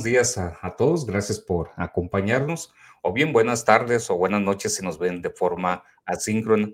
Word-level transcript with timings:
Buenos 0.00 0.12
días 0.12 0.38
a, 0.38 0.76
todos, 0.76 1.04
gracias 1.04 1.38
por 1.38 1.72
acompañarnos, 1.76 2.72
o 3.02 3.12
bien 3.12 3.34
buenas 3.34 3.66
tardes 3.66 4.08
o 4.08 4.16
buenas 4.16 4.40
noches 4.40 4.74
si 4.74 4.82
nos 4.82 4.98
ven 4.98 5.20
de 5.20 5.28
forma 5.28 5.84
asíncrona. 6.06 6.70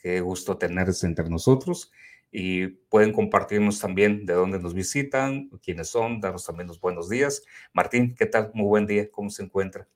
Qué 0.00 0.20
gusto 0.20 0.58
tenerles 0.58 1.02
entre 1.02 1.28
nosotros 1.28 1.90
y 2.30 2.68
pueden 2.68 3.12
compartirnos 3.12 3.80
también 3.80 4.26
de 4.26 4.34
dónde 4.34 4.60
nos 4.60 4.74
visitan, 4.74 5.48
quiénes 5.60 5.88
son, 5.88 6.20
darnos 6.20 6.46
también 6.46 6.68
los 6.68 6.80
buenos 6.80 7.08
días. 7.08 7.42
Martín, 7.72 8.14
¿qué 8.16 8.26
tal? 8.26 8.52
Muy 8.54 8.68
buen 8.68 8.86
día, 8.86 9.10
¿cómo 9.10 9.28
se 9.28 9.42
encuentra? 9.42 9.88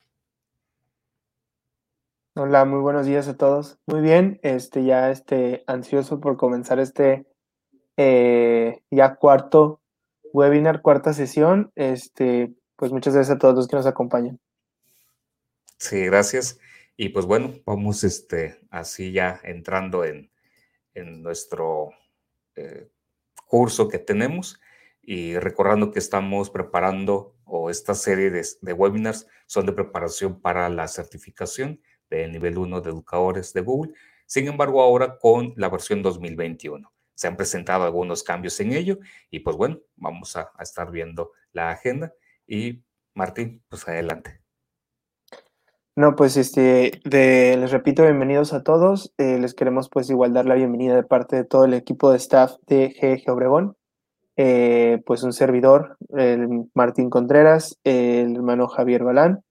Hola, 2.35 2.65
muy 2.65 2.81
buenos 2.81 3.07
días 3.07 3.29
a 3.29 3.37
todos. 3.37 3.79
Muy 3.87 4.01
bien, 4.01 4.41
este 4.43 4.83
ya 4.83 5.13
este 5.13 5.63
ansioso 5.69 6.19
por 6.19 6.37
comenzar 6.37 6.81
este 6.81 7.27
eh, 7.97 8.83
ya 8.91 9.15
cuarto 9.15 9.81
webinar, 10.33 10.83
cuarta 10.83 11.13
sesión. 11.13 11.71
Este, 11.77 12.57
pues 12.83 12.91
muchas 12.91 13.15
gracias 13.15 13.37
a 13.37 13.39
todos 13.39 13.55
los 13.55 13.69
que 13.69 13.77
nos 13.77 13.87
acompañan. 13.87 14.41
Sí, 15.79 16.05
gracias. 16.05 16.59
Y 16.97 17.11
pues 17.11 17.27
bueno, 17.27 17.53
vamos 17.65 18.03
este, 18.03 18.59
así 18.71 19.13
ya 19.13 19.41
entrando 19.45 20.05
en, 20.05 20.33
nuestro 21.23 21.91
eh, 22.57 22.91
curso 23.47 23.87
que 23.87 24.01
tenemos 24.01 24.59
y 25.01 25.39
recordando 25.39 25.93
que 25.93 26.01
estamos 26.01 26.51
preparando 26.51 27.37
o 27.45 27.71
esta 27.71 27.95
serie 27.95 28.31
de, 28.33 28.45
de, 28.61 28.73
webinars 28.73 29.29
son 29.47 29.65
de 29.67 29.73
preparación 29.75 30.41
para 30.41 30.69
la 30.69 30.89
certificación 30.89 31.81
del 32.11 32.33
nivel 32.33 32.59
1 32.59 32.81
de 32.81 32.91
educadores 32.91 33.53
de 33.53 33.61
Google. 33.61 33.93
Sin 34.27 34.49
embargo, 34.49 34.83
ahora 34.83 35.21
con 35.21 35.55
la 35.57 35.69
versión 35.69 36.03
2021 36.03 36.93
se 37.15 37.29
han 37.29 37.37
presentado 37.37 37.85
algunos 37.85 38.25
cambios 38.25 38.59
en 38.59 38.73
ello 38.73 38.99
y 39.31 39.39
pues 39.39 39.57
bueno, 39.57 39.79
vamos 39.95 40.37
a, 40.37 40.51
estar 40.59 40.91
viendo 40.91 41.31
la 41.53 41.71
agenda 41.71 42.13
y 42.47 42.83
Martín, 43.15 43.63
pues 43.69 43.87
adelante. 43.89 44.41
No, 45.95 46.17
pues 46.17 46.39
este, 46.39 47.01
les 47.05 47.71
repito, 47.71 48.03
bienvenidos 48.03 48.55
a 48.55 48.63
todos. 48.63 49.13
Eh, 49.19 49.39
les 49.39 49.53
queremos 49.53 49.91
pues 49.91 50.09
igual 50.09 50.33
dar 50.33 50.47
la 50.47 50.55
bienvenida 50.55 50.97
de 50.97 51.03
parte 51.03 51.37
de 51.37 51.45
todo 51.45 51.67
el 51.67 51.75
equipo 51.75 52.11
de 52.11 52.17
staff 52.17 52.55
de 52.67 52.89
GG 52.89 53.31
Obregón. 53.31 53.77
Eh, 54.37 55.03
pues 55.05 55.23
un 55.23 55.35
servidor, 55.35 55.99
el 56.17 56.71
Martín 56.75 57.11
Contreras, 57.11 57.79
el 57.85 58.35
hermano 58.37 58.69
Javier 58.69 59.05
Balán, 59.05 59.43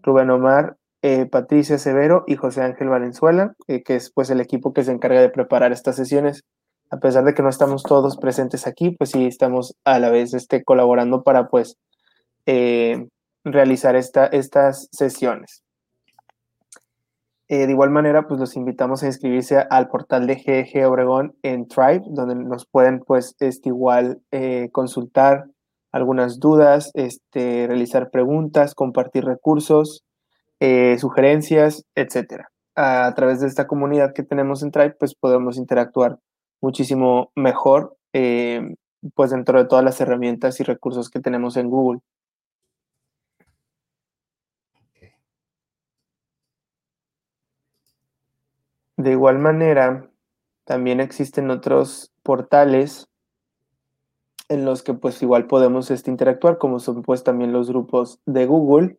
Rubén 0.00 0.30
Omar, 0.30 0.76
eh, 1.02 1.26
Patricia 1.26 1.78
Severo 1.78 2.22
y 2.28 2.36
José 2.36 2.62
Ángel 2.62 2.88
Valenzuela, 2.88 3.54
que 3.66 3.96
es 3.96 4.12
pues 4.12 4.30
el 4.30 4.40
equipo 4.40 4.72
que 4.72 4.84
se 4.84 4.92
encarga 4.92 5.20
de 5.20 5.30
preparar 5.30 5.72
estas 5.72 5.96
sesiones 5.96 6.44
a 6.90 6.98
pesar 6.98 7.24
de 7.24 7.34
que 7.34 7.42
no 7.42 7.48
estamos 7.48 7.82
todos 7.82 8.16
presentes 8.16 8.66
aquí, 8.66 8.90
pues 8.90 9.10
sí 9.10 9.26
estamos 9.26 9.76
a 9.84 9.98
la 9.98 10.10
vez 10.10 10.34
este, 10.34 10.64
colaborando 10.64 11.22
para 11.22 11.48
pues 11.48 11.76
eh, 12.50 13.06
realizar 13.44 13.94
esta, 13.94 14.24
estas 14.24 14.88
sesiones. 14.90 15.62
Eh, 17.48 17.66
de 17.66 17.72
igual 17.72 17.90
manera, 17.90 18.26
pues 18.26 18.40
los 18.40 18.56
invitamos 18.56 19.02
a 19.02 19.06
inscribirse 19.06 19.66
al 19.68 19.88
portal 19.88 20.26
de 20.26 20.36
GG 20.36 20.86
Obregón 20.86 21.36
en 21.42 21.68
Tribe, 21.68 22.04
donde 22.06 22.34
nos 22.36 22.66
pueden 22.66 23.00
pues 23.00 23.36
este, 23.40 23.68
igual 23.68 24.22
eh, 24.30 24.70
consultar 24.72 25.44
algunas 25.92 26.40
dudas, 26.40 26.90
este, 26.94 27.66
realizar 27.66 28.10
preguntas, 28.10 28.74
compartir 28.74 29.26
recursos, 29.26 30.04
sugerencias, 30.98 31.84
etc. 31.94 32.44
A 32.76 33.12
través 33.14 33.40
de 33.40 33.46
esta 33.46 33.66
comunidad 33.66 34.14
que 34.14 34.22
tenemos 34.22 34.62
en 34.62 34.70
Tribe, 34.70 34.96
pues 34.98 35.14
podemos 35.14 35.58
interactuar 35.58 36.18
muchísimo 36.62 37.30
mejor, 37.36 37.94
pues 38.12 39.30
dentro 39.30 39.58
de 39.58 39.68
todas 39.68 39.84
las 39.84 40.00
herramientas 40.00 40.60
y 40.60 40.64
recursos 40.64 41.10
que 41.10 41.20
tenemos 41.20 41.58
en 41.58 41.68
Google. 41.68 42.00
De 48.98 49.12
igual 49.12 49.38
manera, 49.38 50.10
también 50.64 51.00
existen 51.00 51.50
otros 51.50 52.12
portales 52.22 53.08
en 54.48 54.64
los 54.64 54.82
que 54.82 54.92
pues 54.92 55.22
igual 55.22 55.46
podemos 55.46 55.90
este, 55.90 56.10
interactuar, 56.10 56.58
como 56.58 56.80
son 56.80 57.02
pues 57.02 57.24
también 57.24 57.52
los 57.52 57.70
grupos 57.70 58.20
de 58.26 58.44
Google, 58.46 58.98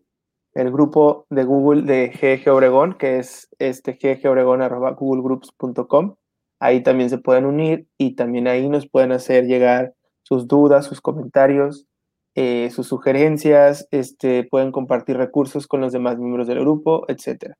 el 0.54 0.72
grupo 0.72 1.26
de 1.30 1.44
Google 1.44 1.82
de 1.84 2.10
GG 2.10 2.50
Obregón, 2.50 2.98
que 2.98 3.20
es 3.20 3.50
este 3.60 4.00
ggobregón.googlegroups.com, 4.02 6.16
Ahí 6.62 6.81
también 6.81 7.10
se 7.10 7.18
pueden 7.18 7.46
unir 7.46 7.88
y 7.98 8.16
también 8.16 8.48
ahí 8.48 8.70
nos 8.70 8.88
pueden 8.88 9.12
hacer 9.12 9.46
llegar 9.46 9.94
sus 10.24 10.48
dudas, 10.48 10.86
sus 10.86 11.02
comentarios, 11.02 11.88
eh, 12.36 12.70
sus 12.72 12.88
sugerencias, 12.88 13.88
este, 13.92 14.46
pueden 14.46 14.72
compartir 14.72 15.18
recursos 15.18 15.68
con 15.68 15.81
los 15.81 15.92
demás 15.94 16.18
miembros 16.18 16.48
del 16.48 16.62
grupo, 16.62 17.06
etc. 17.10 17.56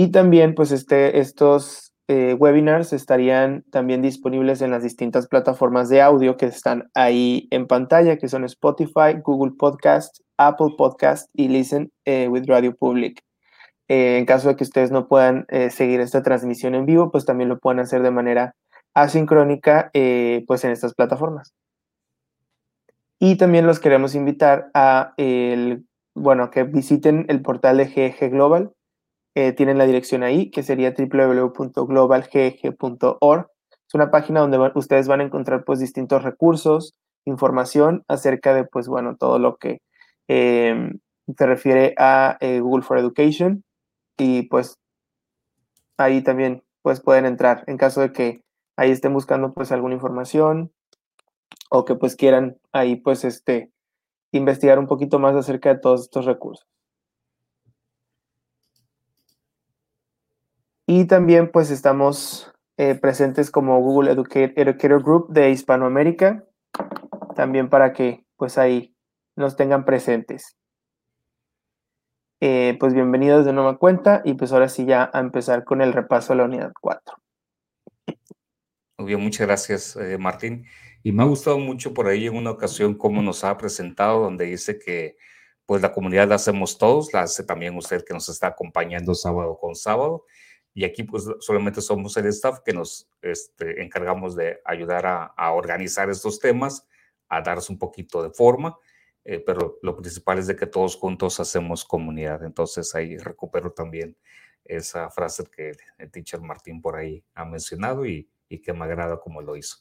Y 0.00 0.12
también, 0.12 0.54
pues, 0.54 0.70
este, 0.70 1.18
estos 1.18 1.92
eh, 2.06 2.34
webinars 2.34 2.92
estarían 2.92 3.64
también 3.72 4.00
disponibles 4.00 4.62
en 4.62 4.70
las 4.70 4.84
distintas 4.84 5.26
plataformas 5.26 5.88
de 5.88 6.00
audio 6.00 6.36
que 6.36 6.46
están 6.46 6.88
ahí 6.94 7.48
en 7.50 7.66
pantalla, 7.66 8.16
que 8.16 8.28
son 8.28 8.44
Spotify, 8.44 9.20
Google 9.24 9.56
Podcast, 9.58 10.20
Apple 10.36 10.76
Podcast 10.78 11.28
y 11.34 11.48
Listen 11.48 11.90
eh, 12.04 12.28
with 12.28 12.44
Radio 12.46 12.76
Public. 12.76 13.24
Eh, 13.88 14.18
en 14.18 14.24
caso 14.24 14.46
de 14.46 14.54
que 14.54 14.62
ustedes 14.62 14.92
no 14.92 15.08
puedan 15.08 15.46
seguir 15.70 16.00
esta 16.00 16.22
transmisión 16.22 16.76
en 16.76 16.86
vivo, 16.86 17.10
pues 17.10 17.24
también 17.24 17.48
lo 17.48 17.58
pueden 17.58 17.80
hacer 17.80 18.00
de 18.04 18.12
manera 18.12 18.54
asincrónica 18.94 19.90
pues 20.46 20.62
en 20.62 20.70
estas 20.70 20.94
plataformas. 20.94 21.54
Y 23.18 23.34
también 23.36 23.66
los 23.66 23.80
queremos 23.80 24.14
invitar 24.14 24.70
a 24.74 25.14
el, 25.16 25.86
bueno, 26.14 26.52
que 26.52 26.62
visiten 26.62 27.26
el 27.28 27.42
portal 27.42 27.78
de 27.78 27.86
GG 27.86 28.30
Global. 28.30 28.70
Tienen 29.34 29.78
la 29.78 29.86
dirección 29.86 30.24
ahí, 30.24 30.50
que 30.50 30.62
sería 30.62 30.94
www.globalgg.org. 30.96 33.46
Es 33.86 33.94
una 33.94 34.10
página 34.10 34.40
donde 34.40 34.58
ustedes 34.74 35.08
van 35.08 35.20
a 35.20 35.24
encontrar 35.24 35.64
pues 35.64 35.78
distintos 35.78 36.24
recursos, 36.24 36.94
información 37.24 38.04
acerca 38.08 38.52
de 38.54 38.64
pues 38.64 38.88
bueno, 38.88 39.16
todo 39.16 39.38
lo 39.38 39.56
que 39.56 39.80
se 40.28 40.90
refiere 41.38 41.94
a 41.96 42.36
Google 42.40 42.82
for 42.82 42.98
Education 42.98 43.62
y 44.18 44.42
pues 44.42 44.78
ahí 45.96 46.22
también 46.22 46.62
pues 46.82 47.00
pueden 47.00 47.26
entrar 47.26 47.64
en 47.66 47.76
caso 47.76 48.00
de 48.00 48.12
que 48.12 48.42
ahí 48.76 48.90
estén 48.90 49.12
buscando 49.12 49.52
pues 49.52 49.72
alguna 49.72 49.94
información 49.94 50.72
o 51.70 51.84
que 51.84 51.94
pues 51.94 52.16
quieran 52.16 52.58
ahí 52.72 52.96
pues 52.96 53.24
este 53.24 53.70
investigar 54.32 54.78
un 54.78 54.86
poquito 54.86 55.18
más 55.18 55.34
acerca 55.34 55.74
de 55.74 55.80
todos 55.80 56.02
estos 56.02 56.24
recursos. 56.24 56.66
Y 60.90 61.04
también 61.04 61.50
pues 61.50 61.70
estamos 61.70 62.50
eh, 62.78 62.94
presentes 62.94 63.50
como 63.50 63.78
Google 63.78 64.10
Educator 64.10 65.02
Group 65.02 65.28
de 65.28 65.50
Hispanoamérica, 65.50 66.46
también 67.36 67.68
para 67.68 67.92
que 67.92 68.24
pues 68.38 68.56
ahí 68.56 68.96
nos 69.36 69.54
tengan 69.54 69.84
presentes. 69.84 70.56
Eh, 72.40 72.74
pues 72.80 72.94
bienvenidos 72.94 73.44
de 73.44 73.52
nueva 73.52 73.76
cuenta 73.76 74.22
y 74.24 74.32
pues 74.32 74.50
ahora 74.50 74.70
sí 74.70 74.86
ya 74.86 75.10
a 75.12 75.20
empezar 75.20 75.64
con 75.64 75.82
el 75.82 75.92
repaso 75.92 76.32
de 76.32 76.38
la 76.38 76.44
unidad 76.46 76.72
4. 76.80 77.16
Muy 78.96 79.08
bien, 79.08 79.20
muchas 79.20 79.46
gracias 79.46 79.94
eh, 79.96 80.16
Martín. 80.16 80.64
Y 81.02 81.12
me 81.12 81.22
ha 81.22 81.26
gustado 81.26 81.58
mucho 81.58 81.92
por 81.92 82.06
ahí 82.06 82.28
en 82.28 82.34
una 82.34 82.52
ocasión 82.52 82.94
cómo 82.94 83.20
nos 83.20 83.44
ha 83.44 83.58
presentado, 83.58 84.20
donde 84.20 84.46
dice 84.46 84.78
que 84.78 85.18
pues 85.66 85.82
la 85.82 85.92
comunidad 85.92 86.28
la 86.28 86.36
hacemos 86.36 86.78
todos, 86.78 87.12
la 87.12 87.24
hace 87.24 87.44
también 87.44 87.76
usted 87.76 88.02
que 88.06 88.14
nos 88.14 88.30
está 88.30 88.46
acompañando 88.46 89.14
sábado 89.14 89.58
con 89.60 89.76
sábado. 89.76 90.24
Y 90.78 90.84
aquí 90.84 91.02
pues 91.02 91.24
solamente 91.40 91.80
somos 91.80 92.16
el 92.16 92.26
staff 92.26 92.60
que 92.64 92.72
nos 92.72 93.08
este, 93.22 93.82
encargamos 93.82 94.36
de 94.36 94.60
ayudar 94.64 95.06
a, 95.06 95.24
a 95.24 95.52
organizar 95.52 96.08
estos 96.10 96.38
temas, 96.38 96.86
a 97.28 97.40
darles 97.40 97.68
un 97.70 97.78
poquito 97.78 98.22
de 98.22 98.30
forma 98.30 98.78
eh, 99.30 99.40
pero 99.44 99.78
lo 99.82 99.94
principal 99.94 100.38
es 100.38 100.46
de 100.46 100.56
que 100.56 100.66
todos 100.66 100.96
juntos 100.96 101.38
hacemos 101.38 101.84
comunidad. 101.84 102.42
Entonces 102.44 102.94
ahí 102.94 103.18
recupero 103.18 103.72
también 103.72 104.16
esa 104.64 105.10
frase 105.10 105.44
que 105.54 105.72
el 105.98 106.10
teacher 106.10 106.40
Martín 106.40 106.80
por 106.80 106.96
ahí 106.96 107.22
ha 107.34 107.44
mencionado 107.44 108.06
y, 108.06 108.26
y 108.48 108.62
que 108.62 108.72
me 108.72 108.86
agrada 108.86 109.20
como 109.20 109.42
lo 109.42 109.54
hizo. 109.54 109.76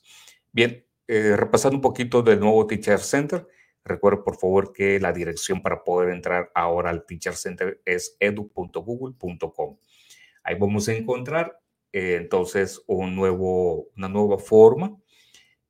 Bien, 0.51 0.85
eh, 1.07 1.37
repasando 1.37 1.77
un 1.77 1.81
poquito 1.81 2.21
del 2.21 2.41
nuevo 2.41 2.67
Teacher 2.67 2.99
Center, 2.99 3.47
recuerdo 3.85 4.25
por 4.25 4.37
favor 4.37 4.73
que 4.73 4.99
la 4.99 5.13
dirección 5.13 5.61
para 5.61 5.81
poder 5.81 6.09
entrar 6.09 6.51
ahora 6.53 6.89
al 6.89 7.05
Teacher 7.05 7.35
Center 7.35 7.81
es 7.85 8.17
edu.google.com. 8.19 9.77
Ahí 10.47 10.55
vamos 10.57 10.87
a 10.87 10.93
encontrar 10.93 11.59
eh, 11.91 12.15
entonces 12.15 12.81
un 12.87 13.17
nuevo, 13.17 13.89
una 13.97 14.07
nueva 14.07 14.37
forma 14.39 14.97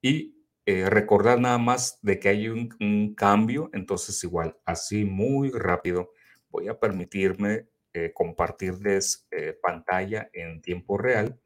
y 0.03 0.37
eh, 0.67 0.87
recordar 0.87 1.39
nada 1.39 1.57
más 1.57 1.97
de 2.03 2.19
que 2.19 2.29
hay 2.29 2.47
un, 2.49 3.15
cambio, 3.15 3.71
entonces 3.73 4.23
igual, 4.23 4.55
así 4.65 5.03
muy 5.03 5.49
rápido, 5.49 6.11
voy 6.49 6.67
a 6.67 6.79
permitirme 6.79 7.69
eh, 7.93 8.11
compartirles 8.13 9.25
eh, 9.31 9.57
pantalla 9.59 10.29
en 10.31 10.61
tiempo 10.61 10.99
real 10.99 11.39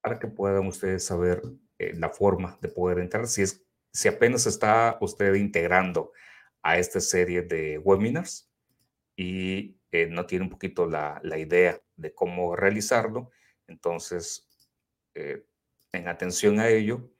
para 0.00 0.18
que 0.18 0.26
puedan 0.26 0.66
ustedes 0.66 1.04
saber 1.04 1.42
la 1.78 2.08
forma 2.08 2.58
de 2.60 2.68
poder 2.68 2.98
entrar. 2.98 3.28
Si, 3.28 3.42
es, 3.42 3.64
si 3.92 4.08
apenas 4.08 4.46
está 4.46 4.98
usted 5.00 5.34
integrando 5.34 6.10
a 6.62 6.78
esta 6.78 7.00
serie 7.00 7.42
de 7.42 7.78
webinars 7.78 8.50
y 9.16 9.76
eh, 9.92 10.06
no 10.06 10.26
tiene 10.26 10.44
un 10.44 10.50
poquito 10.50 10.86
la, 10.86 11.20
idea 11.36 11.80
de 11.96 12.14
cómo 12.14 12.54
realizarlo, 12.56 13.30
entonces, 13.66 14.48
eh, 15.14 15.44
en 15.92 16.08
atención 16.08 16.60
a 16.60 16.68
ello, 16.68 17.10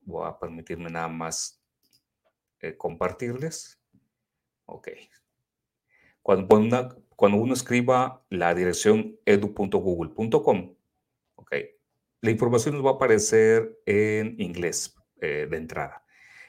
voy 0.00 0.26
a 0.26 0.38
permitirme 0.38 0.90
nada 0.90 1.08
más 1.08 1.62
eh, 2.60 2.76
compartirles. 2.76 3.80
Ok. 4.66 4.88
Cuando, 6.22 7.04
cuando 7.16 7.38
uno 7.38 7.54
escriba 7.54 8.24
la 8.28 8.54
dirección 8.54 9.18
edu.google.com, 9.24 10.76
ok, 11.36 11.54
la 12.20 12.30
información 12.30 12.74
nos 12.74 12.84
va 12.84 12.90
a 12.90 12.94
aparecer 12.94 13.80
en 13.86 14.40
inglés 14.40 14.96
de 15.16 15.56
entrada. 15.56 16.04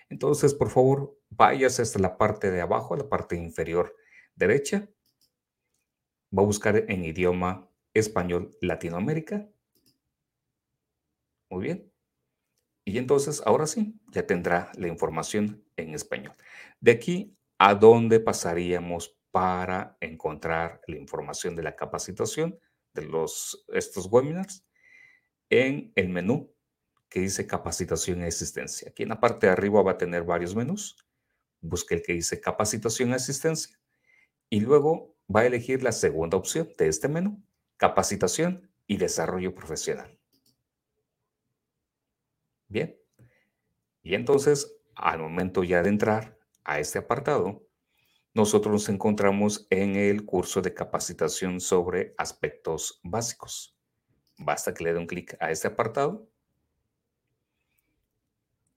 Entonces, 0.09 0.53
por 0.53 0.69
favor, 0.69 1.17
váyase 1.29 1.81
hasta 1.81 1.99
la 1.99 2.17
parte 2.17 2.51
de 2.51 2.61
abajo, 2.61 2.95
la 2.95 3.07
parte 3.09 3.35
inferior 3.35 3.95
derecha. 4.35 4.89
Va 6.35 6.43
a 6.43 6.45
buscar 6.45 6.85
en 6.87 7.03
idioma 7.03 7.69
español 7.93 8.55
Latinoamérica. 8.61 9.49
Muy 11.49 11.63
bien. 11.63 11.91
Y 12.85 12.97
entonces, 12.97 13.41
ahora 13.45 13.67
sí, 13.67 13.99
ya 14.11 14.25
tendrá 14.25 14.71
la 14.75 14.87
información 14.87 15.63
en 15.75 15.93
español. 15.93 16.33
De 16.79 16.91
aquí, 16.91 17.37
¿a 17.57 17.75
dónde 17.75 18.19
pasaríamos 18.19 19.17
para 19.31 19.97
encontrar 20.01 20.81
la 20.87 20.97
información 20.97 21.55
de 21.55 21.63
la 21.63 21.75
capacitación 21.75 22.59
de 22.93 23.03
los, 23.03 23.65
estos 23.69 24.07
webinars? 24.07 24.65
En 25.49 25.91
el 25.95 26.09
menú 26.09 26.53
que 27.09 27.19
dice 27.19 27.45
capacitación 27.45 28.21
y 28.21 28.23
asistencia. 28.23 28.89
Aquí 28.89 29.03
en 29.03 29.09
la 29.09 29.19
parte 29.19 29.45
de 29.45 29.51
arriba 29.51 29.83
va 29.83 29.91
a 29.91 29.97
tener 29.97 30.23
varios 30.23 30.55
menús. 30.55 30.95
Busque 31.59 31.95
el 31.95 32.01
que 32.01 32.13
dice 32.13 32.39
capacitación 32.39 33.09
y 33.09 33.13
asistencia. 33.13 33.77
Y 34.49 34.61
luego 34.61 35.17
va 35.33 35.41
a 35.41 35.45
elegir 35.45 35.83
la 35.83 35.91
segunda 35.91 36.37
opción 36.37 36.69
de 36.77 36.87
este 36.87 37.07
menú, 37.07 37.41
capacitación 37.77 38.69
y 38.87 38.97
desarrollo 38.97 39.53
profesional. 39.55 40.17
Bien. 42.67 42.97
Y 44.03 44.15
entonces, 44.15 44.75
al 44.95 45.19
momento 45.19 45.63
ya 45.63 45.83
de 45.83 45.89
entrar 45.89 46.37
a 46.63 46.79
este 46.79 46.99
apartado, 46.99 47.67
nosotros 48.33 48.71
nos 48.71 48.89
encontramos 48.89 49.67
en 49.69 49.95
el 49.95 50.25
curso 50.25 50.61
de 50.61 50.73
capacitación 50.73 51.59
sobre 51.59 52.15
aspectos 52.17 52.99
básicos. 53.03 53.77
Basta 54.37 54.73
que 54.73 54.85
le 54.85 54.93
dé 54.93 54.99
un 54.99 55.07
clic 55.07 55.35
a 55.39 55.51
este 55.51 55.67
apartado 55.67 56.29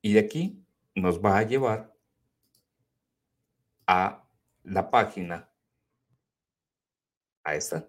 y 0.03 0.12
de 0.12 0.21
aquí 0.21 0.62
nos 0.95 1.25
va 1.25 1.39
a 1.39 1.43
llevar 1.43 1.95
a 3.87 4.29
la 4.62 4.91
página, 4.91 5.51
a 7.44 7.55
esta. 7.55 7.88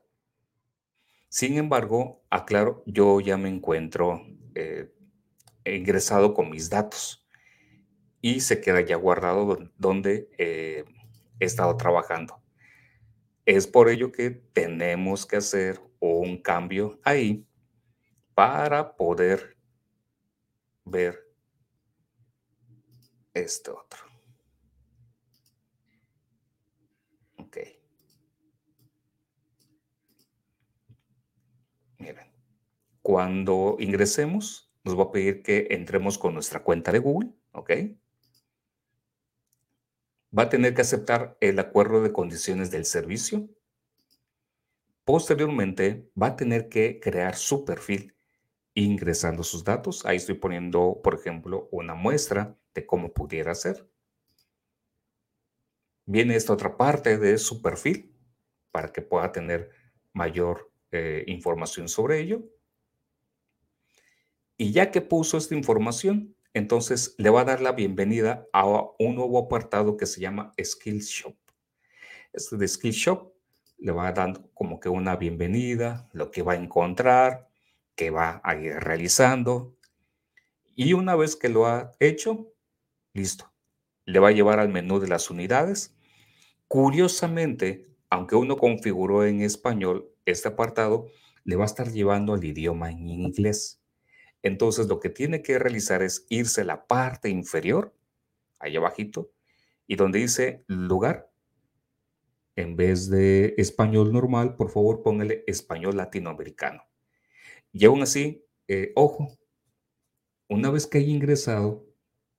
Sin 1.30 1.58
embargo, 1.58 2.24
aclaro, 2.30 2.84
yo 2.86 3.20
ya 3.20 3.38
me 3.38 3.50
encuentro 3.50 4.22
eh, 4.54 4.94
ingresado 5.66 6.34
con 6.34 6.50
mis 6.50 6.70
datos 6.70 7.26
y 8.22 8.40
se 8.40 8.62
queda 8.62 8.82
ya 8.82 8.96
guardado 8.96 9.58
donde 9.78 10.30
eh, 10.38 10.86
he 11.40 11.46
estado 11.46 11.76
trabajando. 11.78 12.42
Es 13.46 13.68
por 13.68 13.90
ello 13.90 14.12
que 14.12 14.32
tenemos 14.32 15.26
que 15.26 15.38
hacer 15.38 15.80
un 16.00 16.42
cambio 16.42 17.00
ahí 17.04 17.46
para 18.34 18.96
poder 18.96 19.58
ver 20.84 21.26
este 23.34 23.72
otro. 23.72 24.04
Ok. 27.38 27.58
Miren, 32.00 32.32
cuando 33.06 33.76
ingresemos, 33.78 34.74
nos 34.84 34.98
va 34.98 35.04
a 35.04 35.12
pedir 35.12 35.44
que 35.44 35.68
entremos 35.70 36.18
con 36.18 36.34
nuestra 36.34 36.64
cuenta 36.64 36.92
de 36.92 36.98
Google, 36.98 37.30
¿ok? 37.52 37.72
Va 40.36 40.44
a 40.44 40.50
tener 40.50 40.74
que 40.74 40.82
aceptar 40.82 41.38
el 41.40 41.60
acuerdo 41.60 42.02
de 42.02 42.12
condiciones 42.12 42.72
del 42.72 42.84
servicio. 42.84 43.48
Posteriormente, 45.04 46.10
va 46.20 46.30
a 46.30 46.36
tener 46.36 46.68
que 46.68 47.00
crear 47.00 47.36
su 47.36 47.64
perfil 47.64 48.16
ingresando 48.74 49.44
sus 49.44 49.64
datos. 49.64 50.04
Ahí 50.08 50.18
estoy 50.18 50.34
poniendo, 50.34 51.00
por 51.04 51.14
ejemplo, 51.14 51.70
una 51.72 51.94
muestra 51.94 52.58
de 52.74 52.88
cómo 52.88 53.14
pudiera 53.14 53.54
ser. 53.54 53.88
Viene 56.08 56.36
esta 56.36 56.54
otra 56.54 56.76
parte 56.76 57.20
de 57.20 57.38
su 57.38 57.62
perfil 57.62 58.18
para 58.72 58.92
que 58.92 59.04
pueda 59.04 59.32
tener 59.32 59.70
mayor 60.12 60.72
eh, 60.90 61.24
información 61.28 61.88
sobre 61.88 62.20
ello. 62.20 62.55
Y 64.58 64.72
ya 64.72 64.90
que 64.92 65.02
puso 65.02 65.38
esta 65.38 65.54
información, 65.54 66.36
entonces 66.54 67.16
le 67.18 67.30
va 67.30 67.42
a 67.42 67.46
dar 67.46 67.60
la 67.60 67.74
bienvenida 67.74 68.48
a 68.54 68.66
un 68.66 69.16
nuevo 69.16 69.38
apartado 69.38 69.98
que 69.98 70.06
se 70.06 70.22
llama 70.22 70.54
Skills 70.62 71.10
Shop. 71.10 71.36
Este 72.32 72.56
de 72.56 72.68
Shop 72.68 73.34
le 73.78 73.92
va 73.92 74.14
dando 74.14 74.50
como 74.54 74.80
que 74.80 74.88
una 74.88 75.18
bienvenida, 75.18 76.10
lo 76.14 76.32
que 76.32 76.42
va 76.42 76.54
a 76.54 76.56
encontrar, 76.56 77.50
que 77.96 78.12
va 78.12 78.40
a 78.46 78.56
ir 78.56 78.76
realizando. 78.76 79.76
Y 80.74 80.94
una 80.94 81.16
vez 81.16 81.36
que 81.36 81.50
lo 81.50 81.66
ha 81.66 81.92
hecho, 82.00 82.54
listo. 83.14 83.52
Le 84.06 84.20
va 84.20 84.30
a 84.30 84.34
llevar 84.34 84.60
al 84.60 84.70
menú 84.70 85.00
de 85.02 85.10
las 85.10 85.30
unidades. 85.30 85.98
Curiosamente, 86.70 87.90
aunque 88.10 88.36
uno 88.36 88.56
configuró 88.56 89.26
en 89.26 89.42
español 89.42 90.10
este 90.26 90.48
apartado, 90.48 91.08
le 91.44 91.58
va 91.58 91.64
a 91.64 91.68
estar 91.68 91.92
llevando 91.92 92.34
al 92.34 92.44
idioma 92.46 92.90
en 92.90 93.10
inglés. 93.10 93.82
Entonces, 94.42 94.88
lo 94.88 95.00
que 95.00 95.10
tiene 95.10 95.42
que 95.42 95.60
realizar 95.60 96.02
es 96.02 96.26
irse 96.30 96.62
a 96.62 96.66
la 96.66 96.88
parte 96.88 97.30
inferior, 97.30 97.94
ahí 98.60 98.76
abajito, 98.76 99.32
y 99.88 99.96
donde 99.96 100.20
dice 100.20 100.64
lugar, 100.68 101.32
en 102.56 102.76
vez 102.76 103.10
de 103.10 103.54
español 103.58 104.14
normal, 104.14 104.56
por 104.56 104.70
favor 104.70 105.04
póngale 105.04 105.44
español 105.48 105.98
latinoamericano. 105.98 106.84
Y 107.74 107.86
aún 107.86 108.02
así, 108.02 108.46
eh, 108.68 108.94
ojo, 108.96 109.38
una 110.48 110.70
vez 110.70 110.88
que 110.88 111.00
haya 111.00 111.10
ingresado, 111.10 111.86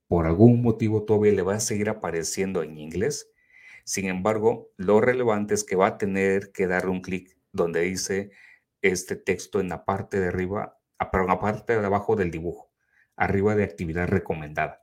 por 0.08 0.26
algún 0.26 0.62
motivo 0.62 1.04
todavía 1.04 1.32
le 1.32 1.42
va 1.42 1.56
a 1.56 1.60
seguir 1.60 1.88
apareciendo 1.88 2.62
en 2.62 2.78
inglés. 2.78 3.30
Sin 3.84 4.06
embargo, 4.06 4.70
lo 4.76 5.00
relevante 5.00 5.54
es 5.54 5.64
que 5.64 5.76
va 5.76 5.88
a 5.88 5.98
tener 5.98 6.52
que 6.52 6.66
darle 6.66 6.90
un 6.90 7.02
clic 7.02 7.36
donde 7.52 7.80
dice 7.82 8.30
este 8.82 9.16
texto 9.16 9.60
en 9.60 9.68
la 9.68 9.84
parte 9.84 10.20
de 10.20 10.28
arriba, 10.28 10.75
pero 11.12 11.30
en 11.30 11.38
parte 11.38 11.78
de 11.78 11.86
abajo 11.86 12.16
del 12.16 12.30
dibujo, 12.30 12.70
arriba 13.16 13.54
de 13.54 13.64
actividad 13.64 14.08
recomendada. 14.08 14.82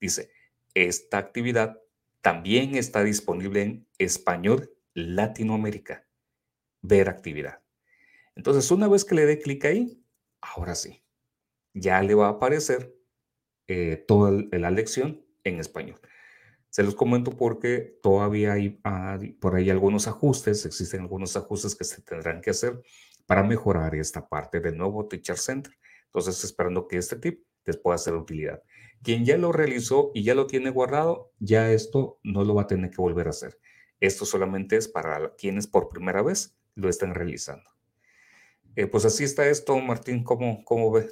Dice, 0.00 0.30
esta 0.74 1.18
actividad 1.18 1.78
también 2.20 2.76
está 2.76 3.02
disponible 3.02 3.62
en 3.62 3.86
español 3.98 4.70
Latinoamérica. 4.94 6.06
Ver 6.80 7.08
actividad. 7.08 7.60
Entonces, 8.34 8.70
una 8.70 8.88
vez 8.88 9.04
que 9.04 9.14
le 9.14 9.26
dé 9.26 9.38
clic 9.38 9.64
ahí, 9.64 10.02
ahora 10.40 10.74
sí, 10.74 11.04
ya 11.74 12.00
le 12.02 12.14
va 12.14 12.26
a 12.26 12.30
aparecer 12.30 12.94
eh, 13.68 14.04
toda 14.08 14.32
la 14.52 14.70
lección 14.70 15.24
en 15.44 15.60
español. 15.60 16.00
Se 16.70 16.82
los 16.82 16.94
comento 16.94 17.36
porque 17.36 17.98
todavía 18.02 18.54
hay, 18.54 18.70
por 19.40 19.54
ahí 19.54 19.68
algunos 19.68 20.08
ajustes, 20.08 20.64
existen 20.64 21.02
algunos 21.02 21.36
ajustes 21.36 21.74
que 21.74 21.84
se 21.84 22.00
tendrán 22.00 22.40
que 22.40 22.50
hacer 22.50 22.82
para 23.32 23.44
mejorar 23.44 23.94
esta 23.94 24.28
parte 24.28 24.60
del 24.60 24.76
nuevo 24.76 25.08
Teacher 25.08 25.38
Center. 25.38 25.72
Entonces, 26.04 26.44
esperando 26.44 26.86
que 26.86 26.98
este 26.98 27.16
tip 27.16 27.42
les 27.64 27.78
pueda 27.78 27.96
ser 27.96 28.12
de 28.12 28.18
utilidad. 28.18 28.62
Quien 29.02 29.24
ya 29.24 29.38
lo 29.38 29.52
realizó 29.52 30.10
y 30.12 30.22
ya 30.22 30.34
lo 30.34 30.46
tiene 30.46 30.68
guardado, 30.68 31.32
ya 31.38 31.70
esto 31.72 32.18
no 32.22 32.44
lo 32.44 32.54
va 32.54 32.64
a 32.64 32.66
tener 32.66 32.90
que 32.90 33.00
volver 33.00 33.28
a 33.28 33.30
hacer. 33.30 33.58
Esto 34.00 34.26
solamente 34.26 34.76
es 34.76 34.86
para 34.86 35.34
quienes 35.36 35.66
por 35.66 35.88
primera 35.88 36.20
vez 36.20 36.58
lo 36.74 36.90
están 36.90 37.14
realizando. 37.14 37.70
Eh, 38.76 38.86
pues 38.86 39.06
así 39.06 39.24
está 39.24 39.46
esto, 39.46 39.78
Martín, 39.78 40.24
¿cómo, 40.24 40.62
cómo 40.62 40.92
ve? 40.92 41.08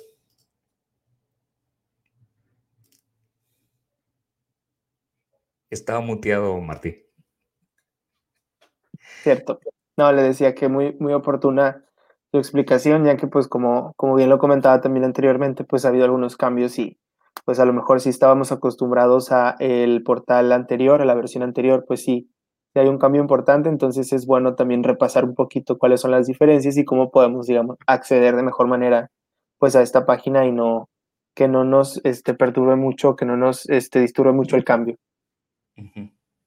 Estaba 5.70 6.00
muteado, 6.00 6.60
Martín. 6.60 6.98
Cierto. 9.22 9.58
No, 9.96 10.12
le 10.12 10.20
decía 10.20 10.54
que 10.54 10.68
muy, 10.68 10.94
muy 10.98 11.14
oportuna 11.14 11.86
su 12.30 12.38
explicación, 12.38 13.04
ya 13.04 13.16
que 13.16 13.26
pues 13.26 13.48
como, 13.48 13.92
como 13.96 14.14
bien 14.14 14.28
lo 14.28 14.38
comentaba 14.38 14.80
también 14.80 15.04
anteriormente, 15.04 15.64
pues 15.64 15.84
ha 15.84 15.88
habido 15.88 16.04
algunos 16.04 16.36
cambios 16.36 16.78
y 16.78 16.98
pues 17.44 17.58
a 17.58 17.64
lo 17.64 17.72
mejor 17.72 18.00
si 18.00 18.08
estábamos 18.08 18.52
acostumbrados 18.52 19.32
a 19.32 19.56
el 19.58 20.02
portal 20.02 20.52
anterior, 20.52 21.02
a 21.02 21.04
la 21.04 21.14
versión 21.14 21.42
anterior, 21.42 21.84
pues 21.86 22.02
sí, 22.02 22.30
hay 22.74 22.86
un 22.86 22.98
cambio 22.98 23.20
importante, 23.20 23.68
entonces 23.68 24.12
es 24.12 24.26
bueno 24.26 24.54
también 24.54 24.84
repasar 24.84 25.24
un 25.24 25.34
poquito 25.34 25.78
cuáles 25.78 26.00
son 26.00 26.12
las 26.12 26.26
diferencias 26.26 26.76
y 26.76 26.84
cómo 26.84 27.10
podemos, 27.10 27.46
digamos, 27.46 27.76
acceder 27.86 28.36
de 28.36 28.42
mejor 28.42 28.68
manera 28.68 29.10
pues 29.58 29.74
a 29.74 29.82
esta 29.82 30.06
página 30.06 30.46
y 30.46 30.52
no 30.52 30.88
que 31.34 31.48
no 31.48 31.64
nos 31.64 32.00
este, 32.04 32.34
perturbe 32.34 32.76
mucho, 32.76 33.16
que 33.16 33.24
no 33.24 33.36
nos 33.36 33.68
este, 33.68 34.00
disturbe 34.00 34.32
mucho 34.32 34.56
el 34.56 34.64
cambio. 34.64 34.96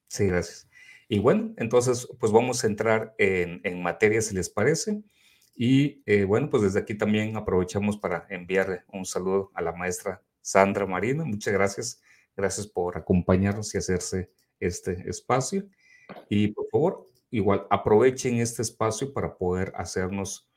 Sí, 0.08 0.28
gracias. 0.28 0.68
Y 1.08 1.20
bueno, 1.20 1.54
entonces, 1.58 2.08
pues 2.20 2.32
vamos 2.32 2.64
a 2.64 2.68
entrar 2.68 3.14
en, 3.18 3.62
en 3.64 3.82
materia, 3.82 4.22
si 4.22 4.36
les 4.36 4.50
parece. 4.50 5.02
Y 5.56 6.02
eh, 6.06 6.24
bueno, 6.24 6.50
pues 6.50 6.64
desde 6.64 6.80
aquí 6.80 6.96
también 6.96 7.36
aprovechamos 7.38 7.98
para 7.98 8.26
enviarle 8.30 8.84
un 8.92 9.06
saludo 9.06 9.52
a 9.54 9.62
la 9.62 9.72
maestra 9.74 10.22
Sandra 10.42 10.86
Marina. 10.86 11.24
Muchas 11.24 11.54
gracias. 11.54 12.02
Gracias 12.36 12.68
por 12.68 12.98
acompañarnos 12.98 13.74
y 13.76 13.78
hacerse 13.78 14.32
este 14.60 15.08
espacio. 15.10 15.68
Y 16.30 16.50
por 16.50 16.68
favor, 16.70 17.10
igual 17.30 17.68
aprovechen 17.70 18.40
este 18.40 18.62
espacio 18.62 19.14
para 19.14 19.38
poder 19.38 19.72
hacernos 19.76 20.50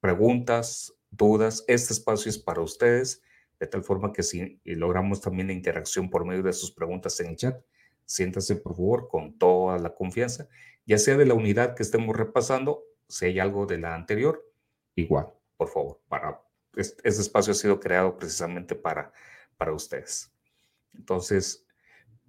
preguntas, 0.00 0.94
dudas. 1.10 1.64
Este 1.68 1.92
espacio 1.92 2.30
es 2.30 2.38
para 2.38 2.62
ustedes, 2.62 3.22
de 3.60 3.66
tal 3.66 3.84
forma 3.84 4.12
que 4.12 4.22
si 4.22 4.60
logramos 4.64 5.20
también 5.20 5.48
la 5.48 5.52
interacción 5.52 6.08
por 6.08 6.24
medio 6.24 6.42
de 6.42 6.52
sus 6.52 6.72
preguntas 6.72 7.18
en 7.20 7.28
el 7.28 7.36
chat, 7.36 7.62
siéntase 8.04 8.56
por 8.56 8.74
favor 8.74 9.08
con 9.08 9.38
toda 9.38 9.78
la 9.78 9.94
confianza, 9.94 10.48
ya 10.86 10.96
sea 10.96 11.16
de 11.16 11.26
la 11.26 11.34
unidad 11.34 11.74
que 11.74 11.82
estemos 11.82 12.16
repasando 12.16 12.84
si 13.08 13.26
hay 13.26 13.38
algo 13.40 13.66
de 13.66 13.78
la 13.78 13.94
anterior, 13.94 14.44
igual, 14.94 15.32
por 15.56 15.68
favor, 15.68 16.00
para 16.08 16.40
este, 16.76 17.08
espacio 17.08 17.52
ha 17.52 17.56
sido 17.56 17.80
creado 17.80 18.16
precisamente 18.16 18.74
para, 18.74 19.12
para 19.56 19.72
ustedes. 19.72 20.32
Entonces, 20.94 21.66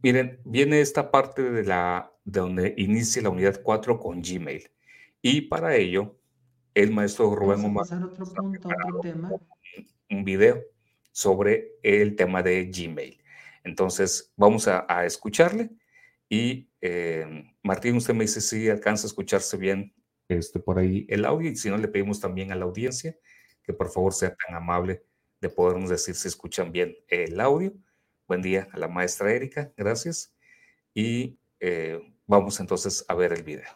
miren, 0.02 0.40
viene 0.44 0.82
esta 0.82 1.12
parte 1.12 1.44
de 1.44 1.64
la 1.64 2.12
de 2.24 2.40
donde 2.42 2.74
inicia 2.78 3.22
la 3.22 3.30
unidad 3.30 3.62
4 3.64 4.00
con 4.00 4.22
Gmail. 4.22 4.70
Y 5.22 5.42
para 5.42 5.76
ello, 5.76 6.18
el 6.74 6.92
maestro 6.92 7.36
Rubén 7.36 7.66
Omar 7.66 7.86
otro 7.86 8.26
punto, 8.26 8.70
otro 8.70 9.00
tema. 9.02 9.32
un 10.10 10.24
video 10.24 10.64
sobre 11.12 11.74
el 11.82 12.16
tema 12.16 12.44
de 12.44 12.66
Gmail. 12.66 13.22
Entonces, 13.64 14.32
vamos 14.36 14.68
a, 14.68 15.06
escucharle 15.06 15.72
y 16.30 16.70
eh, 16.82 17.52
Martín, 17.64 17.98
usted 17.98 18.14
me 18.14 18.24
dice 18.24 18.42
si 18.42 18.70
alcanza 18.70 19.06
a 19.06 19.10
escucharse 19.10 19.58
bien 19.58 19.94
este, 20.30 20.60
por 20.60 20.80
ahí 20.80 21.06
el 21.10 21.26
audio 21.26 21.50
y 21.50 21.56
si 21.56 21.70
no 21.70 21.78
le 21.78 21.88
pedimos 21.88 22.20
también 22.20 22.52
a 22.52 22.56
la 22.56 22.66
audiencia 22.66 23.18
que 23.64 23.74
por 23.74 23.90
favor 23.90 24.14
sea 24.14 24.36
tan 24.36 24.56
amable 24.56 25.04
de 25.42 25.50
podernos 25.50 25.90
decir 25.90 26.16
si 26.16 26.28
escuchan 26.28 26.72
bien 26.72 26.96
el 27.08 27.40
audio. 27.40 27.74
Buen 28.28 28.42
día 28.42 28.68
a 28.72 28.78
la 28.78 28.88
maestra 28.88 29.32
Erika, 29.32 29.72
gracias. 29.76 30.36
Y 30.94 31.40
eh, 31.60 32.00
vamos 32.28 32.60
entonces 32.60 33.06
a 33.08 33.16
ver 33.16 33.34
el 33.34 33.44
video. 33.44 33.70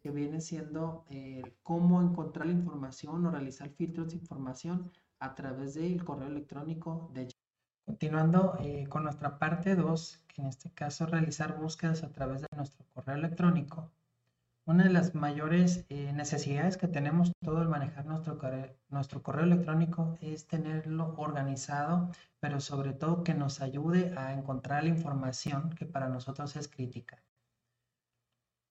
Que 0.00 0.10
viene 0.10 0.40
siendo 0.40 1.04
eh, 1.10 1.42
cómo 1.62 2.00
encontrar 2.00 2.46
la 2.46 2.52
información 2.52 3.26
o 3.26 3.30
realizar 3.30 3.70
filtros 3.70 4.08
de 4.08 4.16
información 4.16 4.92
a 5.18 5.34
través 5.34 5.74
del 5.74 6.04
correo 6.04 6.28
electrónico 6.28 7.10
de 7.12 7.28
Continuando 7.86 8.58
eh, 8.60 8.86
con 8.88 9.04
nuestra 9.04 9.38
parte 9.38 9.76
2, 9.76 10.24
que 10.26 10.42
en 10.42 10.48
este 10.48 10.70
caso 10.70 11.06
realizar 11.06 11.56
búsquedas 11.56 12.02
a 12.02 12.10
través 12.10 12.40
de 12.40 12.48
nuestro 12.56 12.84
correo 12.92 13.14
electrónico. 13.14 13.92
Una 14.64 14.82
de 14.82 14.90
las 14.90 15.14
mayores 15.14 15.86
eh, 15.88 16.12
necesidades 16.12 16.76
que 16.76 16.88
tenemos 16.88 17.30
todo 17.44 17.58
al 17.58 17.68
manejar 17.68 18.04
nuestro 18.04 18.36
correo, 19.22 19.44
electrónico 19.44 20.18
es 20.20 20.48
tenerlo 20.48 21.14
organizado, 21.16 22.10
pero 22.40 22.58
sobre 22.58 22.92
todo 22.92 23.22
que 23.22 23.34
nos 23.34 23.60
ayude 23.60 24.12
a 24.18 24.32
encontrar 24.32 24.82
la 24.82 24.90
información 24.90 25.70
que 25.70 25.86
para 25.86 26.08
nosotros 26.08 26.56
es 26.56 26.66
crítica. 26.66 27.22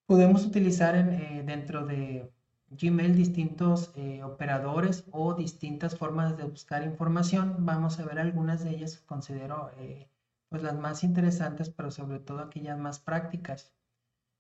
Podemos 0.05 0.45
utilizar 0.45 0.93
eh, 0.98 1.41
dentro 1.45 1.86
de 1.86 2.29
Gmail 2.69 3.15
distintos 3.15 3.91
eh, 3.95 4.24
operadores 4.24 5.05
o 5.12 5.34
distintas 5.34 5.98
formas 5.98 6.38
de 6.38 6.43
buscar 6.45 6.84
información. 6.84 7.65
Vamos 7.65 8.00
a 8.00 8.05
ver 8.05 8.19
algunas 8.19 8.63
de 8.63 8.72
ellas 8.72 8.98
considero 9.05 9.72
eh, 9.77 10.10
pues 10.50 10.63
las 10.63 10.75
más 10.75 11.03
interesantes, 11.03 11.69
pero 11.69 11.91
sobre 11.91 12.19
todo 12.19 12.39
aquellas 12.39 12.77
más 12.77 13.00
prácticas. 13.00 13.74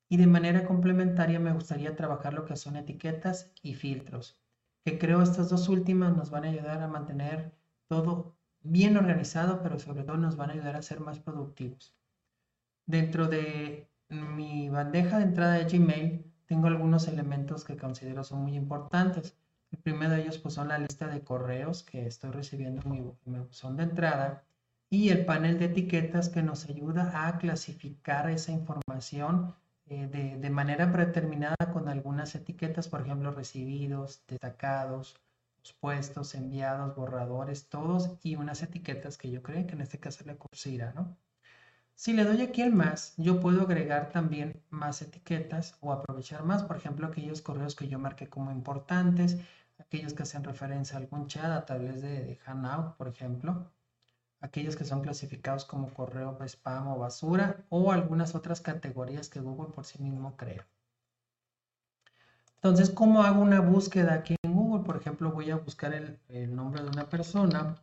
Y 0.09 0.17
de 0.17 0.27
manera 0.27 0.65
complementaria 0.65 1.39
me 1.39 1.53
gustaría 1.53 1.95
trabajar 1.95 2.33
lo 2.33 2.45
que 2.45 2.55
son 2.55 2.75
etiquetas 2.75 3.51
y 3.61 3.73
filtros, 3.73 4.39
que 4.83 4.99
creo 4.99 5.21
estas 5.21 5.49
dos 5.49 5.67
últimas 5.69 6.15
nos 6.15 6.29
van 6.29 6.45
a 6.45 6.49
ayudar 6.49 6.81
a 6.81 6.87
mantener 6.87 7.53
todo 7.87 8.35
bien 8.61 8.97
organizado, 8.97 9.61
pero 9.61 9.79
sobre 9.79 10.03
todo 10.03 10.17
nos 10.17 10.35
van 10.35 10.49
a 10.49 10.53
ayudar 10.53 10.75
a 10.75 10.81
ser 10.81 10.99
más 10.99 11.19
productivos. 11.19 11.95
Dentro 12.85 13.27
de 13.27 13.89
mi 14.09 14.69
bandeja 14.69 15.17
de 15.17 15.23
entrada 15.23 15.53
de 15.55 15.65
Gmail 15.65 16.24
tengo 16.45 16.67
algunos 16.67 17.07
elementos 17.07 17.63
que 17.63 17.77
considero 17.77 18.23
son 18.23 18.41
muy 18.43 18.55
importantes. 18.55 19.35
El 19.71 19.79
primero 19.79 20.13
de 20.13 20.21
ellos 20.21 20.37
pues, 20.37 20.53
son 20.53 20.67
la 20.69 20.77
lista 20.77 21.07
de 21.07 21.23
correos 21.23 21.83
que 21.83 22.05
estoy 22.05 22.31
recibiendo 22.31 22.81
en 22.85 22.91
mi, 22.91 23.39
buzón 23.39 23.77
de 23.77 23.83
entrada 23.83 24.43
y 24.89 25.09
el 25.09 25.25
panel 25.25 25.59
de 25.59 25.65
etiquetas 25.65 26.29
que 26.29 26.43
nos 26.43 26.69
ayuda 26.69 27.27
a 27.27 27.37
clasificar 27.37 28.29
esa 28.29 28.51
información 28.51 29.55
eh, 29.87 30.07
de, 30.07 30.37
de, 30.37 30.49
manera 30.49 30.91
predeterminada 30.91 31.55
con 31.73 31.89
algunas 31.89 32.33
etiquetas, 32.35 32.87
por 32.87 33.01
ejemplo, 33.01 33.31
recibidos, 33.31 34.23
destacados, 34.27 35.19
puestos, 35.73 36.35
enviados, 36.35 36.95
borradores, 36.95 37.67
todos 37.69 38.17
y 38.23 38.35
unas 38.35 38.61
etiquetas 38.61 39.17
que 39.17 39.31
yo 39.31 39.41
creo 39.41 39.65
que 39.65 39.73
en 39.73 39.81
este 39.81 39.99
caso 39.99 40.23
le 40.25 40.37
cursira, 40.37 40.93
¿no? 40.93 41.17
Si 41.95 42.13
le 42.13 42.23
doy 42.23 42.41
aquí 42.41 42.61
el 42.61 42.73
más, 42.73 43.13
yo 43.17 43.39
puedo 43.39 43.61
agregar 43.61 44.11
también 44.11 44.61
más 44.69 45.01
etiquetas 45.01 45.77
o 45.81 45.91
aprovechar 45.91 46.43
más, 46.43 46.63
por 46.63 46.77
ejemplo, 46.77 47.07
aquellos 47.07 47.41
correos 47.41 47.75
que 47.75 47.87
yo 47.87 47.99
marqué 47.99 48.27
como 48.29 48.51
importantes, 48.51 49.37
aquellos 49.79 50.13
que 50.13 50.23
hacen 50.23 50.43
referencia 50.43 50.97
a 50.97 51.01
algún 51.01 51.27
chat 51.27 51.51
a 51.51 51.65
través 51.65 52.01
de, 52.01 52.23
de 52.23 52.35
Hangout, 52.45 52.95
por 52.97 53.07
ejemplo, 53.07 53.71
aquellos 54.41 54.75
que 54.75 54.85
son 54.85 55.01
clasificados 55.01 55.65
como 55.65 55.93
correo 55.93 56.37
spam 56.45 56.87
o 56.89 56.99
basura 56.99 57.65
o 57.69 57.91
algunas 57.91 58.35
otras 58.35 58.61
categorías 58.61 59.29
que 59.29 59.39
Google 59.39 59.73
por 59.73 59.85
sí 59.85 60.01
mismo 60.01 60.35
crea. 60.37 60.65
Entonces, 62.57 62.89
¿cómo 62.89 63.23
hago 63.23 63.41
una 63.41 63.59
búsqueda 63.61 64.13
aquí 64.15 64.35
en 64.41 64.53
Google? 64.53 64.83
Por 64.83 64.97
ejemplo, 64.97 65.31
voy 65.31 65.51
a 65.51 65.57
buscar 65.57 65.93
el, 65.93 66.55
nombre 66.55 66.81
de 66.81 66.89
una 66.89 67.07
persona, 67.07 67.75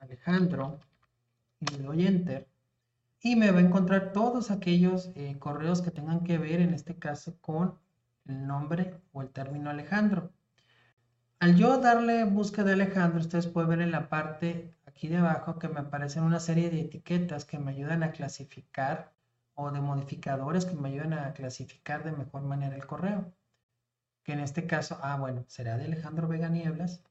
Alejandro, 0.00 0.80
le 1.72 1.78
doy 1.78 2.06
enter 2.06 2.48
y 3.20 3.36
me 3.36 3.50
va 3.50 3.58
a 3.58 3.62
encontrar 3.62 4.12
todos 4.12 4.50
aquellos 4.50 5.10
eh, 5.16 5.36
correos 5.38 5.82
que 5.82 5.90
tengan 5.90 6.22
que 6.22 6.38
ver 6.38 6.60
en 6.60 6.74
este 6.74 6.98
caso 6.98 7.40
con 7.40 7.78
el 8.26 8.46
nombre 8.46 9.00
o 9.12 9.22
el 9.22 9.30
término 9.30 9.70
Alejandro. 9.70 10.32
Al 11.38 11.56
yo 11.56 11.78
darle 11.78 12.24
búsqueda 12.24 12.66
de 12.66 12.72
Alejandro, 12.74 13.20
ustedes 13.20 13.46
pueden 13.46 13.70
ver 13.70 13.80
en 13.82 13.90
la 13.90 14.08
parte 14.08 14.74
aquí 14.86 15.08
de 15.08 15.18
abajo 15.18 15.58
que 15.58 15.68
me 15.68 15.80
aparecen 15.80 16.22
una 16.22 16.40
serie 16.40 16.70
de 16.70 16.80
etiquetas 16.80 17.44
que 17.44 17.58
me 17.58 17.72
ayudan 17.72 18.02
a 18.02 18.12
clasificar 18.12 19.12
o 19.54 19.70
de 19.70 19.80
modificadores 19.80 20.64
que 20.64 20.76
me 20.76 20.88
ayudan 20.88 21.14
a 21.14 21.32
clasificar 21.32 22.04
de 22.04 22.12
mejor 22.12 22.42
manera 22.42 22.76
el 22.76 22.86
correo. 22.86 23.32
Que 24.22 24.32
en 24.32 24.40
este 24.40 24.66
caso, 24.66 24.98
ah, 25.02 25.16
bueno, 25.18 25.44
será 25.48 25.76
de 25.76 25.84
Alejandro 25.84 26.28
Vega 26.28 26.48
Nieblas, 26.48 27.02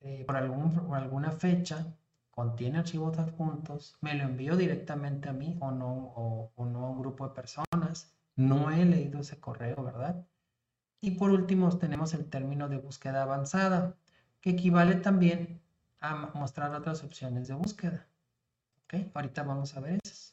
eh, 0.00 0.24
por, 0.26 0.36
algún, 0.36 0.72
por 0.72 0.96
alguna 0.96 1.30
fecha, 1.30 1.86
contiene 2.34 2.78
archivos 2.78 3.18
adjuntos, 3.18 3.96
me 4.00 4.14
lo 4.14 4.24
envío 4.24 4.56
directamente 4.56 5.28
a 5.28 5.32
mí 5.32 5.56
o 5.60 5.70
no, 5.70 6.12
o, 6.16 6.66
no 6.66 6.86
a 6.86 6.90
un 6.90 6.98
grupo 6.98 7.28
de 7.28 7.34
personas. 7.34 8.12
No 8.36 8.70
he 8.70 8.84
leído 8.84 9.20
ese 9.20 9.38
correo, 9.38 9.84
¿verdad? 9.84 10.26
Y 11.00 11.12
por 11.12 11.30
último 11.30 11.76
tenemos 11.78 12.12
el 12.14 12.28
término 12.28 12.68
de 12.68 12.78
búsqueda 12.78 13.22
avanzada, 13.22 13.94
que 14.40 14.50
equivale 14.50 14.96
también 14.96 15.60
a 16.00 16.32
mostrar 16.34 16.74
otras 16.74 17.04
opciones 17.04 17.46
de 17.46 17.54
búsqueda. 17.54 18.08
¿Ok? 18.84 19.10
Ahorita 19.14 19.44
vamos 19.44 19.76
a 19.76 19.80
ver 19.80 20.00
esas. 20.02 20.32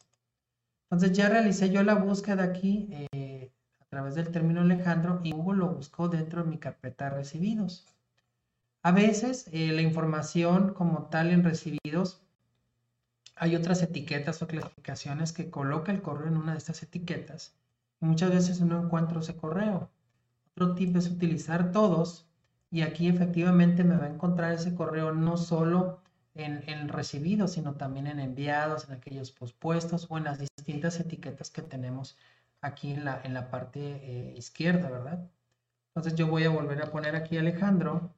Entonces 0.85 1.15
ya 1.15 1.29
realicé 1.29 1.69
yo 1.69 1.83
la 1.83 1.95
búsqueda 1.95 2.43
aquí 2.43 2.89
eh, 3.11 3.51
a 3.79 3.85
través 3.85 4.15
del 4.15 4.31
término 4.31 4.61
Alejandro 4.61 5.21
y 5.23 5.31
Google 5.31 5.59
lo 5.59 5.67
buscó 5.75 6.09
dentro 6.09 6.43
de 6.43 6.49
mi 6.49 6.57
carpeta 6.57 7.09
recibidos. 7.09 7.85
A 8.83 8.91
veces 8.91 9.47
eh, 9.51 9.71
la 9.71 9.81
información 9.81 10.73
como 10.73 11.05
tal 11.05 11.29
en 11.29 11.43
recibidos, 11.43 12.23
hay 13.35 13.55
otras 13.55 13.83
etiquetas 13.83 14.41
o 14.41 14.47
clasificaciones 14.47 15.33
que 15.33 15.51
coloca 15.51 15.91
el 15.91 16.01
correo 16.01 16.27
en 16.27 16.37
una 16.37 16.53
de 16.53 16.57
estas 16.57 16.81
etiquetas. 16.81 17.55
Muchas 17.99 18.31
veces 18.31 18.61
no 18.61 18.83
encuentro 18.83 19.19
ese 19.19 19.35
correo. 19.37 19.91
Otro 20.55 20.73
tip 20.73 20.95
es 20.95 21.07
utilizar 21.09 21.71
todos 21.71 22.27
y 22.71 22.81
aquí 22.81 23.07
efectivamente 23.07 23.83
me 23.83 23.97
va 23.97 24.05
a 24.05 24.09
encontrar 24.09 24.53
ese 24.53 24.73
correo 24.73 25.13
no 25.13 25.37
solo 25.37 26.01
en, 26.33 26.87
recibidos, 26.89 27.51
sino 27.51 27.75
también 27.75 28.07
en 28.07 28.19
enviados, 28.19 28.87
en 28.87 28.95
aquellos 28.95 29.31
pospuestos 29.31 30.07
o 30.09 30.17
en 30.17 30.23
las 30.23 30.39
distintas 30.39 30.99
etiquetas 30.99 31.51
que 31.51 31.61
tenemos 31.61 32.17
aquí 32.61 32.93
en 32.93 33.05
la, 33.05 33.21
en 33.23 33.33
la 33.33 33.51
parte 33.51 33.79
eh, 33.79 34.33
izquierda, 34.37 34.89
¿verdad? 34.89 35.29
Entonces 35.89 36.15
yo 36.15 36.27
voy 36.27 36.45
a 36.45 36.49
volver 36.49 36.81
a 36.81 36.89
poner 36.91 37.15
aquí 37.15 37.37
Alejandro 37.37 38.11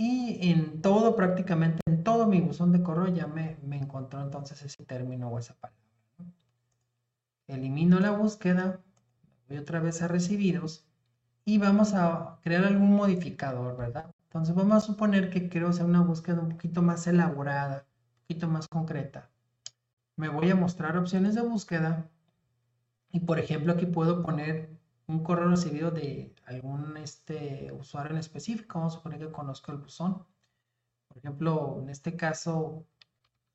Y 0.00 0.52
en 0.52 0.80
todo, 0.80 1.16
prácticamente 1.16 1.82
en 1.86 2.04
todo 2.04 2.28
mi 2.28 2.40
buzón 2.40 2.70
de 2.70 2.84
correo 2.84 3.08
ya 3.08 3.26
me, 3.26 3.56
encontró 3.72 4.22
entonces 4.22 4.62
ese 4.62 4.84
término 4.84 5.28
o 5.28 5.40
esa 5.40 5.54
palabra. 5.54 5.76
Elimino 7.48 7.98
la 7.98 8.12
búsqueda, 8.12 8.80
voy 9.48 9.58
otra 9.58 9.80
vez 9.80 10.00
a 10.00 10.06
recibidos 10.06 10.86
y 11.44 11.58
vamos 11.58 11.94
a 11.94 12.38
crear 12.44 12.64
algún 12.64 12.94
modificador, 12.94 13.76
¿verdad? 13.76 14.14
Entonces 14.28 14.54
vamos 14.54 14.76
a 14.76 14.86
suponer 14.86 15.30
que 15.30 15.48
quiero 15.48 15.68
hacer 15.68 15.84
una 15.84 16.02
búsqueda 16.02 16.42
un 16.42 16.50
poquito 16.50 16.80
más 16.80 17.04
elaborada, 17.08 17.84
un 17.88 18.20
poquito 18.20 18.46
más 18.46 18.68
concreta. 18.68 19.28
Me 20.14 20.28
voy 20.28 20.48
a 20.50 20.54
mostrar 20.54 20.96
opciones 20.96 21.34
de 21.34 21.40
búsqueda 21.40 22.08
y 23.10 23.18
por 23.20 23.40
ejemplo 23.40 23.72
aquí 23.72 23.86
puedo 23.86 24.22
poner 24.22 24.77
un 25.08 25.22
correo 25.24 25.48
recibido 25.48 25.90
de 25.90 26.34
algún 26.46 26.96
este, 26.98 27.72
usuario 27.72 28.12
en 28.12 28.18
específico. 28.18 28.78
Vamos 28.78 28.94
a 28.94 28.96
suponer 28.98 29.18
que 29.18 29.32
conozco 29.32 29.72
el 29.72 29.78
buzón. 29.78 30.26
Por 31.08 31.18
ejemplo, 31.18 31.78
en 31.80 31.88
este 31.88 32.16
caso, 32.16 32.86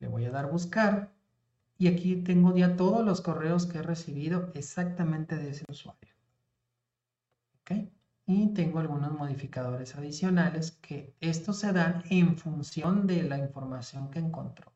Le 0.00 0.08
voy 0.08 0.24
a 0.26 0.30
dar 0.30 0.50
buscar 0.50 1.12
y 1.78 1.88
aquí 1.88 2.16
tengo 2.16 2.54
ya 2.54 2.76
todos 2.76 3.04
los 3.04 3.20
correos 3.20 3.66
que 3.66 3.78
he 3.78 3.82
recibido 3.82 4.50
exactamente 4.54 5.36
de 5.36 5.50
ese 5.50 5.64
usuario. 5.68 6.16
Y 8.28 8.48
tengo 8.54 8.80
algunos 8.80 9.12
modificadores 9.12 9.94
adicionales 9.94 10.72
que 10.72 11.14
estos 11.20 11.60
se 11.60 11.72
dan 11.72 12.02
en 12.10 12.36
función 12.36 13.06
de 13.06 13.22
la 13.22 13.38
información 13.38 14.10
que 14.10 14.18
encontró 14.18 14.75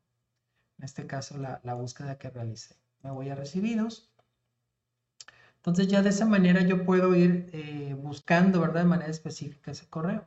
en 0.81 0.85
este 0.85 1.07
caso 1.07 1.37
la, 1.37 1.75
búsqueda 1.75 2.17
que 2.17 2.31
realicé. 2.31 2.75
Me 3.03 3.11
voy 3.11 3.29
a 3.29 3.35
recibidos. 3.35 4.11
Entonces 5.57 5.89
ya 5.89 6.01
de 6.01 6.09
esa 6.09 6.25
manera 6.25 6.63
yo 6.63 6.87
puedo 6.87 7.15
ir 7.15 7.51
eh, 7.53 7.95
buscando, 8.01 8.63
¿verdad? 8.63 8.85
De 8.85 8.89
manera 8.89 9.11
específica 9.11 9.73
ese 9.73 9.87
correo. 9.91 10.27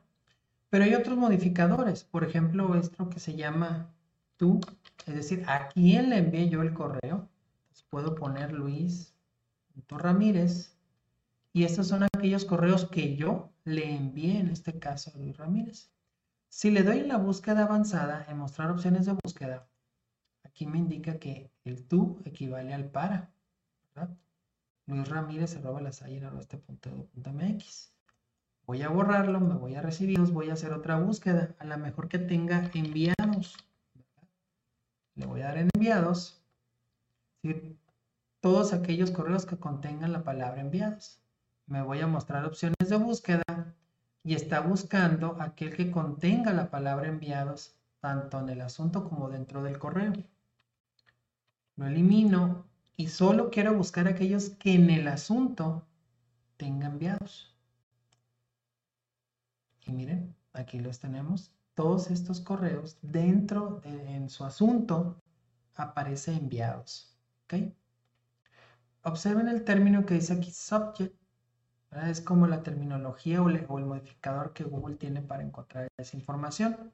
Pero 0.70 0.84
hay 0.84 0.94
otros 0.94 1.18
modificadores. 1.18 2.04
Por 2.04 2.22
ejemplo, 2.22 2.76
esto 2.76 3.10
que 3.10 3.18
se 3.18 3.34
llama 3.34 3.92
tú, 4.36 4.60
es 5.06 5.16
decir, 5.16 5.42
a 5.48 5.70
quién 5.70 6.10
le 6.10 6.18
envié 6.18 6.48
yo 6.48 6.62
el 6.62 6.72
correo. 6.72 7.28
puedo 7.90 8.14
poner 8.14 8.52
Luis 8.52 9.12
Ramírez. 9.88 10.78
Y 11.52 11.64
estos 11.64 11.88
son 11.88 12.04
aquellos 12.04 12.44
correos 12.44 12.84
que 12.86 13.16
yo 13.16 13.50
le 13.64 13.92
envié, 13.92 14.38
en 14.38 14.50
este 14.50 14.78
caso 14.78 15.10
a 15.12 15.18
Luis 15.18 15.36
Ramírez. 15.36 15.90
Si 16.48 16.70
le 16.70 16.84
doy 16.84 17.00
en 17.00 17.08
la 17.08 17.16
búsqueda 17.16 17.64
avanzada, 17.64 18.24
en 18.28 18.38
mostrar 18.38 18.70
opciones 18.70 19.06
de 19.06 19.16
búsqueda, 19.24 19.66
aquí 20.54 20.66
me 20.66 20.78
indica 20.78 21.18
que 21.18 21.50
el 21.64 21.84
tú 21.88 22.22
equivale 22.24 22.72
al 22.72 22.84
para. 22.84 23.32
Luis 24.86 25.08
Ramírez 25.08 25.56
arroba 25.56 25.80
la 25.80 25.90
este. 25.90 26.62
Voy 28.64 28.82
a 28.82 28.88
borrarlo, 28.88 29.40
me 29.40 29.56
voy 29.56 29.74
a 29.74 29.82
recibidos, 29.82 30.30
voy 30.30 30.50
a 30.50 30.52
hacer 30.52 30.72
otra 30.72 30.96
búsqueda, 30.96 31.56
a 31.58 31.64
lo 31.64 31.76
mejor 31.78 32.08
que 32.08 32.20
tenga 32.20 32.70
enviados. 32.72 33.56
Le 35.16 35.26
voy 35.26 35.40
a 35.40 35.46
dar 35.46 35.58
en 35.58 35.70
enviados, 35.74 36.40
todos 38.40 38.72
aquellos 38.72 39.10
correos 39.10 39.46
que 39.46 39.58
contengan 39.58 40.12
la 40.12 40.22
palabra 40.22 40.60
enviados. 40.60 41.20
Me 41.66 41.82
voy 41.82 42.00
a 42.00 42.06
mostrar 42.06 42.44
opciones 42.44 42.88
de 42.88 42.96
búsqueda 42.96 43.42
y 44.22 44.34
está 44.34 44.60
buscando 44.60 45.36
aquel 45.40 45.74
que 45.74 45.90
contenga 45.90 46.52
la 46.52 46.70
palabra 46.70 47.08
enviados 47.08 47.76
tanto 47.98 48.38
en 48.38 48.50
el 48.50 48.60
asunto 48.60 49.08
como 49.08 49.30
dentro 49.30 49.62
del 49.62 49.78
correo 49.78 50.12
lo 51.76 51.86
elimino 51.86 52.64
y 52.96 53.08
solo 53.08 53.50
quiero 53.50 53.74
buscar 53.74 54.06
aquellos 54.08 54.50
que 54.50 54.74
en 54.74 54.90
el 54.90 55.08
asunto 55.08 55.86
tengan 56.56 56.92
enviados. 56.92 57.54
Y 59.86 59.92
miren, 59.92 60.34
aquí 60.52 60.78
los 60.80 61.00
tenemos. 61.00 61.52
Todos 61.74 62.10
estos 62.10 62.40
correos 62.40 62.98
dentro 63.02 63.80
de 63.82 64.14
en 64.14 64.30
su 64.30 64.44
asunto 64.44 65.20
aparece 65.74 66.32
enviados. 66.32 67.16
¿Ok? 67.44 67.72
Observen 69.02 69.48
el 69.48 69.64
término 69.64 70.06
que 70.06 70.14
dice 70.14 70.34
aquí 70.34 70.50
subject. 70.50 71.14
Es 72.08 72.20
como 72.20 72.46
la 72.46 72.62
terminología 72.62 73.42
o 73.42 73.48
el 73.48 73.66
modificador 73.68 74.52
que 74.52 74.64
Google 74.64 74.96
tiene 74.96 75.20
para 75.20 75.42
encontrar 75.42 75.88
esa 75.96 76.16
información. 76.16 76.92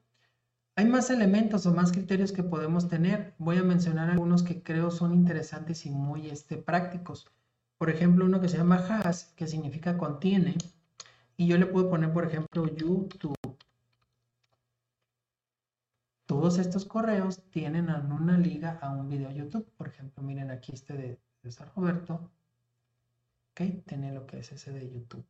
Hay 0.81 0.87
más 0.87 1.11
elementos 1.11 1.67
o 1.67 1.75
más 1.75 1.91
criterios 1.91 2.31
que 2.31 2.41
podemos 2.41 2.89
tener. 2.89 3.35
Voy 3.37 3.59
a 3.59 3.63
mencionar 3.63 4.09
algunos 4.09 4.41
que 4.41 4.63
creo 4.63 4.89
son 4.89 5.13
interesantes 5.13 5.85
y 5.85 5.91
muy 5.91 6.27
este, 6.27 6.57
prácticos. 6.57 7.27
Por 7.77 7.91
ejemplo, 7.91 8.25
uno 8.25 8.41
que 8.41 8.49
se 8.49 8.57
llama 8.57 8.77
has, 8.77 9.25
que 9.35 9.45
significa 9.45 9.95
contiene. 9.95 10.55
Y 11.37 11.45
yo 11.45 11.59
le 11.59 11.67
puedo 11.67 11.87
poner, 11.87 12.11
por 12.11 12.25
ejemplo, 12.25 12.65
YouTube. 12.65 13.35
Todos 16.25 16.57
estos 16.57 16.85
correos 16.85 17.43
tienen 17.51 17.87
una 17.91 18.39
liga 18.39 18.79
a 18.81 18.89
un 18.89 19.07
video 19.07 19.29
YouTube. 19.29 19.67
Por 19.77 19.87
ejemplo, 19.87 20.23
miren 20.23 20.49
aquí 20.49 20.71
este 20.73 20.93
de 20.95 21.19
César 21.43 21.71
Roberto. 21.75 22.31
Ok, 23.51 23.85
tiene 23.85 24.13
lo 24.13 24.25
que 24.25 24.39
es 24.39 24.51
ese 24.51 24.71
de 24.71 24.89
YouTube. 24.89 25.23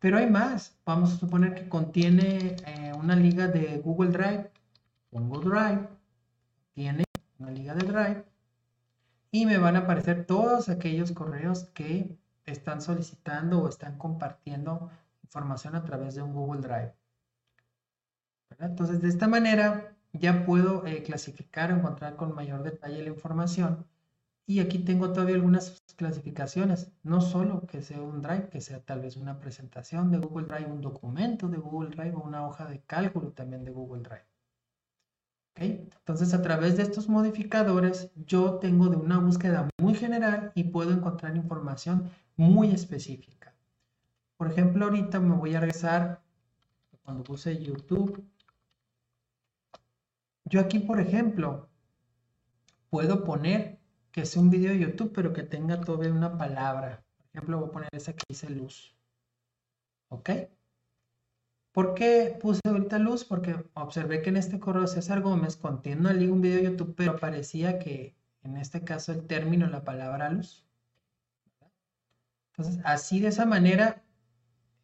Pero 0.00 0.18
hay 0.18 0.28
más. 0.28 0.78
Vamos 0.84 1.14
a 1.14 1.16
suponer 1.16 1.54
que 1.54 1.66
contiene 1.66 2.56
eh, 2.66 2.92
una 2.94 3.16
liga 3.16 3.48
de 3.48 3.78
Google 3.78 4.10
Drive 4.10 4.50
pongo 5.10 5.40
Drive, 5.40 5.88
tiene 6.72 7.04
una 7.38 7.50
liga 7.50 7.74
de 7.74 7.86
Drive 7.86 8.24
y 9.30 9.46
me 9.46 9.58
van 9.58 9.76
a 9.76 9.80
aparecer 9.80 10.26
todos 10.26 10.68
aquellos 10.68 11.12
correos 11.12 11.64
que 11.74 12.18
están 12.44 12.80
solicitando 12.80 13.62
o 13.62 13.68
están 13.68 13.98
compartiendo 13.98 14.90
información 15.22 15.74
a 15.74 15.84
través 15.84 16.14
de 16.14 16.22
un 16.22 16.32
Google 16.32 16.60
Drive. 16.60 16.94
Entonces, 18.58 19.02
de 19.02 19.08
esta 19.08 19.26
manera 19.26 19.96
ya 20.12 20.46
puedo 20.46 20.86
eh, 20.86 21.02
clasificar 21.02 21.72
o 21.72 21.76
encontrar 21.76 22.16
con 22.16 22.34
mayor 22.34 22.62
detalle 22.62 23.02
la 23.02 23.10
información. 23.10 23.86
Y 24.46 24.60
aquí 24.60 24.78
tengo 24.78 25.12
todavía 25.12 25.34
algunas 25.34 25.82
clasificaciones, 25.96 26.92
no 27.02 27.20
solo 27.20 27.66
que 27.66 27.82
sea 27.82 28.00
un 28.00 28.22
Drive, 28.22 28.48
que 28.48 28.60
sea 28.60 28.80
tal 28.80 29.00
vez 29.00 29.16
una 29.16 29.40
presentación 29.40 30.10
de 30.12 30.18
Google 30.18 30.46
Drive, 30.46 30.70
un 30.70 30.80
documento 30.80 31.48
de 31.48 31.58
Google 31.58 31.90
Drive 31.90 32.14
o 32.14 32.20
una 32.20 32.46
hoja 32.46 32.66
de 32.66 32.80
cálculo 32.82 33.32
también 33.32 33.64
de 33.64 33.72
Google 33.72 34.02
Drive. 34.02 34.35
Entonces, 35.56 36.34
a 36.34 36.42
través 36.42 36.76
de 36.76 36.82
estos 36.82 37.08
modificadores, 37.08 38.10
yo 38.26 38.56
tengo 38.56 38.88
de 38.88 38.96
una 38.96 39.18
búsqueda 39.18 39.68
muy 39.78 39.94
general 39.94 40.52
y 40.54 40.64
puedo 40.64 40.92
encontrar 40.92 41.36
información 41.36 42.10
muy 42.36 42.70
específica. 42.70 43.54
Por 44.36 44.50
ejemplo, 44.50 44.84
ahorita 44.84 45.18
me 45.18 45.34
voy 45.34 45.54
a 45.54 45.60
regresar 45.60 46.22
cuando 47.02 47.24
puse 47.24 47.62
YouTube. 47.62 48.22
Yo 50.44 50.60
aquí, 50.60 50.78
por 50.78 51.00
ejemplo, 51.00 51.68
puedo 52.90 53.24
poner 53.24 53.80
que 54.12 54.26
sea 54.26 54.42
un 54.42 54.50
video 54.50 54.72
de 54.72 54.80
YouTube, 54.80 55.12
pero 55.14 55.32
que 55.32 55.42
tenga 55.42 55.80
todavía 55.80 56.12
una 56.12 56.36
palabra. 56.36 57.02
Por 57.16 57.26
ejemplo, 57.32 57.58
voy 57.60 57.68
a 57.68 57.72
poner 57.72 57.88
esa 57.92 58.12
que 58.12 58.24
dice 58.28 58.50
luz. 58.50 58.94
¿Ok? 60.08 60.30
¿Por 61.76 61.92
qué 61.92 62.34
puse 62.40 62.62
ahorita 62.66 62.98
luz? 62.98 63.22
Porque 63.22 63.54
observé 63.74 64.22
que 64.22 64.30
en 64.30 64.38
este 64.38 64.58
correo 64.58 64.86
César 64.86 65.20
Gómez 65.20 65.56
contiene 65.56 66.08
un 66.26 66.40
video 66.40 66.56
de 66.56 66.70
YouTube, 66.70 66.94
pero 66.96 67.18
parecía 67.18 67.78
que 67.78 68.16
en 68.44 68.56
este 68.56 68.82
caso 68.82 69.12
el 69.12 69.26
término, 69.26 69.66
la 69.66 69.84
palabra 69.84 70.30
luz. 70.30 70.64
Entonces, 72.50 72.82
así 72.82 73.20
de 73.20 73.28
esa 73.28 73.44
manera, 73.44 74.02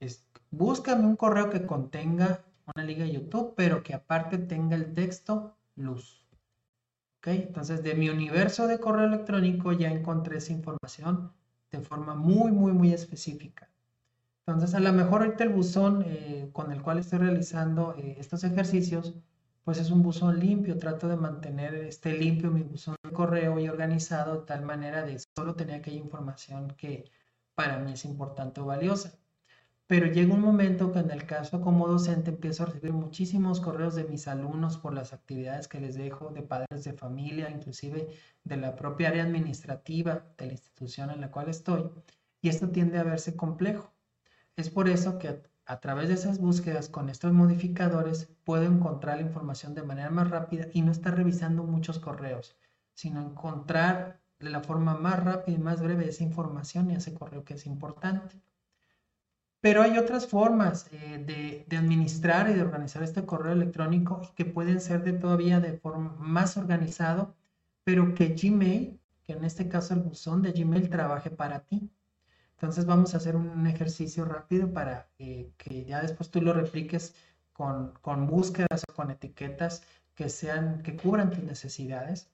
es, 0.00 0.26
búscame 0.50 1.06
un 1.06 1.16
correo 1.16 1.48
que 1.48 1.64
contenga 1.64 2.44
una 2.76 2.84
liga 2.84 3.06
de 3.06 3.12
YouTube, 3.12 3.54
pero 3.56 3.82
que 3.82 3.94
aparte 3.94 4.36
tenga 4.36 4.76
el 4.76 4.92
texto 4.92 5.56
luz. 5.76 6.28
Entonces, 7.24 7.82
de 7.82 7.94
mi 7.94 8.10
universo 8.10 8.66
de 8.66 8.78
correo 8.78 9.06
electrónico 9.06 9.72
ya 9.72 9.88
encontré 9.88 10.36
esa 10.36 10.52
información 10.52 11.32
de 11.70 11.80
forma 11.80 12.14
muy, 12.14 12.52
muy, 12.52 12.72
muy 12.72 12.92
específica. 12.92 13.71
Entonces, 14.46 14.74
a 14.74 14.80
lo 14.80 14.92
mejor 14.92 15.22
ahorita 15.22 15.44
el 15.44 15.50
buzón 15.50 16.04
eh, 16.06 16.50
con 16.52 16.72
el 16.72 16.82
cual 16.82 16.98
estoy 16.98 17.20
realizando 17.20 17.94
eh, 17.96 18.16
estos 18.18 18.42
ejercicios, 18.44 19.14
pues 19.64 19.78
es 19.78 19.90
un 19.90 20.02
buzón 20.02 20.38
limpio. 20.40 20.78
Trato 20.78 21.08
de 21.08 21.16
mantener 21.16 21.74
este 21.74 22.12
limpio 22.12 22.50
mi 22.50 22.62
buzón 22.62 22.96
de 23.02 23.12
correo 23.12 23.58
y 23.60 23.68
organizado 23.68 24.40
de 24.40 24.46
tal 24.46 24.62
manera 24.62 25.04
de 25.04 25.18
solo 25.36 25.54
tener 25.54 25.76
aquella 25.76 25.98
información 25.98 26.68
que 26.76 27.10
para 27.54 27.78
mí 27.78 27.92
es 27.92 28.04
importante 28.04 28.60
o 28.60 28.66
valiosa. 28.66 29.12
Pero 29.86 30.06
llega 30.06 30.34
un 30.34 30.40
momento 30.40 30.90
que 30.92 31.00
en 31.00 31.10
el 31.10 31.26
caso 31.26 31.60
como 31.60 31.86
docente 31.86 32.30
empiezo 32.30 32.62
a 32.64 32.66
recibir 32.66 32.92
muchísimos 32.92 33.60
correos 33.60 33.94
de 33.94 34.04
mis 34.04 34.26
alumnos 34.26 34.78
por 34.78 34.94
las 34.94 35.12
actividades 35.12 35.68
que 35.68 35.80
les 35.80 35.94
dejo, 35.96 36.30
de 36.30 36.42
padres 36.42 36.84
de 36.84 36.94
familia, 36.94 37.50
inclusive 37.50 38.08
de 38.44 38.56
la 38.56 38.74
propia 38.74 39.08
área 39.08 39.22
administrativa 39.24 40.24
de 40.38 40.46
la 40.46 40.52
institución 40.52 41.10
en 41.10 41.20
la 41.20 41.30
cual 41.30 41.48
estoy. 41.48 41.90
Y 42.40 42.48
esto 42.48 42.70
tiende 42.70 42.98
a 42.98 43.04
verse 43.04 43.36
complejo. 43.36 43.91
Es 44.56 44.70
por 44.70 44.88
eso 44.88 45.18
que 45.18 45.42
a 45.64 45.80
través 45.80 46.08
de 46.08 46.14
esas 46.14 46.38
búsquedas 46.38 46.88
con 46.88 47.08
estos 47.08 47.32
modificadores 47.32 48.28
puedo 48.44 48.64
encontrar 48.64 49.16
la 49.16 49.22
información 49.22 49.74
de 49.74 49.82
manera 49.82 50.10
más 50.10 50.28
rápida 50.30 50.66
y 50.72 50.82
no 50.82 50.92
estar 50.92 51.16
revisando 51.16 51.62
muchos 51.62 51.98
correos, 51.98 52.56
sino 52.94 53.20
encontrar 53.20 54.20
de 54.38 54.50
la 54.50 54.60
forma 54.60 54.94
más 54.94 55.22
rápida 55.22 55.56
y 55.56 55.60
más 55.60 55.80
breve 55.80 56.08
esa 56.08 56.24
información 56.24 56.90
y 56.90 56.96
ese 56.96 57.14
correo 57.14 57.44
que 57.44 57.54
es 57.54 57.66
importante. 57.66 58.42
Pero 59.60 59.80
hay 59.80 59.96
otras 59.96 60.26
formas 60.26 60.88
eh, 60.90 61.64
de, 61.68 61.76
administrar 61.76 62.50
y 62.50 62.54
de 62.54 62.62
organizar 62.62 63.02
este 63.04 63.24
correo 63.24 63.52
electrónico 63.52 64.20
que 64.34 64.44
pueden 64.44 64.80
ser 64.80 65.04
de 65.04 65.12
todavía 65.12 65.60
de 65.60 65.74
forma 65.74 66.16
más 66.18 66.56
organizado, 66.56 67.36
pero 67.84 68.12
que 68.14 68.34
Gmail, 68.34 69.00
que 69.24 69.32
en 69.34 69.44
este 69.44 69.68
caso 69.68 69.94
el 69.94 70.00
buzón 70.00 70.42
de 70.42 70.50
Gmail 70.50 70.90
trabaje 70.90 71.30
para 71.30 71.60
ti. 71.60 71.88
Entonces 72.62 72.86
vamos 72.86 73.12
a 73.12 73.16
hacer 73.16 73.34
un 73.34 73.66
ejercicio 73.66 74.24
rápido 74.24 74.72
para 74.72 75.08
eh, 75.18 75.50
que 75.58 75.84
ya 75.84 76.00
después 76.00 76.30
tú 76.30 76.40
lo 76.40 76.52
repliques 76.52 77.12
con, 77.52 77.92
con 78.00 78.28
búsquedas 78.28 78.84
o 78.88 78.94
con 78.94 79.10
etiquetas 79.10 79.82
que 80.14 80.28
sean, 80.28 80.80
que 80.84 80.94
cubran 80.96 81.30
tus 81.30 81.42
necesidades. 81.42 82.30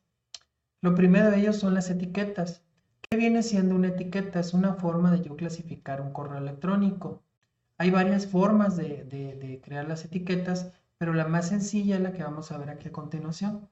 Lo 0.82 0.94
primero 0.94 1.30
de 1.30 1.38
ellos 1.38 1.56
son 1.56 1.72
las 1.72 1.88
etiquetas. 1.88 2.62
¿Qué 3.00 3.16
viene 3.16 3.42
siendo 3.42 3.74
una 3.74 3.88
etiqueta? 3.88 4.40
Es 4.40 4.52
una 4.52 4.74
forma 4.74 5.10
de 5.12 5.22
yo 5.22 5.34
clasificar 5.34 6.02
un 6.02 6.12
correo 6.12 6.36
electrónico. 6.36 7.22
Hay 7.78 7.90
varias 7.90 8.26
formas 8.26 8.76
de, 8.76 9.62
crear 9.64 9.88
las 9.88 10.04
etiquetas, 10.04 10.70
pero 10.98 11.14
la 11.14 11.26
más 11.26 11.48
sencilla 11.48 11.96
es 11.96 12.02
la 12.02 12.12
que 12.12 12.22
vamos 12.22 12.52
a 12.52 12.58
ver 12.58 12.68
aquí 12.68 12.88
a 12.88 12.92
continuación. 12.92 13.70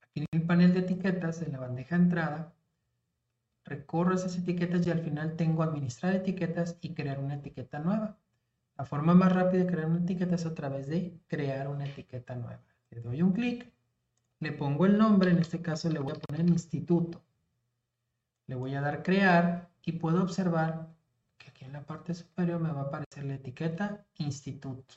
Aquí 0.00 0.20
en 0.20 0.40
el 0.40 0.46
panel 0.46 0.72
de 0.72 0.80
etiquetas 0.80 1.38
de 1.38 1.48
la 1.48 1.58
bandeja 1.58 1.98
de 1.98 2.04
entrada, 2.04 2.54
recorro 3.70 4.14
esas 4.14 4.36
etiquetas 4.36 4.84
y 4.86 4.90
al 4.90 5.00
final 5.00 5.36
tengo 5.36 5.62
administrar 5.62 6.14
etiquetas 6.14 6.76
y 6.80 6.92
crear 6.92 7.20
una 7.20 7.36
etiqueta 7.36 7.78
nueva. 7.78 8.18
La 8.76 8.84
forma 8.84 9.14
más 9.14 9.32
rápida 9.32 9.64
de 9.64 9.70
crear 9.70 9.86
una 9.86 10.00
etiqueta 10.00 10.34
es 10.34 10.44
a 10.44 10.54
través 10.54 10.88
de 10.88 11.20
crear 11.28 11.68
una 11.68 11.86
etiqueta 11.86 12.34
nueva. 12.34 12.60
Le 12.90 13.00
doy 13.00 13.22
un 13.22 13.32
clic, 13.32 13.72
le 14.40 14.52
pongo 14.52 14.86
el 14.86 14.98
nombre, 14.98 15.30
en 15.30 15.38
este 15.38 15.62
caso 15.62 15.88
le 15.88 16.00
voy 16.00 16.12
a 16.12 16.20
poner 16.20 16.48
instituto. 16.48 17.22
Le 18.48 18.56
voy 18.56 18.74
a 18.74 18.80
dar 18.80 19.04
crear 19.04 19.70
y 19.84 19.92
puedo 19.92 20.20
observar 20.20 20.88
que 21.38 21.50
aquí 21.50 21.64
en 21.64 21.72
la 21.72 21.86
parte 21.86 22.12
superior 22.12 22.60
me 22.60 22.72
va 22.72 22.80
a 22.80 22.84
aparecer 22.84 23.24
la 23.24 23.34
etiqueta 23.34 24.04
instituto. 24.18 24.96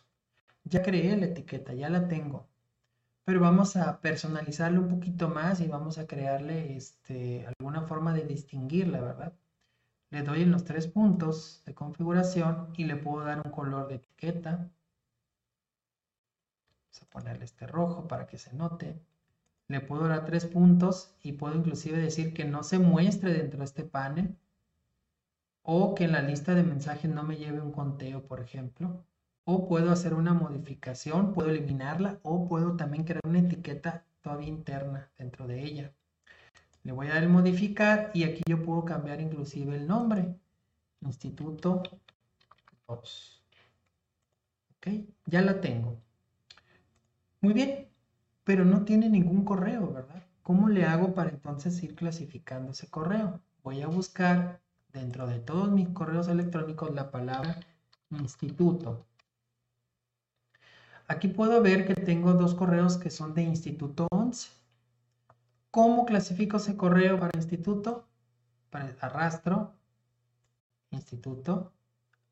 Ya 0.64 0.82
creé 0.82 1.16
la 1.16 1.28
etiqueta, 1.28 1.74
ya 1.74 1.90
la 1.90 2.08
tengo. 2.08 2.48
Pero 3.26 3.40
vamos 3.40 3.76
a 3.76 4.02
personalizarle 4.02 4.80
un 4.80 4.90
poquito 4.90 5.30
más 5.30 5.62
y 5.62 5.68
vamos 5.68 5.98
a 5.98 6.08
crearle 6.08 6.76
este, 6.76 7.46
alguna 7.48 7.84
forma 7.84 8.14
de 8.14 8.26
distinguirla, 8.26 9.02
¿verdad? 9.02 9.34
Le 10.12 10.24
doy 10.24 10.44
en 10.44 10.52
los 10.52 10.64
tres 10.66 10.88
puntos 10.88 11.64
de 11.66 11.74
configuración 11.74 12.74
y 12.78 12.86
le 12.86 12.96
puedo 12.98 13.26
dar 13.26 13.42
un 13.46 13.52
color 13.52 13.88
de 13.88 13.96
etiqueta. 13.96 14.70
Vamos 16.82 17.02
a 17.02 17.06
ponerle 17.10 17.46
este 17.46 17.68
rojo 17.68 18.08
para 18.08 18.28
que 18.28 18.38
se 18.38 18.54
note 18.54 19.02
le 19.68 19.80
puedo 19.82 20.08
dar 20.08 20.26
tres 20.26 20.46
puntos 20.46 21.16
y 21.24 21.34
puedo 21.34 21.56
inclusive 21.56 21.98
decir 21.98 22.34
que 22.34 22.46
no 22.46 22.64
se 22.64 22.80
muestre 22.80 23.34
dentro 23.34 23.60
de 23.60 23.66
este 23.66 23.84
panel 23.84 24.38
o 25.64 25.96
que 25.96 26.04
en 26.04 26.12
la 26.12 26.22
lista 26.22 26.54
de 26.54 26.64
mensajes 26.64 27.10
no 27.10 27.24
me 27.24 27.38
lleve 27.38 27.62
un 27.62 27.72
conteo, 27.72 28.22
por 28.28 28.40
ejemplo. 28.42 29.06
O 29.46 29.68
puedo 29.68 29.92
hacer 29.92 30.14
una 30.14 30.34
modificación, 30.34 31.34
puedo 31.34 31.50
eliminarla 31.50 32.20
o 32.24 32.48
puedo 32.48 32.76
también 32.76 33.04
crear 33.04 33.22
una 33.28 33.40
etiqueta 33.40 34.06
todavía 34.22 34.48
interna 34.48 35.10
dentro 35.18 35.48
de 35.48 35.64
ella. 35.64 35.94
Le 36.84 36.92
voy 36.92 37.08
a 37.08 37.16
dar 37.16 37.24
el 37.24 37.30
modificar 37.30 38.12
y 38.14 38.24
aquí 38.24 38.42
yo 38.48 38.62
puedo 38.64 38.86
cambiar 38.86 39.22
inclusive 39.22 39.76
el 39.76 39.88
nombre. 39.88 40.36
Instituto 41.02 41.84
2. 42.88 43.44
Ok, 44.78 44.88
ya 45.26 45.42
la 45.42 45.60
tengo. 45.62 45.98
Muy 47.42 47.54
bien, 47.54 47.90
pero 48.44 48.66
no 48.66 48.86
tiene 48.86 49.10
ningún 49.10 49.44
correo, 49.44 49.92
¿verdad? 49.92 50.24
¿Cómo 50.44 50.70
le 50.70 50.86
hago 50.86 51.14
para 51.14 51.30
entonces 51.30 51.82
ir 51.84 51.96
clasificando 51.96 52.72
ese 52.72 52.88
correo? 52.90 53.42
Voy 53.64 53.82
a 53.82 53.88
buscar 53.88 54.62
dentro 54.92 55.28
de 55.28 55.40
todos 55.40 55.72
mis 55.72 55.90
correos 55.90 56.28
electrónicos 56.28 56.94
la 56.94 57.12
palabra 57.12 57.60
instituto. 58.10 59.06
Aquí 61.14 61.28
puedo 61.28 61.62
ver 61.62 61.86
que 61.86 61.94
tengo 61.94 62.34
dos 62.34 62.56
correos 62.56 62.98
que 62.98 63.12
son 63.12 63.36
de 63.36 63.44
instituto 63.44 64.08
11. 64.10 64.50
¿Cómo 65.70 66.06
clasifico 66.06 66.58
ese 66.58 66.76
correo 66.76 67.20
para 67.20 67.38
instituto? 67.38 68.08
Para 68.72 68.96
arrastro, 69.00 69.76
instituto, 70.90 71.72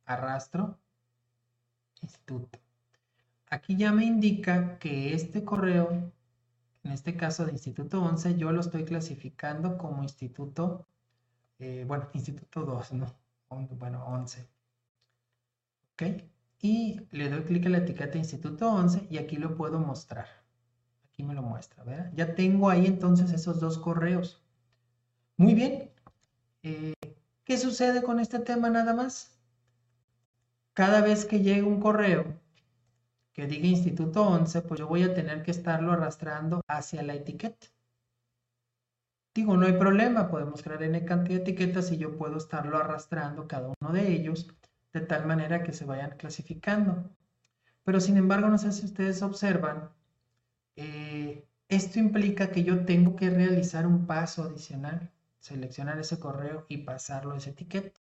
arrastro, 0.06 0.80
instituto. 2.02 2.60
Aquí 3.52 3.76
ya 3.78 3.92
me 3.92 4.04
indica 4.04 4.80
que 4.80 5.14
este 5.14 5.46
correo, 5.46 6.12
en 6.84 6.92
este 6.92 7.16
caso 7.16 7.46
de 7.46 7.52
Instituto 7.52 8.02
11, 8.02 8.36
yo 8.36 8.52
lo 8.52 8.62
estoy 8.62 8.84
clasificando 8.86 9.78
como 9.78 10.02
Instituto, 10.02 10.88
eh, 11.60 11.86
bueno, 11.88 12.10
Instituto 12.14 12.64
2, 12.66 12.94
¿no? 12.94 13.14
Bueno, 13.78 14.04
11. 14.08 14.50
¿Ok? 15.94 16.24
Y 16.62 17.02
le 17.12 17.30
doy 17.30 17.42
clic 17.42 17.66
en 17.66 17.72
la 17.72 17.80
etiqueta 17.80 18.18
Instituto 18.18 18.70
11 18.70 19.08
y 19.10 19.18
aquí 19.18 19.38
lo 19.38 19.56
puedo 19.56 19.80
mostrar. 19.80 20.28
Aquí 21.06 21.24
me 21.24 21.34
lo 21.34 21.42
muestra, 21.42 21.84
¿verdad? 21.84 22.12
Ya 22.16 22.36
tengo 22.36 22.70
ahí 22.70 22.86
entonces 22.86 23.32
esos 23.32 23.60
dos 23.60 23.80
correos. 23.80 24.44
Muy 25.38 25.56
bien. 25.56 25.90
Eh, 26.62 26.94
¿Qué 27.44 27.58
sucede 27.58 28.04
con 28.04 28.20
este 28.20 28.40
tema 28.40 28.70
nada 28.70 28.94
más? 28.94 29.40
Cada 30.74 31.02
vez 31.02 31.26
que 31.26 31.40
llega 31.40 31.68
un 31.68 31.80
correo 31.80 32.40
que 33.34 33.48
diga 33.48 33.68
Instituto 33.68 34.24
11, 34.24 34.62
pues 34.62 34.80
yo 34.80 34.88
voy 34.88 35.04
a 35.04 35.14
tener 35.14 35.42
que 35.44 35.52
estarlo 35.52 35.92
arrastrando 35.92 36.62
hacia 36.68 37.02
la 37.02 37.16
etiqueta. 37.16 37.68
Digo, 39.34 39.56
no 39.58 39.66
hay 39.66 39.74
problema, 39.74 40.30
podemos 40.30 40.62
crear 40.62 40.84
n 40.84 41.06
cantidad 41.06 41.38
de 41.38 41.44
etiquetas 41.44 41.92
y 41.92 41.98
yo 41.98 42.18
puedo 42.18 42.38
estarlo 42.38 42.78
arrastrando 42.78 43.48
cada 43.48 43.74
uno 43.80 43.94
de 43.94 44.12
ellos 44.12 44.48
de 44.94 45.02
tal 45.02 45.26
manera 45.26 45.64
que 45.64 45.74
se 45.74 45.86
vayan 45.86 46.18
clasificando. 46.18 47.10
Pero 47.84 48.00
sin 48.00 48.18
embargo, 48.18 48.48
no 48.48 48.58
sé 48.58 48.72
si 48.72 48.86
ustedes 48.86 49.22
observan, 49.22 49.90
eh, 50.76 51.46
esto 51.70 52.00
implica 52.00 52.52
que 52.52 52.64
yo 52.64 52.86
tengo 52.86 53.16
que 53.16 53.30
realizar 53.30 53.88
un 53.88 54.06
paso 54.06 54.44
adicional, 54.44 55.12
seleccionar 55.40 56.00
ese 56.00 56.20
correo 56.20 56.66
y 56.70 56.78
pasarlo 56.78 57.34
a 57.34 57.38
esa 57.38 57.52
etiqueta. 57.52 58.00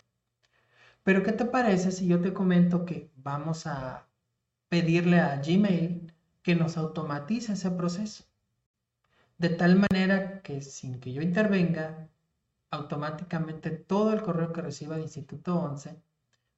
Pero 1.04 1.24
¿qué 1.24 1.32
te 1.32 1.46
parece 1.46 1.92
si 1.92 2.08
yo 2.08 2.22
te 2.22 2.34
comento 2.34 2.86
que 2.86 3.10
vamos 3.18 3.68
a 3.68 4.10
pedirle 4.70 5.20
a 5.20 5.38
Gmail 5.38 6.14
que 6.44 6.56
nos 6.56 6.78
automatice 6.78 7.54
ese 7.54 7.72
proceso. 7.72 8.24
De 9.38 9.50
tal 9.50 9.76
manera 9.76 10.42
que 10.42 10.62
sin 10.62 11.00
que 11.00 11.12
yo 11.14 11.22
intervenga, 11.22 12.08
automáticamente 12.72 13.72
todo 13.72 14.14
el 14.14 14.22
correo 14.22 14.54
que 14.54 14.62
reciba 14.62 14.96
de 14.96 15.04
Instituto 15.04 15.56
11 15.60 16.02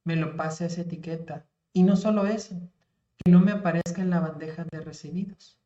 me 0.04 0.16
lo 0.16 0.36
pase 0.36 0.64
a 0.64 0.66
esa 0.68 0.82
etiqueta. 0.82 1.46
Y 1.72 1.82
no 1.82 1.96
solo 1.96 2.26
eso, 2.26 2.56
que 3.16 3.30
no 3.30 3.40
me 3.40 3.52
aparezca 3.52 4.02
en 4.02 4.10
la 4.10 4.20
bandeja 4.20 4.64
de 4.70 4.80
recibidos. 4.80 5.58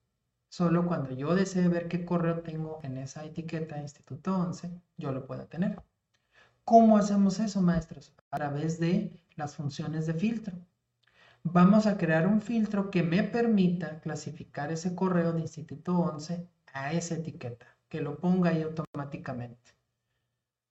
Solo 0.49 0.87
cuando 0.87 1.11
yo 1.13 1.35
desee 1.35 1.69
ver 1.69 1.89
qué 1.89 2.05
correo 2.05 2.41
tengo 2.41 2.81
en 2.83 2.99
esa 2.99 3.25
etiqueta 3.25 3.79
Instituto 3.79 4.37
11, 4.37 4.71
yo 4.97 5.13
lo 5.13 5.27
pueda 5.27 5.47
tener. 5.47 5.83
¿Cómo 6.65 6.97
hacemos 6.97 7.41
eso, 7.41 7.61
maestros? 7.61 8.13
A 8.31 8.37
través 8.37 8.79
de 8.79 9.13
las 9.37 9.55
funciones 9.55 10.07
de 10.07 10.15
filtro 10.15 10.55
vamos 11.53 11.87
a 11.87 11.97
crear 11.97 12.27
un 12.27 12.41
filtro 12.41 12.91
que 12.91 13.03
me 13.03 13.23
permita 13.23 14.01
clasificar 14.01 14.73
ese 14.73 14.95
correo 14.95 15.33
de 15.33 15.41
Instituto 15.41 15.97
11 15.97 16.49
a 16.73 16.93
esa 16.93 17.15
etiqueta, 17.15 17.67
que 17.89 18.01
lo 18.01 18.19
ponga 18.19 18.51
ahí 18.51 18.63
automáticamente. 18.63 19.73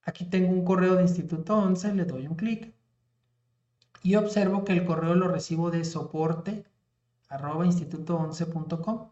Aquí 0.04 0.26
tengo 0.26 0.52
un 0.52 0.64
correo 0.64 0.94
de 0.96 1.02
Instituto 1.02 1.56
11, 1.56 1.94
le 1.94 2.04
doy 2.04 2.26
un 2.26 2.36
clic 2.36 2.74
y 4.02 4.14
observo 4.16 4.64
que 4.64 4.72
el 4.72 4.84
correo 4.84 5.14
lo 5.14 5.28
recibo 5.28 5.70
de 5.70 5.84
soporte 5.84 6.64
arroba 7.28 7.66
instituto11.com. 7.66 9.10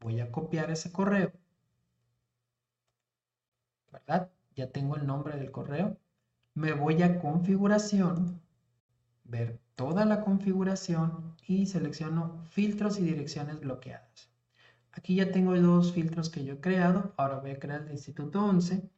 Voy 0.00 0.20
a 0.20 0.30
copiar 0.30 0.70
ese 0.70 0.92
correo. 0.92 1.32
¿Verdad? 3.90 4.30
Ya 4.54 4.70
tengo 4.70 4.96
el 4.96 5.06
nombre 5.06 5.36
del 5.36 5.50
correo. 5.50 5.96
me 6.54 6.72
voy 6.72 7.02
a 7.02 7.18
configuración, 7.20 8.40
ver 9.24 9.58
toda 9.74 10.04
la 10.04 10.22
configuración 10.22 11.34
y 11.46 11.66
selecciono 11.66 12.44
filtros 12.50 12.98
y 12.98 13.02
direcciones 13.02 13.60
bloqueadas. 13.60 14.30
Aquí 14.92 15.16
ya 15.16 15.32
tengo 15.32 15.58
dos 15.60 15.92
filtros 15.92 16.30
que 16.30 16.44
yo 16.44 16.54
he 16.54 16.60
creado. 16.60 17.12
Ahora 17.16 17.40
voy 17.40 17.50
a 17.50 17.58
crear 17.58 17.82
el 17.82 17.92
Instituto 17.92 18.44
11. 18.44 18.88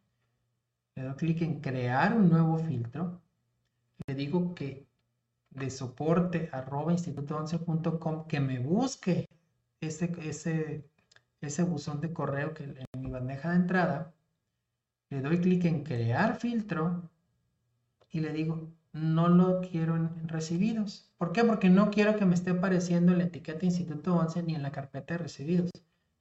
Le 0.95 1.03
doy 1.03 1.15
clic 1.15 1.43
en 1.43 1.61
crear 1.61 2.15
un 2.15 2.29
nuevo 2.29 2.59
filtro. 2.59 3.23
Le 4.07 4.15
digo 4.15 4.55
que 4.55 4.86
de 5.57 5.71
soporte 5.71 6.49
arroba 6.53 6.93
instituto11.com 6.93 8.27
que 8.27 8.41
me 8.41 8.59
busque 8.59 9.29
ese, 9.81 10.13
ese, 10.23 10.89
ese 11.41 11.63
buzón 11.65 12.01
de 12.01 12.13
correo 12.13 12.55
que 12.55 12.65
en 12.65 13.01
mi 13.01 13.11
bandeja 13.11 13.51
de 13.51 13.57
entrada. 13.57 14.15
Le 15.11 15.21
doy 15.21 15.41
clic 15.41 15.65
en 15.65 15.83
crear 15.83 16.39
filtro 16.39 17.11
y 18.11 18.21
le 18.21 18.33
digo 18.33 18.71
no 18.93 19.29
lo 19.29 19.61
quiero 19.61 19.97
en 19.97 20.29
recibidos. 20.29 21.11
¿Por 21.19 21.33
qué? 21.33 21.45
Porque 21.45 21.69
no 21.69 21.91
quiero 21.91 22.17
que 22.17 22.25
me 22.25 22.35
esté 22.35 22.51
apareciendo 22.51 23.13
en 23.13 23.19
la 23.19 23.25
etiqueta 23.25 23.67
Instituto 23.67 24.15
11 24.17 24.43
ni 24.43 24.55
en 24.55 24.63
la 24.63 24.73
carpeta 24.73 25.15
de 25.15 25.19
recibidos. 25.19 25.71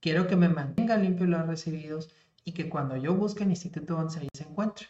Quiero 0.02 0.28
que 0.28 0.36
me 0.36 0.50
mantenga 0.50 0.98
limpio 0.98 1.26
los 1.26 1.48
recibidos 1.48 2.10
y 2.43 2.52
que 2.52 2.69
cuando 2.69 2.98
yo 2.98 3.15
busque 3.15 3.43
en 3.43 3.52
Instituto 3.52 3.98
11 3.98 4.19
ahí 4.19 4.30
se 4.34 4.43
encuentre. 4.43 4.88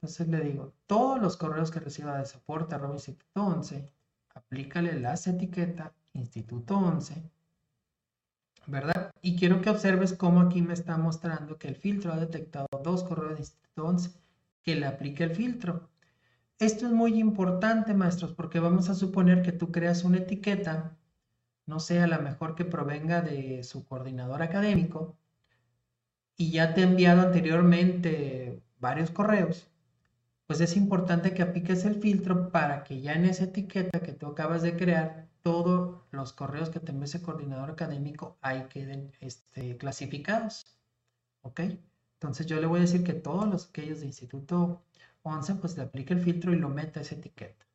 Entonces 0.00 0.28
le 0.28 0.40
digo, 0.40 0.74
todos 0.86 1.20
los 1.20 1.36
correos 1.36 1.72
que 1.72 1.80
reciba 1.80 2.16
de 2.18 2.24
soporte 2.24 2.74
arroba 2.76 2.94
Instituto 2.94 3.42
11, 3.42 3.92
aplícale 4.34 5.00
las 5.00 5.26
etiquetas 5.26 5.92
Instituto 6.12 6.78
11, 6.78 7.20
¿verdad? 8.66 9.10
Y 9.22 9.36
quiero 9.36 9.60
que 9.60 9.70
observes 9.70 10.12
cómo 10.12 10.40
aquí 10.40 10.62
me 10.62 10.74
está 10.74 10.96
mostrando 10.98 11.58
que 11.58 11.68
el 11.68 11.74
filtro 11.74 12.12
ha 12.12 12.16
detectado 12.16 12.68
dos 12.84 13.02
correos 13.02 13.34
de 13.34 13.40
Instituto 13.40 13.86
11, 13.86 14.10
que 14.62 14.76
le 14.76 14.86
aplique 14.86 15.24
el 15.24 15.34
filtro. 15.34 15.88
Esto 16.60 16.86
es 16.86 16.92
muy 16.92 17.18
importante, 17.18 17.92
maestros, 17.94 18.32
porque 18.32 18.60
vamos 18.60 18.88
a 18.90 18.94
suponer 18.94 19.42
que 19.42 19.52
tú 19.52 19.72
creas 19.72 20.04
una 20.04 20.18
etiqueta, 20.18 20.96
no 21.66 21.80
sea 21.80 22.06
la 22.06 22.18
mejor 22.18 22.54
que 22.54 22.64
provenga 22.64 23.20
de 23.20 23.64
su 23.64 23.84
coordinador 23.84 24.42
académico, 24.42 25.16
y 26.36 26.52
ya 26.52 26.74
te 26.74 26.82
he 26.82 26.84
enviado 26.84 27.22
anteriormente 27.22 28.62
varios 28.78 29.10
correos, 29.10 29.67
pues 30.48 30.62
es 30.62 30.76
importante 30.78 31.34
que 31.34 31.42
apliques 31.42 31.84
el 31.84 32.00
filtro 32.00 32.50
para 32.50 32.82
que 32.82 33.02
ya 33.02 33.12
en 33.12 33.26
esa 33.26 33.44
etiqueta 33.44 34.00
que 34.00 34.14
tú 34.14 34.28
acabas 34.28 34.62
de 34.62 34.78
crear, 34.78 35.28
todos 35.42 36.00
los 36.10 36.32
correos 36.32 36.70
que 36.70 36.80
te 36.80 36.90
envíe 36.90 37.04
ese 37.04 37.22
coordinador 37.22 37.70
académico 37.70 38.38
ahí 38.40 38.66
queden 38.70 39.12
este, 39.20 39.76
clasificados. 39.76 40.78
¿Ok? 41.42 41.60
Entonces 42.14 42.46
yo 42.46 42.60
le 42.60 42.66
voy 42.66 42.78
a 42.78 42.82
decir 42.82 43.04
que 43.04 43.12
todos 43.12 43.46
los 43.46 43.68
aquellos 43.68 44.00
de 44.00 44.06
instituto 44.06 44.82
11, 45.22 45.56
pues 45.56 45.76
le 45.76 45.82
aplique 45.82 46.14
el 46.14 46.20
filtro 46.20 46.54
y 46.54 46.56
lo 46.56 46.70
meta 46.70 47.02
esa 47.02 47.16
etiqueta. 47.16 47.66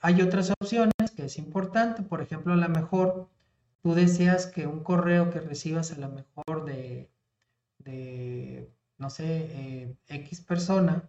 Hay 0.00 0.20
otras 0.20 0.50
opciones 0.50 0.92
que 1.16 1.24
es 1.24 1.38
importante, 1.38 2.02
por 2.02 2.20
ejemplo, 2.20 2.52
a 2.52 2.56
lo 2.56 2.68
mejor 2.68 3.30
tú 3.82 3.94
deseas 3.94 4.46
que 4.46 4.66
un 4.66 4.82
correo 4.84 5.30
que 5.30 5.40
recibas 5.40 5.92
a 5.92 5.98
lo 5.98 6.10
mejor 6.10 6.66
de, 6.66 7.10
de 7.78 8.70
no 8.98 9.08
sé, 9.08 9.48
eh, 9.50 9.96
X 10.08 10.42
persona, 10.42 11.08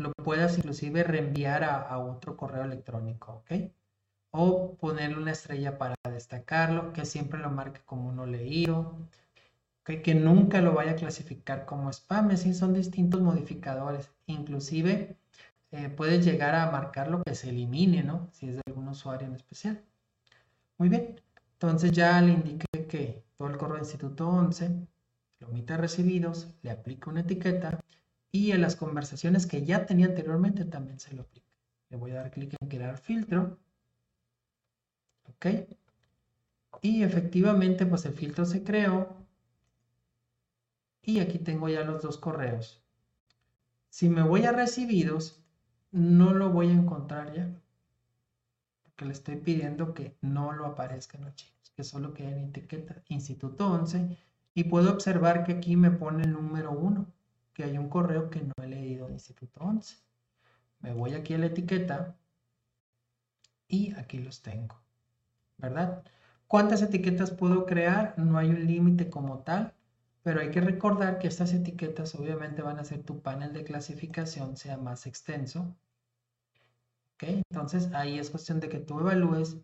lo 0.00 0.12
puedas 0.12 0.58
inclusive 0.58 1.04
reenviar 1.04 1.64
a, 1.64 1.98
otro 1.98 2.36
correo 2.36 2.64
electrónico, 2.64 3.44
¿ok? 3.44 3.70
O 4.32 4.76
ponerle 4.76 5.18
una 5.18 5.32
estrella 5.32 5.78
para 5.78 5.94
destacarlo, 6.10 6.92
que 6.92 7.04
siempre 7.04 7.40
lo 7.40 7.50
marque 7.50 7.80
como 7.84 8.12
no 8.12 8.26
leído, 8.26 8.96
que 9.84 10.14
nunca 10.14 10.60
lo 10.60 10.72
vaya 10.74 10.92
a 10.92 10.96
clasificar 10.96 11.66
como 11.66 11.90
spam, 11.92 12.30
es 12.30 12.58
son 12.58 12.74
distintos 12.74 13.20
modificadores. 13.20 14.10
Inclusive 14.26 15.16
eh, 15.72 15.88
puedes 15.88 16.24
llegar 16.24 16.54
a 16.54 16.70
marcar 16.70 17.08
lo 17.08 17.22
que 17.22 17.34
se 17.34 17.50
elimine, 17.50 18.02
¿no? 18.02 18.28
Si 18.32 18.48
es 18.48 18.54
de 18.56 18.62
algún 18.66 18.88
usuario 18.88 19.26
en 19.26 19.34
especial. 19.34 19.82
Muy 20.78 20.88
bien, 20.88 21.20
entonces 21.54 21.92
ya 21.92 22.20
le 22.20 22.32
indiqué 22.32 22.86
que 22.88 23.24
todo 23.36 23.48
el 23.48 23.58
correo 23.58 23.76
de 23.76 23.82
Instituto 23.82 24.28
11 24.28 24.70
lo 25.40 25.48
omite 25.48 25.76
recibidos, 25.76 26.48
le 26.62 26.70
aplico 26.70 27.10
una 27.10 27.20
etiqueta 27.20 27.80
y 28.32 28.52
en 28.52 28.60
las 28.60 28.76
conversaciones 28.76 29.46
que 29.46 29.64
ya 29.64 29.86
tenía 29.86 30.06
anteriormente 30.06 30.64
también 30.64 31.00
se 31.00 31.14
lo 31.14 31.22
aplica. 31.22 31.48
Le 31.88 31.96
voy 31.96 32.12
a 32.12 32.16
dar 32.16 32.30
clic 32.30 32.54
en 32.60 32.68
crear 32.68 32.96
filtro. 32.98 33.58
Ok. 35.28 35.46
Y 36.82 37.02
efectivamente, 37.02 37.86
pues 37.86 38.04
el 38.06 38.12
filtro 38.12 38.44
se 38.44 38.62
creó 38.62 39.16
y 41.02 41.18
aquí 41.20 41.38
tengo 41.38 41.68
ya 41.68 41.82
los 41.82 42.02
dos 42.02 42.18
correos. 42.18 42.82
Si 43.88 44.08
me 44.08 44.22
voy 44.22 44.44
a 44.44 44.52
recibidos, 44.52 45.42
no 45.90 46.32
lo 46.32 46.50
voy 46.50 46.68
a 46.68 46.74
encontrar 46.74 47.32
ya. 47.34 47.50
Porque 48.82 49.04
le 49.06 49.12
estoy 49.12 49.36
pidiendo 49.36 49.92
que 49.94 50.16
no 50.20 50.52
lo 50.52 50.66
aparezca 50.66 51.18
en 51.18 51.24
archivos, 51.24 51.72
que 51.74 51.82
solo 51.82 52.14
quede 52.14 52.30
en 52.30 52.48
etiqueta 52.50 53.02
Instituto 53.08 53.66
11. 53.66 54.16
Y 54.54 54.64
puedo 54.64 54.92
observar 54.92 55.44
que 55.44 55.52
aquí 55.52 55.76
me 55.76 55.90
pone 55.90 56.24
el 56.24 56.32
número 56.32 56.70
1, 56.70 57.06
que 57.60 57.66
hay 57.66 57.76
un 57.76 57.90
correo 57.90 58.30
que 58.30 58.40
no 58.40 58.54
he 58.62 58.66
leído 58.66 59.06
de 59.06 59.12
Instituto 59.12 59.60
11. 59.60 59.94
Me 60.78 60.94
voy 60.94 61.12
aquí 61.12 61.34
a 61.34 61.38
la 61.38 61.46
etiqueta 61.46 62.16
y 63.68 63.94
aquí 63.96 64.18
los 64.18 64.40
tengo, 64.40 64.80
¿verdad? 65.58 66.02
¿Cuántas 66.46 66.80
etiquetas 66.80 67.30
puedo 67.30 67.66
crear? 67.66 68.14
No 68.16 68.38
hay 68.38 68.48
un 68.48 68.66
límite 68.66 69.10
como 69.10 69.40
tal. 69.40 69.74
Pero 70.22 70.40
hay 70.40 70.50
que 70.50 70.62
recordar 70.62 71.18
que 71.18 71.28
estas 71.28 71.52
etiquetas 71.52 72.14
obviamente 72.14 72.62
van 72.62 72.78
a 72.78 72.82
hacer 72.82 73.02
tu 73.02 73.20
panel 73.20 73.52
de 73.52 73.64
clasificación 73.64 74.56
sea 74.56 74.78
más 74.78 75.06
extenso. 75.06 75.76
¿Ok? 77.14 77.44
Entonces 77.50 77.92
ahí 77.92 78.18
es 78.18 78.30
cuestión 78.30 78.58
de 78.60 78.70
que 78.70 78.78
tú 78.78 79.00
evalúes 79.00 79.58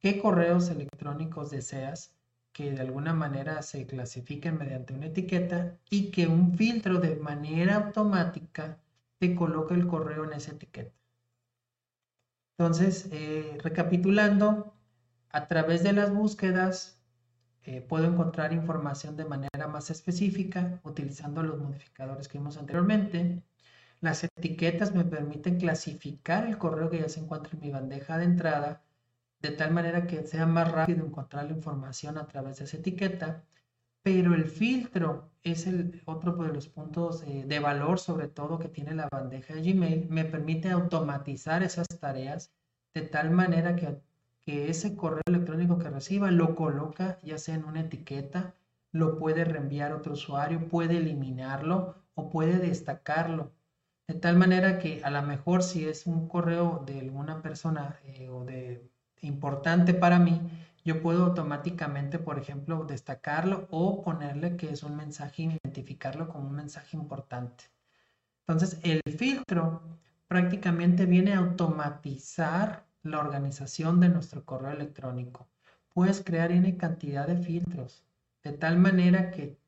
qué 0.00 0.18
correos 0.18 0.70
electrónicos 0.70 1.50
deseas 1.50 2.14
que 2.54 2.70
de 2.72 2.80
alguna 2.82 3.12
manera 3.12 3.62
se 3.62 3.86
clasifiquen 3.86 4.58
mediante 4.58 4.94
una 4.94 5.06
etiqueta 5.06 5.76
y 5.90 6.10
que 6.12 6.28
un 6.28 6.54
filtro 6.56 7.00
de 7.00 7.16
manera 7.16 7.74
automática 7.76 8.78
te 9.18 9.34
coloque 9.34 9.74
el 9.74 9.88
correo 9.88 10.24
en 10.24 10.34
esa 10.34 10.52
etiqueta. 10.52 10.94
Entonces, 12.56 13.08
eh, 13.10 13.58
recapitulando, 13.62 14.72
a 15.30 15.48
través 15.48 15.82
de 15.82 15.92
las 15.92 16.14
búsquedas 16.14 17.02
eh, 17.64 17.80
puedo 17.80 18.06
encontrar 18.06 18.52
información 18.52 19.16
de 19.16 19.24
manera 19.24 19.66
más 19.68 19.90
específica 19.90 20.80
utilizando 20.84 21.42
los 21.42 21.58
modificadores 21.58 22.28
que 22.28 22.38
vimos 22.38 22.56
anteriormente. 22.56 23.42
Las 24.00 24.22
etiquetas 24.24 24.94
me 24.94 25.04
permiten 25.04 25.58
clasificar 25.58 26.46
el 26.46 26.58
correo 26.58 26.90
que 26.90 27.00
ya 27.00 27.08
se 27.08 27.20
encuentra 27.20 27.52
en 27.54 27.60
mi 27.60 27.70
bandeja 27.72 28.18
de 28.18 28.24
entrada 28.26 28.83
de 29.48 29.56
tal 29.56 29.72
manera 29.72 30.06
que 30.06 30.26
sea 30.26 30.46
más 30.46 30.70
rápido 30.70 31.04
encontrar 31.04 31.44
la 31.46 31.52
información 31.52 32.18
a 32.18 32.26
través 32.26 32.58
de 32.58 32.64
esa 32.64 32.78
etiqueta. 32.78 33.44
Pero 34.02 34.34
el 34.34 34.46
filtro 34.46 35.30
es 35.42 35.66
el 35.66 36.02
otro 36.06 36.32
de 36.32 36.52
los 36.52 36.68
puntos 36.68 37.22
eh, 37.26 37.44
de 37.46 37.58
valor, 37.60 37.98
sobre 37.98 38.28
todo 38.28 38.58
que 38.58 38.68
tiene 38.68 38.94
la 38.94 39.08
bandeja 39.10 39.54
de 39.54 39.62
Gmail. 39.62 40.08
Me 40.10 40.24
permite 40.24 40.70
automatizar 40.70 41.62
esas 41.62 41.88
tareas 42.00 42.52
de 42.94 43.02
tal 43.02 43.30
manera 43.30 43.76
que 43.76 44.00
que 44.44 44.68
ese 44.68 44.94
correo 44.94 45.22
electrónico 45.26 45.78
que 45.78 45.90
reciba 45.90 46.30
lo 46.30 46.54
coloca 46.54 47.18
ya 47.22 47.38
sea 47.38 47.54
en 47.54 47.64
una 47.64 47.80
etiqueta, 47.80 48.54
lo 48.92 49.18
puede 49.18 49.44
reenviar 49.44 49.92
a 49.92 49.96
otro 49.96 50.12
usuario, 50.12 50.68
puede 50.68 50.98
eliminarlo 50.98 51.96
o 52.14 52.30
puede 52.30 52.58
destacarlo. 52.58 53.52
De 54.06 54.14
tal 54.14 54.36
manera 54.36 54.78
que 54.78 55.02
a 55.02 55.10
lo 55.10 55.22
mejor 55.22 55.62
si 55.62 55.88
es 55.88 56.06
un 56.06 56.28
correo 56.28 56.82
de 56.86 57.00
alguna 57.00 57.40
persona 57.40 57.98
eh, 58.04 58.28
o 58.28 58.44
de 58.44 58.90
importante 59.24 59.94
para 59.94 60.18
mí, 60.18 60.40
yo 60.84 61.00
puedo 61.00 61.24
automáticamente, 61.24 62.18
por 62.18 62.38
ejemplo, 62.38 62.84
destacarlo 62.84 63.66
o 63.70 64.02
ponerle 64.02 64.56
que 64.56 64.70
es 64.70 64.82
un 64.82 64.96
mensaje, 64.96 65.44
identificarlo 65.64 66.28
como 66.28 66.48
un 66.48 66.54
mensaje 66.54 66.96
importante. 66.96 67.64
Entonces, 68.46 68.78
el 68.82 69.00
filtro 69.16 69.82
prácticamente 70.28 71.06
viene 71.06 71.32
a 71.32 71.38
automatizar 71.38 72.84
la 73.02 73.18
organización 73.18 74.00
de 74.00 74.10
nuestro 74.10 74.44
correo 74.44 74.72
electrónico. 74.72 75.46
Puedes 75.94 76.22
crear 76.22 76.52
una 76.52 76.76
cantidad 76.76 77.26
de 77.26 77.36
filtros, 77.36 78.04
de 78.42 78.52
tal 78.52 78.78
manera 78.78 79.30
que 79.30 79.58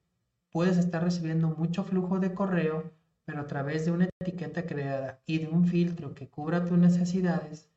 puedes 0.51 0.77
estar 0.77 1.03
recibiendo 1.03 1.49
mucho 1.49 1.85
flujo 1.85 2.19
de 2.19 2.35
correo, 2.35 2.91
pero 3.25 3.41
a 3.41 3.47
través 3.47 3.85
de 3.85 3.93
una 3.93 4.09
etiqueta 4.21 4.67
creada 4.67 5.21
y 5.27 5.39
de 5.39 5.49
un 5.49 5.67
filtro 5.67 6.15
que 6.15 6.29
cubra 6.29 6.65
tus 6.65 6.79
necesidades, 6.79 7.71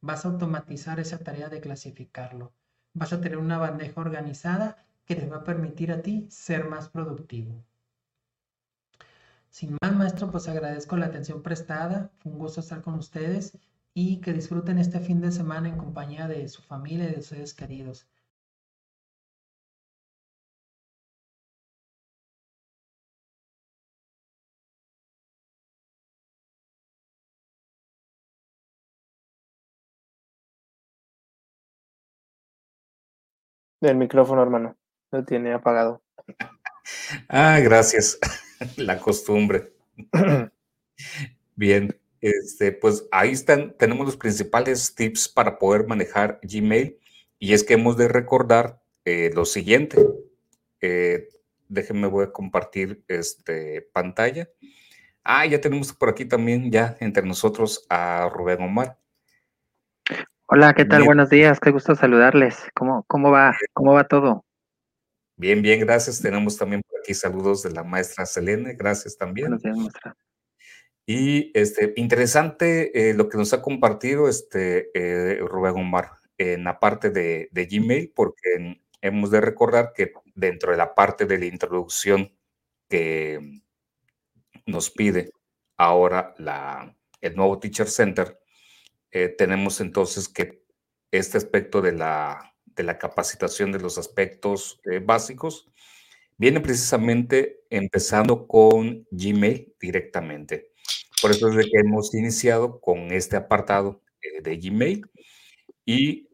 vas 0.00 0.24
a 0.24 0.28
automatizar 0.28 1.00
esa 1.00 1.18
tarea 1.18 1.48
de 1.48 1.60
clasificarlo. 1.60 2.52
Vas 2.94 3.12
a 3.12 3.20
tener 3.20 3.38
una 3.38 3.58
bandeja 3.58 4.00
organizada 4.00 4.86
que 5.04 5.14
te 5.14 5.26
va 5.26 5.38
a 5.38 5.44
permitir 5.44 5.92
a 5.92 6.02
ti 6.02 6.26
ser 6.30 6.68
más 6.68 6.88
productivo. 6.88 7.64
Sin 9.50 9.76
más, 9.80 9.94
maestro, 9.94 10.30
pues 10.30 10.48
agradezco 10.48 10.96
la 10.96 11.06
atención 11.06 11.42
prestada. 11.42 12.10
Fue 12.18 12.32
un 12.32 12.38
gusto 12.38 12.60
estar 12.60 12.82
con 12.82 12.94
ustedes 12.94 13.58
y 13.94 14.20
que 14.20 14.34
disfruten 14.34 14.78
este 14.78 15.00
fin 15.00 15.20
de 15.20 15.32
semana 15.32 15.68
en 15.68 15.78
compañía 15.78 16.28
de 16.28 16.48
su 16.48 16.62
familia 16.62 17.08
y 17.08 17.12
de 17.12 17.20
ustedes 17.20 17.54
queridos. 17.54 18.06
Del 33.86 33.98
micrófono, 33.98 34.42
hermano. 34.42 34.76
Lo 35.12 35.24
tiene 35.24 35.52
apagado. 35.52 36.02
ah, 37.28 37.60
gracias. 37.60 38.18
La 38.76 38.98
costumbre. 38.98 39.74
Bien, 41.54 41.96
este, 42.20 42.72
pues 42.72 43.06
ahí 43.12 43.30
están, 43.30 43.76
tenemos 43.78 44.04
los 44.04 44.16
principales 44.16 44.96
tips 44.96 45.28
para 45.28 45.60
poder 45.60 45.86
manejar 45.86 46.40
Gmail 46.42 46.98
y 47.38 47.52
es 47.52 47.62
que 47.62 47.74
hemos 47.74 47.96
de 47.96 48.08
recordar 48.08 48.82
eh, 49.04 49.30
lo 49.32 49.44
siguiente. 49.44 50.04
Eh, 50.80 51.28
déjenme, 51.68 52.08
voy 52.08 52.24
a 52.24 52.32
compartir 52.32 53.04
este, 53.06 53.82
pantalla. 53.92 54.50
Ah, 55.22 55.46
ya 55.46 55.60
tenemos 55.60 55.92
por 55.92 56.08
aquí 56.08 56.24
también 56.24 56.72
ya 56.72 56.96
entre 56.98 57.24
nosotros 57.24 57.86
a 57.88 58.28
Rubén 58.34 58.62
Omar. 58.62 58.98
Hola, 60.48 60.74
¿qué 60.74 60.84
tal? 60.84 61.02
Buenos 61.02 61.28
días, 61.28 61.58
qué 61.58 61.72
gusto 61.72 61.96
saludarles. 61.96 62.56
¿Cómo, 62.72 63.04
cómo 63.08 63.32
va? 63.32 63.52
¿Cómo 63.72 63.94
va 63.94 64.06
todo? 64.06 64.44
Bien, 65.36 65.60
bien, 65.60 65.80
gracias. 65.80 66.22
Tenemos 66.22 66.56
también 66.56 66.82
por 66.88 67.00
aquí 67.00 67.14
saludos 67.14 67.64
de 67.64 67.72
la 67.72 67.82
maestra 67.82 68.26
Selene, 68.26 68.74
gracias 68.74 69.16
también. 69.16 69.48
Buenos 69.48 69.62
días, 69.64 69.76
maestra. 69.76 70.16
Y 71.04 71.50
este, 71.58 71.94
interesante 71.96 73.10
eh, 73.10 73.14
lo 73.14 73.28
que 73.28 73.38
nos 73.38 73.52
ha 73.54 73.60
compartido 73.60 74.28
este, 74.28 74.90
eh, 74.94 75.40
Rubén 75.40 75.74
Omar 75.74 76.12
en 76.38 76.62
la 76.62 76.78
parte 76.78 77.10
de, 77.10 77.48
de, 77.50 77.66
Gmail, 77.66 78.12
porque 78.14 78.78
hemos 79.00 79.32
de 79.32 79.40
recordar 79.40 79.92
que 79.96 80.12
dentro 80.36 80.70
de 80.70 80.78
la 80.78 80.94
parte 80.94 81.26
de 81.26 81.38
la 81.38 81.46
introducción 81.46 82.32
que 82.88 83.62
nos 84.64 84.90
pide 84.90 85.32
ahora 85.76 86.34
la, 86.38 86.96
el 87.20 87.34
nuevo 87.34 87.58
Teacher 87.58 87.88
Center, 87.88 88.38
eh, 89.18 89.30
tenemos 89.30 89.80
entonces 89.80 90.28
que 90.28 90.62
este 91.10 91.38
aspecto 91.38 91.80
de 91.80 91.92
la, 91.92 92.54
de 92.66 92.82
la 92.82 92.98
capacitación 92.98 93.72
de 93.72 93.80
los 93.80 93.96
aspectos 93.96 94.78
eh, 94.84 94.98
básicos 94.98 95.70
viene 96.36 96.60
precisamente 96.60 97.60
empezando 97.70 98.46
con 98.46 99.06
Gmail 99.10 99.74
directamente. 99.80 100.72
Por 101.22 101.30
eso 101.30 101.48
es 101.48 101.56
de 101.56 101.62
que 101.62 101.78
hemos 101.78 102.14
iniciado 102.14 102.78
con 102.78 103.10
este 103.10 103.36
apartado 103.36 104.02
eh, 104.20 104.42
de 104.42 104.58
Gmail 104.58 105.06
y 105.86 106.28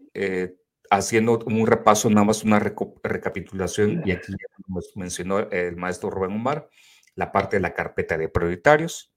haciendo 0.91 1.39
un 1.47 1.67
repaso, 1.69 2.11
nada 2.11 2.27
más 2.27 2.43
una 2.43 2.59
recapitulación, 2.59 4.03
y 4.05 4.11
aquí 4.11 4.33
nos 4.67 4.97
mencionó 4.97 5.39
el 5.39 5.77
maestro 5.77 6.11
Rubén 6.11 6.33
Omar, 6.33 6.69
la 7.15 7.31
parte 7.31 7.57
de 7.57 7.61
la 7.61 7.75
carpeta 7.75 8.19
de 8.19 8.29
prioritarios, 8.29 9.15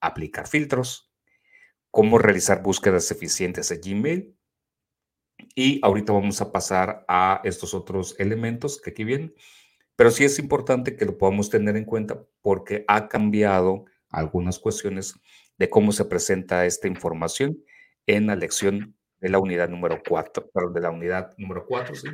aplicar 0.00 0.46
filtros, 0.46 1.07
cómo 1.90 2.18
realizar 2.18 2.62
búsquedas 2.62 3.10
eficientes 3.10 3.70
en 3.70 3.80
Gmail. 3.80 4.36
Y 5.54 5.80
ahorita 5.82 6.12
vamos 6.12 6.40
a 6.40 6.52
pasar 6.52 7.04
a 7.08 7.40
estos 7.44 7.74
otros 7.74 8.14
elementos 8.18 8.80
que 8.80 8.90
aquí 8.90 9.04
vienen. 9.04 9.34
Pero 9.96 10.10
sí 10.10 10.24
es 10.24 10.38
importante 10.38 10.96
que 10.96 11.04
lo 11.04 11.18
podamos 11.18 11.50
tener 11.50 11.76
en 11.76 11.84
cuenta 11.84 12.22
porque 12.40 12.84
ha 12.86 13.08
cambiado 13.08 13.84
algunas 14.10 14.58
cuestiones 14.58 15.14
de 15.58 15.68
cómo 15.68 15.92
se 15.92 16.04
presenta 16.04 16.66
esta 16.66 16.88
información 16.88 17.58
en 18.06 18.28
la 18.28 18.36
lección 18.36 18.96
de 19.20 19.28
la 19.28 19.38
unidad 19.38 19.68
número 19.68 20.00
4, 20.06 20.50
perdón, 20.52 20.72
de 20.72 20.80
la 20.80 20.90
unidad 20.90 21.34
número 21.36 21.66
4, 21.66 21.94
¿sí? 21.94 22.08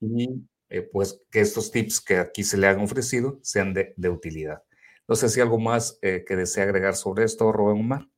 Y 0.00 0.44
eh, 0.68 0.82
pues 0.82 1.22
que 1.30 1.40
estos 1.40 1.70
tips 1.70 2.00
que 2.00 2.18
aquí 2.18 2.44
se 2.44 2.58
le 2.58 2.66
han 2.66 2.80
ofrecido 2.80 3.40
sean 3.42 3.72
de, 3.72 3.94
de 3.96 4.08
utilidad. 4.08 4.62
No 5.08 5.16
sé 5.16 5.28
si 5.28 5.40
algo 5.40 5.58
más 5.58 5.98
eh, 6.02 6.24
que 6.26 6.36
desea 6.36 6.64
agregar 6.64 6.94
sobre 6.94 7.24
esto, 7.24 7.50
Rubén 7.50 7.80
Omar. 7.80 8.08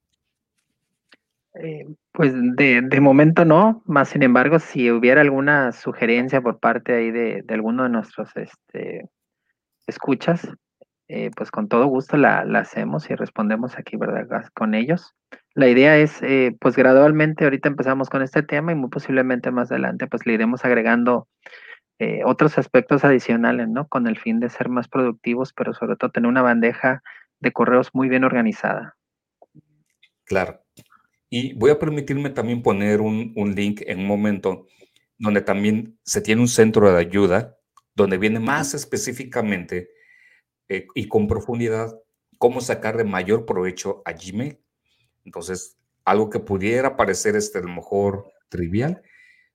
Eh, 1.54 1.86
pues 2.12 2.32
de, 2.34 2.80
de, 2.82 3.00
momento 3.00 3.44
no, 3.44 3.82
más 3.84 4.08
sin 4.08 4.22
embargo, 4.22 4.58
si 4.58 4.90
hubiera 4.90 5.20
alguna 5.20 5.72
sugerencia 5.72 6.40
por 6.40 6.58
parte 6.58 6.94
ahí 6.94 7.10
de, 7.10 7.42
de 7.42 7.54
alguno 7.54 7.82
de 7.82 7.90
nuestros 7.90 8.34
este, 8.36 9.08
escuchas, 9.86 10.48
eh, 11.08 11.30
pues 11.36 11.50
con 11.50 11.68
todo 11.68 11.86
gusto 11.86 12.16
la, 12.16 12.44
la, 12.46 12.60
hacemos 12.60 13.10
y 13.10 13.14
respondemos 13.14 13.76
aquí, 13.76 13.98
¿verdad? 13.98 14.46
Con 14.54 14.74
ellos. 14.74 15.14
La 15.54 15.68
idea 15.68 15.98
es, 15.98 16.22
eh, 16.22 16.56
pues 16.58 16.74
gradualmente, 16.74 17.44
ahorita 17.44 17.68
empezamos 17.68 18.08
con 18.08 18.22
este 18.22 18.42
tema 18.42 18.72
y 18.72 18.76
muy 18.76 18.88
posiblemente 18.88 19.50
más 19.50 19.70
adelante, 19.70 20.06
pues 20.06 20.24
le 20.24 20.32
iremos 20.32 20.64
agregando 20.64 21.28
eh, 21.98 22.22
otros 22.24 22.56
aspectos 22.56 23.04
adicionales, 23.04 23.68
¿no? 23.68 23.86
Con 23.88 24.06
el 24.06 24.18
fin 24.18 24.40
de 24.40 24.48
ser 24.48 24.70
más 24.70 24.88
productivos, 24.88 25.52
pero 25.52 25.74
sobre 25.74 25.96
todo 25.96 26.10
tener 26.10 26.28
una 26.28 26.40
bandeja 26.40 27.02
de 27.40 27.52
correos 27.52 27.90
muy 27.92 28.08
bien 28.08 28.24
organizada. 28.24 28.96
Claro. 30.24 30.61
Y 31.34 31.54
voy 31.54 31.70
a 31.70 31.78
permitirme 31.78 32.28
también 32.28 32.62
poner 32.62 33.00
un, 33.00 33.32
un, 33.36 33.54
link 33.54 33.80
en 33.86 34.00
un 34.00 34.06
momento 34.06 34.66
donde 35.16 35.40
también 35.40 35.98
se 36.02 36.20
tiene 36.20 36.42
un 36.42 36.46
centro 36.46 36.92
de 36.92 36.98
ayuda, 36.98 37.56
donde 37.94 38.18
viene 38.18 38.38
más 38.38 38.74
específicamente 38.74 39.88
eh, 40.68 40.86
y 40.94 41.08
con 41.08 41.28
profundidad 41.28 41.98
cómo 42.36 42.60
sacar 42.60 42.98
de 42.98 43.04
mayor 43.04 43.46
provecho 43.46 44.02
a 44.04 44.12
Gmail. 44.12 44.58
Entonces, 45.24 45.78
algo 46.04 46.28
que 46.28 46.38
pudiera 46.38 46.98
parecer 46.98 47.34
este, 47.34 47.60
a 47.60 47.62
lo 47.62 47.70
mejor 47.70 48.30
trivial, 48.50 49.00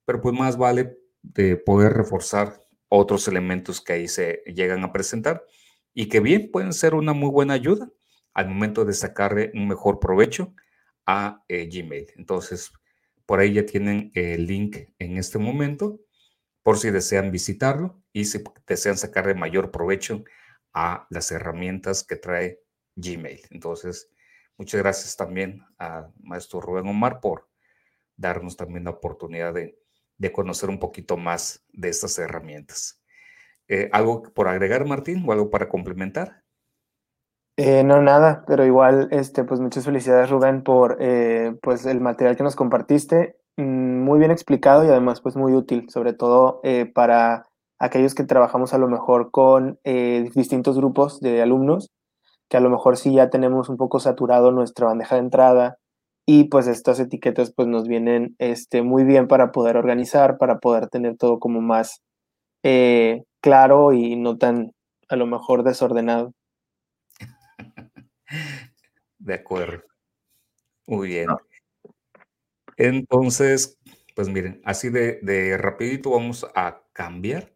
pero 0.03 0.19
pues 0.19 0.33
más 0.33 0.57
vale 0.57 0.97
de 1.21 1.57
poder 1.57 1.93
reforzar 1.93 2.59
otros 2.89 3.27
elementos 3.27 3.81
que 3.81 3.93
ahí 3.93 4.07
se 4.07 4.41
llegan 4.47 4.83
a 4.83 4.91
presentar 4.91 5.43
y 5.93 6.09
que 6.09 6.21
bien 6.21 6.49
pueden 6.51 6.73
ser 6.73 6.95
una 6.95 7.13
muy 7.13 7.29
buena 7.29 7.53
ayuda 7.53 7.87
al 8.33 8.47
momento 8.47 8.83
de 8.83 8.93
sacarle 8.93 9.51
un 9.53 9.67
mejor 9.67 9.99
provecho 9.99 10.55
a 11.07 11.43
eh, 11.47 11.67
Gmail. 11.67 12.11
Entonces, 12.17 12.71
por 13.25 13.39
ahí 13.39 13.53
ya 13.53 13.65
tienen 13.65 14.11
el 14.13 14.45
link 14.45 14.77
en 14.99 15.17
este 15.17 15.39
momento, 15.39 15.99
por 16.61 16.77
si 16.77 16.91
desean 16.91 17.31
visitarlo 17.31 18.03
y 18.13 18.25
si 18.25 18.43
desean 18.67 18.97
sacarle 18.97 19.33
mayor 19.33 19.71
provecho 19.71 20.23
a 20.73 21.07
las 21.09 21.31
herramientas 21.31 22.03
que 22.03 22.17
trae 22.17 22.59
Gmail. 22.95 23.41
Entonces, 23.49 24.11
muchas 24.57 24.81
gracias 24.81 25.15
también 25.15 25.63
a 25.79 26.11
maestro 26.21 26.61
Rubén 26.61 26.87
Omar 26.87 27.19
por 27.21 27.49
darnos 28.15 28.57
también 28.57 28.83
la 28.83 28.91
oportunidad 28.91 29.53
de, 29.53 29.79
de 30.17 30.31
conocer 30.31 30.69
un 30.69 30.79
poquito 30.79 31.15
más 31.17 31.65
de 31.69 31.89
estas 31.89 32.19
herramientas. 32.19 33.01
Eh, 33.67 33.89
¿Algo 33.91 34.23
por 34.23 34.47
agregar, 34.47 34.85
Martín, 34.85 35.23
o 35.27 35.31
algo 35.31 35.49
para 35.49 35.69
complementar? 35.69 36.43
Eh, 37.59 37.83
no, 37.83 38.01
nada, 38.03 38.43
pero 38.45 38.65
igual, 38.65 39.07
este, 39.11 39.43
pues 39.43 39.59
muchas 39.59 39.83
felicidades, 39.83 40.29
Rubén, 40.29 40.61
por 40.61 40.97
eh, 40.99 41.55
pues 41.63 41.87
el 41.87 41.99
material 42.01 42.37
que 42.37 42.43
nos 42.43 42.55
compartiste. 42.55 43.35
Mm, 43.57 44.03
muy 44.03 44.19
bien 44.19 44.29
explicado 44.29 44.85
y 44.85 44.89
además, 44.89 45.21
pues 45.21 45.35
muy 45.35 45.53
útil, 45.53 45.89
sobre 45.89 46.13
todo 46.13 46.59
eh, 46.63 46.85
para 46.85 47.45
aquellos 47.79 48.13
que 48.13 48.23
trabajamos 48.25 48.73
a 48.75 48.77
lo 48.77 48.87
mejor 48.87 49.31
con 49.31 49.79
eh, 49.83 50.29
distintos 50.35 50.77
grupos 50.77 51.19
de 51.19 51.41
alumnos, 51.41 51.89
que 52.49 52.57
a 52.57 52.61
lo 52.61 52.69
mejor 52.69 52.97
sí 52.97 53.13
ya 53.13 53.29
tenemos 53.31 53.69
un 53.69 53.77
poco 53.77 53.99
saturado 53.99 54.51
nuestra 54.51 54.87
bandeja 54.87 55.15
de 55.15 55.21
entrada 55.21 55.77
y 56.27 56.45
pues 56.45 56.67
estas 56.67 56.99
etiquetas 56.99 57.53
pues 57.55 57.67
nos 57.67 57.87
vienen 57.87 58.35
este, 58.39 58.83
muy 58.83 59.03
bien 59.03 59.27
para 59.27 59.51
poder 59.51 59.77
organizar, 59.77 60.37
para 60.37 60.59
poder 60.59 60.89
tener 60.89 61.17
todo 61.17 61.39
como 61.39 61.61
más 61.61 62.01
eh, 62.63 63.23
claro 63.41 63.93
y 63.93 64.15
no 64.17 64.37
tan 64.37 64.71
a 65.09 65.15
lo 65.17 65.27
mejor 65.27 65.63
desordenado. 65.63 66.33
De 69.19 69.33
acuerdo. 69.33 69.83
Muy 70.85 71.09
bien. 71.09 71.27
Entonces, 72.77 73.77
pues 74.15 74.29
miren, 74.29 74.61
así 74.63 74.89
de, 74.89 75.19
de, 75.21 75.57
rapidito 75.57 76.11
vamos 76.11 76.45
a 76.55 76.83
cambiar 76.93 77.53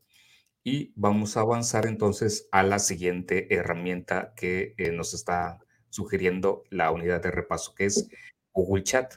y 0.64 0.94
vamos 0.96 1.38
a 1.38 1.42
avanzar 1.42 1.86
entonces 1.86 2.48
a 2.52 2.64
la 2.64 2.80
siguiente 2.80 3.54
herramienta 3.54 4.34
que 4.36 4.74
eh, 4.78 4.92
nos 4.92 5.14
está 5.14 5.60
sugiriendo 5.90 6.64
la 6.70 6.92
unidad 6.92 7.22
de 7.22 7.32
repaso, 7.32 7.76
que 7.76 7.86
es 7.86 8.10
Google 8.54 8.84
Chat. 8.84 9.16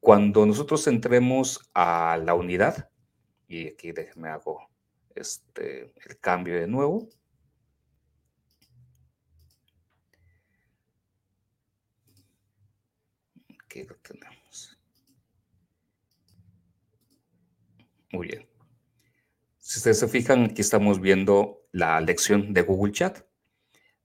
Cuando 0.00 0.46
nosotros 0.46 0.86
entremos 0.86 1.70
a 1.74 2.18
la 2.22 2.34
unidad, 2.34 2.90
y 3.46 3.68
aquí 3.68 3.92
déjenme 3.92 4.28
hago 4.28 4.68
este, 5.14 5.92
el 6.06 6.18
cambio 6.20 6.58
de 6.60 6.66
nuevo. 6.66 7.08
Aquí 13.68 13.82
lo 13.82 13.96
tenemos. 13.96 14.78
Muy 18.10 18.28
bien. 18.28 18.48
Si 19.58 19.78
ustedes 19.78 19.98
se 19.98 20.08
fijan, 20.08 20.44
aquí 20.44 20.62
estamos 20.62 21.02
viendo 21.02 21.68
la 21.72 22.00
lección 22.00 22.54
de 22.54 22.62
Google 22.62 22.92
Chat. 22.92 23.26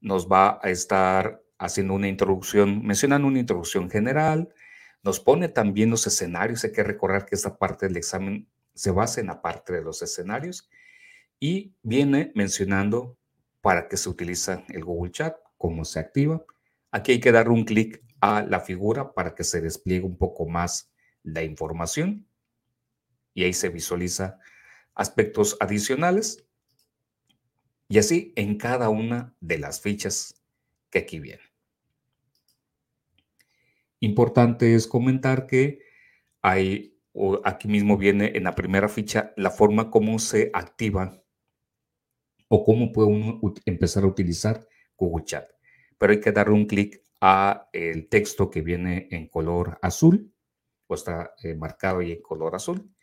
Nos 0.01 0.27
va 0.27 0.59
a 0.61 0.69
estar 0.69 1.41
haciendo 1.57 1.93
una 1.93 2.09
introducción, 2.09 2.85
mencionan 2.85 3.23
una 3.23 3.39
introducción 3.39 3.89
general, 3.89 4.53
nos 5.01 5.21
pone 5.21 5.47
también 5.47 5.89
los 5.89 6.05
escenarios, 6.07 6.65
hay 6.65 6.73
que 6.73 6.83
recordar 6.83 7.25
que 7.25 7.35
esta 7.35 7.57
parte 7.57 7.87
del 7.87 7.95
examen 7.95 8.49
se 8.73 8.91
basa 8.91 9.21
en 9.21 9.27
la 9.27 9.41
parte 9.41 9.71
de 9.71 9.81
los 9.81 10.01
escenarios 10.01 10.69
y 11.39 11.73
viene 11.83 12.33
mencionando 12.35 13.17
para 13.61 13.87
qué 13.87 13.95
se 13.95 14.09
utiliza 14.09 14.65
el 14.67 14.83
Google 14.83 15.13
Chat, 15.13 15.37
cómo 15.57 15.85
se 15.85 16.01
activa. 16.01 16.43
Aquí 16.91 17.13
hay 17.13 17.19
que 17.21 17.31
dar 17.31 17.47
un 17.47 17.63
clic 17.63 18.03
a 18.23 18.41
la 18.41 18.61
figura 18.61 19.13
para 19.13 19.35
que 19.35 19.43
se 19.43 19.59
despliegue 19.59 20.05
un 20.05 20.17
poco 20.17 20.47
más 20.47 20.93
la 21.23 21.43
información 21.43 22.25
y 23.33 23.43
ahí 23.43 23.51
se 23.51 23.67
visualiza 23.67 24.39
aspectos 24.95 25.57
adicionales 25.59 26.47
y 27.89 27.97
así 27.97 28.31
en 28.37 28.57
cada 28.57 28.87
una 28.87 29.35
de 29.41 29.57
las 29.57 29.81
fichas 29.81 30.41
que 30.89 30.99
aquí 30.99 31.19
vienen. 31.19 31.45
Importante 33.99 34.73
es 34.73 34.87
comentar 34.87 35.45
que 35.45 35.79
hay, 36.41 36.97
aquí 37.43 37.67
mismo 37.67 37.97
viene 37.97 38.37
en 38.37 38.45
la 38.45 38.55
primera 38.55 38.87
ficha 38.87 39.33
la 39.35 39.51
forma 39.51 39.91
como 39.91 40.17
se 40.17 40.49
activa 40.53 41.21
o 42.47 42.63
cómo 42.63 42.93
puede 42.93 43.09
uno 43.09 43.41
empezar 43.65 44.05
a 44.05 44.07
utilizar 44.07 44.65
Google 44.95 45.25
Chat. 45.25 45.51
Pero 45.97 46.13
hay 46.13 46.21
que 46.21 46.31
darle 46.31 46.53
un 46.53 46.67
clic 46.67 47.02
a 47.25 47.69
el 47.71 48.09
texto 48.09 48.49
que 48.49 48.61
viene 48.61 49.07
en 49.09 49.29
color 49.29 49.79
azul 49.81 50.35
o 50.87 50.95
está 50.95 51.33
eh, 51.41 51.55
marcado 51.55 51.99
ahí 51.99 52.11
en 52.11 52.21
color 52.21 52.53
azul. 52.53 52.93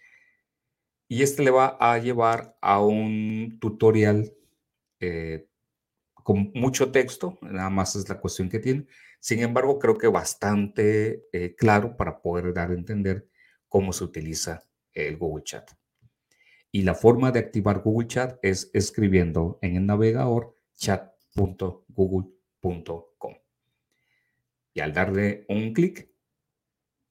Y 1.09 1.23
este 1.23 1.43
le 1.43 1.51
va 1.51 1.79
a 1.81 1.97
llevar 1.97 2.55
a 2.61 2.85
un 2.85 3.57
tutorial 3.59 4.31
eh, 5.01 5.49
con 6.13 6.53
mucho 6.55 6.93
texto, 6.93 7.39
nada 7.41 7.71
más 7.71 7.97
es 7.97 8.11
la 8.11 8.21
cuestión 8.21 8.51
que 8.51 8.59
tiene. 8.59 8.87
Sin 9.21 9.41
embargo, 9.41 9.79
creo 9.79 9.97
que 9.97 10.09
bastante 10.09 11.25
eh, 11.33 11.55
claro 11.57 11.97
para 11.97 12.21
poder 12.21 12.53
dar 12.53 12.73
a 12.73 12.75
entender 12.75 13.27
cómo 13.69 13.95
se 13.95 14.05
utiliza 14.05 14.63
el 14.93 15.17
Google 15.17 15.45
Chat. 15.45 15.71
Y 16.71 16.83
la 16.83 16.95
forma 16.95 17.33
de 17.33 17.39
activar 17.39 17.81
Google 17.81 18.07
Chat 18.07 18.39
es 18.43 18.71
escribiendo 18.75 19.59
en 19.63 19.77
el 19.77 19.87
navegador 19.87 20.59
chat.google.com. 20.75 23.35
Y 24.73 24.81
al 24.81 24.93
darle 24.93 25.45
un 25.49 25.73
clic, 25.73 26.11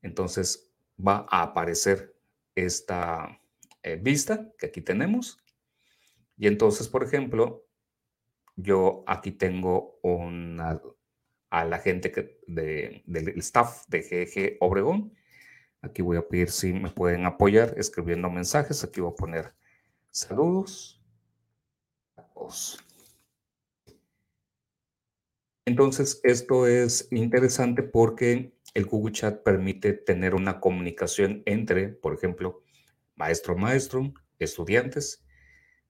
entonces 0.01 0.71
va 0.97 1.25
a 1.29 1.43
aparecer 1.43 2.15
esta 2.55 3.39
eh, 3.83 3.95
vista 3.95 4.51
que 4.57 4.67
aquí 4.67 4.81
tenemos. 4.81 5.37
Y 6.37 6.47
entonces, 6.47 6.87
por 6.87 7.03
ejemplo, 7.03 7.65
yo 8.55 9.03
aquí 9.07 9.31
tengo 9.31 9.99
a 11.49 11.65
la 11.65 11.79
gente 11.79 12.39
del 12.47 13.39
staff 13.39 13.85
de 13.87 14.01
GG 14.01 14.57
Obregón. 14.59 15.13
Aquí 15.81 16.01
voy 16.01 16.17
a 16.17 16.27
pedir 16.27 16.49
si 16.49 16.73
me 16.73 16.89
pueden 16.89 17.25
apoyar 17.25 17.73
escribiendo 17.77 18.29
mensajes. 18.29 18.83
Aquí 18.83 19.01
voy 19.01 19.11
a 19.11 19.15
poner 19.15 19.53
saludos 20.11 20.99
Entonces, 25.69 26.19
esto 26.23 26.65
es 26.65 27.07
interesante 27.11 27.83
porque 27.83 28.53
el 28.73 28.85
Google 28.87 29.13
Chat 29.13 29.43
permite 29.43 29.93
tener 29.93 30.33
una 30.33 30.59
comunicación 30.59 31.43
entre, 31.45 31.89
por 31.89 32.15
ejemplo, 32.15 32.63
maestro-maestro, 33.15 34.11
estudiantes. 34.39 35.23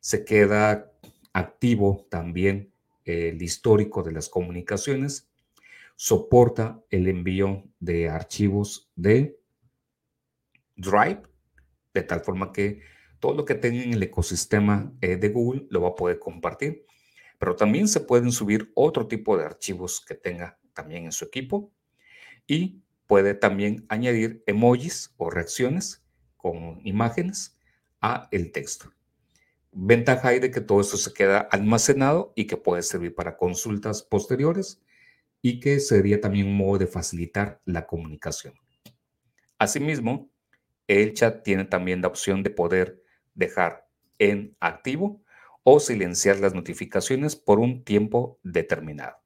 Se 0.01 0.25
queda 0.25 0.91
activo 1.31 2.05
también 2.09 2.73
el 3.05 3.41
histórico 3.41 4.03
de 4.03 4.11
las 4.11 4.27
comunicaciones, 4.27 5.29
soporta 5.95 6.83
el 6.89 7.07
envío 7.07 7.63
de 7.79 8.09
archivos 8.09 8.91
de 8.97 9.39
Drive, 10.75 11.21
de 11.93 12.03
tal 12.03 12.19
forma 12.19 12.51
que 12.51 12.81
todo 13.21 13.33
lo 13.33 13.45
que 13.45 13.55
tenga 13.55 13.81
en 13.81 13.93
el 13.93 14.03
ecosistema 14.03 14.91
eh, 14.99 15.15
de 15.15 15.29
Google 15.29 15.67
lo 15.69 15.83
va 15.83 15.89
a 15.91 15.95
poder 15.95 16.19
compartir, 16.19 16.85
pero 17.39 17.55
también 17.55 17.87
se 17.87 18.01
pueden 18.01 18.31
subir 18.31 18.71
otro 18.75 19.07
tipo 19.07 19.37
de 19.37 19.45
archivos 19.45 20.03
que 20.05 20.13
tenga 20.13 20.59
también 20.73 21.05
en 21.05 21.11
su 21.11 21.25
equipo 21.25 21.71
y 22.45 22.83
puede 23.07 23.33
también 23.33 23.85
añadir 23.89 24.43
emojis 24.45 25.13
o 25.17 25.31
reacciones 25.31 26.05
con 26.37 26.79
imágenes 26.83 27.57
a 28.01 28.27
el 28.31 28.51
texto. 28.51 28.91
Ventaja 29.71 30.29
hay 30.29 30.39
de 30.39 30.51
que 30.51 30.61
todo 30.61 30.81
esto 30.81 30.97
se 30.97 31.13
queda 31.13 31.39
almacenado 31.39 32.33
y 32.35 32.45
que 32.45 32.57
puede 32.57 32.83
servir 32.83 33.15
para 33.15 33.37
consultas 33.37 34.03
posteriores 34.03 34.81
y 35.41 35.59
que 35.59 35.79
sería 35.79 36.19
también 36.19 36.47
un 36.47 36.57
modo 36.57 36.79
de 36.79 36.87
facilitar 36.87 37.61
la 37.65 37.87
comunicación. 37.87 38.53
Asimismo, 39.57 40.29
el 40.87 41.13
chat 41.13 41.43
tiene 41.43 41.65
también 41.65 42.01
la 42.01 42.07
opción 42.07 42.43
de 42.43 42.49
poder 42.49 43.01
dejar 43.33 43.87
en 44.17 44.57
activo 44.59 45.23
o 45.63 45.79
silenciar 45.79 46.39
las 46.39 46.53
notificaciones 46.53 47.35
por 47.35 47.59
un 47.59 47.83
tiempo 47.83 48.39
determinado. 48.43 49.17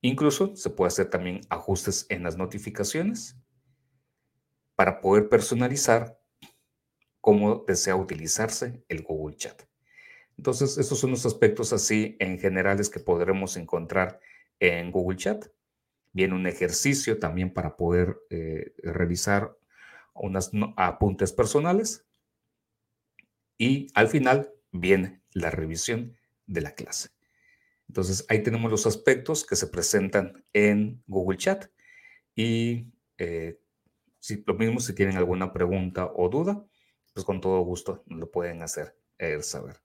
Incluso 0.00 0.54
se 0.54 0.70
puede 0.70 0.88
hacer 0.88 1.10
también 1.10 1.40
ajustes 1.48 2.06
en 2.10 2.22
las 2.22 2.36
notificaciones 2.36 3.36
para 4.76 5.00
poder 5.00 5.28
personalizar 5.28 6.20
cómo 7.20 7.64
desea 7.66 7.96
utilizarse 7.96 8.84
el 8.88 9.02
Google 9.02 9.36
Chat. 9.36 9.62
Entonces, 10.36 10.78
estos 10.78 11.00
son 11.00 11.10
los 11.10 11.26
aspectos 11.26 11.72
así 11.72 12.16
en 12.20 12.38
generales 12.38 12.88
que 12.88 13.00
podremos 13.00 13.56
encontrar 13.56 14.20
en 14.60 14.92
Google 14.92 15.16
Chat. 15.16 15.46
Viene 16.12 16.34
un 16.34 16.46
ejercicio 16.46 17.18
también 17.18 17.52
para 17.52 17.76
poder 17.76 18.16
eh, 18.30 18.74
revisar 18.78 19.56
unos 20.14 20.50
apuntes 20.76 21.32
personales. 21.32 22.05
Y 23.58 23.88
al 23.94 24.08
final 24.08 24.50
viene 24.72 25.20
la 25.32 25.50
revisión 25.50 26.16
de 26.46 26.60
la 26.60 26.74
clase. 26.74 27.10
Entonces, 27.88 28.24
ahí 28.28 28.42
tenemos 28.42 28.70
los 28.70 28.86
aspectos 28.86 29.44
que 29.44 29.56
se 29.56 29.68
presentan 29.68 30.44
en 30.52 31.02
Google 31.06 31.38
Chat. 31.38 31.66
Y 32.34 32.92
eh, 33.18 33.58
si, 34.18 34.42
lo 34.46 34.54
mismo 34.54 34.80
si 34.80 34.94
tienen 34.94 35.16
alguna 35.16 35.52
pregunta 35.52 36.10
o 36.14 36.28
duda, 36.28 36.64
pues 37.14 37.24
con 37.24 37.40
todo 37.40 37.60
gusto 37.60 38.02
lo 38.08 38.30
pueden 38.30 38.62
hacer 38.62 38.96
eh, 39.18 39.42
saber. 39.42 39.76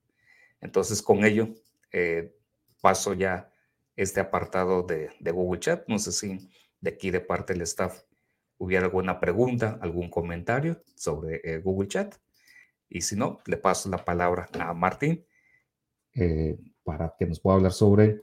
Entonces, 0.59 1.01
con 1.01 1.23
ello, 1.23 1.49
eh, 1.91 2.35
paso 2.81 3.13
ya 3.13 3.51
este 3.95 4.19
apartado 4.19 4.83
de, 4.83 5.11
Google 5.31 5.59
Chat. 5.59 5.87
No 5.87 5.99
sé 5.99 6.11
si 6.11 6.49
de 6.79 6.89
aquí 6.91 7.11
de 7.11 7.19
parte 7.21 7.53
del 7.53 7.61
staff 7.63 8.01
hubiera 8.57 8.85
alguna 8.85 9.19
pregunta, 9.19 9.79
algún 9.81 10.09
comentario 10.09 10.83
sobre 10.95 11.59
Google 11.59 11.87
Chat. 11.87 12.15
Y 12.91 13.01
si 13.01 13.15
no, 13.15 13.39
le 13.45 13.57
paso 13.57 13.89
la 13.89 14.03
palabra 14.03 14.49
a 14.59 14.73
Martín 14.73 15.25
para 16.83 17.15
que 17.17 17.25
nos 17.25 17.39
pueda 17.39 17.55
hablar 17.55 17.71
sobre 17.71 18.21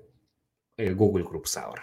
Google 0.77 1.25
Groups 1.25 1.57
ahora. 1.57 1.83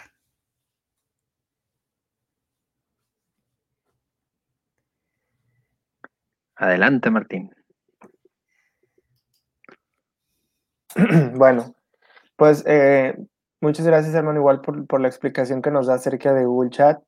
Adelante, 6.56 7.10
Martín. 7.10 7.50
Bueno, 11.34 11.74
pues 12.36 12.64
eh, 12.66 13.14
muchas 13.60 13.86
gracias, 13.86 14.14
hermano, 14.14 14.38
igual 14.38 14.60
por, 14.62 15.00
la 15.00 15.08
explicación 15.08 15.60
que 15.60 15.70
nos 15.70 15.86
da 15.86 15.94
acerca 15.94 16.32
de 16.32 16.46
Google 16.46 16.70
Chat. 16.70 17.02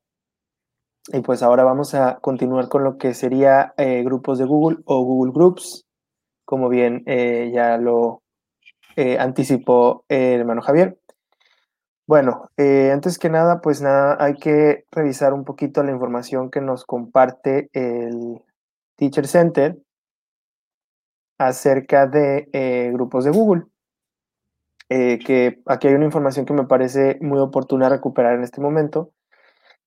Y 1.13 1.21
pues 1.21 1.43
ahora 1.43 1.65
vamos 1.65 1.95
a 1.95 2.19
continuar 2.21 2.69
con 2.69 2.85
lo 2.85 2.99
que 2.99 3.15
sería 3.15 3.75
eh, 3.77 4.03
grupos 4.05 4.39
de 4.39 4.45
Google 4.45 4.79
o 4.85 5.03
Google 5.03 5.33
Groups, 5.33 5.87
como 6.45 6.69
bien 6.69 7.03
eh, 7.07 7.51
ya 7.55 7.79
lo 7.79 8.23
anticipó 8.97 10.05
el 10.09 10.41
hermano 10.41 10.61
Javier. 10.61 10.99
Bueno, 12.05 12.51
antes 12.57 13.17
que 13.17 13.29
nada, 13.29 13.61
pues 13.61 13.81
nada, 13.81 14.17
hay 14.19 14.35
que 14.35 14.87
revisar 14.91 15.35
un 15.35 15.45
poquito 15.45 15.85
la 15.85 15.93
información 15.93 16.51
que 16.51 16.61
nos 16.61 16.85
comparte 16.85 17.71
el, 17.73 18.43
Teacher 18.99 19.29
Center 19.29 19.79
acerca 21.39 22.09
de 22.09 22.49
eh, 22.53 22.91
grupos 22.93 23.25
de 23.25 23.31
Google. 23.31 23.63
Eh, 24.91 25.19
que 25.25 25.61
aquí 25.67 25.87
hay 25.87 25.95
una 25.95 26.07
información 26.07 26.47
que 26.47 26.53
me 26.53 26.65
parece 26.65 27.19
muy 27.21 27.39
oportuna 27.39 27.89
recuperar 27.89 28.35
en 28.35 28.43
este 28.43 28.61
momento, 28.61 29.13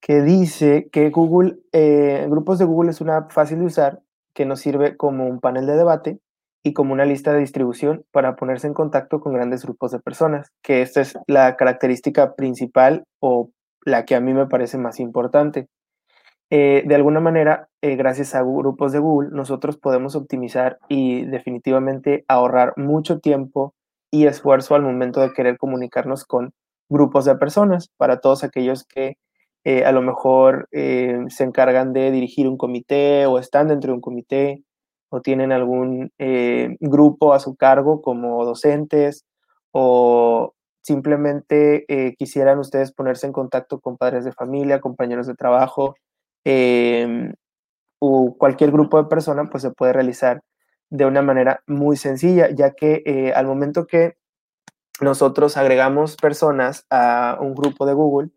que 0.02 0.20
dice 0.20 0.88
que 0.90 1.10
Google, 1.10 1.60
eh, 1.72 2.26
grupos 2.28 2.58
de 2.58 2.64
Google 2.64 2.90
es 2.90 3.00
una 3.00 3.28
fácil 3.30 3.60
de 3.60 3.66
usar 3.66 4.00
que 4.34 4.44
nos 4.44 4.60
sirve 4.60 4.96
como 4.96 5.26
un 5.26 5.38
panel 5.40 5.64
de 5.66 5.76
debate 5.76 6.18
y 6.64 6.72
como 6.72 6.92
una 6.92 7.04
lista 7.04 7.32
de 7.32 7.38
distribución 7.38 8.04
para 8.10 8.34
ponerse 8.34 8.66
en 8.66 8.74
contacto 8.74 9.20
con 9.20 9.32
grandes 9.32 9.64
grupos 9.64 9.92
de 9.92 10.00
personas, 10.00 10.50
que 10.60 10.82
esta 10.82 11.00
es 11.00 11.14
la 11.28 11.56
característica 11.56 12.34
principal 12.34 13.04
o 13.20 13.50
la 13.84 14.04
que 14.04 14.16
a 14.16 14.20
mí 14.20 14.34
me 14.34 14.46
parece 14.46 14.76
más 14.76 14.98
importante. 14.98 15.68
Eh, 16.50 16.82
de 16.84 16.94
alguna 16.96 17.20
manera, 17.20 17.68
eh, 17.80 17.94
gracias 17.94 18.34
a 18.34 18.42
grupos 18.42 18.92
de 18.92 18.98
Google, 18.98 19.30
nosotros 19.32 19.78
podemos 19.78 20.16
optimizar 20.16 20.78
y 20.88 21.24
definitivamente 21.26 22.24
ahorrar 22.26 22.74
mucho 22.76 23.20
tiempo 23.20 23.72
y 24.10 24.26
esfuerzo 24.26 24.74
al 24.74 24.82
momento 24.82 25.20
de 25.20 25.32
querer 25.32 25.58
comunicarnos 25.58 26.24
con 26.24 26.52
grupos 26.90 27.24
de 27.24 27.36
personas, 27.36 27.88
para 27.96 28.20
todos 28.20 28.44
aquellos 28.44 28.84
que 28.84 29.16
eh, 29.64 29.84
a 29.84 29.92
lo 29.92 30.02
mejor 30.02 30.68
se 30.72 31.44
encargan 31.44 31.92
de 31.92 32.10
dirigir 32.10 32.48
un 32.48 32.56
comité 32.56 33.26
o 33.26 33.38
están 33.38 33.68
dentro 33.68 33.88
de 33.88 33.94
un 33.94 34.00
comité 34.00 34.64
o 35.10 35.20
tienen 35.20 35.52
algún 35.52 36.10
grupo 36.80 37.32
a 37.34 37.40
su 37.40 37.54
cargo 37.56 38.02
como 38.02 38.44
docentes 38.44 39.24
o 39.72 40.54
simplemente 40.82 41.84
quisieran 42.18 42.58
ustedes 42.58 42.92
ponerse 42.92 43.26
en 43.26 43.32
contacto 43.32 43.80
con 43.80 43.96
padres 43.96 44.24
de 44.24 44.32
familia, 44.32 44.80
compañeros 44.80 45.26
de 45.26 45.34
trabajo, 45.34 45.94
Em, 46.44 47.34
o 48.00 48.36
cualquier 48.36 48.72
grupo 48.72 48.98
de 49.00 49.08
personas, 49.08 49.48
pues 49.50 49.62
se 49.62 49.70
puede 49.70 49.92
realizar 49.92 50.42
de 50.90 51.06
una 51.06 51.22
manera 51.22 51.62
muy 51.66 51.96
sencilla, 51.96 52.50
ya 52.50 52.72
que 52.72 53.02
eh, 53.06 53.32
al 53.32 53.46
momento 53.46 53.86
que 53.86 54.16
nosotros 55.00 55.56
agregamos 55.56 56.16
personas 56.16 56.86
a 56.90 57.38
un 57.40 57.54
grupo 57.54 57.86
de 57.86 57.94
Google, 57.94 58.30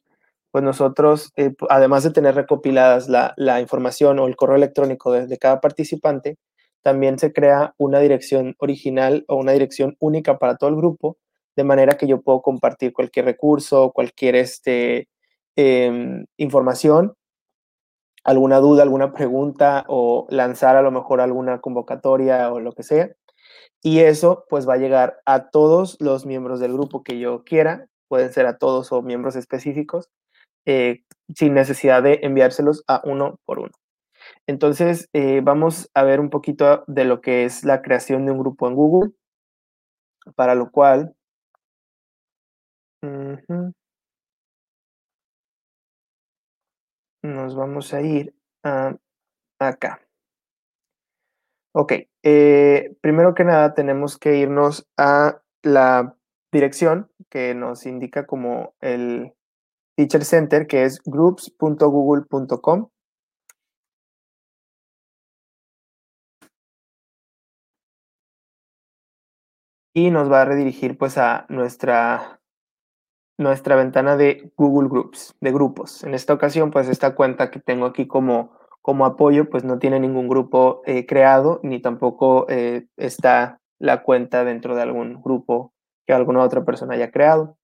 pues 0.56 0.64
nosotros, 0.64 1.34
eh, 1.36 1.54
además 1.68 2.04
de 2.04 2.12
tener 2.12 2.34
recopiladas 2.34 3.10
la, 3.10 3.60
información 3.60 4.20
o 4.20 4.28
el 4.28 4.38
correo 4.38 4.56
electrónico 4.56 5.12
de, 5.12 5.38
cada 5.38 5.60
participante, 5.60 6.38
también 6.82 7.20
se 7.20 7.34
crea 7.34 7.74
una 7.78 8.00
dirección 8.00 8.56
original 8.60 9.26
o 9.28 9.36
una 9.36 9.52
dirección 9.52 9.98
única 10.00 10.40
para 10.40 10.56
todo 10.56 10.70
el 10.70 10.78
grupo, 10.78 11.18
de 11.58 11.66
manera 11.66 11.98
que 11.98 12.08
yo 12.08 12.22
puedo 12.22 12.42
compartir 12.42 12.94
cualquier 12.94 13.26
recurso, 13.26 13.92
cualquier 13.92 14.38
este, 14.38 15.10
em, 15.58 16.26
información, 16.38 17.16
alguna 18.24 18.60
duda, 18.60 18.84
alguna 18.84 19.12
pregunta 19.12 19.84
o 19.90 20.26
lanzar 20.30 20.78
a 20.78 20.82
lo 20.82 20.92
mejor 20.92 21.20
alguna 21.20 21.60
convocatoria 21.60 22.50
o 22.54 22.62
lo 22.62 22.72
que 22.72 22.84
sea. 22.84 23.10
Y 23.82 24.00
eso 24.00 24.46
pues 24.50 24.70
va 24.70 24.76
a 24.76 24.78
llegar 24.78 25.18
a 25.26 25.50
todos 25.50 25.98
los 26.00 26.26
miembros 26.26 26.62
del 26.62 26.72
grupo 26.72 27.04
que 27.04 27.20
yo 27.20 27.44
quiera, 27.44 27.90
pueden 28.08 28.32
ser 28.32 28.46
a 28.46 28.58
todos 28.58 28.94
o 28.94 29.02
miembros 29.02 29.36
específicos, 29.36 30.10
eh, 30.66 31.04
sin 31.36 31.54
necesidad 31.54 32.04
de 32.04 32.20
enviárselos 32.24 32.84
a 32.88 33.02
uno 33.06 33.40
por 33.46 33.60
uno. 33.60 33.72
Entonces, 34.48 35.10
eh, 35.14 35.42
vamos 35.44 35.90
a 35.94 36.04
ver 36.04 36.20
un 36.20 36.30
poquito 36.30 36.84
de 36.88 37.06
lo 37.06 37.22
que 37.22 37.46
es 37.46 37.64
la 37.64 37.82
creación 37.82 38.26
de 38.26 38.32
un 38.32 38.40
grupo 38.40 38.68
en 38.68 38.76
Google, 38.76 39.12
para 40.36 40.56
lo 40.56 40.72
cual... 40.72 41.16
nos 47.22 47.56
vamos 47.56 47.94
a 47.94 48.02
ir 48.02 48.34
a 48.64 48.96
acá. 49.60 50.02
Ok, 51.74 51.94
eh, 52.24 52.96
primero 53.02 53.34
que 53.36 53.44
nada 53.44 53.74
tenemos 53.74 54.18
que 54.18 54.38
irnos 54.38 54.88
a 54.98 55.42
la 55.62 56.16
dirección 56.52 57.12
que 57.30 57.54
nos 57.54 57.86
indica 57.86 58.26
como 58.26 58.76
el 58.80 59.35
Teacher 59.96 60.24
Center, 60.26 60.68
que 60.68 60.84
es 60.84 61.02
groups.google.com. 61.04 62.90
Y 69.94 70.12
nos 70.12 70.30
va 70.32 70.42
a 70.42 70.46
redirigir 70.46 70.98
pues 70.98 71.18
a 71.18 71.46
nuestra, 71.50 72.42
nuestra 73.38 73.76
ventana 73.76 74.18
de 74.18 74.52
Google 74.58 74.90
Groups, 74.90 75.36
de 75.40 75.52
grupos. 75.52 76.04
En 76.04 76.14
esta 76.14 76.34
ocasión 76.34 76.72
pues 76.72 76.90
esta 76.90 77.16
cuenta 77.16 77.50
que 77.50 77.60
tengo 77.60 77.86
aquí 77.86 78.08
como 78.08 78.56
como 78.86 79.08
apoyo, 79.08 79.50
pues 79.50 79.64
no 79.64 79.80
tiene 79.80 80.00
ningún 80.00 80.28
grupo 80.28 80.84
eh, 80.86 81.08
creado, 81.08 81.60
ni 81.64 81.82
tampoco 81.82 82.46
eh, 82.50 82.86
está 82.98 83.60
la 83.80 84.04
cuenta 84.04 84.46
dentro 84.46 84.76
de 84.76 84.84
algún 84.84 85.24
grupo 85.24 85.74
que 86.06 86.14
alguna 86.14 86.44
otra 86.44 86.64
persona 86.64 86.94
haya 86.94 87.10
creado. 87.10 87.58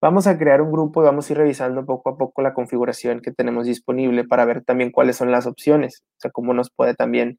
Vamos 0.00 0.26
a 0.26 0.38
crear 0.38 0.60
un 0.60 0.70
grupo 0.70 1.02
y 1.02 1.04
vamos 1.04 1.28
a 1.28 1.32
ir 1.32 1.38
revisando 1.38 1.84
poco 1.86 2.10
a 2.10 2.16
poco 2.18 2.42
la 2.42 2.54
configuración 2.54 3.20
que 3.20 3.32
tenemos 3.32 3.66
disponible 3.66 4.24
para 4.24 4.44
ver 4.44 4.62
también 4.64 4.90
cuáles 4.90 5.16
son 5.16 5.30
las 5.30 5.46
opciones, 5.46 6.02
o 6.18 6.20
sea, 6.20 6.30
cómo 6.30 6.52
nos 6.54 6.70
puede 6.70 6.94
también 6.94 7.38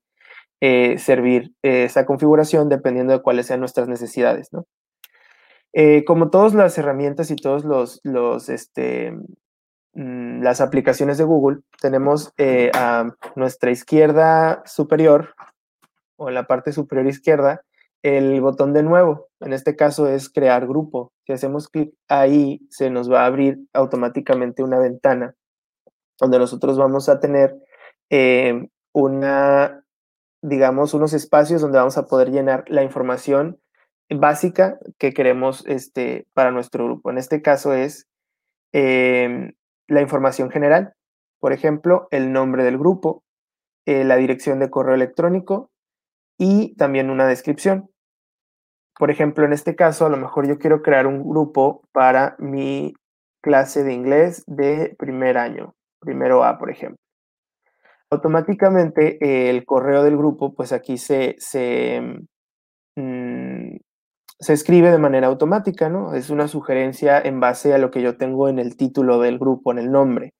eh, 0.61 0.97
servir 0.97 1.53
esa 1.61 2.05
configuración 2.05 2.69
dependiendo 2.69 3.13
de 3.13 3.21
cuáles 3.21 3.45
sean 3.45 3.59
nuestras 3.59 3.87
necesidades, 3.87 4.49
¿no? 4.51 4.65
como 6.07 6.31
todas 6.31 6.55
las 6.55 6.75
herramientas 6.79 7.29
y 7.29 7.35
todos 7.35 7.63
los, 7.63 8.49
este, 8.49 9.13
Mm, 9.97 10.43
las 10.43 10.61
aplicaciones 10.61 11.17
de 11.17 11.23
Google, 11.23 11.61
tenemos 11.81 12.31
eh, 12.37 12.69
a 12.75 13.09
nuestra 13.35 13.71
izquierda 13.71 14.61
superior 14.63 15.33
o 16.17 16.29
en 16.29 16.35
la 16.35 16.45
parte 16.45 16.71
superior 16.71 17.07
izquierda 17.07 17.63
el 18.15 18.39
botón 18.41 18.73
de 18.73 18.83
nuevo. 18.83 19.27
En 19.39 19.53
este 19.53 19.75
caso 19.75 20.07
es 20.07 20.29
crear 20.29 20.67
grupo. 20.67 21.11
Si 21.25 21.33
hacemos 21.33 21.67
clic 21.67 21.93
ahí, 22.07 22.61
se 22.69 22.89
nos 22.89 23.11
va 23.11 23.23
a 23.23 23.25
abrir 23.25 23.59
automáticamente 23.73 24.63
una 24.63 24.79
ventana 24.79 25.35
donde 26.19 26.39
nosotros 26.39 26.77
vamos 26.77 27.09
a 27.09 27.19
tener 27.19 27.55
eh, 28.09 28.69
una, 28.93 29.83
digamos, 30.41 30.93
unos 30.93 31.13
espacios 31.13 31.61
donde 31.61 31.77
vamos 31.77 31.97
a 31.97 32.05
poder 32.05 32.31
llenar 32.31 32.63
la 32.67 32.83
información 32.83 33.59
básica 34.09 34.79
que 34.97 35.13
queremos 35.13 35.65
este, 35.67 36.25
para 36.33 36.51
nuestro 36.51 36.85
grupo. 36.85 37.11
En 37.11 37.17
este 37.17 37.41
caso 37.41 37.73
es 37.73 38.07
em, 38.71 39.53
la 39.87 40.01
información 40.01 40.49
general, 40.49 40.93
por 41.39 41.53
ejemplo, 41.53 42.07
el 42.11 42.31
nombre 42.31 42.63
del 42.63 42.77
grupo, 42.77 43.23
eh, 43.85 44.03
la 44.03 44.15
dirección 44.15 44.59
de 44.59 44.69
correo 44.69 44.95
electrónico 44.95 45.69
y 46.37 46.75
también 46.75 47.09
una 47.09 47.27
descripción. 47.27 47.89
Por 48.97 49.11
ejemplo, 49.11 49.45
en 49.45 49.53
este 49.53 49.75
caso, 49.75 50.05
a 50.05 50.09
lo 50.09 50.17
mejor 50.17 50.47
yo 50.47 50.57
quiero 50.57 50.81
crear 50.81 51.05
un 51.07 51.27
grupo 51.27 51.83
para 51.91 52.35
mi 52.39 52.93
clase 53.41 53.83
de 53.83 53.93
inglés 53.93 54.43
de 54.47 54.95
primer 54.97 55.37
año, 55.37 55.75
primero 55.99 56.43
A, 56.43 56.57
por 56.57 56.71
ejemplo. 56.71 56.97
Automáticamente 58.09 59.17
eh, 59.23 59.49
el 59.49 59.65
correo 59.65 60.03
del 60.03 60.17
grupo, 60.17 60.55
pues 60.55 60.71
aquí 60.71 60.97
se, 60.97 61.35
se, 61.39 62.01
mm, 62.95 63.77
se 64.39 64.53
escribe 64.53 64.91
de 64.91 64.97
manera 64.97 65.27
automática, 65.27 65.89
¿no? 65.89 66.13
Es 66.13 66.29
una 66.29 66.47
sugerencia 66.47 67.19
en 67.19 67.39
base 67.39 67.73
a 67.73 67.77
lo 67.77 67.91
que 67.91 68.01
yo 68.01 68.17
tengo 68.17 68.49
en 68.49 68.59
el 68.59 68.77
título 68.77 69.19
del 69.19 69.37
grupo, 69.39 69.71
en 69.71 69.79
el 69.79 69.91
nombre. 69.91 70.33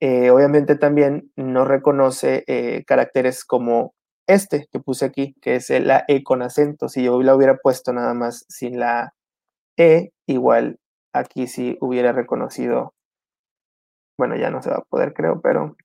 Eh, 0.00 0.30
obviamente 0.30 0.76
también 0.76 1.30
no 1.36 1.64
reconoce 1.64 2.44
eh, 2.46 2.84
caracteres 2.86 3.44
como 3.44 3.94
este 4.26 4.68
que 4.72 4.80
puse 4.80 5.04
aquí, 5.04 5.34
que 5.42 5.56
es 5.56 5.70
la 5.70 6.04
E 6.08 6.22
con 6.22 6.42
acento. 6.42 6.88
Si 6.88 7.04
yo 7.04 7.20
la 7.22 7.34
hubiera 7.34 7.56
puesto 7.56 7.92
nada 7.92 8.14
más 8.14 8.44
sin 8.48 8.78
la 8.78 9.14
E, 9.76 10.10
igual 10.26 10.78
aquí 11.12 11.46
sí 11.46 11.76
hubiera 11.80 12.12
reconocido, 12.12 12.94
bueno, 14.18 14.36
ya 14.36 14.50
no 14.50 14.62
se 14.62 14.70
va 14.70 14.76
a 14.76 14.84
poder 14.88 15.12
creo, 15.14 15.40
pero 15.40 15.76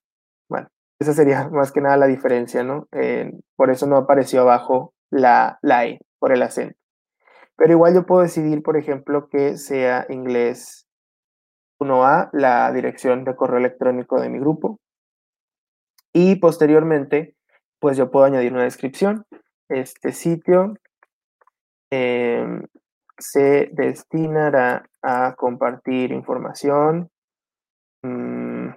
bueno, 0.50 0.68
esa 1.00 1.14
sería 1.14 1.50
más 1.52 1.72
que 1.72 1.82
nada 1.82 1.98
la 1.98 2.08
diferencia, 2.08 2.64
¿no? 2.64 2.88
Eh, 2.92 3.32
por 3.56 3.72
eso 3.72 3.88
no 3.88 3.98
apareció 3.98 4.42
abajo 4.42 4.94
la, 5.12 5.60
la 5.62 5.86
E, 5.86 6.00
por 6.20 6.32
el 6.32 6.42
acento. 6.42 6.78
Pero 7.56 7.74
igual 7.74 7.96
yo 7.96 8.06
puedo 8.06 8.22
decidir, 8.22 8.62
por 8.62 8.78
ejemplo, 8.78 9.30
que 9.30 9.58
sea 9.58 10.06
inglés 10.10 10.88
1A, 11.80 12.30
la 12.34 12.72
dirección 12.72 13.24
de 13.24 13.36
correo 13.36 13.58
electrónico 13.60 14.20
de 14.22 14.30
mi 14.30 14.40
grupo. 14.40 14.80
Y 16.14 16.36
posteriormente, 16.38 17.37
pues 17.80 17.98
yo 17.98 18.12
puedo 18.12 18.26
añadir 18.26 18.54
una 18.54 18.64
descripción. 18.64 19.26
Este 19.70 20.12
sitio 20.14 20.76
em, 21.92 22.66
se 23.18 23.70
destinará 23.74 24.90
a 25.02 25.36
compartir 25.36 26.12
información, 26.12 27.10
mm, 28.04 28.70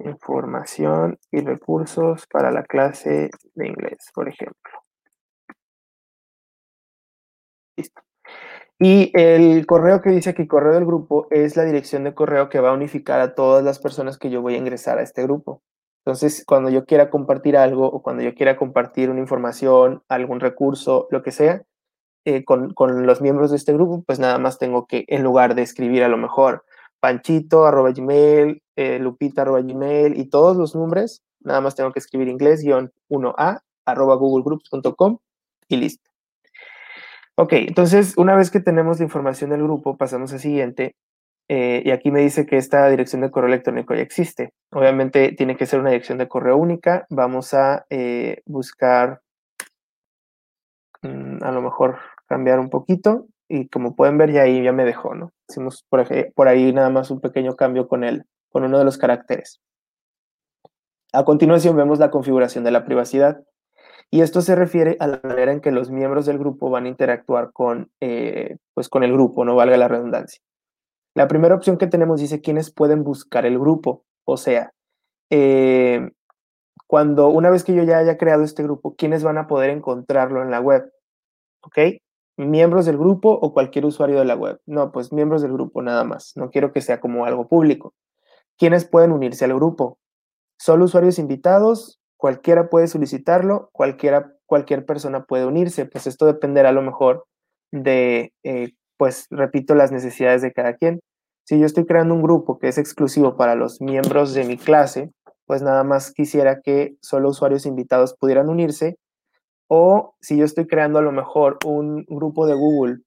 información 0.00 1.18
y 1.30 1.40
recursos 1.40 2.26
para 2.28 2.50
la 2.50 2.62
clase 2.64 3.30
de 3.54 3.66
inglés, 3.68 4.10
por 4.14 4.28
ejemplo. 4.28 4.86
Y 8.78 9.10
el 9.14 9.64
correo 9.66 10.02
que 10.02 10.10
dice 10.10 10.30
aquí, 10.30 10.46
correo 10.46 10.74
del 10.74 10.84
grupo, 10.84 11.28
es 11.30 11.56
la 11.56 11.64
dirección 11.64 12.04
de 12.04 12.14
correo 12.14 12.48
que 12.50 12.60
va 12.60 12.70
a 12.70 12.74
unificar 12.74 13.20
a 13.20 13.34
todas 13.34 13.64
las 13.64 13.78
personas 13.78 14.18
que 14.18 14.28
yo 14.28 14.42
voy 14.42 14.54
a 14.54 14.58
ingresar 14.58 14.98
a 14.98 15.02
este 15.02 15.22
grupo. 15.22 15.62
Entonces, 16.06 16.44
cuando 16.46 16.70
yo 16.70 16.84
quiera 16.84 17.10
compartir 17.10 17.56
algo 17.56 17.86
o 17.86 18.00
cuando 18.00 18.22
yo 18.22 18.32
quiera 18.36 18.56
compartir 18.56 19.10
una 19.10 19.18
información, 19.18 20.04
algún 20.08 20.38
recurso, 20.38 21.08
lo 21.10 21.24
que 21.24 21.32
sea, 21.32 21.64
eh, 22.24 22.44
con, 22.44 22.74
los 23.04 23.20
miembros 23.20 23.50
de 23.50 23.56
este 23.56 23.72
grupo, 23.72 24.04
pues 24.06 24.20
nada 24.20 24.38
más 24.38 24.60
tengo 24.60 24.86
que, 24.86 25.04
en 25.08 25.24
lugar 25.24 25.56
de 25.56 25.62
escribir 25.62 26.04
a 26.04 26.08
lo 26.08 26.16
mejor 26.16 26.64
panchito, 27.00 27.66
arroba 27.66 27.90
gmail, 27.90 28.62
eh, 28.76 29.00
lupita, 29.00 29.42
arroba 29.42 29.60
gmail 29.62 30.16
y 30.16 30.26
todos 30.26 30.56
los 30.56 30.76
nombres, 30.76 31.24
nada 31.40 31.60
más 31.60 31.74
tengo 31.74 31.92
que 31.92 31.98
escribir 31.98 32.28
inglés-1a, 32.28 33.62
arroba 33.84 34.14
googlegroups.com 34.14 35.18
y 35.66 35.76
listo. 35.76 36.08
Ok, 37.34 37.52
entonces 37.54 38.16
una 38.16 38.36
vez 38.36 38.52
que 38.52 38.60
tenemos 38.60 39.00
la 39.00 39.04
información 39.06 39.50
del 39.50 39.64
grupo, 39.64 39.96
pasamos 39.96 40.32
al 40.32 40.38
siguiente. 40.38 40.94
Eh, 41.48 41.82
y 41.84 41.90
aquí 41.90 42.10
me 42.10 42.20
dice 42.20 42.44
que 42.44 42.56
esta 42.56 42.88
dirección 42.88 43.22
de 43.22 43.30
correo 43.30 43.48
electrónico 43.48 43.94
ya 43.94 44.02
existe. 44.02 44.52
Obviamente 44.72 45.32
tiene 45.32 45.56
que 45.56 45.66
ser 45.66 45.80
una 45.80 45.90
dirección 45.90 46.18
de 46.18 46.28
correo 46.28 46.56
única. 46.56 47.06
Vamos 47.08 47.54
a 47.54 47.86
eh, 47.90 48.42
buscar, 48.46 49.20
mm, 51.02 51.42
a 51.42 51.52
lo 51.52 51.62
mejor 51.62 51.98
cambiar 52.26 52.58
un 52.58 52.70
poquito. 52.70 53.26
Y 53.48 53.68
como 53.68 53.94
pueden 53.94 54.18
ver, 54.18 54.32
ya 54.32 54.42
ahí 54.42 54.62
ya 54.62 54.72
me 54.72 54.84
dejó, 54.84 55.14
¿no? 55.14 55.32
Hicimos 55.48 55.84
por, 55.88 56.04
por 56.34 56.48
ahí 56.48 56.72
nada 56.72 56.90
más 56.90 57.10
un 57.10 57.20
pequeño 57.20 57.54
cambio 57.54 57.86
con, 57.86 58.02
el, 58.02 58.24
con 58.50 58.64
uno 58.64 58.78
de 58.78 58.84
los 58.84 58.98
caracteres. 58.98 59.60
A 61.12 61.24
continuación 61.24 61.76
vemos 61.76 61.98
la 62.00 62.10
configuración 62.10 62.64
de 62.64 62.72
la 62.72 62.84
privacidad. 62.84 63.42
Y 64.10 64.20
esto 64.20 64.40
se 64.40 64.54
refiere 64.54 64.96
a 65.00 65.06
la 65.06 65.20
manera 65.22 65.52
en 65.52 65.60
que 65.60 65.72
los 65.72 65.90
miembros 65.90 66.26
del 66.26 66.38
grupo 66.38 66.70
van 66.70 66.84
a 66.84 66.88
interactuar 66.88 67.52
con, 67.52 67.90
eh, 68.00 68.56
pues 68.74 68.88
con 68.88 69.02
el 69.02 69.12
grupo, 69.12 69.44
no 69.44 69.56
valga 69.56 69.76
la 69.76 69.88
redundancia. 69.88 70.40
La 71.16 71.28
primera 71.28 71.54
opción 71.54 71.78
que 71.78 71.86
tenemos 71.86 72.20
dice 72.20 72.40
quiénes 72.40 72.70
pueden 72.70 73.02
buscar 73.02 73.46
el 73.46 73.58
grupo, 73.58 74.04
o 74.24 74.36
sea, 74.36 74.70
eh, 75.30 76.10
cuando 76.86 77.28
una 77.28 77.50
vez 77.50 77.64
que 77.64 77.74
yo 77.74 77.82
ya 77.82 77.98
haya 77.98 78.18
creado 78.18 78.44
este 78.44 78.62
grupo, 78.62 78.94
¿quiénes 78.96 79.24
van 79.24 79.38
a 79.38 79.46
poder 79.46 79.70
encontrarlo 79.70 80.42
en 80.42 80.50
la 80.50 80.60
web? 80.60 80.92
¿Ok? 81.62 81.78
miembros 82.36 82.84
del 82.86 82.98
grupo 82.98 83.30
o 83.30 83.52
cualquier 83.52 83.86
usuario 83.86 84.18
de 84.18 84.24
la 84.24 84.36
web. 84.36 84.60
No, 84.66 84.92
pues 84.92 85.12
miembros 85.12 85.42
del 85.42 85.52
grupo 85.52 85.82
nada 85.82 86.04
más. 86.04 86.32
No 86.36 86.50
quiero 86.50 86.72
que 86.72 86.80
sea 86.80 87.00
como 87.00 87.24
algo 87.24 87.48
público. 87.48 87.94
¿Quiénes 88.58 88.84
pueden 88.84 89.12
unirse 89.12 89.44
al 89.44 89.54
grupo? 89.54 89.98
Solo 90.58 90.84
usuarios 90.84 91.18
invitados, 91.18 91.98
cualquiera 92.16 92.68
puede 92.68 92.88
solicitarlo, 92.88 93.70
cualquiera, 93.72 94.34
cualquier 94.46 94.84
persona 94.84 95.24
puede 95.24 95.46
unirse. 95.46 95.86
Pues 95.86 96.06
esto 96.06 96.26
dependerá 96.26 96.70
a 96.70 96.72
lo 96.72 96.82
mejor 96.82 97.26
de, 97.72 98.32
eh, 98.42 98.72
pues 98.96 99.26
repito, 99.30 99.74
las 99.74 99.92
necesidades 99.92 100.42
de 100.42 100.52
cada 100.52 100.74
quien. 100.74 101.00
Si 101.44 101.58
yo 101.58 101.66
estoy 101.66 101.86
creando 101.86 102.14
un 102.14 102.22
grupo 102.22 102.58
que 102.58 102.68
es 102.68 102.78
exclusivo 102.78 103.36
para 103.36 103.54
los 103.54 103.80
miembros 103.80 104.34
de 104.34 104.44
mi 104.44 104.56
clase, 104.56 105.12
pues 105.46 105.62
nada 105.62 105.84
más 105.84 106.12
quisiera 106.12 106.60
que 106.60 106.96
solo 107.00 107.28
usuarios 107.30 107.66
invitados 107.66 108.14
pudieran 108.18 108.48
unirse 108.48 108.98
o 109.68 110.14
si 110.20 110.36
yo 110.36 110.44
estoy 110.44 110.66
creando 110.66 110.98
a 110.98 111.02
lo 111.02 111.12
mejor 111.12 111.58
un 111.64 112.04
grupo 112.08 112.46
de 112.46 112.54
Google, 112.54 112.98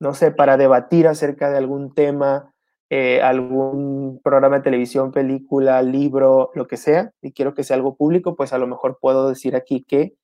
no 0.00 0.14
sé, 0.14 0.30
para 0.30 0.56
debatir 0.56 1.08
acerca 1.08 1.50
de 1.50 1.58
algún 1.58 1.94
tema, 1.94 2.52
eh, 2.90 3.20
algún 3.22 4.20
programa 4.22 4.56
de 4.58 4.62
televisión, 4.62 5.10
película, 5.10 5.82
libro, 5.82 6.50
lo 6.54 6.66
que 6.66 6.76
sea, 6.76 7.12
y 7.22 7.32
quiero 7.32 7.54
que 7.54 7.64
sea 7.64 7.76
algo 7.76 7.96
público, 7.96 8.36
pues 8.36 8.52
a 8.52 8.58
lo 8.58 8.66
mejor 8.66 8.98
puedo 9.00 9.28
decir 9.28 9.56
aquí 9.56 9.84
que 9.84 10.14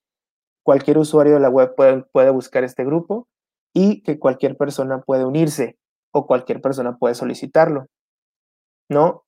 cualquier 0.63 0.97
usuario 0.97 1.33
de 1.33 1.39
la 1.41 1.49
web 1.49 1.75
puede, 1.75 2.03
puede 2.11 2.29
buscar 2.29 2.63
este 2.63 2.85
grupo 2.85 3.27
y 3.73 4.01
que 4.03 4.19
cualquier 4.19 4.55
persona 4.55 5.01
puede 5.01 5.25
unirse 5.25 5.77
o 6.11 6.27
cualquier 6.27 6.61
persona 6.61 6.97
puede 6.97 7.15
solicitarlo. 7.15 7.87
¿No? 8.89 9.25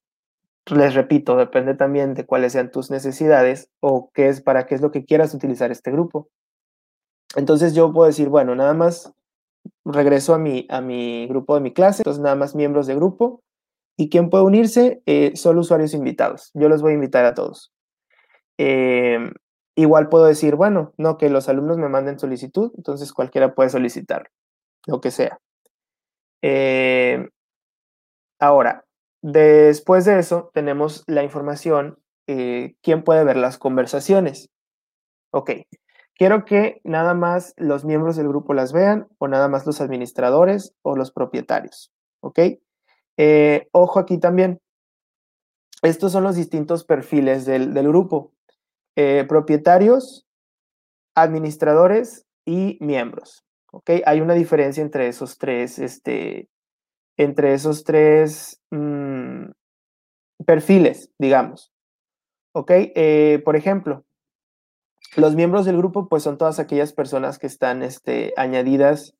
Les 0.68 0.94
repito, 0.96 1.38
depende 1.38 1.76
también 1.76 2.14
de 2.14 2.26
cuáles 2.26 2.54
sean 2.54 2.72
tus 2.72 2.90
necesidades 2.90 3.70
o 3.82 4.12
qué 4.14 4.30
es 4.30 4.42
para 4.42 4.66
qué 4.66 4.76
es 4.76 4.82
lo 4.82 4.92
que 4.92 5.06
quieras 5.06 5.34
utilizar 5.34 5.72
este 5.72 5.92
grupo. 5.92 6.30
Entonces 7.36 7.76
yo 7.76 7.92
puedo 7.92 8.08
decir, 8.08 8.30
bueno, 8.30 8.56
nada 8.56 8.74
más 8.74 9.14
regreso 9.84 10.34
a 10.34 10.40
mi, 10.40 10.66
a 10.70 10.82
mi 10.82 11.28
grupo 11.28 11.56
de 11.56 11.62
mi 11.62 11.74
clase, 11.74 12.02
entonces 12.02 12.22
nada 12.22 12.36
más 12.36 12.56
miembros 12.56 12.88
de 12.88 12.96
grupo. 12.96 13.42
¿Y 13.98 14.10
quién 14.10 14.30
puede 14.30 14.44
unirse? 14.44 15.02
Eh, 15.06 15.34
solo 15.36 15.62
usuarios 15.62 15.94
invitados. 15.94 16.52
Yo 16.54 16.68
los 16.68 16.82
voy 16.82 16.92
a 16.92 16.96
invitar 16.96 17.26
a 17.26 17.34
todos. 17.34 17.72
Em, 18.58 19.32
igual 19.76 20.10
puedo 20.10 20.26
decir, 20.26 20.56
bueno, 20.56 20.94
no, 20.98 21.18
que 21.18 21.30
los 21.30 21.50
alumnos 21.50 21.78
me 21.78 21.90
manden 21.90 22.20
solicitud, 22.20 22.72
entonces 22.78 23.14
cualquiera 23.14 23.54
puede 23.56 23.70
solicitar, 23.70 24.32
lo 24.88 25.02
que 25.02 25.12
sea. 25.12 25.40
Em, 26.42 27.30
ahora, 28.40 28.86
después 29.22 30.06
de 30.06 30.20
eso, 30.20 30.52
tenemos 30.54 31.04
la 31.08 31.24
información, 31.24 32.00
eh, 32.28 32.76
quién 32.82 33.04
puede 33.04 33.24
ver 33.24 33.38
las 33.38 33.58
conversaciones. 33.58 34.50
Ok, 35.32 35.52
Quiero 36.18 36.46
que 36.46 36.80
nada 36.86 37.14
más 37.14 37.54
los 37.58 37.84
miembros 37.84 38.16
del 38.16 38.30
grupo 38.30 38.54
las 38.54 38.72
vean 38.72 39.08
o 39.18 39.28
nada 39.28 39.50
más 39.50 39.66
los 39.66 39.82
administradores 39.82 40.74
o 40.82 40.96
los 40.96 41.12
propietarios. 41.12 41.92
¿Ok? 42.22 42.40
Eh, 43.18 43.68
ojo 43.72 44.00
aquí 44.00 44.18
también. 44.18 44.62
Estos 45.82 46.14
son 46.14 46.24
los 46.24 46.38
distintos 46.38 46.86
perfiles 46.86 47.46
del, 47.46 47.74
grupo. 47.74 48.32
Eh, 48.98 49.26
propietarios, 49.28 50.26
administradores 51.16 52.26
y 52.46 52.78
miembros. 52.80 53.44
¿Ok? 53.72 53.92
Hay 54.06 54.22
una 54.22 54.36
diferencia 54.36 54.82
entre 54.82 55.08
esos 55.08 55.38
tres, 55.38 55.80
este, 55.80 56.48
entre 57.18 57.54
esos 57.54 57.84
tres 57.84 58.62
mm, 58.72 59.48
perfiles, 60.46 61.10
digamos. 61.20 61.74
¿Ok? 62.54 62.72
Eh, 62.74 63.42
por 63.44 63.58
ejemplo, 63.58 64.06
los 65.18 65.36
miembros 65.36 65.66
del 65.66 65.78
grupo, 65.78 66.08
pues 66.08 66.24
son 66.24 66.38
todas 66.38 66.60
aquellas 66.60 66.94
personas 66.94 67.38
que 67.38 67.48
están 67.48 67.84
este, 67.84 68.34
añadidas 68.38 69.14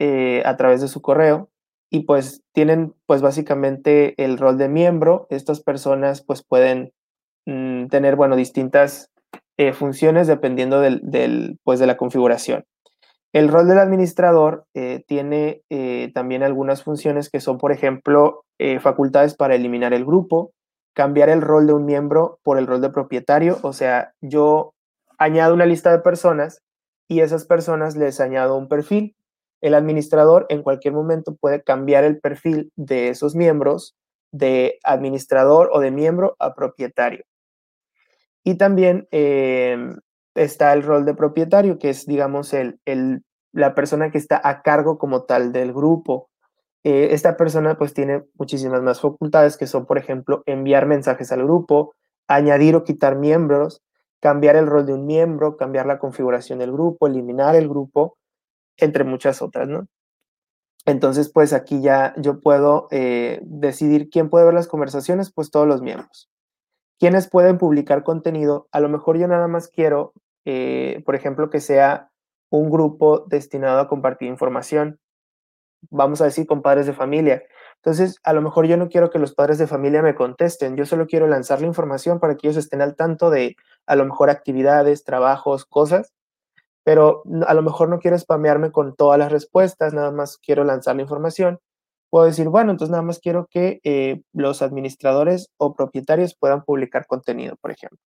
eh, 0.00 0.42
a 0.44 0.56
través 0.56 0.80
de 0.80 0.88
su 0.88 1.02
correo 1.02 1.50
y 1.88 2.00
pues 2.00 2.42
tienen 2.52 2.94
pues 3.06 3.22
básicamente 3.22 4.20
el 4.22 4.38
rol 4.38 4.58
de 4.58 4.68
miembro. 4.68 5.26
Estas 5.30 5.60
personas 5.60 6.22
pues 6.22 6.42
pueden 6.42 6.92
mm, 7.46 7.86
tener, 7.88 8.16
bueno, 8.16 8.34
distintas 8.34 9.10
eh, 9.60 9.74
funciones 9.74 10.26
dependiendo 10.26 10.80
del, 10.80 11.58
pues 11.64 11.78
de 11.78 11.86
la 11.86 11.98
configuración. 11.98 12.64
El 13.32 13.48
rol 13.48 13.68
del 13.68 13.78
administrador 13.78 14.64
eh, 14.74 15.04
tiene 15.06 15.62
también 16.14 16.42
algunas 16.42 16.82
funciones 16.82 17.30
que 17.30 17.40
son, 17.40 17.58
por 17.58 17.70
ejemplo, 17.70 18.44
facultades 18.80 19.36
para 19.36 19.54
eliminar 19.54 19.92
el 19.92 20.04
grupo, 20.04 20.52
cambiar 20.94 21.28
el 21.28 21.42
rol 21.42 21.66
de 21.66 21.74
un 21.74 21.84
miembro 21.84 22.40
por 22.42 22.58
el 22.58 22.66
rol 22.66 22.80
de 22.80 22.90
propietario, 22.90 23.58
o 23.62 23.72
sea, 23.72 24.12
yo 24.20 24.72
añado 25.18 25.54
una 25.54 25.66
lista 25.66 25.92
de 25.92 26.00
personas 26.00 26.62
y 27.06 27.20
esas 27.20 27.44
personas 27.44 27.96
les 27.96 28.20
añado 28.20 28.56
un 28.56 28.68
perfil. 28.68 29.14
El 29.60 29.74
administrador 29.74 30.46
en 30.48 30.62
cualquier 30.62 30.94
momento 30.94 31.36
puede 31.38 31.62
cambiar 31.62 32.04
el 32.04 32.18
perfil 32.18 32.72
de 32.76 33.10
esos 33.10 33.36
miembros 33.36 33.94
de 34.32 34.78
administrador 34.84 35.70
o 35.72 35.80
de 35.80 35.90
miembro 35.90 36.36
a 36.38 36.54
propietario. 36.54 37.24
Y 38.44 38.56
también 38.56 39.06
em, 39.10 39.96
está 40.34 40.72
el 40.72 40.82
rol 40.82 41.04
de 41.04 41.14
propietario, 41.14 41.78
que 41.78 41.90
es, 41.90 42.06
digamos, 42.06 42.52
el, 42.54 42.78
la 43.52 43.74
persona 43.74 44.10
que 44.10 44.18
está 44.18 44.40
a 44.42 44.62
cargo 44.62 44.98
como 44.98 45.24
tal 45.24 45.52
del 45.52 45.72
grupo. 45.72 46.30
Eh, 46.84 47.08
esta 47.12 47.36
persona 47.36 47.76
pues 47.76 47.92
tiene 47.92 48.24
muchísimas 48.38 48.82
más 48.82 49.00
facultades 49.00 49.56
que 49.56 49.66
son, 49.66 49.86
por 49.86 49.98
ejemplo, 49.98 50.42
enviar 50.46 50.86
mensajes 50.86 51.30
al 51.32 51.44
grupo, 51.44 51.94
añadir 52.26 52.74
o 52.76 52.84
quitar 52.84 53.16
miembros, 53.16 53.82
cambiar 54.20 54.56
el 54.56 54.66
rol 54.66 54.86
de 54.86 54.94
un 54.94 55.06
miembro, 55.06 55.56
cambiar 55.56 55.86
la 55.86 55.98
configuración 55.98 56.58
del 56.60 56.72
grupo, 56.72 57.06
eliminar 57.06 57.54
el 57.56 57.68
grupo, 57.68 58.16
entre 58.78 59.04
muchas 59.04 59.42
otras, 59.42 59.68
¿no? 59.68 59.86
Entonces, 60.86 61.30
pues 61.32 61.52
aquí 61.52 61.82
ya 61.82 62.14
yo 62.16 62.40
puedo 62.40 62.88
eh, 62.90 63.40
decidir 63.44 64.08
quién 64.08 64.30
puede 64.30 64.46
ver 64.46 64.54
las 64.54 64.68
conversaciones, 64.68 65.30
pues 65.32 65.50
todos 65.50 65.66
los 65.66 65.82
miembros. 65.82 66.30
¿Quiénes 67.00 67.30
pueden 67.30 67.56
publicar 67.56 68.04
contenido? 68.04 68.68
A 68.72 68.80
lo 68.80 68.90
mejor 68.90 69.16
yo 69.16 69.26
nada 69.26 69.48
más 69.48 69.68
quiero, 69.68 70.12
eh, 70.44 71.02
por 71.06 71.14
ejemplo, 71.14 71.48
que 71.48 71.60
sea 71.60 72.10
un 72.50 72.68
grupo 72.68 73.24
destinado 73.26 73.80
a 73.80 73.88
compartir 73.88 74.28
información. 74.28 75.00
Vamos 75.90 76.20
a 76.20 76.26
decir 76.26 76.46
con 76.46 76.60
padres 76.60 76.86
de 76.86 76.92
familia. 76.92 77.42
Entonces, 77.76 78.18
a 78.22 78.34
lo 78.34 78.42
mejor 78.42 78.66
yo 78.66 78.76
no 78.76 78.90
quiero 78.90 79.08
que 79.10 79.18
los 79.18 79.34
padres 79.34 79.56
de 79.56 79.66
familia 79.66 80.02
me 80.02 80.14
contesten, 80.14 80.76
yo 80.76 80.84
solo 80.84 81.06
quiero 81.06 81.26
lanzar 81.26 81.62
la 81.62 81.68
información 81.68 82.20
para 82.20 82.36
que 82.36 82.48
ellos 82.48 82.58
estén 82.58 82.82
al 82.82 82.96
tanto 82.96 83.30
de 83.30 83.56
a 83.86 83.96
lo 83.96 84.04
mejor 84.04 84.28
actividades, 84.28 85.02
trabajos, 85.04 85.64
cosas, 85.64 86.12
pero 86.84 87.22
a 87.46 87.54
lo 87.54 87.62
mejor 87.62 87.88
no 87.88 87.98
quiero 87.98 88.18
spamearme 88.18 88.72
con 88.72 88.94
todas 88.96 89.18
las 89.18 89.32
respuestas, 89.32 89.94
nada 89.94 90.12
más 90.12 90.38
quiero 90.38 90.64
lanzar 90.64 90.96
la 90.96 91.02
información. 91.02 91.60
Puedo 92.10 92.26
decir, 92.26 92.48
bueno, 92.48 92.72
entonces 92.72 92.90
nada 92.90 93.02
más 93.02 93.20
quiero 93.20 93.46
que 93.48 93.80
eh, 93.84 94.22
los 94.32 94.62
administradores 94.62 95.50
o 95.58 95.74
propietarios 95.74 96.34
puedan 96.34 96.64
publicar 96.64 97.06
contenido, 97.06 97.56
por 97.56 97.70
ejemplo. 97.70 97.98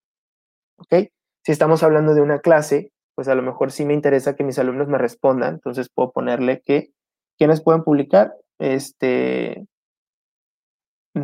¿Ok? 0.76 1.08
Si 1.42 1.52
estamos 1.52 1.82
hablando 1.82 2.14
de 2.14 2.20
una 2.20 2.40
clase, 2.40 2.92
pues 3.14 3.28
a 3.28 3.34
lo 3.34 3.42
mejor 3.42 3.72
sí 3.72 3.84
me 3.84 3.94
interesa 3.94 4.36
que 4.36 4.44
mis 4.44 4.58
alumnos 4.58 4.88
me 4.88 4.98
respondan, 4.98 5.54
entonces 5.54 5.88
puedo 5.88 6.12
ponerle 6.12 6.60
que 6.64 6.90
quienes 7.38 7.62
pueden 7.62 7.82
publicar, 7.82 8.34
este, 8.58 9.66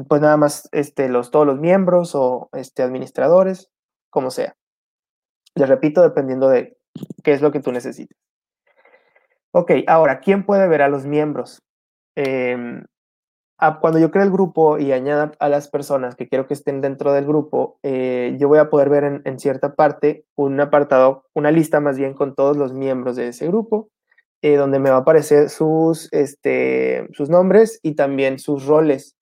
pues 0.09 0.21
nada 0.21 0.37
más 0.37 0.69
este, 0.73 1.09
los, 1.09 1.31
todos 1.31 1.47
los 1.47 1.59
miembros 1.59 2.15
o 2.15 2.49
este, 2.53 2.83
administradores, 2.83 3.71
como 4.09 4.31
sea. 4.31 4.57
Les 5.55 5.69
repito, 5.69 6.03
dependiendo 6.03 6.49
de 6.49 6.79
qué 7.23 7.33
es 7.33 7.43
lo 7.43 7.53
que 7.53 7.61
tú 7.61 7.73
necesites. 7.73 8.17
Ok, 9.53 9.73
ahora, 9.89 10.21
¿quién 10.21 10.47
puede 10.47 10.69
ver 10.69 10.83
a 10.83 10.89
los 10.89 11.07
miembros? 11.07 11.61
Em, 12.17 12.85
cuando 13.81 13.99
yo 13.99 14.11
creo 14.11 14.25
el 14.25 14.31
grupo 14.31 14.79
y 14.79 14.93
añada 14.93 15.33
a 15.39 15.49
las 15.49 15.69
personas 15.69 16.15
que 16.17 16.29
quiero 16.29 16.47
que 16.47 16.55
estén 16.55 16.81
dentro 16.81 17.13
del 17.13 17.27
grupo, 17.27 17.79
eh, 17.83 18.37
yo 18.39 18.49
voy 18.49 18.59
a 18.59 18.71
poder 18.71 18.89
ver 18.89 19.05
en, 19.05 19.23
en, 19.25 19.39
cierta 19.39 19.75
parte 19.75 20.25
un 20.35 20.59
apartado, 20.61 21.25
una 21.35 21.51
lista 21.51 21.81
más 21.81 21.99
bien 21.99 22.15
con 22.15 22.35
todos 22.35 22.57
los 22.57 22.73
miembros 22.73 23.17
de 23.17 23.29
ese 23.29 23.47
grupo 23.47 23.91
eh, 24.43 24.57
donde 24.57 24.79
me 24.79 24.89
va 24.89 24.97
a 24.97 25.01
aparecer 25.01 25.51
sus, 25.51 26.09
este, 26.13 27.07
sus 27.13 27.29
nombres 27.29 27.79
y 27.83 27.95
también 27.95 28.39
sus 28.39 28.65
roles. 28.65 29.15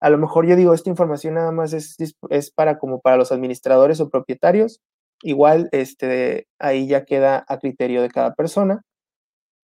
A 0.00 0.10
lo 0.10 0.18
mejor 0.18 0.46
yo 0.46 0.54
digo, 0.54 0.74
esta 0.74 0.90
información 0.90 1.34
nada 1.34 1.50
más 1.50 1.72
es, 1.72 1.96
es 2.30 2.50
para 2.52 2.78
como 2.78 3.00
para 3.00 3.16
los 3.16 3.32
administradores 3.32 4.00
o 4.00 4.10
propietarios. 4.10 4.80
Igual, 5.22 5.68
este, 5.72 6.46
ahí 6.60 6.86
ya 6.86 7.04
queda 7.04 7.44
a 7.48 7.58
criterio 7.58 8.00
de 8.00 8.10
cada 8.10 8.34
persona. 8.34 8.82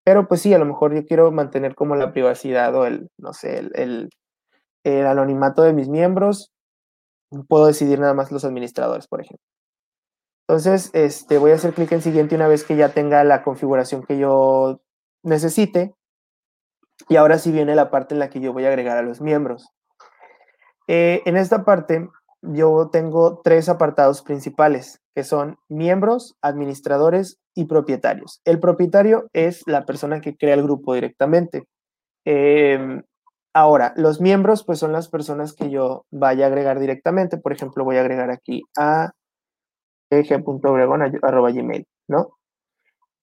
Pero 0.05 0.29
pues 0.29 0.43
sí, 0.43 0.53
a 0.53 0.59
lo 0.59 0.67
mejor 0.67 0.95
yo 0.95 1.07
quiero 1.07 1.33
mantener 1.33 1.75
como 1.75 1.97
la 1.97 2.13
privacidad 2.13 2.75
o 2.75 2.87
el, 2.87 3.11
no 3.17 3.33
sé, 3.33 3.71
el, 3.75 4.11
anonimato 4.85 5.63
de 5.63 5.73
mis 5.73 5.89
miembros. 5.89 6.53
Puedo 7.49 7.67
decidir 7.67 7.99
nada 7.99 8.13
más 8.15 8.31
los 8.31 8.45
administradores, 8.45 9.09
por 9.09 9.23
ejemplo. 9.23 9.45
Entonces, 10.47 10.91
este, 10.93 11.39
voy 11.39 11.53
a 11.53 11.55
hacer 11.55 11.73
clic 11.73 11.91
en 11.93 12.03
siguiente 12.03 12.35
una 12.35 12.49
vez 12.49 12.65
que 12.65 12.77
ya 12.77 12.91
tenga 12.91 13.25
la 13.25 13.43
configuración 13.43 14.03
que 14.03 14.19
yo 14.19 14.83
necesite. 15.23 15.95
Y 17.09 17.17
ahora 17.17 17.39
sí 17.39 17.51
viene 17.51 17.75
la 17.75 17.91
parte 17.91 18.15
en 18.15 18.19
la 18.19 18.29
que 18.29 18.41
yo 18.41 18.53
voy 18.53 18.67
a 18.67 18.69
agregar 18.69 18.99
a 18.99 19.03
los 19.03 19.23
miembros. 19.23 19.71
Eh, 20.87 21.23
en 21.25 21.39
esta 21.39 21.65
parte, 21.65 22.09
yo 22.43 22.91
tengo 22.93 23.41
tres 23.43 23.71
apartados 23.71 24.21
principales, 24.23 25.01
que 25.15 25.25
son 25.25 25.57
miembros, 25.69 26.37
administradores 26.43 27.39
y 27.55 27.67
propietarios. 27.67 28.41
El 28.45 28.59
propietario 28.59 29.29
es 29.33 29.63
la 29.67 29.87
persona 29.87 30.21
que 30.21 30.37
crea 30.37 30.55
el 30.55 30.63
grupo 30.63 30.95
directamente. 30.95 31.65
Em, 32.25 33.03
ahora, 33.55 33.93
los 33.97 34.21
miembros, 34.21 34.65
pues 34.65 34.79
son 34.79 34.93
las 34.93 35.09
personas 35.09 35.55
que 35.55 35.71
yo 35.71 36.05
vaya 36.11 36.47
a 36.47 36.49
agregar 36.49 36.81
directamente. 36.81 37.39
Por 37.39 37.53
ejemplo, 37.53 37.85
voy 37.85 37.97
a 37.97 38.01
agregar 38.01 38.31
aquí 38.31 38.63
a 38.77 39.13
g.obregón.gmail, 40.11 41.87
¿no? 42.09 42.29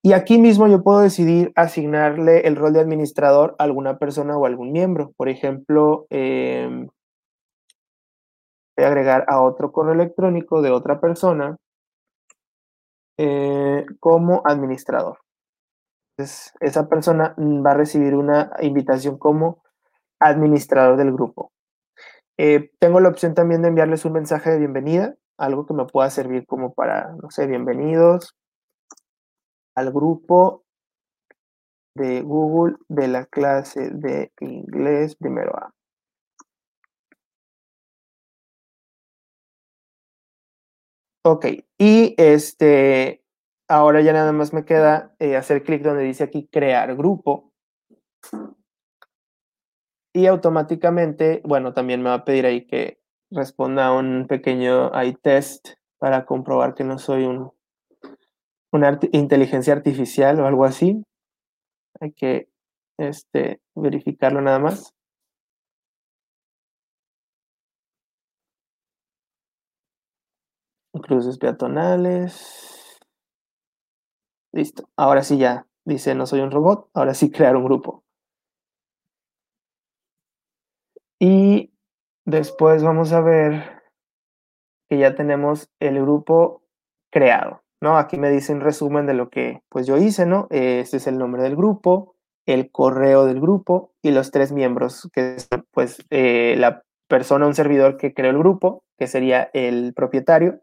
Y 0.04 0.14
aquí 0.14 0.38
mismo 0.38 0.66
yo 0.66 0.82
puedo 0.82 1.00
decidir 1.00 1.52
asignarle 1.54 2.40
el 2.40 2.56
rol 2.56 2.72
de 2.72 2.80
administrador 2.80 3.54
a 3.58 3.64
alguna 3.64 3.98
persona 3.98 4.36
o 4.36 4.46
algún 4.46 4.72
miembro. 4.72 5.12
Por 5.16 5.28
ejemplo, 5.28 6.06
em, 6.10 6.88
voy 8.76 8.84
a 8.84 8.88
agregar 8.88 9.24
a 9.28 9.40
otro 9.42 9.70
correo 9.70 9.94
electrónico 9.94 10.60
de 10.62 10.70
otra 10.70 11.00
persona 11.00 11.56
eh, 13.18 13.84
como 14.00 14.42
administrador. 14.44 15.18
Entonces, 16.16 16.52
esa 16.60 16.88
persona 16.88 17.34
va 17.38 17.72
a 17.72 17.74
recibir 17.74 18.14
una 18.14 18.52
invitación 18.60 19.18
como 19.18 19.62
administrador 20.20 20.96
del 20.96 21.12
grupo. 21.12 21.52
Eh, 22.38 22.70
tengo 22.78 23.00
la 23.00 23.08
opción 23.08 23.34
también 23.34 23.62
de 23.62 23.68
enviarles 23.68 24.04
un 24.04 24.14
mensaje 24.14 24.50
de 24.50 24.58
bienvenida, 24.58 25.14
algo 25.38 25.66
que 25.66 25.74
me 25.74 25.86
pueda 25.86 26.10
servir 26.10 26.46
como 26.46 26.72
para, 26.74 27.12
no 27.22 27.30
sé, 27.30 27.46
bienvenidos 27.46 28.34
al 29.74 29.92
grupo 29.92 30.64
de 31.94 32.22
Google 32.22 32.76
de 32.88 33.08
la 33.08 33.26
clase 33.26 33.90
de 33.90 34.32
inglés 34.40 35.16
primero 35.16 35.56
A. 35.56 35.72
Ok, 41.24 41.46
y 41.84 42.14
este, 42.16 43.24
ahora 43.66 44.02
ya 44.02 44.12
nada 44.12 44.30
más 44.30 44.52
me 44.52 44.64
queda 44.64 45.16
eh, 45.18 45.34
hacer 45.34 45.64
clic 45.64 45.82
donde 45.82 46.04
dice 46.04 46.22
aquí 46.22 46.46
crear 46.46 46.94
grupo. 46.94 47.50
Y 50.14 50.26
automáticamente, 50.26 51.42
bueno, 51.44 51.74
también 51.74 52.00
me 52.00 52.10
va 52.10 52.14
a 52.14 52.24
pedir 52.24 52.46
ahí 52.46 52.68
que 52.68 53.00
responda 53.32 53.92
un 53.92 54.28
pequeño 54.28 54.92
test 55.22 55.70
para 55.98 56.24
comprobar 56.24 56.76
que 56.76 56.84
no 56.84 56.98
soy 56.98 57.24
un, 57.24 57.50
una 58.70 59.00
inteligencia 59.10 59.72
artificial 59.72 60.38
o 60.38 60.46
algo 60.46 60.64
así. 60.64 61.02
Hay 61.98 62.12
que 62.12 62.48
este, 62.96 63.60
verificarlo 63.74 64.40
nada 64.40 64.60
más. 64.60 64.94
Cruces 71.02 71.38
peatonales. 71.38 72.98
Listo. 74.52 74.88
Ahora 74.96 75.22
sí 75.22 75.38
ya 75.38 75.66
dice 75.84 76.14
no 76.14 76.26
soy 76.26 76.40
un 76.40 76.50
robot. 76.50 76.88
Ahora 76.94 77.14
sí 77.14 77.30
crear 77.30 77.56
un 77.56 77.64
grupo. 77.64 78.04
Y 81.18 81.72
después 82.24 82.82
vamos 82.82 83.12
a 83.12 83.20
ver 83.20 83.82
que 84.88 84.98
ya 84.98 85.14
tenemos 85.14 85.70
el 85.80 86.00
grupo 86.00 86.62
creado. 87.10 87.62
¿no? 87.82 87.98
Aquí 87.98 88.16
me 88.16 88.30
dice 88.30 88.52
un 88.52 88.60
resumen 88.60 89.06
de 89.06 89.14
lo 89.14 89.28
que 89.28 89.60
pues 89.68 89.88
yo 89.88 89.96
hice, 89.96 90.24
¿no? 90.24 90.46
Este 90.50 90.98
es 90.98 91.06
el 91.08 91.18
nombre 91.18 91.42
del 91.42 91.56
grupo, 91.56 92.14
el 92.46 92.70
correo 92.70 93.26
del 93.26 93.40
grupo 93.40 93.92
y 94.02 94.12
los 94.12 94.30
tres 94.30 94.52
miembros, 94.52 95.10
que 95.12 95.34
es 95.34 95.48
pues 95.72 96.04
eh, 96.10 96.54
la 96.58 96.84
persona, 97.08 97.46
un 97.46 97.54
servidor 97.54 97.96
que 97.96 98.14
creó 98.14 98.30
el 98.30 98.38
grupo, 98.38 98.84
que 98.96 99.08
sería 99.08 99.50
el 99.52 99.94
propietario, 99.94 100.60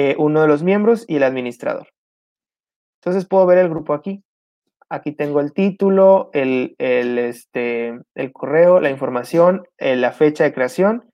eh, 0.00 0.14
uno 0.16 0.42
de 0.42 0.46
los 0.46 0.62
miembros 0.62 1.04
y 1.08 1.16
el 1.16 1.24
administrador. 1.24 1.88
Entonces 3.00 3.26
puedo 3.26 3.44
ver 3.46 3.58
el 3.58 3.68
grupo 3.68 3.94
aquí. 3.94 4.22
Aquí 4.88 5.10
tengo 5.10 5.40
el 5.40 5.52
título, 5.52 6.30
el, 6.32 6.76
este, 6.78 7.98
el 8.14 8.32
correo, 8.32 8.78
la 8.78 8.90
información, 8.90 9.64
eh, 9.76 9.96
la 9.96 10.12
fecha 10.12 10.44
de 10.44 10.54
creación 10.54 11.10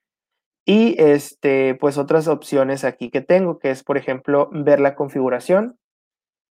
y 0.67 1.01
este, 1.01 1.73
pues 1.73 1.97
otras 1.97 2.27
opciones 2.27 2.83
aquí 2.83 3.09
que 3.09 3.21
tengo, 3.21 3.57
que 3.57 3.71
es, 3.71 3.83
por 3.83 3.97
ejemplo, 3.97 4.49
ver 4.51 4.79
la 4.79 4.93
configuración, 4.93 5.79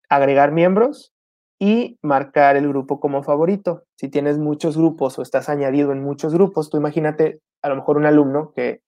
agregar 0.09 0.51
miembros 0.51 1.13
y 1.61 2.01
marcar 2.03 2.57
el 2.57 2.67
grupo 2.67 2.99
como 2.99 3.23
favorito. 3.23 3.85
Si 3.97 4.09
tienes 4.09 4.39
muchos 4.39 4.77
grupos 4.77 5.21
o 5.21 5.23
estás 5.23 5.49
añadido 5.49 5.93
en 5.93 6.03
muchos 6.03 6.35
grupos, 6.35 6.69
tú 6.69 6.79
imagínate 6.79 7.39
a 7.63 7.69
lo 7.69 7.77
mejor 7.77 7.97
un 7.97 8.07
alumno 8.07 8.51
que 8.57 8.81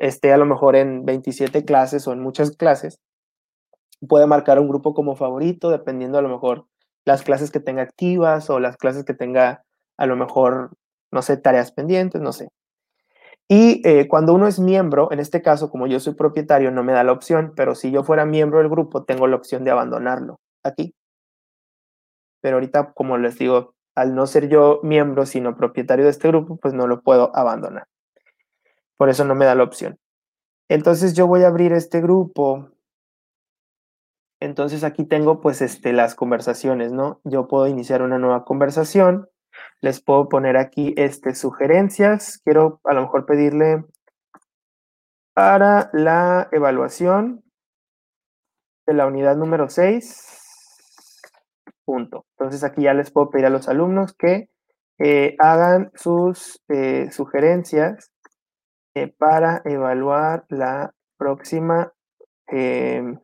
esté 0.00 0.32
a 0.32 0.38
lo 0.38 0.46
mejor 0.46 0.76
en 0.76 1.04
27 1.04 1.64
clases 1.64 2.08
o 2.08 2.12
en 2.12 2.20
muchas 2.20 2.56
clases, 2.56 2.98
puede 4.08 4.26
marcar 4.26 4.58
un 4.58 4.68
grupo 4.68 4.94
como 4.94 5.14
favorito 5.14 5.70
dependiendo 5.70 6.18
a 6.18 6.22
lo 6.22 6.28
mejor 6.28 6.66
las 7.04 7.22
clases 7.22 7.50
que 7.50 7.60
tenga 7.60 7.82
activas 7.82 8.50
o 8.50 8.58
las 8.60 8.76
clases 8.76 9.04
que 9.04 9.14
tenga 9.14 9.62
a 9.98 10.06
lo 10.06 10.16
mejor, 10.16 10.70
no 11.12 11.22
sé, 11.22 11.36
tareas 11.36 11.72
pendientes, 11.72 12.20
no 12.20 12.32
sé. 12.32 12.48
Y 13.48 13.86
eh, 13.86 14.06
cuando 14.08 14.32
uno 14.32 14.46
es 14.46 14.60
miembro, 14.60 15.10
en 15.12 15.18
este 15.18 15.42
caso, 15.42 15.70
como 15.70 15.86
yo 15.86 16.00
soy 16.00 16.14
propietario, 16.14 16.70
no 16.70 16.84
me 16.84 16.92
da 16.92 17.04
la 17.04 17.12
opción, 17.12 17.52
pero 17.56 17.74
si 17.74 17.90
yo 17.90 18.04
fuera 18.04 18.24
miembro 18.24 18.60
del 18.60 18.68
grupo, 18.68 19.04
tengo 19.04 19.26
la 19.26 19.36
opción 19.36 19.64
de 19.64 19.72
abandonarlo 19.72 20.36
aquí. 20.64 20.94
Pero 22.40 22.56
ahorita, 22.56 22.92
como 22.92 23.18
les 23.18 23.38
digo, 23.38 23.74
al 23.96 24.14
no 24.14 24.26
ser 24.26 24.48
yo 24.48 24.80
miembro, 24.82 25.26
sino 25.26 25.56
propietario 25.56 26.04
de 26.04 26.12
este 26.12 26.28
grupo, 26.28 26.56
pues 26.56 26.74
no 26.74 26.86
lo 26.86 27.02
puedo 27.02 27.36
abandonar. 27.36 27.86
Por 29.00 29.08
eso 29.08 29.24
no 29.24 29.34
me 29.34 29.46
da 29.46 29.54
la 29.54 29.64
opción. 29.64 29.98
Entonces 30.68 31.14
yo 31.14 31.26
voy 31.26 31.44
a 31.44 31.46
abrir 31.46 31.72
este 31.72 32.02
grupo. 32.02 32.68
Entonces 34.40 34.84
aquí 34.84 35.06
tengo 35.06 35.40
pues 35.40 35.62
este, 35.62 35.94
las 35.94 36.14
conversaciones, 36.14 36.92
¿no? 36.92 37.22
Yo 37.24 37.48
puedo 37.48 37.66
iniciar 37.66 38.02
una 38.02 38.18
nueva 38.18 38.44
conversación 38.44 39.26
les 39.80 40.02
puedo 40.02 40.28
poner 40.28 40.56
aquí 40.56 40.94
este, 40.96 41.34
sugerencias. 41.34 42.40
Quiero 42.44 42.80
a 42.84 42.94
lo 42.94 43.02
mejor 43.02 43.26
pedirle 43.26 43.84
para 45.34 45.90
la 45.92 46.48
evaluación 46.52 47.42
de 48.86 48.94
la 48.94 49.06
unidad 49.06 49.36
número 49.36 49.70
6. 49.70 51.22
Punto. 51.84 52.26
Entonces 52.38 52.62
aquí 52.62 52.82
ya 52.82 52.94
les 52.94 53.10
puedo 53.10 53.30
pedir 53.30 53.46
a 53.46 53.50
los 53.50 53.68
alumnos 53.68 54.14
que 54.14 54.50
eh, 54.98 55.34
hagan 55.38 55.90
sus 55.94 56.62
eh, 56.68 57.10
sugerencias 57.10 58.12
eh, 58.94 59.08
para 59.08 59.62
evaluar 59.64 60.44
la 60.48 60.94
próxima 61.16 61.92
em, 62.48 63.18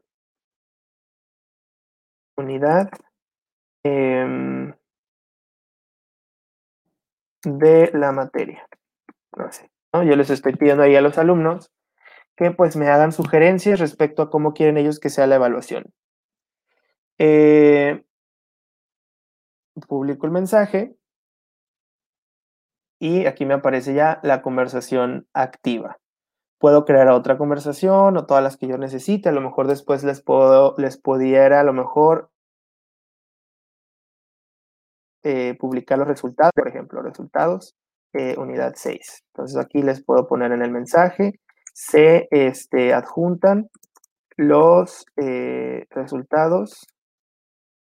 unidad. 2.37 2.91
Em, 3.85 4.75
de 7.47 7.91
la 7.95 8.13
materia. 8.13 8.67
No 9.37 9.51
sé, 9.53 9.71
Yo 9.93 10.17
les 10.17 10.31
estoy 10.31 10.57
pidiendo 10.57 10.83
ahí 10.83 10.97
a 10.97 11.01
los 11.01 11.19
alumnos 11.19 11.71
que 12.37 12.51
pues 12.51 12.77
me 12.77 12.89
hagan 12.89 13.13
sugerencias 13.13 13.81
respecto 13.81 14.23
a 14.23 14.31
cómo 14.31 14.53
quieren 14.53 14.77
ellos 14.77 15.01
que 15.01 15.09
sea 15.09 15.27
la 15.27 15.37
evaluación. 15.37 15.95
Eh, 17.19 18.05
publico 19.89 20.27
el 20.27 20.33
mensaje 20.33 20.96
y 22.99 23.27
aquí 23.27 23.45
me 23.47 23.55
aparece 23.55 23.95
ya 23.95 24.21
la 24.23 24.43
conversación 24.43 25.27
activa. 25.33 25.99
Puedo 26.59 26.85
crear 26.85 27.09
otra 27.09 27.37
conversación 27.37 28.17
o 28.17 28.27
todas 28.27 28.43
las 28.43 28.57
que 28.57 28.67
yo 28.67 28.79
necesite. 28.79 29.29
A 29.29 29.33
lo 29.33 29.43
mejor 29.43 29.67
después 29.69 30.05
les 30.05 30.23
puedo, 30.23 30.75
les 30.79 30.99
pudiera 30.99 31.61
a 31.61 31.65
lo 31.65 31.75
mejor 31.75 32.31
eh, 35.23 35.55
publicar 35.59 35.99
los 35.99 36.09
resultados, 36.09 36.53
por 36.55 36.69
ejemplo, 36.69 37.03
resultados, 37.03 37.75
eh, 38.15 38.37
unidad 38.39 38.75
6. 38.77 39.25
Entonces 39.35 39.59
aquí 39.59 39.83
les 39.83 40.03
puedo 40.03 40.27
poner 40.27 40.53
en 40.53 40.63
el 40.63 40.71
mensaje, 40.71 41.41
se 41.75 42.29
este, 42.31 42.95
adjuntan 42.95 43.69
los 44.37 45.05
eh, 45.17 45.85
resultados 45.91 46.87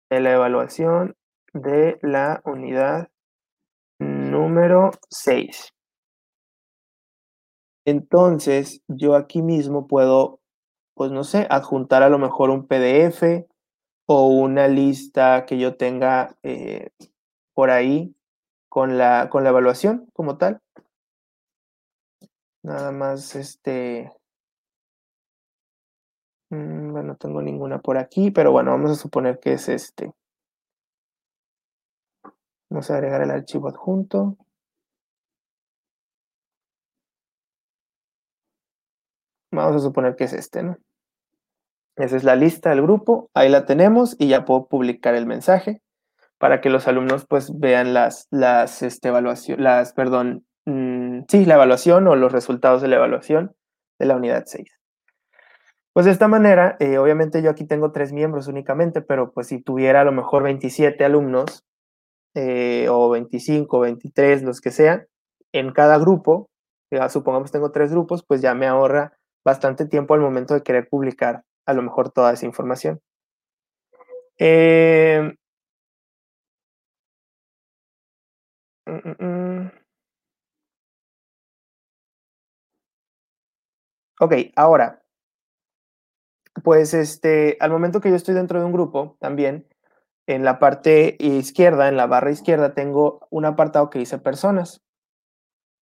de 0.09 0.19
la 0.21 0.33
evaluación 0.33 1.15
de 1.53 1.97
la 2.01 2.41
unidad 2.45 3.09
número 4.33 4.91
6. 5.09 5.73
Entonces, 7.85 8.81
yo 8.87 9.15
aquí 9.15 9.41
mismo 9.41 9.87
puedo, 9.87 10.39
pues 10.95 11.11
no 11.11 11.23
sé, 11.23 11.47
adjuntar 11.49 12.03
a 12.03 12.09
lo 12.09 12.17
mejor 12.17 12.49
un 12.49 12.67
PDF 12.67 13.45
o 14.05 14.27
una 14.27 14.67
lista 14.67 15.45
que 15.45 15.57
yo 15.57 15.75
tenga 15.77 16.35
por 17.53 17.69
ahí 17.69 18.15
con 18.69 18.97
la, 18.97 19.29
con 19.29 19.43
la 19.43 19.49
evaluación 19.51 20.07
como 20.13 20.37
tal. 20.37 20.61
Nada 22.63 22.91
más, 22.91 23.35
este... 23.35 24.11
Mm, 26.49 26.91
bueno, 26.91 27.07
no 27.09 27.15
tengo 27.17 27.41
ninguna 27.41 27.81
por 27.81 27.97
aquí, 27.97 28.31
pero 28.31 28.51
bueno, 28.51 28.71
vamos 28.71 28.91
a 28.91 28.95
suponer 28.95 29.39
que 29.39 29.53
es 29.53 29.67
este. 29.69 30.13
Vamos 32.73 32.89
a 32.89 32.95
agregar 32.95 33.21
el 33.21 33.29
archivo 33.29 33.67
adjunto. 33.67 34.35
Vamos 39.51 39.75
a 39.75 39.79
suponer 39.79 40.15
que 40.15 40.23
es 40.23 40.33
este, 40.33 40.63
¿no? 40.63 40.77
Esa 41.95 42.17
es 42.17 42.23
la 42.23 42.35
lista 42.35 42.71
del 42.71 42.81
grupo, 42.81 43.29
ahí 43.35 43.47
la 43.49 43.67
tenemos 43.67 44.15
y 44.17 44.27
ya 44.27 44.43
puedo 44.43 44.65
publicar 44.65 45.13
el 45.13 45.27
mensaje 45.27 45.83
para 46.39 46.61
que 46.61 46.71
los 46.71 46.87
alumnos 46.87 47.27
pues 47.27 47.51
vean 47.59 47.93
las, 47.93 48.27
las 48.31 48.81
este, 48.81 49.09
evaluación, 49.09 49.63
las, 49.63 49.93
perdón, 49.93 50.43
mm, 50.65 51.25
sí, 51.29 51.45
la 51.45 51.53
evaluación 51.53 52.07
o 52.07 52.15
los 52.15 52.31
resultados 52.31 52.81
de 52.81 52.87
la 52.87 52.95
evaluación 52.95 53.55
de 53.99 54.07
la 54.07 54.15
unidad 54.15 54.45
6. 54.47 54.67
Pues 55.93 56.07
de 56.07 56.11
esta 56.11 56.27
manera, 56.27 56.75
eh, 56.79 56.97
obviamente 56.97 57.43
yo 57.43 57.51
aquí 57.51 57.65
tengo 57.67 57.91
tres 57.91 58.13
miembros 58.13 58.47
únicamente, 58.47 59.03
pero 59.03 59.31
pues 59.31 59.45
si 59.45 59.61
tuviera 59.61 60.01
a 60.01 60.05
lo 60.05 60.11
mejor 60.11 60.41
27 60.41 61.05
alumnos 61.05 61.63
eh, 62.35 62.87
o 62.89 63.09
25, 63.09 63.79
23, 63.81 64.43
los 64.43 64.61
que 64.61 64.71
sean, 64.71 65.07
en 65.53 65.71
cada 65.71 65.97
grupo, 65.99 66.49
ya 66.91 67.09
supongamos 67.09 67.51
tengo 67.51 67.71
tres 67.71 67.91
grupos, 67.91 68.23
pues 68.27 68.41
ya 68.41 68.53
me 68.55 68.67
ahorra 68.67 69.13
bastante 69.45 69.85
tiempo 69.87 70.13
al 70.13 70.21
momento 70.21 70.53
de 70.53 70.63
querer 70.63 70.87
publicar 70.89 71.43
a 71.65 71.73
lo 71.73 71.81
mejor 71.83 72.11
toda 72.11 72.33
esa 72.33 72.45
información. 72.45 72.99
Eh, 74.37 75.33
mm, 78.87 79.01
mm, 79.05 79.15
mm. 79.19 79.83
Ok, 84.19 84.33
ahora, 84.55 85.03
pues 86.63 86.93
este, 86.93 87.57
al 87.59 87.71
momento 87.71 87.99
que 88.01 88.09
yo 88.09 88.15
estoy 88.15 88.35
dentro 88.35 88.59
de 88.59 88.65
un 88.65 88.71
grupo, 88.73 89.17
también 89.19 89.65
en 90.27 90.43
la 90.43 90.59
parte 90.59 91.17
izquierda, 91.19 91.87
en 91.89 91.97
la 91.97 92.07
barra 92.07 92.31
izquierda, 92.31 92.73
tengo 92.73 93.27
un 93.29 93.45
apartado 93.45 93.89
que 93.89 93.99
dice 93.99 94.17
personas. 94.17 94.81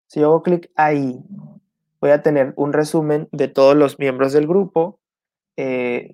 Si 0.07 0.23
hago 0.23 0.43
clic 0.43 0.71
ahí, 0.75 1.23
voy 2.01 2.11
a 2.11 2.23
tener 2.23 2.53
un 2.55 2.73
resumen 2.73 3.27
de 3.31 3.47
todos 3.47 3.75
los 3.75 3.99
miembros 3.99 4.33
del 4.33 4.47
grupo, 4.47 4.99
eh, 5.57 6.13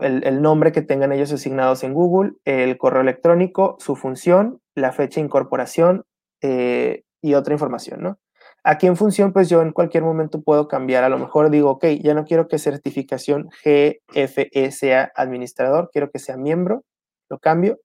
el, 0.00 0.42
nombre 0.42 0.72
que 0.72 0.82
tengan 0.82 1.12
ellos 1.12 1.32
asignados 1.32 1.84
en 1.84 1.94
Google, 1.94 2.32
el 2.44 2.78
correo 2.78 3.02
electrónico, 3.02 3.76
su 3.78 3.96
función, 3.96 4.60
la 4.74 4.92
fecha 4.92 5.20
de 5.20 5.26
incorporación 5.26 6.04
eh, 6.40 7.04
y 7.20 7.34
otra 7.34 7.54
información, 7.54 8.02
¿no? 8.02 8.18
Aquí 8.66 8.86
en 8.86 8.96
función, 8.96 9.32
pues 9.32 9.50
yo 9.50 9.60
en 9.60 9.72
cualquier 9.72 10.04
momento 10.04 10.40
puedo 10.42 10.68
cambiar. 10.68 11.04
A 11.04 11.10
lo 11.10 11.18
mejor 11.18 11.50
digo, 11.50 11.70
ok, 11.72 11.84
ya 12.02 12.14
no 12.14 12.24
quiero 12.24 12.48
que 12.48 12.58
certificación 12.58 13.50
GFE 13.62 14.70
sea 14.70 15.12
administrador, 15.14 15.90
quiero 15.92 16.10
que 16.10 16.18
sea 16.18 16.38
miembro, 16.38 16.82
lo 17.28 17.38
cambio. 17.38 17.80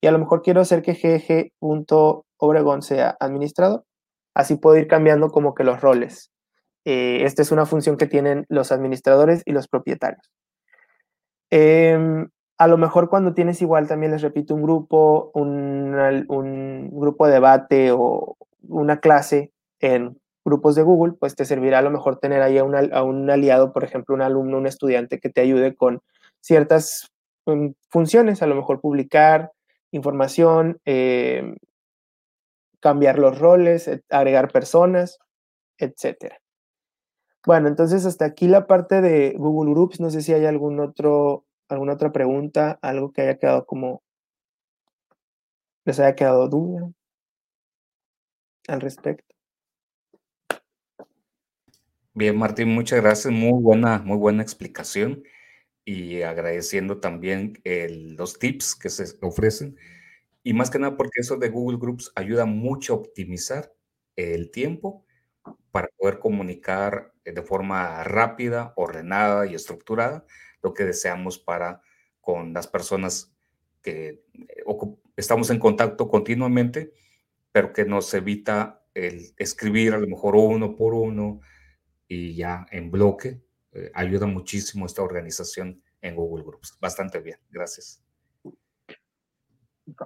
Y 0.00 0.06
a 0.06 0.12
lo 0.12 0.18
mejor 0.18 0.42
quiero 0.42 0.60
hacer 0.60 0.82
que 0.82 0.94
GG.obregón 0.94 2.82
sea 2.82 3.16
administrador. 3.20 3.84
Así 4.34 4.56
puedo 4.56 4.76
ir 4.76 4.88
cambiando 4.88 5.30
como 5.30 5.54
que 5.54 5.64
los 5.64 5.80
roles. 5.80 6.30
Eh, 6.84 7.24
esta 7.24 7.42
es 7.42 7.52
una 7.52 7.66
función 7.66 7.96
que 7.96 8.06
tienen 8.06 8.46
los 8.48 8.72
administradores 8.72 9.42
y 9.44 9.52
los 9.52 9.68
propietarios. 9.68 10.30
Em, 11.50 12.28
a 12.58 12.66
lo 12.66 12.78
mejor 12.78 13.08
cuando 13.10 13.34
tienes 13.34 13.60
igual, 13.60 13.88
también 13.88 14.12
les 14.12 14.22
repito, 14.22 14.54
un 14.54 14.62
grupo, 14.62 15.30
un, 15.34 16.90
grupo 16.92 17.26
de 17.26 17.32
debate 17.32 17.90
o 17.92 18.36
una 18.68 19.00
clase 19.00 19.52
en 19.80 20.18
grupos 20.44 20.74
de 20.74 20.82
Google, 20.82 21.14
pues 21.18 21.34
te 21.34 21.44
servirá 21.44 21.78
a 21.78 21.82
lo 21.82 21.90
mejor 21.90 22.18
tener 22.18 22.42
ahí 22.42 22.58
a, 22.58 22.64
un 22.64 23.30
aliado, 23.30 23.72
por 23.72 23.84
ejemplo, 23.84 24.14
un 24.14 24.22
alumno, 24.22 24.58
un 24.58 24.66
estudiante 24.66 25.18
que 25.20 25.30
te 25.30 25.40
ayude 25.40 25.74
con 25.74 26.02
ciertas 26.40 27.10
funciones, 27.88 28.42
a 28.42 28.46
lo 28.46 28.54
mejor 28.54 28.80
publicar 28.80 29.52
información, 29.92 30.80
em, 30.84 31.56
cambiar 32.80 33.18
los 33.18 33.38
roles, 33.38 33.90
agregar 34.08 34.50
personas, 34.50 35.18
etcétera. 35.78 36.40
Bueno, 37.46 37.68
entonces 37.68 38.04
hasta 38.06 38.26
aquí 38.26 38.48
la 38.48 38.66
parte 38.66 39.00
de 39.00 39.34
Google 39.36 39.72
Groups. 39.72 40.00
No 40.00 40.10
sé 40.10 40.22
si 40.22 40.32
hay 40.32 40.44
algún 40.46 40.80
otro, 40.80 41.46
alguna 41.68 41.94
otra 41.94 42.12
pregunta, 42.12 42.78
algo 42.82 43.12
que 43.12 43.22
haya 43.22 43.38
quedado 43.38 43.64
como, 43.66 44.02
les 45.84 45.98
haya 46.00 46.14
quedado 46.14 46.48
duda 46.48 46.90
al 48.68 48.80
respecto. 48.80 49.34
Bien, 52.12 52.36
Martín, 52.36 52.68
muchas 52.74 53.00
gracias. 53.00 53.32
Muy 53.32 53.62
buena, 53.62 53.98
muy 53.98 54.18
buena 54.18 54.42
explicación 54.42 55.22
y 55.84 56.22
agradeciendo 56.22 57.00
también 57.00 57.60
los 57.64 58.38
tips 58.38 58.74
que 58.76 58.90
se 58.90 59.04
ofrecen. 59.22 59.76
Y 60.42 60.54
más 60.54 60.70
que 60.70 60.78
nada 60.78 60.96
porque 60.96 61.20
eso 61.20 61.36
de 61.36 61.50
Google 61.50 61.78
Groups 61.78 62.12
ayuda 62.14 62.46
mucho 62.46 62.94
a 62.94 62.96
optimizar 62.96 63.72
el 64.16 64.50
tiempo 64.50 65.04
para 65.70 65.88
poder 65.98 66.18
comunicar 66.18 67.12
de 67.24 67.42
forma 67.42 68.02
rápida, 68.04 68.72
ordenada 68.76 69.46
y 69.46 69.54
estructurada 69.54 70.24
lo 70.62 70.74
que 70.74 70.84
deseamos 70.84 71.38
para 71.38 71.80
con 72.20 72.52
las 72.52 72.66
personas 72.66 73.32
que 73.82 74.08
eh, 74.08 74.64
estamos 75.16 75.50
en 75.50 75.58
contacto 75.58 76.08
continuamente, 76.08 76.92
pero 77.52 77.72
que 77.72 77.84
nos 77.84 78.12
evita 78.14 78.84
el 78.94 79.32
escribir 79.36 79.94
a 79.94 79.98
lo 79.98 80.06
mejor 80.06 80.36
uno 80.36 80.76
por 80.76 80.94
uno 80.94 81.40
y 82.08 82.34
ya 82.34 82.66
en 82.70 82.90
bloque. 82.90 83.40
Eh, 83.72 83.90
ayuda 83.94 84.26
muchísimo 84.26 84.86
esta 84.86 85.02
organización 85.02 85.82
en 86.02 86.16
Google 86.16 86.44
Groups. 86.44 86.76
Bastante 86.80 87.20
bien, 87.20 87.38
gracias. 87.50 88.02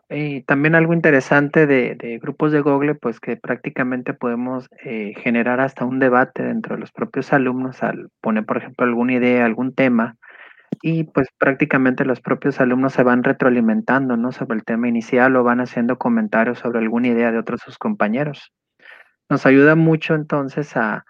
Y 0.09 0.43
también 0.43 0.75
algo 0.75 0.95
interesante 0.95 1.67
de, 1.67 2.19
grupos 2.23 2.53
de 2.53 2.61
Google, 2.61 2.95
pues 2.95 3.21
que 3.21 3.37
prácticamente 3.37 4.15
podemos 4.15 4.69
eh, 4.85 5.12
generar 5.19 5.61
hasta 5.61 5.85
un 5.85 5.99
debate 5.99 6.43
dentro 6.43 6.75
de 6.75 6.81
los 6.81 6.93
propios 6.93 7.33
alumnos 7.33 7.83
al 7.83 8.09
poner, 8.21 8.47
por 8.47 8.57
ejemplo, 8.57 8.87
alguna 8.87 9.15
idea, 9.15 9.45
algún 9.45 9.75
tema, 9.75 10.17
y 10.83 11.05
pues 11.05 11.29
prácticamente 11.39 12.05
los 12.05 12.21
propios 12.21 12.61
alumnos 12.61 12.93
se 12.93 13.03
van 13.03 13.23
retroalimentando, 13.23 14.17
¿no? 14.17 14.33
Sobre 14.33 14.57
el 14.57 14.65
tema 14.65 14.89
inicial 14.89 15.37
o 15.37 15.45
van 15.45 15.61
haciendo 15.61 15.99
comentarios 15.99 16.59
sobre 16.59 16.79
alguna 16.79 17.09
idea 17.09 17.33
de 17.33 17.39
otros 17.39 17.61
sus 17.61 17.79
compañeros. 17.79 18.53
Nos 19.29 19.47
ayuda 19.47 19.75
mucho 19.75 20.15
entonces 20.15 20.77
a, 20.77 21.05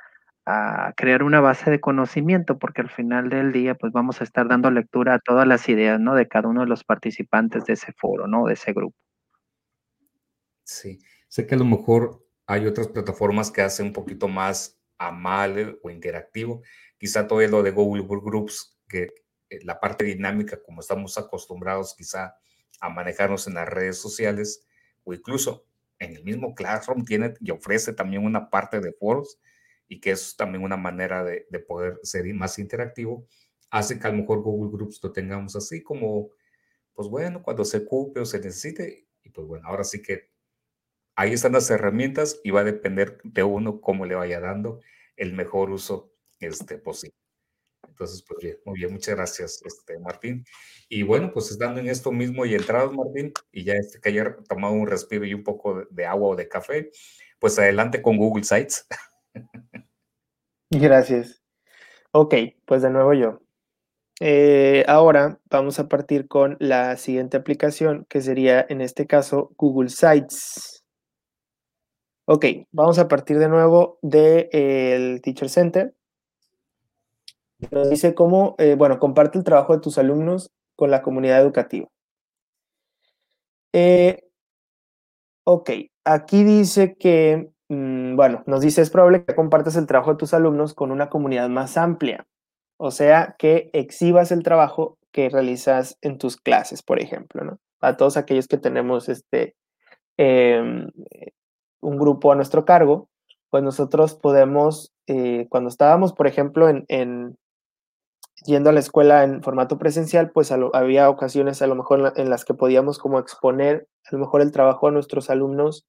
a 0.46 0.92
crear 0.96 1.22
una 1.22 1.40
base 1.40 1.70
de 1.70 1.80
conocimiento, 1.80 2.58
porque 2.58 2.82
al 2.82 2.90
final 2.90 3.30
del 3.30 3.52
día, 3.52 3.74
pues 3.74 3.92
vamos 3.92 4.20
a 4.20 4.24
estar 4.24 4.46
dando 4.48 4.70
lectura 4.70 5.14
a 5.14 5.18
todas 5.18 5.46
las 5.46 5.68
ideas, 5.68 5.98
¿no? 5.98 6.14
De 6.14 6.28
cada 6.28 6.48
uno 6.48 6.60
de 6.60 6.66
los 6.66 6.84
participantes 6.84 7.64
de 7.64 7.74
ese 7.74 7.92
foro, 7.92 8.26
¿no? 8.26 8.46
De 8.46 8.54
ese 8.54 8.72
grupo. 8.72 8.96
Sí, 10.64 10.98
sé 11.28 11.46
que 11.46 11.54
a 11.54 11.58
lo 11.58 11.64
mejor 11.64 12.26
hay 12.46 12.66
otras 12.66 12.88
plataformas 12.88 13.50
que 13.50 13.62
hacen 13.62 13.86
un 13.86 13.92
poquito 13.92 14.28
más 14.28 14.78
amable 14.98 15.78
o 15.82 15.90
interactivo. 15.90 16.62
Quizá 16.98 17.26
todo 17.26 17.46
lo 17.46 17.62
de 17.62 17.70
Google 17.70 18.20
Groups, 18.22 18.78
que 18.88 19.08
eh, 19.48 19.60
la 19.64 19.80
parte 19.80 20.04
dinámica, 20.04 20.60
como 20.62 20.80
estamos 20.80 21.16
acostumbrados 21.16 21.94
quizá 21.96 22.34
a 22.80 22.88
manejarnos 22.90 23.46
en 23.46 23.54
las 23.54 23.68
redes 23.68 23.98
sociales, 23.98 24.66
o 25.04 25.14
incluso 25.14 25.66
en 25.98 26.16
el 26.16 26.24
mismo 26.24 26.54
Classroom 26.54 27.04
tiene 27.04 27.34
y 27.40 27.50
ofrece 27.50 27.92
también 27.92 28.24
una 28.24 28.50
parte 28.50 28.80
de 28.80 28.92
foros 28.92 29.38
y 29.94 30.00
que 30.00 30.10
es 30.10 30.34
también 30.36 30.64
una 30.64 30.76
manera 30.76 31.22
de, 31.22 31.46
poder 31.68 32.00
ser 32.02 32.26
más 32.34 32.58
interactivo, 32.58 33.28
hace 33.70 33.98
que 33.98 34.06
a 34.08 34.10
lo 34.10 34.16
mejor 34.18 34.42
Google 34.42 34.72
Groups 34.72 35.00
lo 35.02 35.12
tengamos 35.12 35.54
así 35.54 35.82
como, 35.82 36.30
pues 36.94 37.08
bueno, 37.08 37.42
cuando 37.42 37.64
se 37.64 37.78
ocupe 37.78 38.18
o 38.18 38.26
se 38.26 38.40
necesite, 38.40 39.06
y 39.22 39.30
pues 39.30 39.46
bueno, 39.46 39.68
ahora 39.68 39.84
sí 39.84 40.02
que 40.02 40.32
ahí 41.14 41.32
están 41.32 41.52
las 41.52 41.70
herramientas 41.70 42.40
y 42.42 42.50
va 42.50 42.60
a 42.60 42.64
depender 42.64 43.20
de 43.22 43.44
uno 43.44 43.80
cómo 43.80 44.04
le 44.04 44.16
vaya 44.16 44.40
dando 44.40 44.80
el 45.16 45.32
mejor 45.32 45.70
uso 45.70 46.12
este, 46.40 46.76
posible. 46.78 47.16
Entonces, 47.86 48.24
pues 48.26 48.40
bien, 48.42 48.58
muy 48.64 48.80
bien, 48.80 48.92
muchas 48.92 49.14
gracias, 49.14 49.62
este, 49.64 49.96
Martín. 50.00 50.44
Y 50.88 51.04
bueno, 51.04 51.30
pues 51.32 51.52
estando 51.52 51.78
en 51.78 51.86
esto 51.88 52.10
mismo 52.10 52.44
y 52.44 52.54
entrados, 52.56 52.92
Martín, 52.92 53.32
y 53.52 53.62
ya 53.62 53.74
este, 53.74 54.00
que 54.00 54.08
haya 54.08 54.36
tomado 54.48 54.74
un 54.74 54.88
respiro 54.88 55.24
y 55.24 55.34
un 55.34 55.44
poco 55.44 55.84
de 55.88 56.04
agua 56.04 56.30
o 56.30 56.36
de 56.36 56.48
café, 56.48 56.90
pues 57.38 57.56
adelante 57.60 58.02
con 58.02 58.16
Google 58.16 58.42
Sites. 58.42 58.88
Gracias. 60.78 61.40
Ok, 62.12 62.34
pues 62.66 62.82
de 62.82 62.90
nuevo 62.90 63.14
yo. 63.14 63.40
Eh, 64.20 64.84
ahora 64.88 65.40
vamos 65.50 65.78
a 65.78 65.88
partir 65.88 66.28
con 66.28 66.56
la 66.60 66.96
siguiente 66.96 67.36
aplicación, 67.36 68.06
que 68.08 68.20
sería 68.20 68.64
en 68.68 68.80
este 68.80 69.06
caso 69.06 69.52
Google 69.56 69.90
Sites. 69.90 70.84
Ok, 72.26 72.46
vamos 72.72 72.98
a 72.98 73.08
partir 73.08 73.38
de 73.38 73.48
nuevo 73.48 73.98
del 74.02 75.20
Teacher 75.22 75.48
Center. 75.48 75.94
Nos 77.70 77.90
dice 77.90 78.14
cómo, 78.14 78.54
eh, 78.58 78.74
bueno, 78.76 78.98
comparte 78.98 79.38
el 79.38 79.44
trabajo 79.44 79.74
de 79.74 79.80
tus 79.80 79.98
alumnos 79.98 80.50
con 80.76 80.90
la 80.90 81.02
comunidad 81.02 81.40
educativa. 81.40 81.88
Eh, 83.72 84.22
ok, 85.44 85.70
aquí 86.04 86.44
dice 86.44 86.96
que 86.96 87.53
Mm, 87.68 88.16
bueno, 88.16 88.42
nos 88.46 88.60
dice, 88.60 88.82
es 88.82 88.90
probable 88.90 89.24
que 89.24 89.34
compartas 89.34 89.76
el 89.76 89.86
trabajo 89.86 90.12
de 90.12 90.18
tus 90.18 90.34
alumnos 90.34 90.74
con 90.74 90.90
una 90.90 91.08
comunidad 91.08 91.48
más 91.48 91.76
amplia, 91.76 92.26
o 92.76 92.90
sea, 92.90 93.36
que 93.38 93.70
exhibas 93.72 94.32
el 94.32 94.42
trabajo 94.42 94.98
que 95.12 95.30
realizas 95.30 95.96
en 96.02 96.18
tus 96.18 96.36
clases, 96.36 96.82
por 96.82 97.00
ejemplo, 97.00 97.44
¿no? 97.44 97.58
A 97.80 97.96
todos 97.96 98.16
aquellos 98.16 98.48
que 98.48 98.58
tenemos 98.58 99.08
este, 99.08 99.54
em, 100.16 100.90
un 101.80 101.98
grupo 101.98 102.32
a 102.32 102.36
nuestro 102.36 102.64
cargo, 102.64 103.08
pues 103.50 103.62
nosotros 103.62 104.14
podemos, 104.14 104.92
eh, 105.06 105.46
cuando 105.48 105.68
estábamos, 105.68 106.12
por 106.12 106.26
ejemplo, 106.26 106.68
en, 106.68 107.36
yendo 108.44 108.70
a 108.70 108.72
la 108.72 108.80
escuela 108.80 109.24
en 109.24 109.42
formato 109.42 109.78
presencial, 109.78 110.30
pues 110.30 110.52
había 110.52 111.08
ocasiones 111.08 111.62
a 111.62 111.66
lo 111.66 111.74
mejor 111.76 112.12
en, 112.16 112.30
las 112.30 112.44
que 112.44 112.54
podíamos 112.54 112.98
como 112.98 113.18
exponer 113.18 113.86
a 114.04 114.08
lo 114.12 114.18
mejor 114.18 114.42
el 114.42 114.52
trabajo 114.52 114.88
a 114.88 114.90
nuestros 114.90 115.30
alumnos 115.30 115.86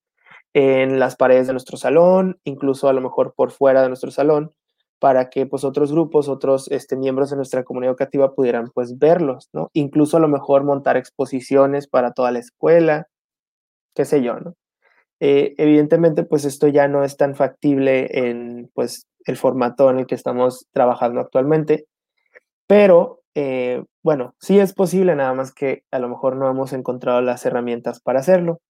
en 0.54 0.98
las 0.98 1.16
paredes 1.16 1.46
de 1.46 1.52
nuestro 1.52 1.76
salón, 1.76 2.38
incluso 2.44 2.88
a 2.88 2.92
lo 2.92 3.00
mejor 3.00 3.34
por 3.34 3.50
fuera 3.50 3.82
de 3.82 3.88
nuestro 3.88 4.10
salón, 4.10 4.52
para 4.98 5.28
que 5.28 5.46
pues 5.46 5.64
otros 5.64 5.92
grupos, 5.92 6.28
otros 6.28 6.70
este, 6.70 6.96
miembros 6.96 7.30
de 7.30 7.36
nuestra 7.36 7.64
comunidad 7.64 7.92
educativa 7.92 8.34
pudieran 8.34 8.70
pues 8.74 8.98
verlos, 8.98 9.48
¿no? 9.52 9.70
Incluso 9.74 10.16
a 10.16 10.20
lo 10.20 10.28
mejor 10.28 10.64
montar 10.64 10.96
exposiciones 10.96 11.86
para 11.88 12.12
toda 12.12 12.30
la 12.32 12.38
escuela, 12.38 13.08
qué 13.94 14.04
sé 14.04 14.22
yo, 14.22 14.40
¿no? 14.40 14.54
Eh, 15.20 15.54
evidentemente 15.58 16.24
pues 16.24 16.44
esto 16.44 16.68
ya 16.68 16.88
no 16.88 17.02
es 17.04 17.16
tan 17.16 17.34
factible 17.34 18.08
en 18.28 18.70
pues 18.74 19.06
el 19.24 19.36
formato 19.36 19.90
en 19.90 20.00
el 20.00 20.06
que 20.06 20.14
estamos 20.14 20.66
trabajando 20.72 21.20
actualmente, 21.20 21.86
pero 22.66 23.20
eh, 23.34 23.84
bueno, 24.02 24.34
sí 24.40 24.58
es 24.58 24.72
posible, 24.72 25.14
nada 25.16 25.34
más 25.34 25.52
que 25.52 25.84
a 25.90 25.98
lo 25.98 26.08
mejor 26.08 26.36
no 26.36 26.50
hemos 26.50 26.72
encontrado 26.72 27.20
las 27.20 27.44
herramientas 27.46 28.00
para 28.00 28.20
hacerlo. 28.20 28.60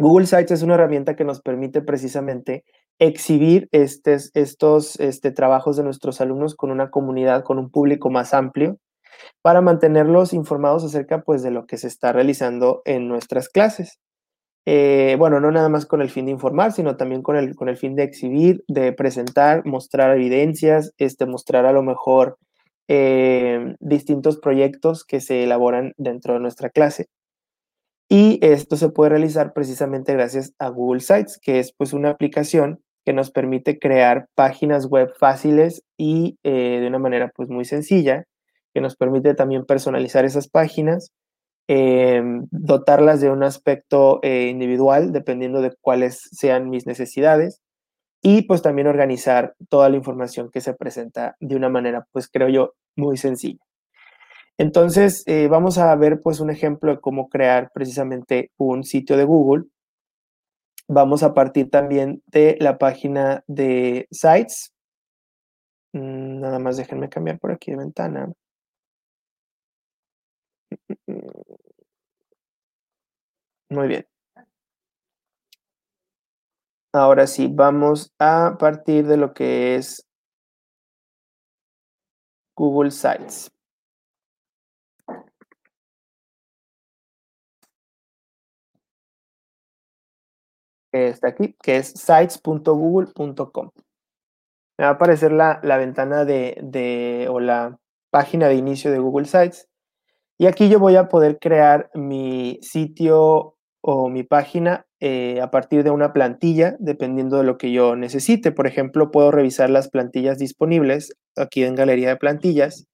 Google 0.00 0.26
Sites 0.26 0.50
es 0.50 0.62
una 0.62 0.74
herramienta 0.74 1.14
que 1.14 1.24
nos 1.24 1.42
permite 1.42 1.82
precisamente 1.82 2.64
exhibir 2.98 3.68
estos, 3.70 4.98
este, 4.98 5.30
trabajos 5.30 5.76
de 5.76 5.82
nuestros 5.82 6.22
alumnos 6.22 6.54
con 6.54 6.70
una 6.70 6.88
comunidad, 6.88 7.44
con 7.44 7.58
un 7.58 7.70
público 7.70 8.08
más 8.08 8.32
amplio, 8.32 8.78
para 9.42 9.60
mantenerlos 9.60 10.32
informados 10.32 10.84
acerca 10.84 11.20
pues, 11.20 11.42
de 11.42 11.50
lo 11.50 11.66
que 11.66 11.76
se 11.76 11.86
está 11.86 12.14
realizando 12.14 12.80
en 12.86 13.08
nuestras 13.08 13.50
clases. 13.50 13.98
Eh, 14.64 15.16
bueno, 15.18 15.38
no 15.38 15.50
nada 15.50 15.68
más 15.68 15.84
con 15.84 16.00
el 16.00 16.08
fin 16.08 16.24
de 16.24 16.32
informar, 16.32 16.72
sino 16.72 16.96
también 16.96 17.20
con 17.20 17.36
el, 17.36 17.54
con 17.54 17.68
el 17.68 17.76
fin 17.76 17.94
de 17.94 18.04
exhibir, 18.04 18.64
de 18.68 18.94
presentar, 18.94 19.66
mostrar 19.66 20.16
evidencias, 20.16 20.94
este, 20.96 21.26
mostrar 21.26 21.66
a 21.66 21.72
lo 21.72 21.82
mejor 21.82 22.38
eh, 22.88 23.74
distintos 23.80 24.38
proyectos 24.38 25.04
que 25.04 25.20
se 25.20 25.44
elaboran 25.44 25.92
dentro 25.98 26.34
de 26.34 26.40
nuestra 26.40 26.70
clase. 26.70 27.08
Y 28.10 28.38
esto 28.42 28.76
se 28.76 28.90
puede 28.90 29.10
realizar 29.10 29.52
precisamente 29.54 30.12
gracias 30.12 30.52
a 30.58 30.68
Google 30.68 31.00
Sites, 31.00 31.38
que 31.40 31.60
es 31.60 31.72
pues 31.72 31.92
una 31.94 32.10
aplicación 32.10 32.82
que 33.06 33.12
nos 33.14 33.30
permite 33.30 33.78
crear 33.78 34.26
páginas 34.34 34.86
web 34.86 35.14
fáciles 35.18 35.82
y 35.96 36.38
eh, 36.42 36.80
de 36.80 36.86
una 36.86 36.98
manera 36.98 37.32
pues 37.34 37.48
muy 37.48 37.64
sencilla, 37.64 38.24
que 38.74 38.80
nos 38.80 38.96
permite 38.96 39.34
también 39.34 39.64
personalizar 39.64 40.24
esas 40.24 40.48
páginas 40.48 41.12
Em, 41.72 42.48
dotarlas 42.50 43.20
de 43.20 43.30
un 43.30 43.44
aspecto 43.44 44.18
eh, 44.24 44.48
individual 44.48 45.12
dependiendo 45.12 45.62
de 45.62 45.72
cuáles 45.80 46.18
sean 46.32 46.68
mis 46.68 46.84
necesidades 46.84 47.60
y 48.22 48.42
pues 48.42 48.62
también 48.62 48.88
organizar 48.88 49.54
toda 49.68 49.88
la 49.88 49.96
información 49.96 50.50
que 50.50 50.60
se 50.60 50.74
presenta 50.74 51.36
de 51.38 51.54
una 51.54 51.68
manera 51.68 52.08
pues 52.10 52.28
creo 52.28 52.48
yo 52.48 52.74
muy 52.96 53.16
sencilla. 53.18 53.60
Entonces 54.60 55.22
eh, 55.26 55.48
vamos 55.48 55.78
a 55.78 55.96
ver 55.96 56.20
pues 56.20 56.38
un 56.38 56.50
ejemplo 56.50 56.90
de 56.90 57.00
cómo 57.00 57.30
crear 57.30 57.70
precisamente 57.72 58.52
un 58.58 58.84
sitio 58.84 59.16
de 59.16 59.24
Google. 59.24 59.64
Vamos 60.86 61.22
a 61.22 61.32
partir 61.32 61.70
también 61.70 62.22
de 62.26 62.58
la 62.60 62.76
página 62.76 63.42
de 63.46 64.06
Sites. 64.10 64.74
Mm, 65.94 66.40
nada 66.40 66.58
más 66.58 66.76
déjenme 66.76 67.08
cambiar 67.08 67.38
por 67.38 67.52
aquí 67.52 67.70
de 67.70 67.78
ventana. 67.78 68.30
Muy 73.70 73.88
bien. 73.88 74.06
Ahora 76.92 77.26
sí, 77.26 77.48
vamos 77.50 78.12
a 78.18 78.56
partir 78.58 79.06
de 79.06 79.16
lo 79.16 79.32
que 79.32 79.76
es 79.76 80.06
Google 82.54 82.90
Sites. 82.90 83.50
Está 90.92 91.28
aquí, 91.28 91.56
que 91.62 91.76
es 91.76 91.88
sites.google.com. 91.88 93.70
Me 94.78 94.84
va 94.84 94.90
a 94.90 94.94
aparecer 94.94 95.32
la, 95.32 95.60
ventana 95.62 96.24
de, 96.24 96.58
de, 96.62 97.28
o 97.30 97.40
la 97.40 97.78
página 98.10 98.48
de 98.48 98.54
inicio 98.54 98.90
de 98.90 98.98
Google 98.98 99.26
Sites. 99.26 99.68
Y 100.38 100.46
aquí 100.46 100.68
yo 100.68 100.78
voy 100.78 100.96
a 100.96 101.08
poder 101.08 101.38
crear 101.38 101.90
mi 101.94 102.58
sitio 102.62 103.56
o 103.82 104.08
mi 104.08 104.22
página 104.22 104.86
eh, 105.00 105.40
a 105.40 105.50
partir 105.50 105.84
de 105.84 105.90
una 105.90 106.12
plantilla, 106.12 106.76
dependiendo 106.78 107.38
de 107.38 107.44
lo 107.44 107.58
que 107.58 107.72
yo 107.72 107.96
necesite. 107.96 108.52
Por 108.52 108.66
ejemplo, 108.66 109.10
puedo 109.10 109.30
revisar 109.30 109.70
las 109.70 109.88
plantillas 109.88 110.38
disponibles 110.38 111.14
aquí 111.36 111.64
en 111.64 111.74
Galería 111.74 112.08
de 112.08 112.16
Plantillas 112.16 112.86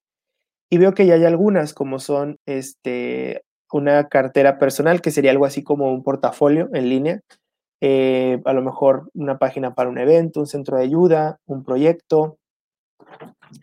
y 0.70 0.78
veo 0.78 0.94
que 0.94 1.06
ya 1.06 1.14
hay 1.14 1.24
algunas, 1.24 1.74
como 1.74 1.98
son 1.98 2.38
este, 2.46 3.42
una 3.72 4.08
cartera 4.08 4.58
personal, 4.58 5.00
que 5.00 5.10
sería 5.10 5.30
algo 5.30 5.46
así 5.46 5.62
como 5.62 5.92
un 5.92 6.02
portafolio 6.02 6.68
en 6.72 6.88
línea, 6.88 7.20
eh, 7.80 8.40
a 8.44 8.52
lo 8.52 8.62
mejor 8.62 9.10
una 9.14 9.38
página 9.38 9.74
para 9.74 9.90
un 9.90 9.98
evento, 9.98 10.40
un 10.40 10.46
centro 10.46 10.76
de 10.76 10.84
ayuda, 10.84 11.38
un 11.46 11.64
proyecto, 11.64 12.38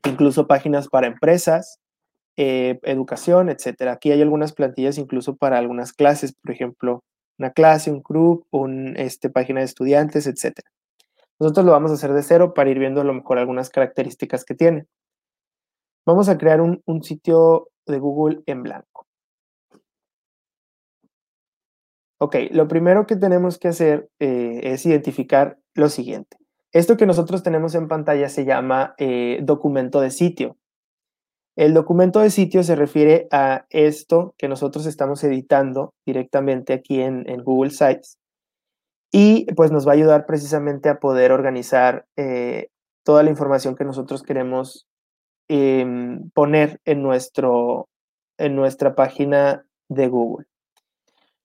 incluso 0.05 0.47
páginas 0.47 0.87
para 0.87 1.07
empresas, 1.07 1.79
eh, 2.37 2.79
educación, 2.83 3.49
etcétera. 3.49 3.93
Aquí 3.93 4.11
hay 4.11 4.21
algunas 4.21 4.53
plantillas 4.53 4.97
incluso 4.97 5.35
para 5.35 5.57
algunas 5.57 5.93
clases, 5.93 6.33
por 6.33 6.51
ejemplo, 6.51 7.03
una 7.37 7.51
clase, 7.51 7.91
un 7.91 8.01
group, 8.01 8.45
una 8.51 8.93
este, 8.99 9.29
página 9.29 9.59
de 9.59 9.65
estudiantes, 9.65 10.27
etc. 10.27 10.59
Nosotros 11.39 11.65
lo 11.65 11.71
vamos 11.71 11.91
a 11.91 11.95
hacer 11.95 12.13
de 12.13 12.23
cero 12.23 12.53
para 12.53 12.69
ir 12.69 12.79
viendo 12.79 13.01
a 13.01 13.03
lo 13.03 13.13
mejor 13.13 13.37
algunas 13.37 13.69
características 13.69 14.45
que 14.45 14.55
tiene. 14.55 14.85
Vamos 16.05 16.27
a 16.29 16.37
crear 16.37 16.61
un, 16.61 16.81
sitio 17.03 17.69
de 17.85 17.99
Google 17.99 18.43
en 18.45 18.63
blanco. 18.63 19.07
Ok, 22.23 22.37
lo 22.51 22.69
primero 22.69 23.05
que 23.05 23.17
tenemos 23.17 23.57
que 23.57 23.67
hacer 23.67 24.09
eh, 24.21 24.61
es 24.63 24.85
identificar 24.85 25.57
lo 25.73 25.89
siguiente. 25.89 26.37
Esto 26.71 26.95
que 26.95 27.05
nosotros 27.05 27.43
tenemos 27.43 27.75
en 27.75 27.89
pantalla 27.89 28.29
se 28.29 28.45
llama 28.45 28.95
eh, 28.97 29.41
documento 29.43 29.99
de 29.99 30.09
sitio. 30.09 30.55
El 31.57 31.73
documento 31.73 32.21
de 32.21 32.29
sitio 32.29 32.63
se 32.63 32.77
refiere 32.77 33.27
a 33.29 33.65
esto 33.69 34.35
que 34.37 34.47
nosotros 34.47 34.85
estamos 34.85 35.21
editando 35.25 35.95
directamente 36.05 36.71
aquí 36.71 37.01
en, 37.01 37.25
Google 37.43 37.71
Sites 37.71 38.17
y 39.11 39.45
pues 39.55 39.73
nos 39.73 39.85
va 39.85 39.91
a 39.91 39.95
ayudar 39.95 40.25
precisamente 40.25 40.87
a 40.87 41.01
poder 41.01 41.33
organizar 41.33 42.05
eh, 42.15 42.69
toda 43.03 43.23
la 43.23 43.31
información 43.31 43.75
que 43.75 43.83
nosotros 43.83 44.23
queremos 44.23 44.87
em, 45.49 46.29
poner 46.29 46.79
en, 46.85 47.03
nuestro, 47.03 47.89
en 48.37 48.55
nuestra 48.55 48.95
página 48.95 49.65
de 49.89 50.07
Google. 50.07 50.47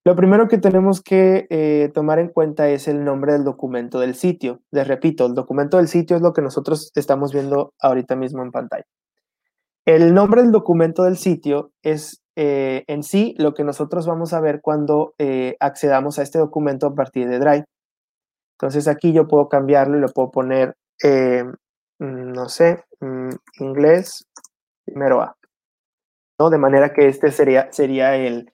Lo 0.08 0.16
primero 0.16 0.48
que 0.48 0.56
tenemos 0.56 1.02
que 1.02 1.46
eh, 1.50 1.90
tomar 1.92 2.18
en 2.18 2.28
cuenta 2.28 2.70
es 2.70 2.88
el 2.88 3.04
nombre 3.04 3.34
del 3.34 3.44
documento 3.44 4.00
del 4.00 4.14
sitio. 4.14 4.62
Les 4.70 4.88
repito, 4.88 5.26
el 5.26 5.34
documento 5.34 5.76
del 5.76 5.86
sitio 5.86 6.16
es 6.16 6.22
lo 6.22 6.32
que 6.32 6.40
nosotros 6.40 6.90
estamos 6.94 7.30
viendo 7.34 7.74
ahorita 7.78 8.16
mismo 8.16 8.42
en 8.42 8.50
pantalla. 8.50 8.86
El 9.84 10.14
nombre 10.14 10.40
del 10.40 10.50
documento 10.50 11.02
del 11.02 11.18
sitio 11.18 11.72
es 11.82 12.22
eh, 12.36 12.84
en 12.86 13.02
sí 13.02 13.34
lo 13.36 13.52
que 13.52 13.64
nosotros 13.64 14.06
vamos 14.06 14.32
a 14.32 14.40
ver 14.40 14.62
cuando 14.62 15.12
eh, 15.18 15.56
accedamos 15.60 16.18
a 16.18 16.22
este 16.22 16.38
documento 16.38 16.86
a 16.86 16.94
partir 16.94 17.28
de 17.28 17.38
Drive. 17.38 17.64
Entonces 18.54 18.88
aquí 18.88 19.12
yo 19.12 19.28
puedo 19.28 19.50
cambiarlo 19.50 19.98
y 19.98 20.00
lo 20.00 20.08
puedo 20.08 20.30
poner, 20.30 20.74
mm, 21.04 22.32
no 22.32 22.48
sé, 22.48 22.82
mm, 23.00 23.28
inglés 23.60 24.24
primero 24.86 25.20
A. 25.20 25.36
¿no? 26.40 26.48
De 26.48 26.56
manera 26.56 26.94
que 26.94 27.08
este 27.08 27.30
sería, 27.30 27.70
sería 27.72 28.16
el, 28.16 28.50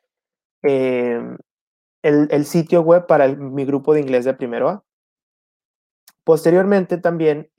el, 0.65 2.45
sitio 2.45 2.83
web 2.83 3.07
para 3.07 3.29
mi 3.29 3.65
grupo 3.65 3.95
de 3.95 4.01
inglés 4.01 4.25
de 4.25 4.35
primero 4.35 4.69
A. 4.69 4.85
Posteriormente 6.25 6.99
también 6.99 7.51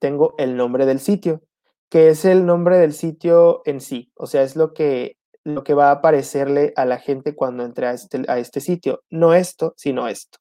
tengo 0.00 0.34
el 0.38 0.56
nombre 0.56 0.86
del 0.86 1.00
sitio 1.00 1.42
que 1.90 2.08
es 2.08 2.24
el 2.24 2.46
nombre 2.46 2.78
del 2.78 2.94
sitio 2.94 3.62
en 3.66 3.80
sí, 3.80 4.12
o 4.14 4.26
sea, 4.26 4.42
es 4.42 4.56
lo 4.56 4.72
que, 4.72 5.18
lo 5.44 5.64
que 5.64 5.74
va 5.74 5.88
a 5.88 5.94
aparecerle 5.94 6.72
a 6.76 6.84
la 6.84 6.98
gente 6.98 7.34
cuando 7.34 7.64
entre 7.64 7.88
a 7.88 7.92
este, 7.92 8.22
este 8.38 8.60
sitio, 8.60 9.02
no 9.10 9.34
esto, 9.34 9.74
sino 9.76 10.06
esto. 10.06 10.38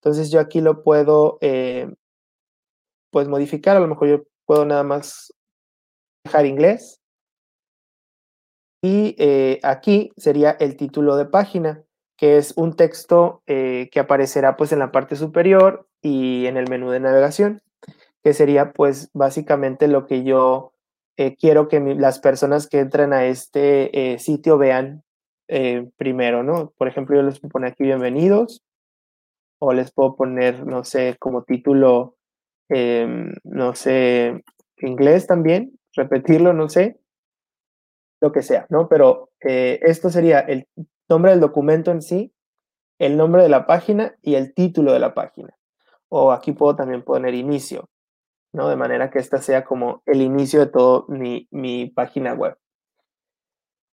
Entonces 0.00 0.32
yo 0.32 0.40
aquí 0.40 0.60
lo 0.60 0.82
puedo, 0.82 1.38
eh, 1.40 1.88
pues 3.12 3.28
modificar, 3.28 3.76
a 3.76 3.80
lo 3.80 3.86
mejor 3.86 4.08
yo 4.08 4.22
puedo 4.44 4.64
nada 4.66 4.82
más 4.82 5.32
dejar 6.24 6.46
inglés. 6.46 7.00
Y 8.82 9.14
eh, 9.18 9.60
aquí 9.62 10.10
sería 10.16 10.50
el 10.50 10.76
título 10.76 11.16
de 11.16 11.24
página, 11.24 11.84
que 12.16 12.36
es 12.36 12.52
un 12.56 12.74
texto 12.74 13.42
eh, 13.46 13.88
que 13.92 14.00
aparecerá 14.00 14.56
pues 14.56 14.72
en 14.72 14.80
la 14.80 14.90
parte 14.90 15.14
superior 15.14 15.88
y 16.02 16.46
en 16.46 16.56
el 16.56 16.68
menú 16.68 16.90
de 16.90 17.00
navegación 17.00 17.62
que 18.24 18.34
sería 18.34 18.72
pues 18.72 19.10
básicamente 19.14 19.88
lo 19.88 20.06
que 20.06 20.22
yo 20.22 20.72
eh, 21.16 21.34
quiero 21.36 21.66
que 21.66 21.80
las 21.80 22.20
personas 22.20 22.68
que 22.68 22.78
entren 22.78 23.12
a 23.12 23.26
este 23.26 24.16
sitio 24.20 24.58
vean 24.58 25.02
primero, 25.96 26.42
¿no? 26.42 26.72
Por 26.78 26.88
ejemplo, 26.88 27.16
yo 27.16 27.22
les 27.22 27.40
puedo 27.40 27.50
poner 27.50 27.72
aquí 27.72 27.82
bienvenidos 27.82 28.62
o 29.58 29.72
les 29.72 29.92
puedo 29.92 30.14
poner, 30.16 30.64
no 30.64 30.84
sé, 30.84 31.16
como 31.18 31.42
título, 31.42 32.16
em, 32.68 33.34
no 33.44 33.74
sé, 33.74 34.42
inglés 34.78 35.26
también, 35.26 35.78
repetirlo, 35.94 36.52
no 36.52 36.68
sé, 36.68 37.01
lo 38.22 38.30
que 38.30 38.42
sea, 38.42 38.66
¿no? 38.70 38.88
Pero 38.88 39.30
eh, 39.40 39.80
esto 39.82 40.08
sería 40.08 40.38
el 40.38 40.68
nombre 41.08 41.32
del 41.32 41.40
documento 41.40 41.90
en 41.90 42.00
sí, 42.00 42.32
el 43.00 43.16
nombre 43.16 43.42
de 43.42 43.48
la 43.48 43.66
página 43.66 44.16
y 44.22 44.36
el 44.36 44.54
título 44.54 44.92
de 44.92 45.00
la 45.00 45.12
página. 45.12 45.58
O 46.08 46.30
aquí 46.30 46.52
puedo 46.52 46.76
también 46.76 47.02
poner 47.02 47.34
inicio, 47.34 47.90
¿no? 48.52 48.68
De 48.68 48.76
manera 48.76 49.10
que 49.10 49.18
esta 49.18 49.42
sea 49.42 49.64
como 49.64 50.02
el 50.06 50.22
inicio 50.22 50.60
de 50.60 50.66
todo 50.66 51.04
mi, 51.08 51.48
mi 51.50 51.90
página 51.90 52.32
web. 52.32 52.56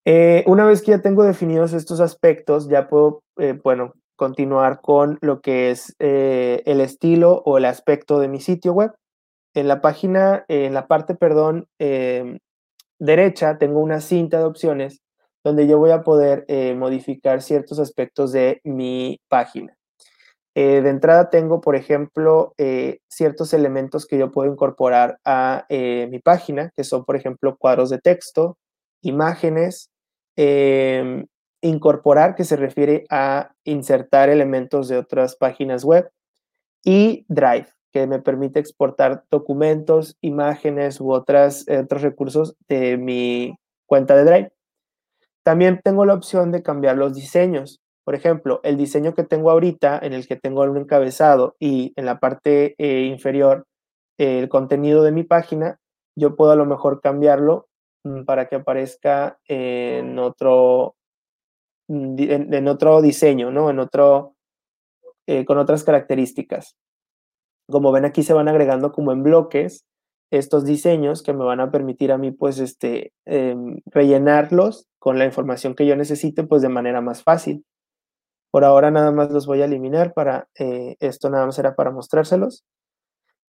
Eh, 0.05 0.45
una 0.47 0.67
vez 0.67 0.83
que 0.83 0.91
ya 0.91 1.01
tengo 1.01 1.25
definidos 1.25 1.73
estos 1.73 2.01
aspectos, 2.01 2.69
ya 2.69 2.87
puedo, 2.87 3.23
eh, 3.39 3.59
bueno, 3.65 3.95
continuar 4.15 4.83
con 4.83 5.17
lo 5.23 5.41
que 5.41 5.71
es 5.71 5.95
el 5.99 6.81
estilo 6.81 7.43
o 7.47 7.57
el 7.57 7.65
aspecto 7.65 8.19
de 8.19 8.29
mi 8.29 8.41
sitio 8.41 8.75
web. 8.75 8.93
En 9.55 9.69
la 9.69 9.81
página, 9.81 10.45
en 10.49 10.75
la 10.75 10.87
parte, 10.87 11.15
perdón, 11.15 11.67
em, 11.79 12.39
derecha, 12.99 13.59
tengo 13.59 13.81
una 13.81 14.01
cinta 14.01 14.39
de 14.39 14.45
opciones 14.45 15.03
donde 15.45 15.67
yo 15.67 15.79
voy 15.79 15.91
a 15.93 16.03
poder 16.03 16.45
modificar 16.77 17.43
ciertos 17.43 17.79
aspectos 17.79 18.33
de 18.33 18.61
mi 18.65 19.21
página. 19.29 19.75
de 20.55 20.89
entrada 20.89 21.31
tengo, 21.31 21.61
por 21.61 21.77
ejemplo, 21.77 22.55
ciertos 23.09 23.55
elementos 23.55 24.07
que 24.07 24.19
yo 24.19 24.33
puedo 24.33 24.51
incorporar 24.51 25.19
a 25.25 25.65
mi 25.71 26.19
página, 26.19 26.73
que 26.77 26.85
son, 26.85 27.05
por 27.05 27.17
ejemplo, 27.17 27.57
cuadros 27.57 27.91
de 27.91 27.99
texto, 27.99 28.59
imágenes, 29.03 29.91
em, 30.37 31.27
incorporar, 31.63 32.35
que 32.35 32.45
se 32.45 32.57
refiere 32.57 33.05
a 33.11 33.53
insertar 33.65 34.29
elementos 34.29 34.89
de 34.89 34.97
otras 34.99 35.37
páginas 35.37 35.85
web, 35.85 36.11
y 36.85 37.25
Drive, 37.29 37.69
que 37.93 38.07
me 38.07 38.21
permite 38.21 38.61
exportar 38.61 39.25
documentos, 39.31 40.17
imágenes 40.21 41.01
u 41.01 41.13
otras, 41.13 41.67
eh, 41.69 41.79
otros 41.79 42.03
recursos 42.03 42.57
de 42.69 42.97
mi 42.97 43.57
cuenta 43.87 44.17
de 44.17 44.25
Drive. 44.25 44.53
También 45.43 45.81
tengo 45.83 46.05
la 46.05 46.15
opción 46.15 46.53
de 46.53 46.63
cambiar 46.63 46.97
los 46.97 47.15
diseños. 47.15 47.81
Por 48.05 48.15
ejemplo, 48.15 48.61
el 48.65 48.77
diseño 48.77 49.15
que 49.15 49.25
tengo 49.25 49.51
ahorita, 49.51 49.99
en 50.03 50.13
el 50.13 50.27
que 50.27 50.37
tengo 50.37 50.63
un 50.63 50.77
encabezado 50.77 51.57
y 51.59 51.93
en 51.97 52.07
la 52.07 52.19
parte 52.19 52.75
eh, 52.79 53.05
inferior 53.05 53.67
el 54.19 54.49
contenido 54.49 55.03
de 55.03 55.13
mi 55.13 55.23
página, 55.23 55.79
yo 56.17 56.35
puedo 56.35 56.51
a 56.51 56.57
lo 56.57 56.67
mejor 56.67 57.01
cambiarlo 57.01 57.69
Mm, 58.05 58.25
para 58.25 58.49
que 58.49 58.57
aparezca 58.57 59.39
en 59.47 60.19
otro, 60.19 60.97
mm, 61.89 62.17
en, 62.55 62.69
otro 62.69 63.03
diseño, 63.03 63.51
¿no? 63.51 63.71
En 63.71 63.79
otro, 63.81 64.35
eh, 65.27 65.45
con 65.45 65.59
otras 65.59 65.85
características. 65.85 66.77
Como 67.71 67.93
ven 67.93 68.05
aquí 68.05 68.23
se 68.23 68.33
van 68.33 68.49
agregando 68.49 68.93
como 68.93 69.13
en 69.13 69.23
bloques 69.23 69.85
estos 70.31 70.65
diseños 70.65 71.23
que 71.23 71.33
me 71.33 71.45
van 71.45 71.61
a 71.61 71.71
permitir 71.71 72.13
a 72.13 72.19
mí 72.19 72.31
pues 72.31 72.59
este 72.59 73.13
em, 73.25 73.81
rellenarlos 73.87 74.87
con 74.99 75.19
la 75.19 75.25
información 75.25 75.75
que 75.75 75.87
yo 75.87 75.97
necesite 75.97 76.45
pues 76.45 76.63
de 76.63 76.69
manera 76.69 77.01
más 77.01 77.23
fácil. 77.23 77.65
Por 78.51 78.65
ahora 78.65 78.91
nada 78.91 79.13
más 79.13 79.31
los 79.31 79.47
voy 79.47 79.63
a 79.63 79.67
eliminar 79.67 80.15
para 80.15 80.49
eh, 80.59 80.97
esto 81.01 81.31
nada 81.31 81.47
más 81.47 81.59
era 81.59 81.75
para 81.75 81.91
mostrárselos. 81.91 82.65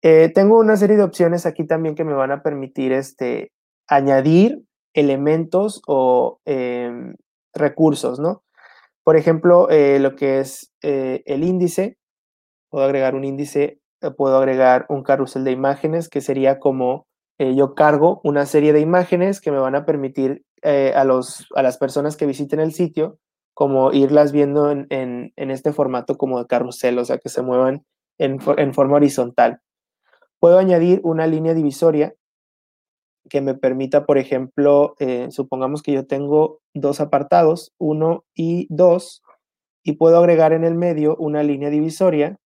Eh, 0.03 0.31
tengo 0.35 0.59
una 0.59 0.77
serie 0.77 0.97
de 0.97 1.03
opciones 1.03 1.47
aquí 1.47 1.67
también 1.67 1.95
que 1.95 2.05
me 2.05 2.15
van 2.15 2.31
a 2.31 2.43
permitir 2.43 2.93
este, 2.93 3.53
añadir 3.89 4.63
elementos 4.95 5.83
o 5.87 6.41
em, 6.45 7.15
recursos, 7.55 8.19
¿no? 8.19 8.43
Por 9.05 9.17
ejemplo, 9.17 9.71
eh, 9.71 9.99
lo 10.01 10.17
que 10.17 10.41
es 10.41 10.73
el 10.81 11.45
índice, 11.45 11.97
puedo 12.71 12.85
agregar 12.85 13.15
un 13.15 13.25
índice, 13.25 13.79
puedo 14.11 14.39
agregar 14.39 14.87
un 14.89 15.03
carrusel 15.03 15.45
de 15.45 15.53
imágenes, 15.53 16.09
que 16.09 16.21
sería 16.21 16.59
como 16.59 17.07
yo 17.39 17.75
cargo 17.75 18.23
una 18.25 18.47
serie 18.47 18.73
de 18.73 18.81
imágenes 18.81 19.43
que 19.43 19.51
me 19.51 19.59
van 19.59 19.75
a 19.75 19.85
permitir 19.85 20.43
a, 20.63 21.05
los, 21.05 21.47
a 21.55 21.63
las 21.63 21.77
personas 21.77 22.17
que 22.17 22.25
visiten 22.25 22.61
el 22.61 22.73
sitio, 22.73 23.19
como 23.53 23.93
irlas 23.93 24.33
viendo 24.33 24.71
en, 24.71 24.87
en, 24.91 25.51
este 25.51 25.73
formato 25.73 26.17
como 26.17 26.39
de 26.39 26.47
carrusel, 26.47 26.99
o 26.99 27.05
sea, 27.05 27.19
que 27.19 27.29
se 27.29 27.43
muevan 27.43 27.85
en, 28.19 28.39
en 28.57 28.75
forma 28.75 28.97
horizontal. 28.97 29.61
Puedo 30.39 30.59
añadir 30.59 31.01
una 31.05 31.27
línea 31.27 31.55
divisoria 31.55 32.15
que 33.29 33.41
me 33.41 33.55
permita, 33.55 34.05
por 34.05 34.19
ejemplo, 34.19 34.95
eh, 34.99 35.29
supongamos 35.31 35.83
que 35.83 35.93
yo 35.93 36.07
tengo 36.07 36.61
dos 36.75 37.01
apartados, 37.01 37.73
uno 37.79 38.25
y 38.35 38.67
dos, 38.69 39.23
y 39.83 39.93
puedo 39.93 40.19
agregar 40.19 40.53
en 40.53 40.65
el 40.65 40.75
medio 40.75 41.17
una 41.17 41.43
línea 41.43 41.71
divisoria 41.71 42.39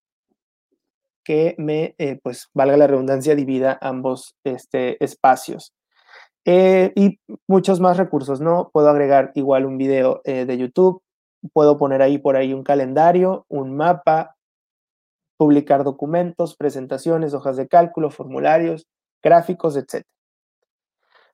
que 1.30 1.54
me, 1.58 1.94
eh, 1.98 2.18
pues, 2.20 2.48
valga 2.54 2.76
la 2.76 2.88
redundancia, 2.88 3.36
divida 3.36 3.78
ambos 3.80 4.34
este, 4.42 4.96
espacios. 5.04 5.72
Eh, 6.44 6.90
y 6.96 7.20
muchos 7.46 7.78
más 7.78 7.98
recursos, 7.98 8.40
¿no? 8.40 8.68
Puedo 8.72 8.90
agregar 8.90 9.30
igual 9.36 9.64
un 9.64 9.78
video 9.78 10.22
de 10.24 10.58
YouTube, 10.58 11.04
puedo 11.52 11.78
poner 11.78 12.02
ahí 12.02 12.18
por 12.18 12.34
ahí 12.34 12.52
un 12.52 12.64
calendario, 12.64 13.44
un 13.48 13.76
mapa, 13.76 14.34
publicar 15.36 15.84
documentos, 15.84 16.56
presentaciones, 16.56 17.32
hojas 17.32 17.56
de 17.56 17.68
cálculo, 17.68 18.10
formularios, 18.10 18.88
gráficos, 19.22 19.76
etc. 19.76 20.04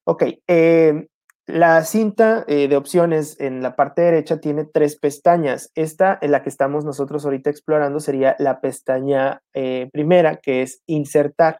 Ok, 0.04 0.24
em, 0.46 1.06
la 1.46 1.84
cinta 1.84 2.44
eh, 2.48 2.66
de 2.66 2.76
opciones 2.76 3.38
en 3.40 3.62
la 3.62 3.76
parte 3.76 4.02
derecha 4.02 4.40
tiene 4.40 4.64
tres 4.64 4.98
pestañas. 4.98 5.70
Esta, 5.76 6.18
en 6.20 6.32
la 6.32 6.42
que 6.42 6.48
estamos 6.48 6.84
nosotros 6.84 7.24
ahorita 7.24 7.50
explorando, 7.50 8.00
sería 8.00 8.34
la 8.40 8.60
pestaña 8.60 9.42
eh, 9.54 9.88
primera, 9.92 10.36
que 10.36 10.62
es 10.62 10.82
insertar. 10.86 11.58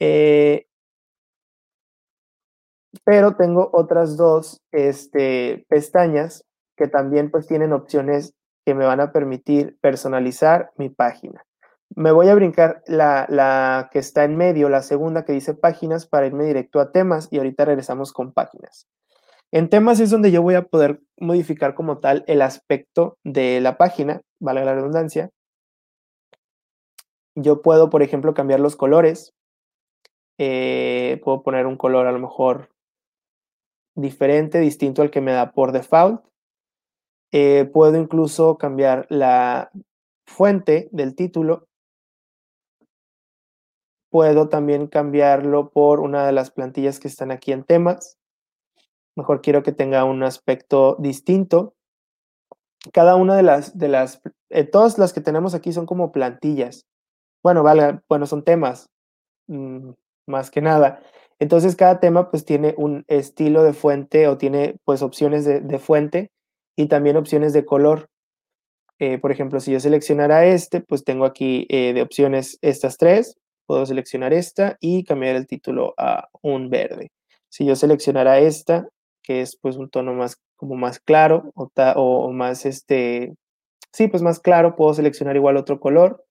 Eh, 0.00 0.66
pero 3.04 3.36
tengo 3.36 3.68
otras 3.72 4.16
dos 4.16 4.62
este, 4.72 5.66
pestañas 5.68 6.44
que 6.76 6.88
también 6.88 7.30
pues 7.30 7.46
tienen 7.46 7.72
opciones 7.72 8.34
que 8.64 8.74
me 8.74 8.86
van 8.86 9.00
a 9.00 9.12
permitir 9.12 9.76
personalizar 9.80 10.72
mi 10.76 10.88
página. 10.88 11.44
Me 11.96 12.10
voy 12.10 12.28
a 12.28 12.34
brincar 12.34 12.82
la, 12.86 13.88
que 13.92 14.00
está 14.00 14.24
en 14.24 14.36
medio, 14.36 14.68
la 14.68 14.82
segunda 14.82 15.24
que 15.24 15.32
dice 15.32 15.54
páginas, 15.54 16.06
para 16.06 16.26
irme 16.26 16.44
directo 16.44 16.80
a 16.80 16.90
temas 16.90 17.28
y 17.30 17.38
ahorita 17.38 17.64
regresamos 17.64 18.12
con 18.12 18.32
páginas. 18.32 18.88
En 19.52 19.70
temas 19.70 20.00
es 20.00 20.10
donde 20.10 20.32
yo 20.32 20.42
voy 20.42 20.54
a 20.54 20.64
poder 20.64 21.00
modificar 21.20 21.74
como 21.74 21.98
tal 21.98 22.24
el 22.26 22.42
aspecto 22.42 23.16
de 23.22 23.60
la 23.60 23.76
página, 23.76 24.22
vale 24.40 24.64
la 24.64 24.74
redundancia. 24.74 25.30
Yo 27.36 27.62
puedo, 27.62 27.90
por 27.90 28.02
ejemplo, 28.02 28.34
cambiar 28.34 28.58
los 28.58 28.74
colores. 28.74 29.32
Eh, 30.38 31.20
puedo 31.22 31.44
poner 31.44 31.66
un 31.66 31.76
color 31.76 32.08
a 32.08 32.12
lo 32.12 32.18
mejor 32.18 32.70
diferente, 33.94 34.58
distinto 34.58 35.02
al 35.02 35.10
que 35.10 35.20
me 35.20 35.32
da 35.32 35.52
por 35.52 35.70
default. 35.70 36.24
Eh, 37.30 37.70
puedo 37.72 37.96
incluso 37.96 38.58
cambiar 38.58 39.06
la 39.10 39.70
fuente 40.26 40.88
del 40.90 41.14
título 41.14 41.68
Puedo 44.14 44.48
también 44.48 44.86
cambiarlo 44.86 45.70
por 45.70 45.98
una 45.98 46.24
de 46.24 46.30
las 46.30 46.52
plantillas 46.52 47.00
que 47.00 47.08
están 47.08 47.32
aquí 47.32 47.50
en 47.50 47.64
temas. 47.64 48.16
Mejor 49.16 49.42
quiero 49.42 49.64
que 49.64 49.72
tenga 49.72 50.04
un 50.04 50.22
aspecto 50.22 50.94
distinto. 51.00 51.74
Cada 52.92 53.16
una 53.16 53.34
de 53.34 53.42
las, 53.42 53.76
de 53.76 53.88
las, 53.88 54.22
eh, 54.50 54.62
todas 54.62 54.98
las 54.98 55.12
que 55.12 55.20
tenemos 55.20 55.52
aquí 55.52 55.72
son 55.72 55.84
como 55.84 56.12
plantillas. 56.12 56.86
Bueno, 57.42 57.64
vale, 57.64 58.02
bueno, 58.08 58.26
son 58.26 58.44
temas, 58.44 58.88
mm, 59.48 59.90
más 60.28 60.52
que 60.52 60.62
nada. 60.62 61.02
Entonces 61.40 61.74
cada 61.74 61.98
tema 61.98 62.30
pues 62.30 62.44
tiene 62.44 62.76
un 62.78 63.04
estilo 63.08 63.64
de 63.64 63.72
fuente 63.72 64.28
o 64.28 64.38
tiene 64.38 64.76
pues 64.84 65.02
opciones 65.02 65.44
de, 65.44 65.78
fuente 65.80 66.30
y 66.76 66.86
también 66.86 67.16
opciones 67.16 67.52
de 67.52 67.64
color. 67.64 68.08
Eh, 69.00 69.18
por 69.18 69.32
ejemplo, 69.32 69.58
si 69.58 69.72
yo 69.72 69.80
seleccionara 69.80 70.46
este, 70.46 70.80
pues 70.82 71.02
tengo 71.02 71.24
aquí 71.24 71.66
eh, 71.68 71.92
de 71.94 72.02
opciones 72.02 72.58
estas 72.62 72.96
tres 72.96 73.36
puedo 73.66 73.86
seleccionar 73.86 74.32
esta 74.32 74.76
y 74.80 75.04
cambiar 75.04 75.36
el 75.36 75.46
título 75.46 75.94
a 75.96 76.28
un 76.42 76.70
verde. 76.70 77.10
Si 77.48 77.64
yo 77.64 77.76
seleccionara 77.76 78.38
esta, 78.38 78.88
que 79.22 79.40
es 79.40 79.56
pues 79.56 79.76
un 79.76 79.90
tono 79.90 80.14
más 80.14 80.40
como 80.56 80.76
más 80.76 81.00
claro 81.00 81.52
o, 81.54 81.70
o 81.74 82.32
más 82.32 82.66
este, 82.66 83.34
sí, 83.92 84.08
pues 84.08 84.22
más 84.22 84.40
claro, 84.40 84.76
puedo 84.76 84.94
seleccionar 84.94 85.36
igual 85.36 85.56
otro 85.56 85.80
color 85.80 86.24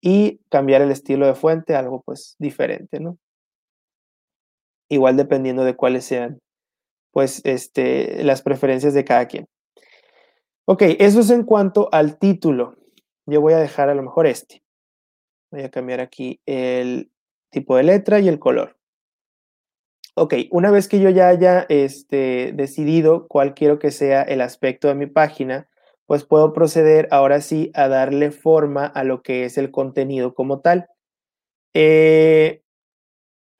y 0.00 0.40
cambiar 0.50 0.82
el 0.82 0.90
estilo 0.90 1.26
de 1.26 1.34
fuente 1.34 1.74
algo 1.74 2.02
pues 2.02 2.36
diferente, 2.38 3.00
¿no? 3.00 3.18
Igual 4.90 5.16
dependiendo 5.16 5.64
de 5.64 5.76
cuáles 5.76 6.04
sean 6.04 6.40
pues 7.14 7.40
este, 7.44 8.24
las 8.24 8.42
preferencias 8.42 8.92
de 8.92 9.04
cada 9.04 9.26
quien. 9.28 9.46
Ok, 10.66 10.82
eso 10.98 11.20
es 11.20 11.30
en 11.30 11.44
cuanto 11.44 11.88
al 11.92 12.18
título. 12.18 12.76
Yo 13.24 13.40
voy 13.40 13.52
a 13.52 13.58
dejar 13.58 13.88
a 13.88 13.94
lo 13.94 14.02
mejor 14.02 14.26
este. 14.26 14.63
Voy 15.54 15.62
a 15.62 15.70
cambiar 15.70 16.00
aquí 16.00 16.40
el 16.46 17.12
tipo 17.48 17.76
de 17.76 17.84
letra 17.84 18.18
y 18.18 18.26
el 18.26 18.40
color. 18.40 18.76
Ok, 20.16 20.34
una 20.50 20.72
vez 20.72 20.88
que 20.88 20.98
yo 20.98 21.10
ya 21.10 21.28
haya 21.28 21.64
este, 21.68 22.50
decidido 22.56 23.28
cuál 23.28 23.54
quiero 23.54 23.78
que 23.78 23.92
sea 23.92 24.22
el 24.22 24.40
aspecto 24.40 24.88
de 24.88 24.96
mi 24.96 25.06
página, 25.06 25.68
pues 26.06 26.24
puedo 26.24 26.52
proceder 26.52 27.06
ahora 27.12 27.40
sí 27.40 27.70
a 27.74 27.86
darle 27.86 28.32
forma 28.32 28.84
a 28.84 29.04
lo 29.04 29.22
que 29.22 29.44
es 29.44 29.56
el 29.56 29.70
contenido 29.70 30.34
como 30.34 30.58
tal. 30.58 30.88
Eh, 31.72 32.64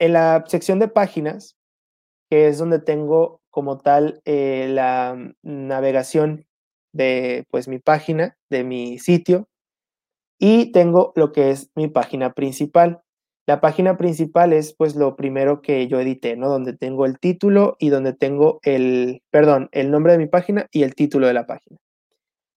en 0.01 0.15
la 0.15 0.43
sección 0.49 0.81
de 0.81 0.89
páginas, 0.89 1.57
que 2.29 2.49
es 2.49 2.59
donde 2.59 2.81
tengo 2.81 3.41
como 3.51 3.79
tal 3.79 4.21
eh, 4.25 4.67
la 4.69 5.17
navegación 5.45 6.45
de 6.93 7.45
pues 7.53 7.69
mi 7.69 7.79
página, 7.79 8.37
de 8.51 8.65
mi 8.65 8.99
sitio, 8.99 9.49
y 10.39 10.73
tengo 10.73 11.13
lo 11.17 11.33
que 11.33 11.51
es 11.51 11.71
mi 11.75 11.89
página 11.89 12.33
principal. 12.33 13.03
La 13.47 13.61
página 13.61 13.97
principal 13.97 14.53
es 14.53 14.75
pues 14.75 14.97
lo 14.97 15.17
primero 15.17 15.61
que 15.61 15.87
yo 15.87 16.01
edité, 16.01 16.37
¿no? 16.37 16.49
Donde 16.49 16.73
tengo 16.73 17.07
el 17.07 17.19
título 17.19 17.77
y 17.79 17.91
donde 17.91 18.13
tengo 18.15 18.59
el, 18.63 19.23
perdón, 19.31 19.69
el 19.73 19.91
nombre 19.91 20.13
de 20.13 20.19
mi 20.19 20.27
página 20.27 20.67
y 20.71 20.83
el 20.83 20.95
título 20.95 21.27
de 21.27 21.35
la 21.35 21.47
página. 21.47 21.79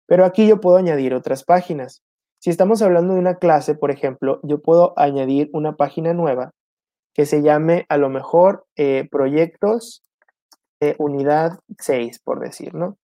Pero 0.08 0.24
aquí 0.24 0.48
yo 0.48 0.62
puedo 0.62 0.78
añadir 0.78 1.14
otras 1.14 1.44
páginas. 1.44 2.02
Si 2.40 2.50
estamos 2.50 2.82
hablando 2.82 3.14
de 3.14 3.20
una 3.20 3.36
clase, 3.36 3.76
por 3.76 3.92
ejemplo, 3.92 4.40
yo 4.44 4.62
puedo 4.62 4.94
añadir 4.98 5.50
una 5.54 5.76
página 5.76 6.14
nueva 6.14 6.52
que 7.14 7.26
se 7.26 7.42
llame 7.42 7.86
a 7.90 7.98
lo 7.98 8.10
mejor 8.10 8.66
eh, 8.78 9.08
proyectos 9.12 10.04
unidad 10.98 11.60
6, 11.80 12.20
por 12.20 12.40
decir, 12.40 12.74
¿no? 12.76 12.98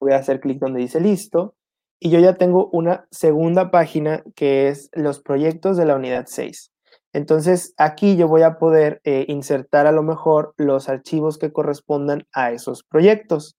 Voy 0.00 0.12
a 0.12 0.16
hacer 0.16 0.40
clic 0.40 0.58
donde 0.58 0.80
dice 0.80 1.00
listo 1.00 1.54
y 2.00 2.10
yo 2.10 2.20
ya 2.20 2.34
tengo 2.34 2.68
una 2.72 3.06
segunda 3.10 3.70
página 3.70 4.22
que 4.36 4.68
es 4.68 4.90
los 4.92 5.20
proyectos 5.20 5.76
de 5.76 5.86
la 5.86 5.96
unidad 5.96 6.26
6. 6.28 6.70
Entonces 7.12 7.74
aquí 7.78 8.16
yo 8.16 8.28
voy 8.28 8.42
a 8.42 8.58
poder 8.58 9.00
eh, 9.04 9.24
insertar 9.28 9.86
a 9.86 9.92
lo 9.92 10.02
mejor 10.02 10.54
los 10.56 10.88
archivos 10.88 11.38
que 11.38 11.52
correspondan 11.52 12.26
a 12.32 12.52
esos 12.52 12.84
proyectos. 12.84 13.56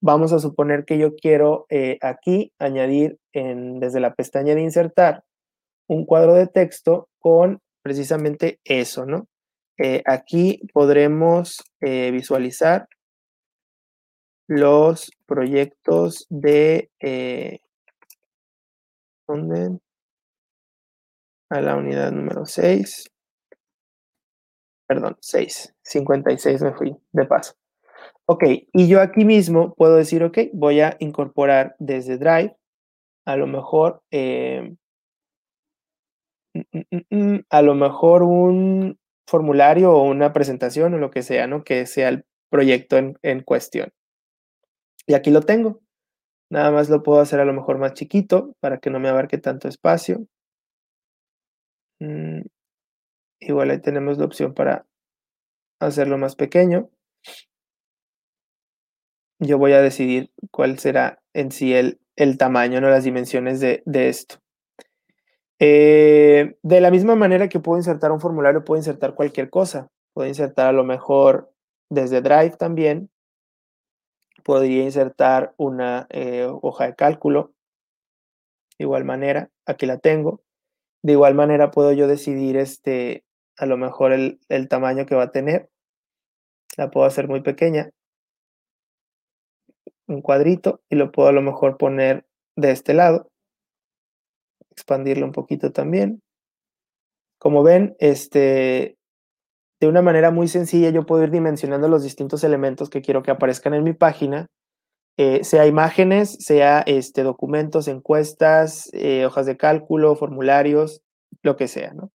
Vamos 0.00 0.32
a 0.32 0.38
suponer 0.38 0.84
que 0.84 0.98
yo 0.98 1.14
quiero 1.14 1.66
eh, 1.68 1.98
aquí 2.00 2.52
añadir 2.58 3.18
en, 3.32 3.80
desde 3.80 4.00
la 4.00 4.14
pestaña 4.14 4.54
de 4.54 4.62
insertar 4.62 5.24
un 5.86 6.06
cuadro 6.06 6.34
de 6.34 6.46
texto 6.46 7.08
con 7.18 7.60
precisamente 7.82 8.60
eso, 8.64 9.04
¿no? 9.04 9.26
Eh, 9.76 10.02
aquí 10.06 10.60
podremos 10.72 11.62
visualizar 11.80 12.88
los 14.46 15.10
proyectos 15.26 16.26
de 16.28 16.90
eh, 17.00 17.60
¿dónde? 19.26 19.78
a 21.50 21.60
la 21.60 21.76
unidad 21.76 22.12
número 22.12 22.46
6. 22.46 23.10
Perdón, 24.86 25.16
6. 25.20 25.74
56 25.82 26.62
me 26.62 26.74
fui 26.74 26.96
de 27.12 27.24
paso. 27.26 27.54
Ok, 28.26 28.44
y 28.72 28.88
yo 28.88 29.00
aquí 29.00 29.24
mismo 29.24 29.74
puedo 29.74 29.96
decir, 29.96 30.24
ok, 30.24 30.38
voy 30.52 30.80
a 30.80 30.96
incorporar 30.98 31.76
desde 31.78 32.18
Drive, 32.18 32.56
a 33.26 33.36
lo 33.36 33.46
mejor, 33.46 34.02
eh, 34.10 34.74
mm, 36.54 36.60
mm, 36.90 37.34
mm, 37.34 37.40
a 37.50 37.62
lo 37.62 37.74
mejor 37.74 38.22
un 38.22 38.98
formulario 39.26 39.92
o 39.92 40.02
una 40.04 40.32
presentación 40.32 40.94
o 40.94 40.98
lo 40.98 41.10
que 41.10 41.22
sea, 41.22 41.46
¿no? 41.46 41.64
Que 41.64 41.86
sea 41.86 42.08
el 42.08 42.24
proyecto 42.50 42.96
en 42.98 43.40
cuestión. 43.42 43.92
Y 45.06 45.14
aquí 45.14 45.30
lo 45.30 45.42
tengo. 45.42 45.80
Nada 46.50 46.70
más 46.70 46.88
lo 46.88 47.02
puedo 47.02 47.20
hacer 47.20 47.40
a 47.40 47.44
lo 47.44 47.52
mejor 47.52 47.78
más 47.78 47.94
chiquito 47.94 48.54
para 48.60 48.78
que 48.78 48.90
no 48.90 49.00
me 49.00 49.08
abarque 49.08 49.38
tanto 49.38 49.68
espacio. 49.68 50.26
Mm, 52.00 52.42
igual 53.40 53.70
ahí 53.70 53.80
tenemos 53.80 54.18
la 54.18 54.26
opción 54.26 54.54
para 54.54 54.86
hacerlo 55.80 56.18
más 56.18 56.36
pequeño. 56.36 56.90
Yo 59.40 59.58
voy 59.58 59.72
a 59.72 59.82
decidir 59.82 60.30
cuál 60.50 60.78
será 60.78 61.20
en 61.32 61.50
sí 61.50 61.74
el, 61.74 62.00
el 62.16 62.38
tamaño, 62.38 62.80
no 62.80 62.88
las 62.88 63.04
dimensiones 63.04 63.60
de, 63.60 63.82
esto. 63.84 64.36
Eh, 65.58 66.56
de 66.62 66.80
la 66.80 66.90
misma 66.90 67.16
manera 67.16 67.48
que 67.48 67.60
puedo 67.60 67.78
insertar 67.78 68.12
un 68.12 68.20
formulario, 68.20 68.64
puedo 68.64 68.78
insertar 68.78 69.14
cualquier 69.14 69.50
cosa. 69.50 69.88
Puedo 70.14 70.28
insertar 70.28 70.68
a 70.68 70.72
lo 70.72 70.84
mejor 70.84 71.52
desde 71.90 72.20
Drive 72.22 72.56
también 72.56 73.10
podría 74.44 74.84
insertar 74.84 75.54
una 75.56 76.06
eh, 76.10 76.46
hoja 76.62 76.86
de 76.86 76.94
cálculo. 76.94 77.52
De 78.78 78.84
igual 78.84 79.04
manera, 79.04 79.50
aquí 79.66 79.86
la 79.86 79.98
tengo. 79.98 80.42
De 81.02 81.12
igual 81.12 81.34
manera 81.34 81.70
puedo 81.70 81.92
yo 81.92 82.06
decidir 82.06 82.56
este, 82.56 83.24
a 83.56 83.66
lo 83.66 83.76
mejor 83.76 84.12
el, 84.12 84.40
el 84.48 84.68
tamaño 84.68 85.06
que 85.06 85.14
va 85.14 85.24
a 85.24 85.32
tener. 85.32 85.70
La 86.76 86.90
puedo 86.90 87.06
hacer 87.06 87.26
muy 87.26 87.40
pequeña. 87.40 87.90
Un 90.06 90.20
cuadrito 90.20 90.82
y 90.90 90.96
lo 90.96 91.10
puedo 91.10 91.28
a 91.28 91.32
lo 91.32 91.42
mejor 91.42 91.78
poner 91.78 92.26
de 92.56 92.70
este 92.70 92.94
lado. 92.94 93.30
Expandirlo 94.70 95.24
un 95.24 95.32
poquito 95.32 95.72
también. 95.72 96.20
Como 97.38 97.62
ven, 97.62 97.96
este, 97.98 98.96
de 99.84 99.90
una 99.90 100.00
manera 100.00 100.30
muy 100.30 100.48
sencilla 100.48 100.88
yo 100.88 101.04
puedo 101.04 101.24
ir 101.24 101.30
dimensionando 101.30 101.88
los 101.88 102.02
distintos 102.02 102.42
elementos 102.42 102.88
que 102.88 103.02
quiero 103.02 103.22
que 103.22 103.30
aparezcan 103.30 103.74
en 103.74 103.84
mi 103.84 103.92
página, 103.92 104.46
eh, 105.18 105.44
sea 105.44 105.66
imágenes, 105.66 106.38
sea 106.40 106.80
este, 106.86 107.22
documentos, 107.22 107.86
encuestas, 107.86 108.88
eh, 108.94 109.26
hojas 109.26 109.44
de 109.44 109.58
cálculo, 109.58 110.16
formularios, 110.16 111.02
lo 111.42 111.56
que 111.56 111.68
sea, 111.68 111.92
¿no? 111.92 112.10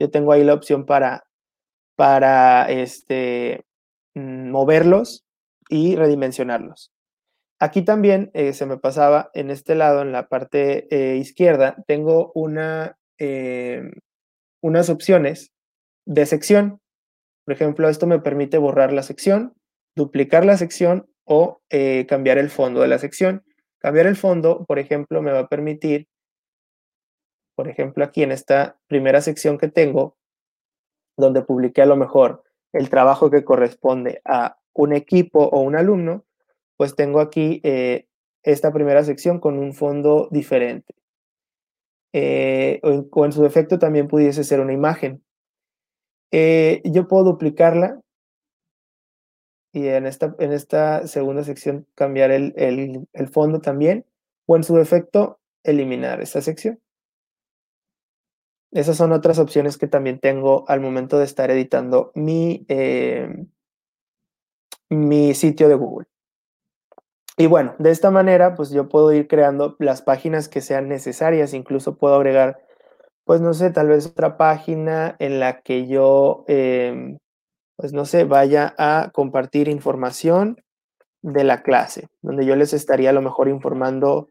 Yo 0.00 0.10
tengo 0.10 0.32
ahí 0.32 0.42
la 0.42 0.54
opción 0.54 0.86
para, 0.86 1.24
para 1.94 2.70
este, 2.70 3.66
mm, 4.14 4.50
moverlos 4.50 5.26
y 5.68 5.96
redimensionarlos. 5.96 6.90
Aquí 7.60 7.82
también 7.82 8.30
eh, 8.32 8.54
se 8.54 8.64
me 8.64 8.78
pasaba 8.78 9.30
en 9.34 9.50
este 9.50 9.74
lado, 9.74 10.00
en 10.00 10.12
la 10.12 10.26
parte 10.26 10.88
izquierda, 11.18 11.76
tengo 11.86 12.32
una, 12.34 12.96
unas 14.62 14.88
opciones 14.88 15.52
de 16.06 16.24
sección. 16.24 16.80
Por 17.50 17.56
ejemplo, 17.56 17.88
esto 17.88 18.06
me 18.06 18.20
permite 18.20 18.58
borrar 18.58 18.92
la 18.92 19.02
sección, 19.02 19.56
duplicar 19.96 20.44
la 20.44 20.56
sección 20.56 21.10
o 21.24 21.60
eh, 21.68 22.06
cambiar 22.08 22.38
el 22.38 22.48
fondo 22.48 22.80
de 22.80 22.86
la 22.86 23.00
sección. 23.00 23.42
Cambiar 23.80 24.06
el 24.06 24.14
fondo, 24.14 24.64
por 24.66 24.78
ejemplo, 24.78 25.20
me 25.20 25.32
va 25.32 25.40
a 25.40 25.48
permitir, 25.48 26.06
por 27.56 27.66
ejemplo, 27.66 28.04
aquí 28.04 28.22
en 28.22 28.30
esta 28.30 28.78
primera 28.86 29.20
sección 29.20 29.58
que 29.58 29.66
tengo, 29.66 30.16
donde 31.16 31.42
publiqué 31.42 31.82
a 31.82 31.86
lo 31.86 31.96
mejor 31.96 32.44
el 32.72 32.88
trabajo 32.88 33.32
que 33.32 33.42
corresponde 33.42 34.22
a 34.24 34.60
un 34.72 34.92
equipo 34.92 35.40
o 35.40 35.58
un 35.58 35.74
alumno, 35.74 36.24
pues 36.76 36.94
tengo 36.94 37.18
aquí 37.18 37.60
eh, 37.64 38.06
esta 38.44 38.72
primera 38.72 39.02
sección 39.02 39.40
con 39.40 39.58
un 39.58 39.74
fondo 39.74 40.28
diferente. 40.30 40.94
Eh, 42.12 42.80
o 43.10 43.24
en 43.24 43.32
su 43.32 43.42
defecto 43.42 43.80
también 43.80 44.06
pudiese 44.06 44.44
ser 44.44 44.60
una 44.60 44.72
imagen. 44.72 45.24
Eh, 46.32 46.82
yo 46.84 47.08
puedo 47.08 47.24
duplicarla 47.24 48.00
y 49.72 49.86
en 49.86 50.06
esta, 50.06 50.34
en 50.38 50.52
esta 50.52 51.06
segunda 51.06 51.44
sección 51.44 51.86
cambiar 51.94 52.30
el, 52.30 52.54
el, 52.56 53.28
fondo 53.28 53.60
también, 53.60 54.04
o 54.46 54.56
en 54.56 54.64
su 54.64 54.76
defecto 54.76 55.38
eliminar 55.62 56.20
esta 56.20 56.40
sección. 56.40 56.80
Esas 58.72 58.96
son 58.96 59.12
otras 59.12 59.38
opciones 59.38 59.78
que 59.78 59.88
también 59.88 60.20
tengo 60.20 60.64
al 60.68 60.80
momento 60.80 61.18
de 61.18 61.24
estar 61.24 61.50
editando 61.50 62.12
mi, 62.14 62.64
eh, 62.68 63.46
mi 64.88 65.34
sitio 65.34 65.68
de 65.68 65.74
Google. 65.74 66.06
Y 67.36 67.46
bueno, 67.46 67.74
de 67.78 67.90
esta 67.90 68.10
manera, 68.10 68.54
pues 68.54 68.70
yo 68.70 68.88
puedo 68.88 69.12
ir 69.12 69.26
creando 69.26 69.76
las 69.78 70.02
páginas 70.02 70.48
que 70.48 70.60
sean 70.60 70.88
necesarias, 70.88 71.54
incluso 71.54 71.96
puedo 71.96 72.14
agregar 72.14 72.60
pues 73.30 73.40
no 73.40 73.54
sé, 73.54 73.70
tal 73.70 73.86
vez 73.86 74.08
otra 74.08 74.36
página 74.36 75.14
en 75.20 75.38
la 75.38 75.60
que 75.60 75.86
yo, 75.86 76.44
em, 76.48 77.18
pues 77.76 77.92
no 77.92 78.04
sé, 78.04 78.24
vaya 78.24 78.74
a 78.76 79.10
compartir 79.12 79.68
información 79.68 80.56
de 81.22 81.44
la 81.44 81.62
clase, 81.62 82.08
donde 82.22 82.44
yo 82.44 82.56
les 82.56 82.72
estaría 82.72 83.10
a 83.10 83.12
lo 83.12 83.22
mejor 83.22 83.46
informando, 83.46 84.30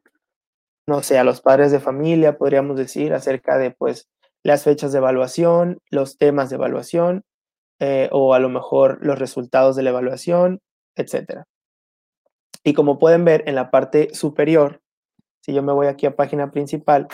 no 0.85 1.01
sé, 1.01 1.17
a 1.17 1.23
los 1.23 1.39
padres 1.39 1.71
de 1.71 1.80
familia, 1.80 2.38
podríamos 2.38 2.76
decir, 2.76 3.13
acerca 3.13 3.57
de 3.57 3.71
pues 3.71 4.09
las 4.43 4.65
fechas 4.65 4.91
de 4.91 4.97
evaluación, 4.97 5.77
los 5.89 6.17
temas 6.17 6.49
de 6.49 6.57
evaluación, 6.57 7.23
eh, 7.80 8.09
o 8.11 8.34
a 8.34 8.39
lo 8.39 8.49
mejor 8.49 8.97
los 8.99 9.17
resultados 9.17 9.77
de 9.77 9.84
la 9.84 9.91
evaluación, 9.91 10.59
etc. 10.97 11.43
Y 12.65 12.73
como 12.73 12.99
pueden 12.99 13.23
ver 13.23 13.45
en 13.47 13.55
la 13.55 13.71
parte 13.71 14.13
superior, 14.13 14.81
si 15.39 15.53
yo 15.53 15.63
me 15.63 15.71
voy 15.71 15.88
aquí 15.88 16.05
a 16.05 16.17
página 16.17 16.51
principal, 16.51 17.07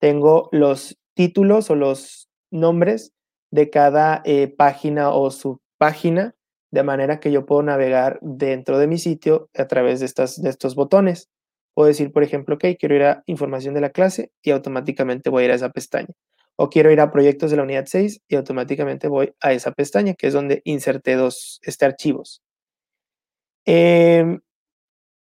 tengo 0.00 0.48
los 0.50 0.96
títulos 1.20 1.68
o 1.68 1.74
los 1.74 2.30
nombres 2.50 3.12
de 3.50 3.68
cada 3.68 4.22
eh, 4.24 4.48
página 4.48 5.10
o 5.10 5.30
subpágina, 5.30 6.34
de 6.70 6.82
manera 6.82 7.20
que 7.20 7.30
yo 7.30 7.44
puedo 7.44 7.62
navegar 7.62 8.18
dentro 8.22 8.78
de 8.78 8.86
mi 8.86 8.96
sitio 8.96 9.50
a 9.54 9.66
través 9.66 10.00
de, 10.00 10.06
estas, 10.06 10.40
de 10.40 10.48
estos 10.48 10.74
botones. 10.74 11.28
Puedo 11.74 11.88
decir, 11.88 12.10
por 12.10 12.22
ejemplo, 12.22 12.54
ok, 12.54 12.64
quiero 12.78 12.94
ir 12.94 13.02
a 13.02 13.22
información 13.26 13.74
de 13.74 13.82
la 13.82 13.90
clase 13.90 14.32
y 14.42 14.50
automáticamente 14.50 15.28
voy 15.28 15.42
a 15.42 15.44
ir 15.44 15.52
a 15.52 15.56
esa 15.56 15.68
pestaña. 15.68 16.14
O 16.56 16.70
quiero 16.70 16.90
ir 16.90 17.02
a 17.02 17.10
proyectos 17.10 17.50
de 17.50 17.58
la 17.58 17.64
unidad 17.64 17.84
6 17.86 18.22
y 18.26 18.36
automáticamente 18.36 19.06
voy 19.06 19.34
a 19.42 19.52
esa 19.52 19.72
pestaña, 19.72 20.14
que 20.14 20.28
es 20.28 20.32
donde 20.32 20.62
inserté 20.64 21.16
dos 21.16 21.60
este, 21.64 21.84
archivos. 21.84 22.40
Em, 23.66 24.40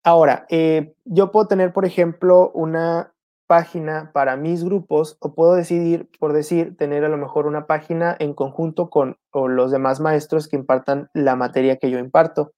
ahora, 0.02 0.46
eh, 0.48 0.94
yo 1.04 1.30
puedo 1.30 1.46
tener, 1.46 1.74
por 1.74 1.84
ejemplo, 1.84 2.50
una 2.52 3.13
página 3.46 4.10
para 4.12 4.36
mis 4.36 4.64
grupos 4.64 5.16
o 5.20 5.34
puedo 5.34 5.54
decidir, 5.54 6.08
por 6.18 6.32
decir, 6.32 6.76
tener 6.76 7.04
a 7.04 7.08
lo 7.08 7.16
mejor 7.16 7.46
una 7.46 7.66
página 7.66 8.16
en 8.18 8.34
conjunto 8.34 8.90
con 8.90 9.16
los 9.32 9.70
demás 9.70 10.00
maestros 10.00 10.48
que 10.48 10.56
impartan 10.56 11.08
la 11.12 11.36
materia 11.36 11.76
que 11.76 11.90
yo 11.90 11.98
imparto. 11.98 12.52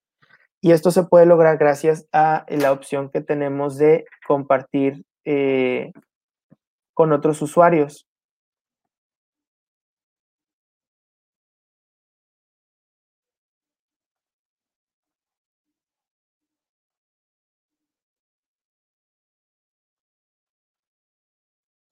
Y 0.61 0.71
esto 0.71 0.91
se 0.91 1.03
puede 1.03 1.25
lograr 1.25 1.57
gracias 1.57 2.07
a 2.11 2.45
la 2.49 2.71
opción 2.71 3.09
que 3.09 3.21
tenemos 3.21 3.77
de 3.77 4.05
compartir 4.27 5.05
eh, 5.23 5.91
con 6.93 7.13
otros 7.13 7.41
usuarios. 7.41 8.07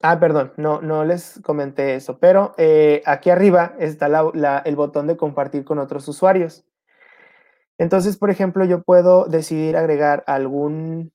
Ah, 0.02 0.20
perdón, 0.20 0.52
no, 0.56 0.82
no 0.82 1.04
les 1.04 1.40
comenté 1.42 1.94
eso, 1.94 2.18
pero 2.18 2.54
eh, 2.58 3.02
aquí 3.06 3.30
arriba 3.30 3.74
está 3.78 4.06
el 4.64 4.76
botón 4.76 5.06
de 5.06 5.16
compartir 5.16 5.64
con 5.64 5.78
otros 5.78 6.06
usuarios. 6.08 6.64
Entonces, 7.78 8.16
por 8.18 8.30
ejemplo, 8.30 8.64
yo 8.64 8.82
puedo 8.82 9.26
decidir 9.26 9.76
agregar 9.76 10.22
algún, 10.26 11.12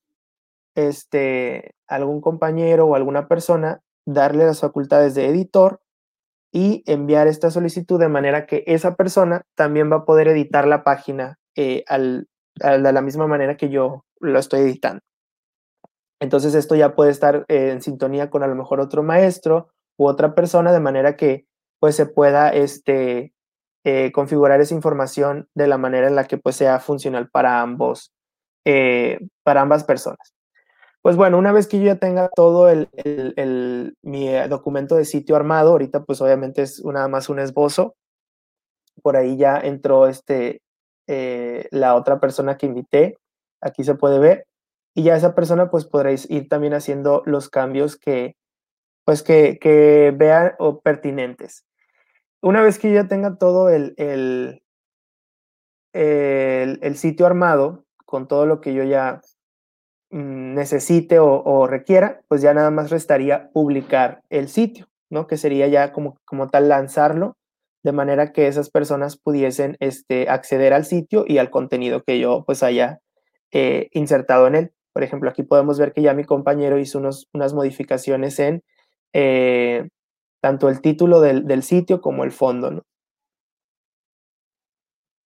este, 0.76 1.76
algún 1.88 2.22
compañero 2.22 2.86
o 2.88 2.95
alguna 2.95 3.28
persona, 3.28 3.82
darle 4.06 4.45
las 4.45 4.62
facultades 4.62 5.16
de 5.16 5.28
editor 5.28 5.82
y 6.52 6.84
enviar 6.88 7.28
esta 7.28 7.52
solicitud 7.52 7.99
de 7.99 8.10
manera 8.10 8.45
que 8.45 8.64
esa 8.68 8.95
persona 8.95 9.44
también 9.56 9.91
va 9.91 9.98
a 9.98 10.06
poder 10.06 10.28
editar 10.28 10.68
la 10.68 10.84
página 10.84 11.40
eh, 11.56 11.84
de 11.90 12.94
la 12.94 13.02
misma 13.02 13.28
manera 13.28 13.58
que 13.58 13.70
yo 13.70 14.06
lo 14.20 14.40
estoy 14.40 14.62
editando. 14.62 15.02
Entonces 16.22 16.56
esto 16.56 16.76
ya 16.76 16.95
puede 16.95 17.11
estar 17.11 17.45
eh, 17.49 17.72
en 17.72 17.81
sintonía 17.81 18.30
con 18.30 18.43
a 18.43 18.48
lo 18.48 18.56
mejor 18.56 18.80
otro 18.80 19.03
maestro 19.03 19.73
u 19.98 20.07
otra 20.07 20.34
persona 20.35 20.72
de 20.72 20.80
manera 20.80 21.18
que 21.18 21.45
pues 21.80 21.95
se 21.95 22.06
pueda 22.06 22.49
este, 22.49 23.34
eh, 23.84 24.11
configurar 24.11 24.61
esa 24.61 24.76
información 24.76 25.49
de 25.56 25.65
la 25.65 25.80
manera 25.80 26.07
en 26.07 26.15
la 26.15 26.26
que 26.26 26.38
pues 26.38 26.56
sea 26.56 26.80
funcional 26.80 27.30
para 27.31 27.61
ambos, 27.61 28.14
eh, 28.64 29.19
para 29.43 29.61
ambas 29.61 29.84
personas. 29.84 30.35
Pues 31.02 31.15
bueno, 31.15 31.39
una 31.39 31.52
vez 31.52 31.68
que 31.68 31.80
yo 31.80 31.85
ya 31.85 31.95
tenga 31.95 32.30
todo 32.35 32.69
el, 32.69 32.88
mi 34.03 34.30
eh, 34.30 34.48
documento 34.48 34.95
de 34.95 35.06
sitio 35.06 35.35
armado, 35.35 35.72
ahorita 35.72 36.03
pues 36.03 36.22
obviamente 36.22 36.61
es 36.61 36.85
nada 36.85 37.07
más 37.07 37.27
un 37.30 37.39
esbozo, 37.39 37.95
por 39.02 39.18
ahí 39.18 39.35
ya 39.35 39.57
entró 39.57 40.06
este, 40.07 40.61
la 41.07 41.95
otra 41.95 42.19
persona 42.19 42.57
que 42.57 42.68
invité, 42.68 43.18
aquí 43.61 43.84
se 43.84 43.95
puede 43.95 44.19
ver, 44.19 44.45
y 44.94 45.04
ya 45.04 45.16
esa 45.16 45.36
persona 45.36 45.70
pues 45.70 45.86
podréis 45.86 46.30
ir 46.30 46.50
también 46.50 46.74
haciendo 46.74 47.24
los 47.26 47.50
cambios 47.50 47.98
que 47.98 48.36
pues 49.06 49.24
que, 49.24 49.58
que 49.60 50.14
vean 50.16 50.54
o 50.60 50.82
pertinentes 50.82 51.66
una 52.42 52.62
vez 52.62 52.80
que 52.80 52.92
ya 52.92 53.08
tenga 53.08 53.38
todo 53.38 53.70
el, 53.70 53.94
el, 53.98 54.64
el, 55.94 56.98
sitio 56.98 57.26
armado, 57.26 57.86
con 58.06 58.28
todo 58.28 58.46
lo 58.46 58.62
que 58.62 58.74
yo 58.74 58.84
ya 58.84 59.22
mm, 60.10 60.56
necesite 60.56 61.20
o, 61.20 61.68
requiera, 61.68 62.22
pues 62.28 62.42
ya 62.42 62.54
nada 62.54 62.72
más 62.72 62.90
restaría 62.90 63.52
publicar 63.52 64.24
el 64.30 64.50
sitio, 64.50 64.88
¿no? 65.10 65.28
Que 65.28 65.38
sería 65.38 65.68
ya 65.68 65.94
como, 65.94 66.18
como 66.26 66.50
tal 66.50 66.68
lanzarlo 66.68 67.38
de 67.84 67.92
manera 67.92 68.32
que 68.32 68.48
esas 68.48 68.70
personas 68.70 69.18
pudiesen 69.18 69.76
este, 69.80 70.30
acceder 70.30 70.74
al 70.74 70.86
sitio 70.86 71.26
y 71.28 71.38
al 71.40 71.50
contenido 71.50 72.04
que 72.04 72.20
yo 72.20 72.44
pues 72.46 72.62
haya 72.64 73.00
eh, 73.52 73.90
insertado 73.94 74.48
en 74.48 74.56
él. 74.56 74.74
Por 74.94 75.04
ejemplo, 75.04 75.30
aquí 75.30 75.44
podemos 75.44 75.80
ver 75.80 75.94
que 75.94 76.02
ya 76.02 76.14
mi 76.14 76.26
compañero 76.26 76.78
hizo 76.78 77.00
unos, 77.00 77.28
unas 77.34 77.54
modificaciones 77.54 78.40
en 78.40 78.64
eh, 79.14 79.88
tanto 80.42 80.70
el 80.70 80.82
título 80.82 81.22
del, 81.22 81.64
sitio 81.64 82.02
como 82.02 82.24
el 82.24 82.32
fondo. 82.32 82.72
¿no? 82.72 82.82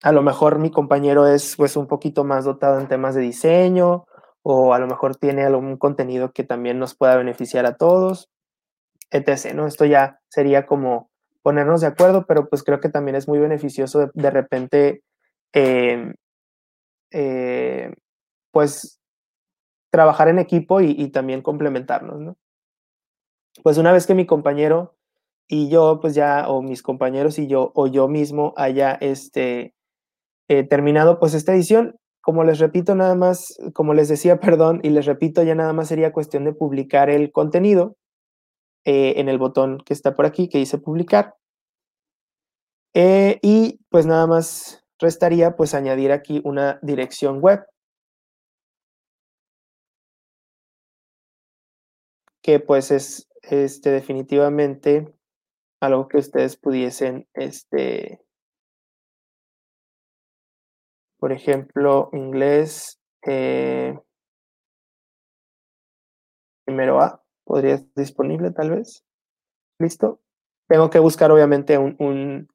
A 0.03 0.11
lo 0.11 0.21
mejor 0.21 0.59
mi 0.59 0.71
compañero 0.71 1.27
es 1.27 1.55
pues 1.55 1.77
un 1.77 1.87
poquito 1.87 2.23
más 2.23 2.45
dotado 2.45 2.79
en 2.79 2.87
temas 2.87 3.15
de 3.15 3.21
diseño 3.21 4.05
o 4.43 4.73
a 4.73 4.79
lo 4.79 4.87
mejor 4.87 5.15
tiene 5.15 5.43
algún 5.43 5.77
contenido 5.77 6.31
que 6.31 6.43
también 6.43 6.77
nos 6.77 6.95
pueda 6.95 7.15
beneficiar 7.15 7.65
a 7.65 7.77
todos, 7.77 8.29
etc. 9.09 9.55
¿no? 9.55 9.65
Esto 9.65 9.85
ya 9.85 10.19
sería 10.29 10.67
como 10.67 11.09
ponernos 11.41 11.81
de 11.81 11.87
acuerdo, 11.87 12.25
pero 12.27 12.47
pues 12.49 12.63
creo 12.63 12.79
que 12.79 12.89
también 12.89 13.15
es 13.15 13.27
muy 13.27 13.39
beneficioso 13.39 14.11
de, 14.13 14.29
repente, 14.29 15.01
em, 15.53 16.13
eh, 17.11 17.93
pues 18.51 18.99
trabajar 19.95 20.27
en 20.27 20.39
equipo 20.39 20.81
y, 20.81 21.07
también 21.07 21.41
complementarnos, 21.41 22.19
¿no? 22.19 22.35
Pues 23.63 23.77
una 23.77 23.93
vez 23.93 24.05
que 24.05 24.13
mi 24.13 24.25
compañero 24.25 24.93
y 25.47 25.69
yo 25.69 25.99
pues 26.01 26.15
ya, 26.15 26.49
o 26.49 26.61
mis 26.61 26.81
compañeros 26.83 27.39
y 27.39 27.47
yo, 27.47 27.71
o 27.75 27.87
yo 27.87 28.09
mismo 28.09 28.53
haya 28.57 28.91
este, 28.99 29.73
eh, 30.49 30.63
terminado 30.63 31.17
pues 31.17 31.33
esta 31.33 31.53
edición. 31.53 31.95
Como 32.19 32.43
les 32.43 32.59
repito, 32.59 32.93
nada 32.93 33.15
más, 33.15 33.57
como 33.73 33.93
les 33.93 34.09
decía, 34.09 34.37
perdón, 34.41 34.81
y 34.83 34.89
les 34.89 35.05
repito, 35.05 35.43
ya 35.43 35.55
nada 35.55 35.71
más 35.71 35.87
sería 35.87 36.11
cuestión 36.11 36.43
de 36.43 36.51
publicar 36.51 37.09
el 37.09 37.31
contenido 37.31 37.95
eh, 38.83 39.13
en 39.15 39.29
el 39.29 39.37
botón 39.37 39.77
que 39.85 39.93
está 39.93 40.13
por 40.13 40.25
aquí, 40.25 40.49
que 40.49 40.57
dice 40.57 40.77
publicar. 40.77 41.35
Eh, 42.93 43.39
y 43.41 43.79
pues 43.89 44.05
nada 44.05 44.27
más 44.27 44.83
restaría 44.99 45.55
pues 45.55 45.73
añadir 45.73 46.11
aquí 46.11 46.41
una 46.43 46.79
dirección 46.81 47.39
web. 47.39 47.65
Que 52.45 52.59
pues 52.59 52.91
es 52.91 53.27
este, 53.41 53.89
definitivamente 53.89 55.11
algo 55.81 56.07
que 56.07 56.17
ustedes 56.17 56.57
pudiesen, 56.57 57.27
este, 57.33 58.23
por 61.17 61.31
ejemplo, 61.31 62.11
inglés, 62.13 63.01
eh, 63.25 63.99
primero 66.65 67.01
A, 67.01 67.23
podría 67.45 67.73
estar 67.73 67.95
disponible 67.95 68.51
tal 68.51 68.69
vez. 68.69 69.03
¿Listo? 69.79 70.21
Tengo 70.67 70.91
que 70.91 70.99
buscar 70.99 71.31
obviamente 71.31 71.79
un, 71.79 72.47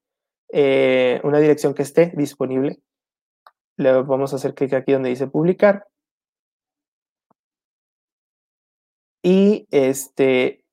eh, 0.53 1.21
una 1.25 1.41
dirección 1.41 1.75
que 1.75 1.83
esté 1.83 2.13
disponible. 2.15 2.81
Le 3.77 4.03
vamos 4.03 4.33
a 4.33 4.37
hacer 4.37 4.55
clic 4.55 4.73
aquí 4.73 4.93
donde 4.93 5.09
dice 5.09 5.27
publicar. 5.27 5.89
Y 9.23 9.67
este, 9.71 10.65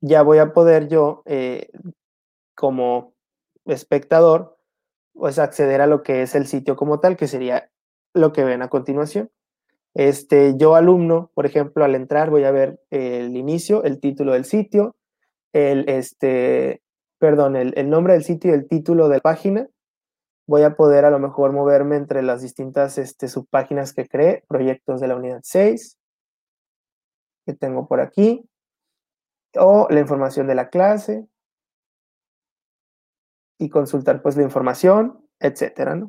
ya 0.00 0.22
voy 0.22 0.38
a 0.38 0.52
poder 0.52 0.88
yo, 0.88 1.22
eh, 1.26 1.70
como 2.54 3.14
espectador, 3.66 4.58
pues 5.12 5.38
acceder 5.38 5.80
a 5.80 5.86
lo 5.86 6.02
que 6.02 6.22
es 6.22 6.34
el 6.34 6.46
sitio 6.46 6.76
como 6.76 7.00
tal, 7.00 7.16
que 7.16 7.28
sería 7.28 7.70
lo 8.14 8.32
que 8.32 8.44
ven 8.44 8.62
a 8.62 8.68
continuación. 8.68 9.30
Este, 9.94 10.56
yo 10.56 10.74
alumno, 10.74 11.30
por 11.34 11.46
ejemplo, 11.46 11.84
al 11.84 11.94
entrar 11.94 12.30
voy 12.30 12.44
a 12.44 12.50
ver 12.50 12.80
el 12.90 13.36
inicio, 13.36 13.84
el 13.84 14.00
título 14.00 14.32
del 14.32 14.44
sitio, 14.44 14.96
el, 15.52 15.88
este, 15.88 16.82
perdón, 17.18 17.56
el, 17.56 17.88
nombre 17.88 18.14
del 18.14 18.24
sitio 18.24 18.50
y 18.50 18.54
el 18.54 18.68
título 18.68 19.08
de 19.08 19.16
la 19.16 19.22
página. 19.22 19.68
Voy 20.46 20.62
a 20.62 20.76
poder 20.76 21.04
a 21.04 21.10
lo 21.10 21.18
mejor 21.18 21.52
moverme 21.52 21.96
entre 21.96 22.22
las 22.22 22.42
distintas 22.42 22.98
este, 22.98 23.28
subpáginas 23.28 23.92
que 23.94 24.06
creé, 24.06 24.44
proyectos 24.48 25.00
de 25.00 25.08
la 25.08 25.16
unidad 25.16 25.40
6, 25.42 25.98
que 27.46 27.54
tengo 27.54 27.86
por 27.86 28.00
aquí 28.00 28.48
o 29.56 29.86
la 29.90 30.00
información 30.00 30.46
de 30.46 30.54
la 30.54 30.68
clase 30.68 31.26
y 33.58 33.68
consultar 33.68 34.22
pues 34.22 34.36
la 34.36 34.42
información, 34.42 35.26
etcétera. 35.38 36.08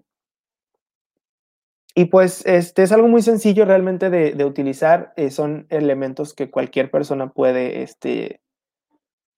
Y 1.98 2.06
pues 2.06 2.46
este 2.46 2.84
es 2.84 2.92
algo 2.92 3.08
muy 3.08 3.22
sencillo 3.22 3.64
realmente 3.64 4.10
de, 4.10 4.44
utilizar, 4.44 5.14
eh, 5.16 5.32
son 5.32 5.66
elementos 5.70 6.34
que 6.34 6.52
cualquier 6.52 6.92
persona 6.92 7.32
puede 7.32 7.84
este, 7.84 8.42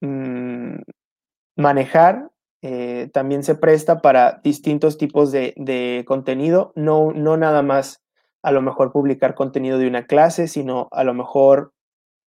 mm, 0.01 0.77
manejar. 1.55 2.31
Eh, 2.61 3.09
también 3.13 3.43
se 3.43 3.55
presta 3.55 4.01
para 4.01 4.41
distintos 4.43 4.97
tipos 4.97 5.31
de, 5.31 6.03
contenido, 6.07 6.71
no, 6.75 7.11
no 7.13 7.37
nada 7.37 7.61
más 7.61 8.01
a 8.41 8.51
lo 8.51 8.61
mejor 8.61 8.91
publicar 8.91 9.35
contenido 9.35 9.77
de 9.77 9.87
una 9.87 10.05
clase, 10.05 10.47
sino 10.47 10.87
a 10.91 11.03
lo 11.03 11.13
mejor, 11.13 11.73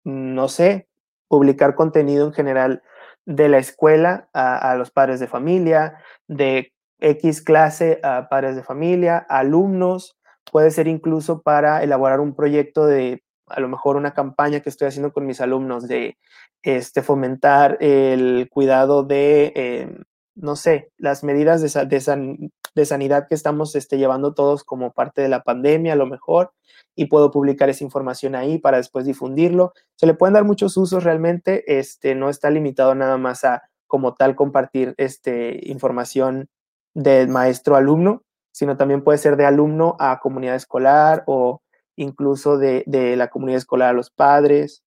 no 0.05 0.49
sé, 0.49 0.89
publicar 1.29 1.75
contenido 1.75 2.27
en 2.27 2.33
general 2.33 2.83
de 3.25 3.49
la 3.49 3.59
escuela 3.59 4.29
a, 4.33 4.75
los 4.77 4.91
padres 4.91 5.21
de 5.21 5.27
familia, 5.27 5.99
de 6.29 6.73
X 7.01 7.43
clase 7.43 8.01
a 8.03 8.29
padres 8.29 8.57
de 8.57 8.63
familia, 8.63 9.19
alumnos, 9.29 10.17
puede 10.51 10.71
ser 10.71 10.87
incluso 10.87 11.43
para 11.43 11.83
elaborar 11.83 12.21
un 12.21 12.35
proyecto 12.35 12.87
de 12.87 13.23
a 13.49 13.61
lo 13.61 13.69
mejor 13.69 13.97
una 13.97 14.15
campaña 14.15 14.61
que 14.61 14.71
estoy 14.71 14.89
haciendo 14.89 15.13
con 15.13 15.27
mis 15.27 15.41
alumnos 15.41 15.87
de 15.87 16.19
este, 16.63 17.03
fomentar 17.03 17.77
el 17.81 18.49
cuidado 18.51 19.03
de, 19.03 19.53
em, 19.55 20.05
no 20.37 20.55
sé, 20.55 20.93
las 20.99 21.25
medidas 21.25 21.63
de, 21.63 22.51
de 22.75 22.87
sanidad 22.87 23.27
que 23.27 23.35
estamos 23.35 23.75
este, 23.75 23.99
llevando 23.99 24.35
todos 24.35 24.65
como 24.65 24.93
parte 24.93 25.23
de 25.23 25.29
la 25.29 25.43
pandemia, 25.43 25.95
a 25.95 25.97
lo 25.97 26.07
mejor, 26.07 26.53
y 26.95 27.07
puedo 27.07 27.31
publicar 27.31 27.69
esa 27.71 27.85
información 27.85 28.35
ahí 28.35 28.59
para 28.59 28.77
después 28.77 29.07
difundirlo. 29.07 29.73
Se 29.97 30.07
le 30.07 30.15
pueden 30.15 30.35
dar 30.35 30.45
muchos 30.45 30.77
usos 30.77 31.03
realmente, 31.03 31.79
este, 31.79 32.15
no 32.15 32.29
está 32.29 32.51
limitado 32.51 32.95
nada 32.95 33.17
más 33.17 33.45
a 33.45 33.63
como 33.87 34.15
tal 34.15 34.37
compartir 34.37 34.95
este, 34.99 35.61
información 35.71 36.49
del 36.95 37.29
maestro-alumno, 37.29 38.23
sino 38.53 38.77
también 38.77 39.03
puede 39.03 39.19
ser 39.19 39.37
de 39.37 39.47
alumno 39.47 39.97
a 39.99 40.19
comunidad 40.21 40.57
escolar 40.57 41.25
o 41.27 41.63
incluso 41.97 42.59
de, 42.59 42.85
de 42.87 43.17
la 43.17 43.29
comunidad 43.29 43.59
escolar 43.59 43.91
a 43.91 43.95
los 43.95 44.11
padres, 44.11 44.83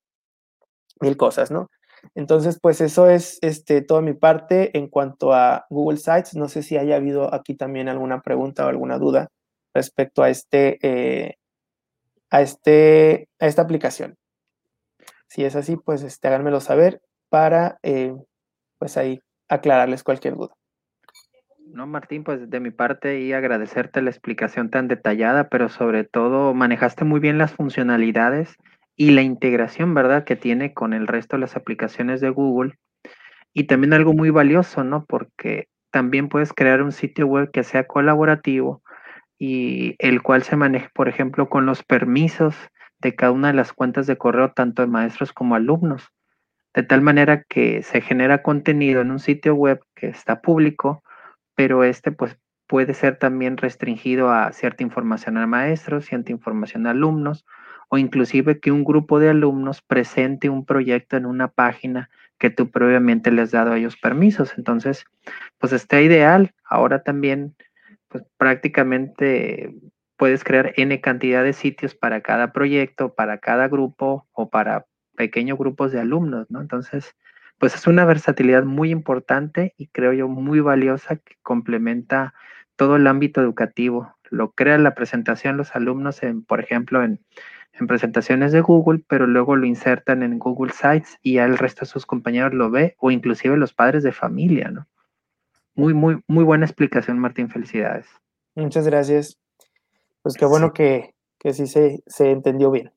mil 1.01 1.17
cosas, 1.17 1.49
¿no? 1.49 1.69
Entonces, 2.15 2.59
pues 2.61 2.81
eso 2.81 3.09
es 3.09 3.39
este, 3.41 3.81
toda 3.81 4.01
mi 4.01 4.13
parte 4.13 4.77
en 4.77 4.87
cuanto 4.87 5.33
a 5.33 5.65
Google 5.69 5.97
Sites. 5.97 6.35
No 6.35 6.47
sé 6.47 6.63
si 6.63 6.77
haya 6.77 6.95
habido 6.95 7.33
aquí 7.33 7.55
también 7.55 7.89
alguna 7.89 8.21
pregunta 8.21 8.65
o 8.65 8.69
alguna 8.69 8.97
duda 8.97 9.29
respecto 9.73 10.23
a, 10.23 10.29
este, 10.29 10.79
eh, 10.81 11.35
a, 12.29 12.41
este, 12.41 13.29
a 13.39 13.47
esta 13.47 13.61
aplicación. 13.61 14.15
Si 15.27 15.43
es 15.43 15.55
así, 15.55 15.75
pues 15.75 16.03
este, 16.03 16.27
háganmelo 16.27 16.59
saber 16.59 17.01
para, 17.29 17.77
eh, 17.83 18.15
pues 18.79 18.97
ahí, 18.97 19.21
aclararles 19.47 20.03
cualquier 20.03 20.35
duda. 20.35 20.53
No, 21.71 21.85
Martín, 21.85 22.23
pues 22.23 22.49
de 22.49 22.59
mi 22.59 22.71
parte 22.71 23.21
y 23.21 23.31
agradecerte 23.33 24.01
la 24.01 24.09
explicación 24.09 24.71
tan 24.71 24.87
detallada, 24.87 25.49
pero 25.49 25.69
sobre 25.69 26.03
todo 26.03 26.55
manejaste 26.55 27.05
muy 27.05 27.19
bien 27.19 27.37
las 27.37 27.51
funcionalidades 27.51 28.55
y 28.99 29.11
la 29.11 29.21
integración, 29.21 29.93
¿verdad?, 29.93 30.25
que 30.25 30.35
tiene 30.35 30.73
con 30.73 30.91
el 30.91 31.07
resto 31.07 31.37
de 31.37 31.39
las 31.39 31.55
aplicaciones 31.55 32.19
de 32.19 32.31
Google. 32.31 32.77
Y 33.53 33.63
también 33.63 33.93
algo 33.93 34.11
muy 34.11 34.29
valioso, 34.29 34.83
¿no? 34.83 35.05
Porque 35.05 35.69
también 35.89 36.27
puedes 36.27 36.51
crear 36.51 36.81
un 36.81 36.91
sitio 36.91 37.25
web 37.25 37.49
que 37.49 37.63
sea 37.63 37.87
colaborativo 37.87 38.83
y 39.37 39.95
el 39.99 40.21
cual 40.21 40.43
se 40.43 40.57
maneje, 40.57 40.89
por 40.93 41.07
ejemplo, 41.07 41.47
con 41.47 41.65
los 41.65 41.81
permisos 41.81 42.57
de 42.99 43.15
cada 43.15 43.31
una 43.31 43.47
de 43.47 43.53
las 43.53 43.71
cuentas 43.71 44.05
de 44.05 44.17
correo, 44.17 44.51
tanto 44.51 44.81
de 44.81 44.89
maestros 44.89 45.31
como 45.31 45.55
alumnos. 45.55 46.09
De 46.73 46.83
tal 46.83 47.01
manera 47.01 47.43
que 47.47 47.81
se 47.83 48.01
genera 48.01 48.43
contenido 48.43 48.99
en 48.99 49.11
un 49.11 49.19
sitio 49.19 49.55
web 49.55 49.79
que 49.95 50.07
está 50.07 50.41
público, 50.41 51.03
pero 51.55 51.85
este 51.85 52.11
pues 52.11 52.37
puede 52.67 52.93
ser 52.93 53.15
también 53.15 53.55
restringido 53.55 54.29
a 54.29 54.51
cierta 54.51 54.83
información 54.83 55.37
a 55.37 55.47
maestros, 55.47 56.03
cierta 56.03 56.33
información 56.33 56.85
a 56.85 56.89
alumnos, 56.89 57.45
o 57.89 57.97
inclusive 57.97 58.59
que 58.59 58.71
un 58.71 58.83
grupo 58.83 59.19
de 59.19 59.29
alumnos 59.29 59.81
presente 59.81 60.49
un 60.49 60.65
proyecto 60.65 61.17
en 61.17 61.25
una 61.25 61.47
página 61.49 62.09
que 62.37 62.49
tú 62.49 62.71
previamente 62.71 63.31
les 63.31 63.45
has 63.45 63.51
dado 63.51 63.73
a 63.73 63.77
ellos 63.77 63.97
permisos. 63.97 64.53
Entonces, 64.57 65.05
pues 65.57 65.73
está 65.73 66.01
ideal. 66.01 66.53
Ahora 66.63 67.03
también, 67.03 67.55
pues 68.07 68.23
prácticamente 68.37 69.75
puedes 70.15 70.43
crear 70.43 70.73
N 70.77 71.01
cantidad 71.01 71.43
de 71.43 71.53
sitios 71.53 71.95
para 71.95 72.21
cada 72.21 72.53
proyecto, 72.53 73.13
para 73.13 73.39
cada 73.39 73.67
grupo 73.67 74.27
o 74.31 74.49
para 74.49 74.85
pequeños 75.17 75.57
grupos 75.57 75.91
de 75.91 75.99
alumnos, 75.99 76.49
¿no? 76.49 76.61
Entonces, 76.61 77.15
pues 77.57 77.75
es 77.75 77.87
una 77.87 78.05
versatilidad 78.05 78.63
muy 78.63 78.91
importante 78.91 79.73
y 79.77 79.87
creo 79.87 80.13
yo 80.13 80.27
muy 80.29 80.61
valiosa 80.61 81.17
que 81.17 81.35
complementa 81.41 82.33
todo 82.77 82.95
el 82.95 83.07
ámbito 83.07 83.41
educativo. 83.41 84.15
Lo 84.29 84.51
crea 84.51 84.77
la 84.77 84.95
presentación 84.95 85.57
los 85.57 85.75
alumnos, 85.75 86.23
en, 86.23 86.43
por 86.43 86.61
ejemplo, 86.61 87.03
en, 87.03 87.19
en 87.79 87.87
presentaciones 87.87 88.51
de 88.51 88.61
Google, 88.61 89.03
pero 89.07 89.27
luego 89.27 89.55
lo 89.55 89.65
insertan 89.65 90.23
en 90.23 90.39
Google 90.39 90.73
Sites 90.73 91.17
y 91.21 91.33
ya 91.35 91.45
el 91.45 91.57
resto 91.57 91.81
de 91.81 91.91
sus 91.91 92.05
compañeros 92.05 92.53
lo 92.53 92.69
ve 92.69 92.95
o 92.99 93.11
inclusive 93.11 93.57
los 93.57 93.73
padres 93.73 94.03
de 94.03 94.11
familia, 94.11 94.69
¿no? 94.69 94.87
Muy, 95.75 95.93
muy, 95.93 96.21
muy 96.27 96.43
buena 96.43 96.65
explicación, 96.65 97.19
Martín. 97.19 97.49
Felicidades. 97.49 98.05
Muchas 98.55 98.85
gracias. 98.85 99.39
Pues 100.21 100.35
qué 100.35 100.45
bueno 100.45 100.73
que, 100.73 101.15
que 101.39 101.53
sí 101.53 101.67
se, 101.67 102.03
se 102.05 102.31
entendió 102.31 102.69
bien. 102.71 102.91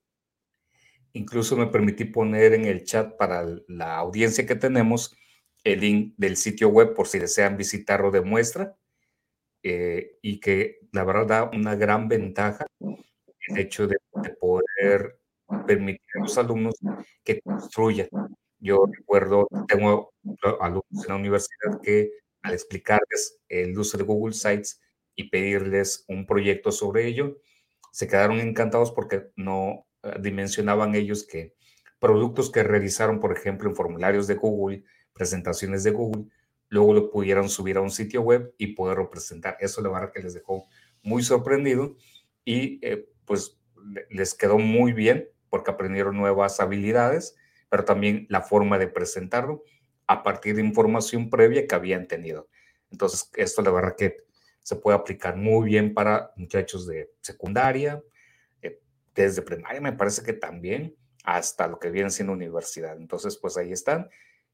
Incluso 1.13 1.57
me 1.57 1.67
permití 1.67 2.05
poner 2.05 2.55
en 2.55 2.65
el 2.65 2.85
chat 2.85 3.17
para 3.17 3.45
la 3.69 3.97
audiencia 3.97 4.47
que 4.47 4.57
tenemos 4.57 5.17
el 5.63 5.81
link 5.81 6.15
del 6.17 6.37
sitio 6.37 6.69
web 6.69 6.95
por 6.95 7.07
si 7.07 7.19
desean 7.19 7.57
visitarlo 7.57 8.11
de 8.11 8.23
muestra 8.23 8.77
eh, 9.63 10.19
y 10.23 10.41
que 10.41 10.81
la 10.91 11.05
verdad 11.05 11.27
da 11.27 11.51
una 11.57 11.77
gran 11.77 12.09
ventaja 12.09 12.67
el 13.53 13.59
hecho 13.59 13.87
de, 13.87 13.97
poder 14.41 15.19
permitir 15.67 16.01
a 16.17 16.21
los 16.21 16.37
alumnos 16.39 16.75
que 17.25 17.41
construyan. 17.41 18.09
Yo 18.59 18.85
recuerdo, 18.91 19.49
tengo 19.69 20.13
alumnos 20.61 21.05
en 21.05 21.09
la 21.09 21.17
universidad 21.17 21.81
que 21.83 22.11
al 22.43 22.55
explicarles 22.55 23.39
el 23.49 23.79
uso 23.79 23.99
de 23.99 24.05
Google 24.05 24.35
Sites 24.35 24.81
y 25.15 25.31
pedirles 25.31 26.05
un 26.09 26.27
proyecto 26.27 26.73
sobre 26.73 27.07
ello, 27.07 27.39
se 27.93 28.09
quedaron 28.09 28.41
encantados 28.41 28.91
porque 28.91 29.31
no 29.37 29.87
eh, 30.03 30.15
dimensionaban 30.21 30.95
ellos 30.95 31.27
que 31.27 31.55
productos 31.99 32.51
que 32.51 32.63
realizaron, 32.63 33.21
por 33.21 33.37
ejemplo, 33.37 33.69
en 33.69 33.77
formularios 33.77 34.27
de 34.27 34.35
Google, 34.35 34.85
presentaciones 35.13 35.85
de 35.85 35.93
Google, 35.93 36.25
luego 36.69 36.95
lo 36.95 37.11
pudieran 37.11 37.49
subir 37.49 37.77
a 37.77 37.83
un 37.83 37.91
sitio 37.91 38.23
web 38.23 38.55
y 38.59 38.69
poderlo 38.69 39.11
presentar. 39.11 39.57
Eso 39.61 39.83
la 39.83 39.91
verdad 39.91 40.13
que 40.13 40.23
les 40.23 40.35
dejó 40.35 40.67
muy 41.03 41.23
sorprendido 41.23 41.97
y 42.45 42.85
eh, 42.85 43.09
pues 43.25 43.59
les 44.11 44.35
quedó 44.35 44.59
muy 44.59 44.93
bien 44.93 45.29
porque 45.51 45.71
aprendieron 45.71 46.17
nuevas 46.17 46.61
habilidades, 46.61 47.37
pero 47.69 47.85
también 47.85 48.27
la 48.29 48.43
forma 48.43 48.79
de 48.79 48.89
presentarlo 48.89 49.65
a 50.07 50.23
partir 50.23 50.57
de 50.57 50.63
información 50.63 51.31
previa 51.31 51.67
que 51.67 51.75
habían 51.75 52.07
tenido. 52.07 52.49
Entonces, 52.91 53.31
esto 53.35 53.63
la 53.63 53.71
verdad 53.71 53.97
que 53.97 54.19
se 54.63 54.77
puede 54.77 54.97
aplicar 54.97 55.37
muy 55.37 55.69
bien 55.69 55.93
para 55.95 56.33
muchachos 56.37 56.87
de 56.87 57.11
secundaria, 57.21 58.03
eh, 58.61 58.81
desde 59.15 59.43
primaria 59.43 59.81
me 59.81 59.93
parece 59.93 60.23
que 60.23 60.33
también, 60.33 60.95
hasta 61.25 61.67
lo 61.67 61.79
que 61.79 61.91
viene 61.91 62.11
siendo 62.11 62.33
universidad. 62.33 62.97
Entonces, 62.97 63.37
pues 63.37 63.57
ahí 63.57 63.73
están. 63.73 64.09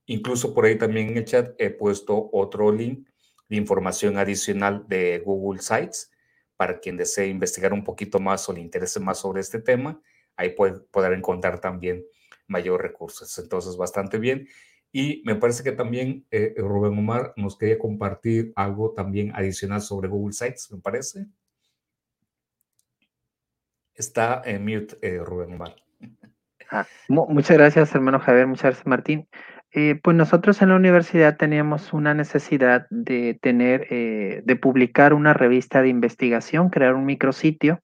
Incluso 0.07 0.55
por 0.55 0.65
ahí 0.65 0.77
también 0.77 1.09
en 1.09 1.19
el 1.19 1.25
chat 1.25 1.55
he 1.59 1.71
puesto 1.71 2.31
otro 2.33 2.73
link 2.73 3.07
de 3.49 3.57
información 3.57 4.19
adicional 4.19 4.87
de 4.89 5.23
Google 5.25 5.61
Sites 5.61 6.11
para 6.59 6.81
quien 6.81 6.97
desee 6.97 7.29
investigar 7.29 7.73
un 7.73 7.85
poquito 7.85 8.19
más 8.19 8.49
o 8.49 8.53
le 8.53 8.61
interese 8.61 8.99
más 8.99 9.21
sobre 9.21 9.41
este 9.41 9.61
tema, 9.61 10.03
ahí 10.37 10.51
puede 10.51 10.81
poder 10.91 11.13
encontrar 11.13 11.61
también 11.61 12.05
mayor 12.49 12.83
recursos. 12.83 13.39
Entonces, 13.39 13.77
bastante 13.77 14.19
bien. 14.19 14.49
Y 14.91 15.23
me 15.25 15.37
parece 15.37 15.63
que 15.63 15.71
también 15.71 16.27
eh, 16.33 16.55
Rubén 16.57 16.99
Omar 16.99 17.33
nos 17.37 17.57
quería 17.57 17.79
compartir 17.79 18.53
algo 18.57 18.93
también 18.93 19.31
adicional 19.37 19.81
sobre 19.83 20.09
Google 20.09 20.33
Sites, 20.33 20.73
me 20.73 20.81
parece. 20.81 21.27
Está 23.95 24.43
en 24.45 24.65
mute, 24.65 24.99
eh, 25.01 25.19
Rubén 25.19 25.55
Omar. 25.55 25.77
Ah, 26.73 26.87
muchas 27.09 27.57
gracias, 27.57 27.95
hermano 27.95 28.19
Javier. 28.19 28.49
Muchas 28.49 28.65
gracias, 28.65 28.87
Martín. 28.87 29.29
Eh, 29.81 29.95
pues 30.03 30.17
nosotros 30.17 30.61
en 30.61 30.71
la 30.71 30.75
universidad 30.75 31.37
teníamos 31.37 31.93
una 31.93 32.13
necesidad 32.13 32.89
de 32.91 33.39
tener, 33.41 33.87
eh, 33.91 34.43
de 34.45 34.57
publicar 34.57 35.15
una 35.15 35.35
revista 35.35 35.83
de 35.83 35.89
investigación, 35.89 36.69
crear 36.69 36.97
un 36.97 37.05
micrositio. 37.05 37.79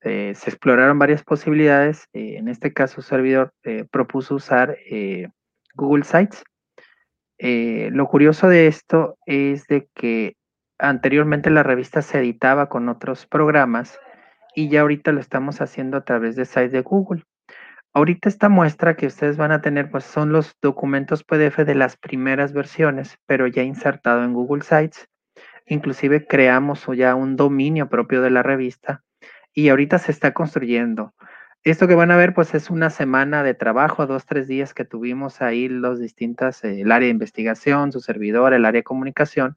Eh, 0.00 0.32
se 0.34 0.48
exploraron 0.48 0.98
varias 0.98 1.22
posibilidades. 1.22 2.08
en 2.14 2.48
este 2.48 2.72
caso, 2.72 3.02
servidor 3.02 3.52
propuso 3.90 4.36
usar 4.36 4.78
Google 5.74 6.04
Sites. 6.04 6.42
lo 7.92 8.08
curioso 8.08 8.48
de 8.48 8.66
esto 8.66 9.18
es 9.26 9.66
de 9.66 9.88
que 9.94 10.36
anteriormente 10.78 11.50
la 11.50 11.62
revista 11.62 12.00
se 12.00 12.20
editaba 12.20 12.70
con 12.70 12.88
otros 12.88 13.26
programas 13.26 14.00
y 14.54 14.70
ya 14.70 14.80
ahorita 14.80 15.12
lo 15.12 15.20
estamos 15.20 15.60
haciendo 15.60 15.98
a 15.98 16.04
través 16.06 16.36
de 16.36 16.46
sites 16.46 16.72
de 16.72 16.80
Google. 16.80 17.22
Ahorita 17.96 18.28
esta 18.28 18.50
muestra 18.50 18.94
que 18.94 19.06
ustedes 19.06 19.38
van 19.38 19.52
a 19.52 19.62
tener, 19.62 19.90
pues 19.90 20.04
son 20.04 20.30
los 20.30 20.54
documentos 20.60 21.24
PDF 21.24 21.64
de 21.64 21.74
las 21.74 21.96
primeras 21.96 22.52
versiones, 22.52 23.16
pero 23.24 23.46
ya 23.46 23.62
insertado 23.62 24.22
en 24.22 24.34
Google 24.34 24.62
Sites. 24.62 25.08
Inclusive 25.64 26.26
creamos 26.26 26.86
ya 26.94 27.14
un 27.14 27.36
dominio 27.36 27.88
propio 27.88 28.20
de 28.20 28.28
la 28.28 28.42
revista 28.42 29.02
y 29.54 29.70
ahorita 29.70 29.96
se 29.96 30.12
está 30.12 30.34
construyendo. 30.34 31.14
Esto 31.62 31.88
que 31.88 31.94
van 31.94 32.10
a 32.10 32.18
ver, 32.18 32.34
pues 32.34 32.54
es 32.54 32.68
una 32.68 32.90
semana 32.90 33.42
de 33.42 33.54
trabajo, 33.54 34.06
dos, 34.06 34.26
tres 34.26 34.46
días 34.46 34.74
que 34.74 34.84
tuvimos 34.84 35.40
ahí 35.40 35.66
los 35.66 35.98
distintas, 35.98 36.64
eh, 36.64 36.82
el 36.82 36.92
área 36.92 37.06
de 37.06 37.12
investigación, 37.12 37.92
su 37.92 38.00
servidor, 38.00 38.52
el 38.52 38.66
área 38.66 38.80
de 38.80 38.84
comunicación, 38.84 39.56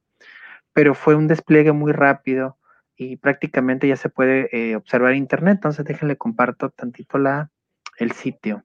pero 0.71 0.93
fue 0.95 1.15
un 1.15 1.27
despliegue 1.27 1.73
muy 1.73 1.91
rápido 1.91 2.57
y 2.95 3.17
prácticamente 3.17 3.85
ya 3.85 3.97
se 3.97 4.07
puede 4.07 4.47
eh, 4.53 4.77
observar 4.77 5.13
internet. 5.15 5.55
Entonces 5.55 5.83
déjenle 5.83 6.15
comparto 6.15 6.69
tantito 6.69 7.17
la, 7.17 7.51
el 7.99 8.11
sitio. 8.13 8.63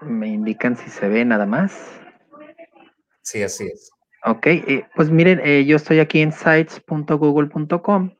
Me 0.00 0.28
indican 0.28 0.76
si 0.76 0.90
se 0.90 1.08
ve 1.08 1.24
nada 1.24 1.46
más. 1.46 2.00
Sí, 3.22 3.42
así 3.42 3.66
es. 3.66 3.90
Ok, 4.24 4.46
eh, 4.46 4.86
pues 4.94 5.10
miren, 5.10 5.40
eh, 5.44 5.64
yo 5.64 5.76
estoy 5.76 6.00
aquí 6.00 6.20
en 6.20 6.32
sites.google.com, 6.32 8.10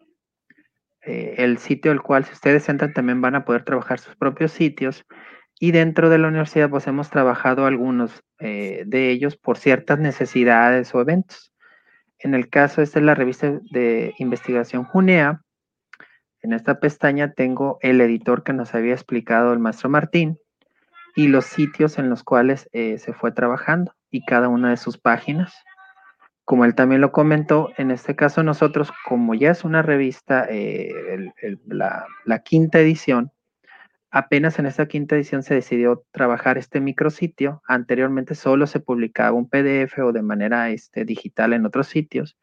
eh, 1.05 1.35
el 1.39 1.59
sitio 1.59 1.91
al 1.91 2.03
cual 2.03 2.25
si 2.25 2.33
ustedes 2.33 2.69
entran 2.69 2.93
también 2.93 3.21
van 3.21 3.35
a 3.35 3.45
poder 3.45 3.65
trabajar 3.65 3.99
sus 3.99 4.17
propios 4.17 4.53
sitios. 4.53 5.05
Y 5.61 5.71
dentro 5.71 6.11
de 6.11 6.19
la 6.19 6.29
universidad, 6.29 6.71
pues 6.71 6.87
hemos 6.89 7.09
trabajado 7.11 7.67
algunos 7.67 8.25
eh, 8.41 8.83
de 8.87 9.11
ellos 9.11 9.37
por 9.37 9.59
ciertas 9.59 9.99
necesidades 10.01 10.93
o 10.95 11.01
eventos. 11.01 11.52
En 12.23 12.35
el 12.35 12.49
caso, 12.49 12.83
esta 12.83 13.01
es 13.01 13.05
la 13.05 13.17
revista 13.17 13.59
de 13.73 14.15
investigación 14.19 14.85
Junea. 14.85 15.43
En 16.41 16.53
esta 16.53 16.79
pestaña 16.79 17.33
tengo 17.33 17.79
el 17.83 18.01
editor 18.01 18.45
que 18.45 18.53
nos 18.53 18.75
había 18.75 18.95
explicado 18.95 19.53
el 19.53 19.59
maestro 19.59 19.89
Martín 19.89 20.39
y 21.17 21.27
los 21.29 21.47
sitios 21.47 21.99
en 21.99 22.09
los 22.09 22.23
cuales 22.23 22.69
eh, 22.73 22.99
se 22.99 23.13
fue 23.13 23.33
trabajando 23.33 23.93
y 24.11 24.25
cada 24.25 24.49
una 24.49 24.71
de 24.71 24.77
sus 24.77 24.99
páginas. 24.99 25.53
Como 26.45 26.65
él 26.65 26.77
también 26.77 27.01
lo 27.01 27.11
comentó, 27.11 27.71
en 27.77 27.91
este 27.91 28.15
caso 28.15 28.43
nosotros, 28.45 28.93
como 29.09 29.35
ya 29.35 29.51
es 29.51 29.65
una 29.65 29.83
revista, 29.83 30.47
eh, 30.49 30.93
la, 31.67 32.07
la, 32.25 32.39
quinta 32.41 32.79
edición, 32.79 33.33
apenas 34.13 34.59
en 34.59 34.67
esta 34.67 34.87
quinta 34.87 35.17
edición 35.17 35.43
se 35.43 35.55
decidió 35.55 36.05
trabajar 36.13 36.59
este 36.59 36.81
micrositio. 36.81 37.63
Anteriormente 37.67 38.35
solo 38.35 38.67
se 38.67 38.79
publicaba 38.79 39.33
un 39.33 39.49
PDF 39.49 39.99
o 40.01 40.13
de 40.13 40.23
manera 40.23 40.71
este, 40.71 41.05
digital 41.05 41.55
en 41.55 41.65
otros 41.65 41.89
sitios 41.89 42.37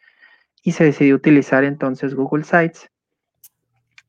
y 0.64 0.74
se 0.74 0.84
decidió 0.84 1.16
utilizar 1.16 1.64
entonces 1.64 2.16
Google 2.16 2.44
Sites 2.44 2.90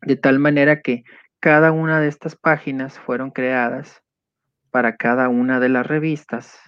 de 0.02 0.16
tal 0.16 0.38
manera 0.38 0.80
que 0.80 1.04
cada 1.38 1.70
una 1.70 2.00
de 2.00 2.08
estas 2.08 2.34
páginas 2.34 2.98
fueron 2.98 3.30
creadas 3.30 4.02
para 4.70 4.96
cada 4.96 5.28
una 5.28 5.60
de 5.60 5.68
las 5.68 5.86
revistas. 5.86 6.58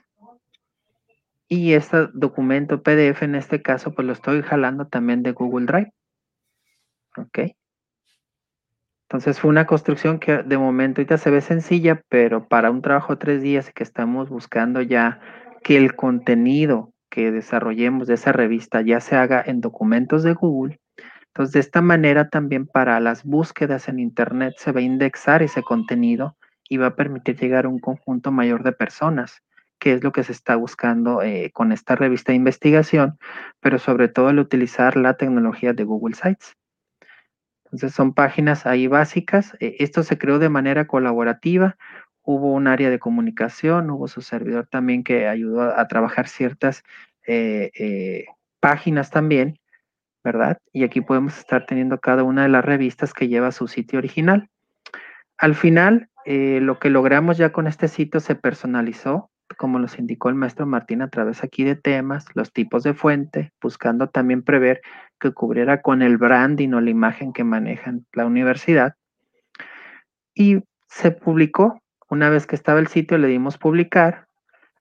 Y 1.48 1.73
este 1.73 2.09
documento 2.12 2.82
PDF 2.82 3.23
en 3.23 3.35
este 3.35 3.62
caso, 3.62 3.94
pues 3.94 4.06
lo 4.06 4.12
estoy 4.12 4.43
jalando 4.43 4.86
también 4.86 5.23
de 5.23 5.32
Google 5.32 5.66
Drive. 5.66 5.93
¿Ok? 7.16 7.39
Entonces 9.13 9.39
fue 9.39 9.51
una 9.51 9.67
construcción 9.67 10.19
que 10.19 10.39
de 10.43 10.57
momento 10.57 11.03
ahorita 11.03 11.19
se 11.19 11.31
ve 11.31 11.43
sencilla, 11.43 12.01
pero 12.09 12.49
para 12.49 12.71
un 12.71 12.81
trabajo 12.81 13.13
de 13.13 13.19
tres 13.19 13.43
días 13.43 13.69
y 13.69 13.73
que 13.75 13.83
estamos 13.83 14.31
buscando 14.31 14.81
ya 14.81 15.21
que 15.63 15.77
el 15.77 15.95
contenido 15.95 16.95
que 17.11 17.31
desarrollemos 17.31 18.09
de 18.09 18.15
esa 18.15 18.33
revista 18.33 18.81
ya 18.81 19.01
se 19.01 19.17
haga 19.17 19.43
en 19.45 19.61
documentos 19.61 20.23
de 20.23 20.33
Google, 20.33 20.81
entonces, 21.35 21.53
de 21.53 21.61
esta 21.61 21.83
manera 21.83 22.29
también 22.31 22.67
para 22.67 23.01
las 23.01 23.25
búsquedas 23.25 23.89
en 23.89 23.99
Internet 23.99 24.55
se 24.57 24.73
va 24.73 24.81
a 24.81 24.83
indexar 24.83 25.43
ese 25.43 25.63
contenido 25.63 26.37
y 26.69 26.79
va 26.79 26.89
a 26.89 26.97
permitir 26.97 27.39
llegar 27.39 27.67
a 27.67 27.69
un 27.69 27.81
conjunto 27.81 28.33
mayor 28.33 28.63
de 28.63 28.73
personas, 28.73 29.43
que 29.79 29.93
es 29.93 30.03
lo 30.03 30.13
que 30.13 30.25
se 30.25 30.33
está 30.33 30.57
buscando 30.57 31.21
eh, 31.21 31.51
con 31.53 31.73
esta 31.73 31.97
revista 31.97 32.33
de 32.33 32.37
investigación, 32.37 33.19
pero 33.61 33.79
sobre 33.79 34.09
todo 34.09 34.31
el 34.31 34.39
utilizar 34.39 34.97
la 34.97 35.19
tecnología 35.19 35.75
de 35.75 35.85
Google 35.85 36.15
Sites. 36.15 36.55
Entonces, 37.73 37.94
son 37.94 38.12
páginas 38.15 38.66
ahí 38.66 38.86
básicas. 38.86 39.57
Eh, 39.61 39.77
esto 39.81 40.03
se 40.03 40.19
creó 40.19 40.39
de 40.39 40.49
manera 40.49 40.86
colaborativa. 40.86 41.77
Hubo 42.23 42.53
un 42.53 42.69
área 42.69 42.90
de 42.90 42.99
comunicación, 42.99 43.90
hubo 43.90 44.07
su 44.09 44.20
servidor 44.23 44.69
también 44.69 45.03
que 45.03 45.27
ayudó 45.27 45.62
a, 45.62 45.89
trabajar 45.89 46.28
ciertas 46.28 46.85
eh, 47.27 48.27
páginas 48.61 49.11
también 49.11 49.59
¿verdad? 50.24 50.59
Y 50.73 50.85
aquí 50.85 51.01
podemos 51.01 51.39
estar 51.39 51.66
teniendo 51.66 51.99
cada 51.99 52.23
una 52.23 52.43
de 52.43 52.49
las 52.49 52.65
revistas 52.65 53.12
que 53.12 53.28
lleva 53.28 53.53
su 53.53 53.66
sitio 53.66 53.99
original. 53.99 54.49
Al 55.36 55.55
final, 55.55 56.09
eh, 56.24 56.61
lo 56.61 56.78
que 56.78 56.90
logramos 56.90 57.36
ya 57.36 57.53
con 57.53 57.66
este 57.66 57.89
sitio 57.89 58.20
se 58.20 58.35
personalizó, 58.35 59.31
como 59.59 59.78
nos 59.78 59.99
indicó 59.99 60.28
el 60.28 60.35
maestro 60.36 60.66
Martín 60.66 61.03
a 61.03 61.11
través 61.11 61.43
aquí 61.43 61.65
de 61.65 61.77
temas, 61.77 62.27
los 62.35 62.53
tipos 62.53 62.85
de 62.85 62.94
fuente, 62.94 63.53
buscando 63.61 64.09
también 64.09 64.43
prever 64.43 64.81
que 65.23 65.32
cubriera 65.32 65.81
con 65.81 66.03
el 66.03 66.19
branding 66.19 66.73
o 66.73 66.81
la 66.81 66.90
imagen 66.90 67.32
que 67.32 67.44
manejan 67.44 68.05
la 68.12 68.27
universidad. 68.27 68.97
Y 70.35 70.65
se 70.89 71.12
publicó, 71.12 71.81
una 72.11 72.28
vez 72.28 72.47
que 72.47 72.57
estaba 72.57 72.81
el 72.81 72.89
sitio 72.89 73.16
le 73.19 73.28
dimos 73.28 73.57
publicar, 73.57 74.27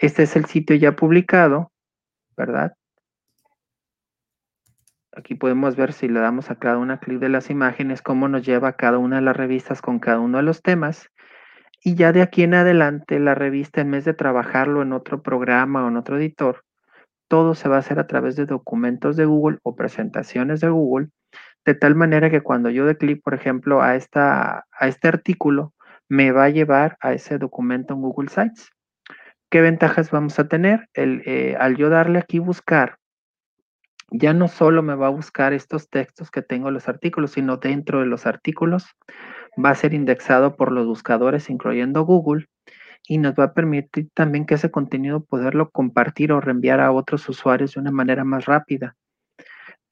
Este 0.00 0.22
es 0.22 0.36
el 0.36 0.44
sitio 0.44 0.76
ya 0.76 0.94
publicado, 0.94 1.72
¿verdad? 2.36 2.76
Aquí 5.12 5.34
podemos 5.34 5.74
ver 5.74 5.92
si 5.92 6.06
le 6.08 6.20
damos 6.20 6.50
a 6.50 6.60
cada 6.60 6.78
una 6.78 7.00
clic 7.00 7.18
de 7.18 7.28
las 7.28 7.50
imágenes, 7.50 8.00
cómo 8.00 8.28
nos 8.28 8.46
lleva 8.46 8.76
cada 8.76 8.98
una 8.98 9.16
de 9.16 9.22
las 9.22 9.36
revistas 9.36 9.82
con 9.82 9.98
cada 9.98 10.20
uno 10.20 10.38
de 10.38 10.44
los 10.44 10.62
temas. 10.62 11.10
Y 11.82 11.94
ya 11.94 12.12
de 12.12 12.22
aquí 12.22 12.42
en 12.42 12.54
adelante, 12.54 13.18
la 13.18 13.34
revista, 13.34 13.80
en 13.80 13.90
vez 13.90 14.04
de 14.04 14.14
trabajarlo 14.14 14.82
en 14.82 14.92
otro 14.92 15.22
programa 15.22 15.84
o 15.84 15.88
en 15.88 15.96
otro 15.96 16.18
editor, 16.18 16.64
todo 17.28 17.54
se 17.54 17.68
va 17.68 17.76
a 17.76 17.80
hacer 17.80 17.98
a 17.98 18.06
través 18.06 18.36
de 18.36 18.46
documentos 18.46 19.16
de 19.16 19.24
Google 19.24 19.58
o 19.62 19.76
presentaciones 19.76 20.60
de 20.60 20.68
Google 20.68 21.08
de 21.64 21.74
tal 21.74 21.94
manera 21.94 22.30
que 22.30 22.40
cuando 22.40 22.70
yo 22.70 22.86
dé 22.86 22.96
clic, 22.96 23.22
por 23.22 23.34
ejemplo, 23.34 23.82
a, 23.82 23.96
esta, 23.96 24.66
a 24.72 24.88
este 24.88 25.08
artículo, 25.08 25.74
me 26.08 26.32
va 26.32 26.44
a 26.44 26.50
llevar 26.50 26.96
a 27.00 27.12
ese 27.12 27.38
documento 27.38 27.94
en 27.94 28.00
Google 28.00 28.28
Sites. 28.28 28.70
¿Qué 29.50 29.60
ventajas 29.60 30.10
vamos 30.10 30.38
a 30.38 30.48
tener? 30.48 30.88
El, 30.94 31.22
eh, 31.26 31.56
al 31.58 31.76
yo 31.76 31.88
darle 31.88 32.18
aquí 32.18 32.38
buscar, 32.38 32.98
ya 34.10 34.32
no 34.32 34.48
solo 34.48 34.82
me 34.82 34.94
va 34.94 35.08
a 35.08 35.10
buscar 35.10 35.52
estos 35.52 35.88
textos 35.88 36.30
que 36.30 36.42
tengo 36.42 36.68
en 36.68 36.74
los 36.74 36.88
artículos, 36.88 37.32
sino 37.32 37.58
dentro 37.58 38.00
de 38.00 38.06
los 38.06 38.26
artículos 38.26 38.86
va 39.62 39.70
a 39.70 39.74
ser 39.74 39.94
indexado 39.94 40.56
por 40.56 40.72
los 40.72 40.86
buscadores, 40.86 41.50
incluyendo 41.50 42.04
Google, 42.04 42.46
y 43.06 43.18
nos 43.18 43.34
va 43.34 43.44
a 43.44 43.54
permitir 43.54 44.08
también 44.14 44.46
que 44.46 44.54
ese 44.54 44.70
contenido 44.70 45.24
poderlo 45.24 45.70
compartir 45.70 46.32
o 46.32 46.40
reenviar 46.40 46.80
a 46.80 46.92
otros 46.92 47.28
usuarios 47.28 47.74
de 47.74 47.80
una 47.80 47.90
manera 47.90 48.24
más 48.24 48.46
rápida. 48.46 48.96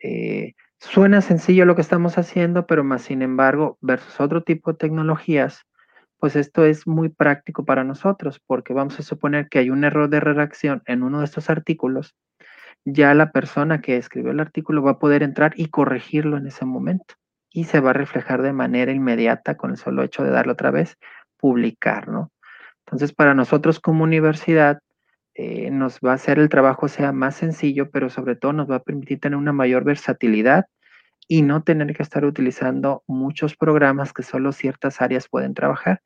Eh, 0.01 0.55
Suena 0.81 1.21
sencillo 1.23 1.65
lo 1.65 1.75
que 1.75 1.81
estamos 1.81 2.19
haciendo, 2.19 2.67
pero 2.67 2.85
más 2.85 3.03
sin 3.03 3.21
embargo, 3.21 3.79
versus 3.81 4.21
otro 4.21 4.45
tipo 4.45 4.71
de 4.71 4.79
tecnologías, 4.79 5.65
pues 6.19 6.37
esto 6.37 6.65
es 6.65 6.87
muy 6.87 7.09
práctico 7.09 7.65
para 7.65 7.83
nosotros, 7.83 8.41
porque 8.47 8.73
vamos 8.75 8.99
a 8.99 9.03
suponer 9.03 9.49
que 9.49 9.59
hay 9.59 9.71
un 9.71 9.83
error 9.83 10.09
de 10.09 10.21
redacción 10.21 10.83
en 10.87 11.03
uno 11.03 11.19
de 11.19 11.25
estos 11.25 11.51
artículos, 11.51 12.15
ya 12.85 13.13
la 13.15 13.33
persona 13.33 13.81
que 13.81 13.97
escribió 13.97 14.31
el 14.31 14.41
artículo 14.41 14.83
va 14.83 14.93
a 14.93 14.99
poder 15.01 15.25
entrar 15.25 15.53
y 15.57 15.67
corregirlo 15.69 16.37
en 16.37 16.47
ese 16.47 16.65
momento 16.65 17.17
y 17.51 17.65
se 17.65 17.81
va 17.81 17.91
a 17.91 17.95
reflejar 17.95 18.43
de 18.43 18.53
manera 18.53 18.93
inmediata 18.93 19.57
con 19.57 19.71
el 19.71 19.77
solo 19.77 20.03
hecho 20.03 20.23
de 20.23 20.31
darlo 20.31 20.53
otra 20.53 20.71
vez, 20.71 20.97
publicar, 21.39 22.09
¿no? 22.09 22.31
Entonces, 22.87 23.13
para 23.13 23.35
nosotros 23.35 23.81
como 23.81 24.05
universidad, 24.05 24.81
eh, 25.35 25.71
nos 25.71 26.01
va 26.01 26.13
a 26.13 26.15
hacer 26.15 26.39
el 26.39 26.49
trabajo 26.49 26.89
sea 26.89 27.13
más 27.13 27.37
sencillo, 27.37 27.91
pero 27.91 28.11
sobre 28.11 28.35
todo 28.35 28.53
nos 28.53 28.71
va 28.71 28.77
a 28.77 28.83
permitir 28.83 29.21
tener 29.21 29.39
una 29.39 29.53
mayor 29.53 29.85
versatilidad 29.85 30.67
y 31.29 31.43
no 31.43 31.63
tener 31.63 31.95
que 31.95 32.03
estar 32.03 32.25
utilizando 32.25 33.05
muchos 33.07 33.57
programas 33.57 34.13
que 34.13 34.23
solo 34.23 34.53
ciertas 34.53 35.01
áreas 35.01 35.29
pueden 35.29 35.55
trabajar. 35.55 36.01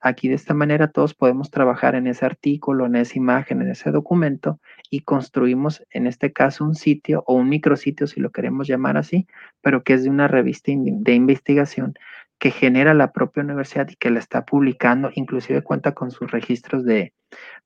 Aquí 0.00 0.28
de 0.28 0.34
esta 0.34 0.54
manera 0.54 0.92
todos 0.92 1.14
podemos 1.14 1.50
trabajar 1.50 1.96
en 1.96 2.06
ese 2.06 2.24
artículo, 2.24 2.86
en 2.86 2.96
esa 2.96 3.18
imagen, 3.18 3.62
en 3.62 3.70
ese 3.70 3.90
documento 3.90 4.60
y 4.90 5.00
construimos 5.00 5.84
en 5.90 6.06
este 6.06 6.32
caso 6.32 6.64
un 6.64 6.76
sitio 6.76 7.24
o 7.26 7.34
un 7.34 7.48
micrositio 7.48 8.06
si 8.06 8.20
lo 8.20 8.30
queremos 8.30 8.68
llamar 8.68 8.96
así, 8.96 9.26
pero 9.60 9.82
que 9.82 9.94
es 9.94 10.04
de 10.04 10.10
una 10.10 10.28
revista 10.28 10.70
de 10.74 11.14
investigación 11.14 11.94
que 12.38 12.50
genera 12.52 12.94
la 12.94 13.12
propia 13.12 13.42
universidad 13.42 13.88
y 13.88 13.96
que 13.96 14.10
la 14.10 14.20
está 14.20 14.44
publicando, 14.44 15.10
inclusive 15.14 15.62
cuenta 15.62 15.92
con 15.92 16.10
sus 16.10 16.30
registros 16.30 16.84
de, 16.84 17.12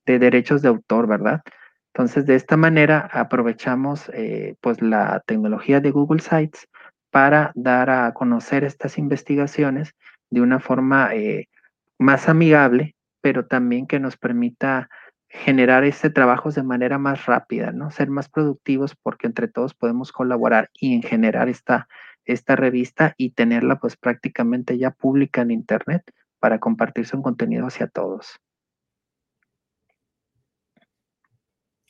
derechos 0.06 0.62
de 0.62 0.68
autor, 0.68 1.06
¿verdad? 1.06 1.42
Entonces, 1.94 2.24
de 2.24 2.36
esta 2.36 2.56
manera 2.56 3.10
aprovechamos 3.12 4.08
eh, 4.14 4.54
pues 4.62 4.80
la 4.80 5.22
tecnología 5.26 5.80
de 5.80 5.90
Google 5.90 6.22
Sites 6.22 6.66
para 7.10 7.52
dar 7.54 7.90
a 7.90 8.12
conocer 8.14 8.64
estas 8.64 8.96
investigaciones 8.96 9.94
de 10.30 10.40
una 10.40 10.58
forma 10.58 11.14
eh, 11.14 11.48
más 12.02 12.28
amigable, 12.28 12.94
pero 13.20 13.46
también 13.46 13.86
que 13.86 14.00
nos 14.00 14.16
permita 14.16 14.90
generar 15.28 15.84
este 15.84 16.10
trabajo 16.10 16.50
de 16.50 16.62
manera 16.62 16.98
más 16.98 17.24
rápida, 17.24 17.72
¿no? 17.72 17.90
Ser 17.90 18.10
más 18.10 18.28
productivos 18.28 18.94
porque 18.94 19.26
entre 19.26 19.48
todos 19.48 19.72
podemos 19.72 20.12
colaborar 20.12 20.70
y 20.74 20.94
en 20.94 21.02
generar 21.02 21.48
esta 21.48 21.88
esta 22.24 22.56
revista 22.56 23.14
y 23.16 23.30
tenerla 23.30 23.78
pues 23.80 23.96
prácticamente 23.96 24.78
ya 24.78 24.90
pública 24.90 25.42
en 25.42 25.50
internet 25.50 26.02
para 26.38 26.58
compartirse 26.58 27.16
un 27.16 27.22
contenido 27.22 27.66
hacia 27.66 27.86
todos. 27.86 28.40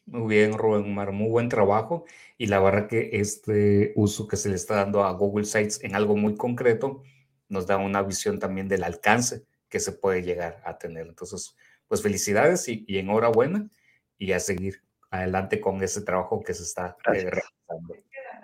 Muy 0.07 0.35
bien, 0.35 0.59
Rubén 0.59 0.95
Mar, 0.95 1.13
muy 1.13 1.31
buen 1.31 1.49
trabajo. 1.49 2.05
Y 2.37 2.47
la 2.47 2.61
verdad 2.61 2.89
que 2.89 3.11
este 3.13 3.93
uso 3.95 4.27
que 4.27 4.37
se 4.37 4.49
le 4.49 4.57
está 4.57 4.77
dando 4.77 5.05
a 5.05 5.13
Google 5.13 5.45
Sites 5.45 5.83
en 5.85 5.95
algo 5.95 6.17
muy 6.17 6.37
concreto 6.37 7.03
nos 7.49 7.67
da 7.67 7.77
una 7.77 8.03
visión 8.03 8.39
también 8.39 8.69
del 8.69 8.85
alcance 8.85 9.47
que 9.73 9.81
se 9.81 9.93
puede 9.93 10.23
llegar 10.23 10.61
a 10.67 10.77
tener. 10.77 11.07
Entonces, 11.07 11.57
pues 11.89 12.03
felicidades 12.03 12.69
y, 12.69 12.85
enhorabuena 12.87 13.71
y 14.19 14.33
a 14.33 14.39
seguir 14.39 14.83
adelante 15.11 15.63
con 15.63 15.83
ese 15.83 16.03
trabajo 16.03 16.43
que 16.43 16.53
se 16.53 16.63
está 16.63 16.95
eh, 17.07 17.31
realizando. 17.31 17.95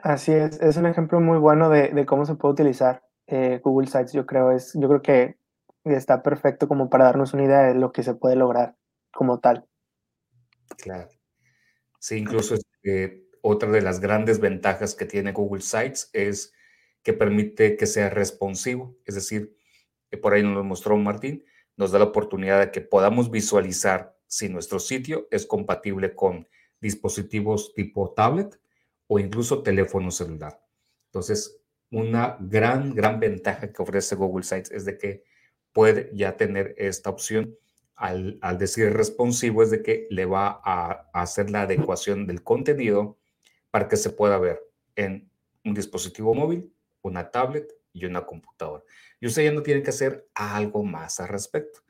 Así 0.03 0.33
es, 0.33 0.59
es 0.63 0.79
un 0.79 0.87
ejemplo 0.87 1.21
muy 1.21 1.37
bueno 1.37 1.69
de, 1.69 2.07
cómo 2.07 2.25
se 2.25 2.35
puede 2.35 2.55
utilizar 2.55 3.03
eh, 3.27 3.61
Google 3.63 3.89
Sites, 3.89 4.15
yo 4.15 4.25
creo. 4.25 4.53
Es, 4.53 4.73
yo 4.73 4.89
creo 4.89 5.03
que 5.03 5.37
está 5.85 6.23
perfecto 6.23 6.67
como 6.67 6.89
para 6.89 7.05
darnos 7.05 7.35
una 7.35 7.45
idea 7.45 7.61
de 7.65 7.75
lo 7.75 7.93
que 7.93 8.03
se 8.03 8.15
puede 8.15 8.35
lograr 8.35 8.77
como 9.13 9.39
tal. 9.39 9.67
Claro. 10.79 11.11
Sí, 11.99 12.17
incluso 12.17 12.55
este, 12.55 13.29
otra 13.43 13.71
de 13.71 13.83
las 13.83 14.01
grandes 14.01 14.41
ventajas 14.41 14.95
que 14.95 15.05
tiene 15.05 15.33
Google 15.33 15.61
Sites 15.61 16.09
es 16.15 16.55
que 17.03 17.13
permite 17.13 17.77
que 17.77 17.87
sea 17.87 18.09
responsivo, 18.09 18.97
es 19.05 19.15
decir, 19.15 19.58
por 20.17 20.33
ahí 20.33 20.43
nos 20.43 20.55
lo 20.55 20.65
mostró 20.65 20.97
Martín, 20.97 21.45
nos 21.77 21.93
da 21.93 21.99
la 21.99 22.07
oportunidad 22.07 22.61
de 22.61 22.71
que 22.71 22.81
podamos 22.81 23.31
visualizar 23.31 24.17
si 24.27 24.49
nuestro 24.49 24.79
sitio 24.79 25.29
es 25.31 25.47
compatible 25.47 26.15
con 26.15 26.49
dispositivos 26.81 27.75
tipo 27.75 28.13
tablet 28.13 28.59
o 29.07 29.19
incluso 29.19 29.63
teléfono 29.63 30.11
celular. 30.11 30.61
Entonces, 31.07 31.61
una 31.91 32.37
gran, 32.41 32.95
gran 32.95 33.19
ventaja 33.19 33.73
que 33.73 33.83
ofrece 33.83 34.15
Google 34.15 34.45
Sites 34.45 34.71
es 34.71 34.85
de 34.85 34.99
que 34.99 35.25
puede 35.73 36.11
ya 36.15 36.37
tener 36.37 36.75
esta 36.77 37.11
opción. 37.11 37.57
Al, 37.95 38.39
decir 38.59 38.93
responsivo 38.93 39.63
es 39.63 39.71
de 39.71 39.83
que 39.83 40.07
le 40.11 40.25
va 40.25 40.61
a, 40.65 41.09
hacer 41.13 41.51
la 41.51 41.63
adecuación 41.63 42.27
del 42.27 42.45
contenido 42.45 43.19
para 43.71 43.89
que 43.89 43.97
se 43.97 44.11
pueda 44.11 44.39
ver 44.39 44.61
en 44.95 45.31
un 45.65 45.75
dispositivo 45.75 46.35
móvil, 46.35 46.73
una 47.03 47.31
tablet 47.31 47.73
y 47.93 48.05
una 48.05 48.27
computadora. 48.27 48.85
Y 49.21 49.27
usted 49.27 49.45
ya 49.45 49.53
no 49.53 49.63
tiene 49.63 49.83
que 49.83 49.91
hacer 49.91 50.29
algo 50.35 50.85
más 50.85 51.21
al 51.21 51.29
respecto. 51.29 51.81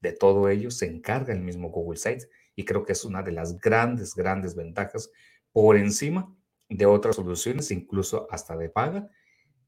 De 0.00 0.12
todo 0.12 0.48
ello 0.48 0.70
se 0.70 0.86
encarga 0.86 1.32
el 1.32 1.40
mismo 1.40 1.70
Google 1.70 1.98
Sites 1.98 2.28
y 2.54 2.64
creo 2.64 2.84
que 2.84 2.92
es 2.92 3.04
una 3.04 3.22
de 3.22 3.32
las 3.32 3.60
grandes, 3.60 4.14
grandes 4.14 4.54
ventajas 4.54 5.10
por 5.52 5.76
encima 5.76 6.34
de 6.68 6.86
otras 6.86 7.16
soluciones, 7.16 7.70
incluso 7.70 8.26
hasta 8.30 8.56
de 8.56 8.68
paga, 8.68 9.10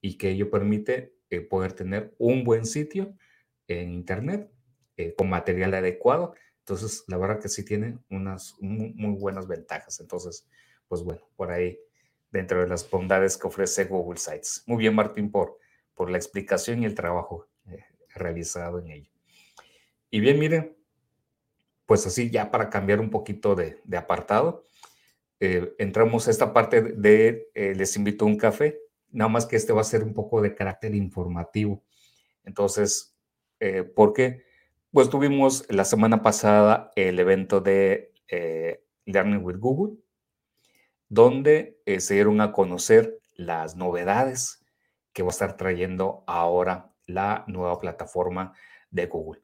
y 0.01 0.19
que 0.19 0.31
ello 0.31 0.51
permite 0.51 1.15
eh, 1.31 1.41
poder 1.41 1.73
tener 1.73 2.15
un 2.19 2.45
buen 2.45 2.67
sitio 2.67 3.17
en 3.69 3.93
Internet 3.93 4.51
eh, 4.97 5.15
con 5.17 5.31
material 5.31 5.75
adecuado. 5.75 6.35
Entonces, 6.59 7.05
la 7.09 7.17
verdad 7.17 7.41
que 7.41 7.49
sí 7.49 7.65
tiene 7.65 7.99
unas 8.11 8.55
muy, 8.61 9.15
buenas 9.17 9.47
ventajas. 9.47 10.01
Entonces, 10.01 10.47
pues 10.89 11.03
bueno, 11.03 11.23
por 11.37 11.51
ahí 11.51 11.79
dentro 12.31 12.61
de 12.61 12.69
las 12.69 12.89
bondades 12.89 13.37
que 13.37 13.47
ofrece 13.47 13.85
Google 13.85 14.19
Sites. 14.19 14.63
Muy 14.67 14.79
bien, 14.79 14.95
Martín, 14.95 15.31
por, 15.31 15.59
por 16.01 16.11
la 16.11 16.17
explicación 16.17 16.83
y 16.83 16.87
el 16.87 16.95
trabajo 16.95 17.47
eh, 17.67 17.85
realizado 18.15 18.79
en 18.79 18.91
ello. 18.91 19.11
Y 20.09 20.21
bien, 20.21 20.39
miren, 20.39 20.75
pues 21.85 22.07
así 22.07 22.31
ya 22.31 22.51
para 22.51 22.71
cambiar 22.71 23.01
un 23.01 23.11
poquito 23.11 23.55
de, 23.55 23.83
apartado, 23.97 24.65
entramos 25.41 26.27
a 26.27 26.31
esta 26.31 26.53
parte 26.53 26.81
de, 26.81 27.51
les 27.55 27.97
invito 27.97 28.25
a 28.25 28.29
un 28.29 28.37
café 28.37 28.79
nada 29.13 29.29
más 29.29 29.47
que 29.47 29.57
este 29.57 29.73
va 29.73 29.81
a 29.81 29.85
ser 29.85 30.03
un 30.03 30.15
poco 30.15 30.41
de 30.41 30.55
carácter 30.55 30.95
informativo. 30.95 31.83
Entonces, 32.45 33.17
eh, 33.59 33.83
¿por 33.83 34.13
qué? 34.13 34.45
Pues 34.93 35.11
tuvimos 35.11 35.65
la 35.69 35.85
semana 35.85 36.23
pasada 36.23 36.91
el 36.97 37.19
evento 37.19 37.61
de 37.61 38.13
eh, 38.29 38.85
Learning 39.05 39.45
with 39.45 39.59
Google, 39.59 39.97
donde 41.09 41.81
eh, 41.87 42.01
se 42.01 42.15
dieron 42.15 42.41
a 42.41 42.53
conocer 42.53 43.19
las 43.37 43.77
novedades 43.77 44.60
que 45.13 45.23
va 45.23 45.29
a 45.29 45.31
estar 45.31 45.57
trayendo 45.57 46.25
ahora 46.27 46.93
la 47.07 47.45
nueva 47.49 47.79
plataforma 47.81 48.53
de 48.91 49.07
Google. 49.07 49.43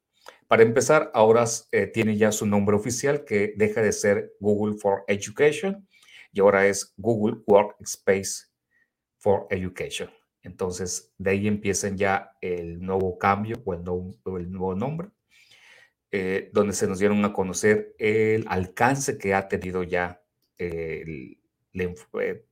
Para 0.48 0.62
empezar, 0.62 1.10
ahora 1.14 1.44
tiene 1.92 2.16
ya 2.16 2.32
su 2.32 2.46
nombre 2.46 2.76
oficial 2.76 3.24
que 3.24 3.54
deja 3.56 3.82
de 3.82 3.92
ser 3.92 4.32
Google 4.40 4.76
for 4.76 5.04
Education 5.08 5.86
y 6.32 6.40
ahora 6.40 6.66
es 6.66 6.94
Google 6.96 7.38
Workspace 7.46 8.46
for 9.18 9.46
Education. 9.50 10.10
Entonces, 10.42 11.12
de 11.18 11.30
ahí 11.30 11.48
empiezan 11.48 11.96
ya 11.96 12.32
el 12.40 12.80
nuevo 12.80 13.18
cambio 13.18 13.56
o 13.64 13.74
el 13.74 13.82
nuevo, 14.52 14.74
nombre, 14.76 15.08
eh, 16.12 16.50
donde 16.52 16.72
se 16.72 16.86
nos 16.86 17.00
dieron 17.00 17.24
a 17.24 17.32
conocer 17.32 17.94
el 17.98 18.44
alcance 18.48 19.18
que 19.18 19.34
ha 19.34 19.48
tenido 19.48 19.82
ya 19.82 20.22
eh, 20.58 21.36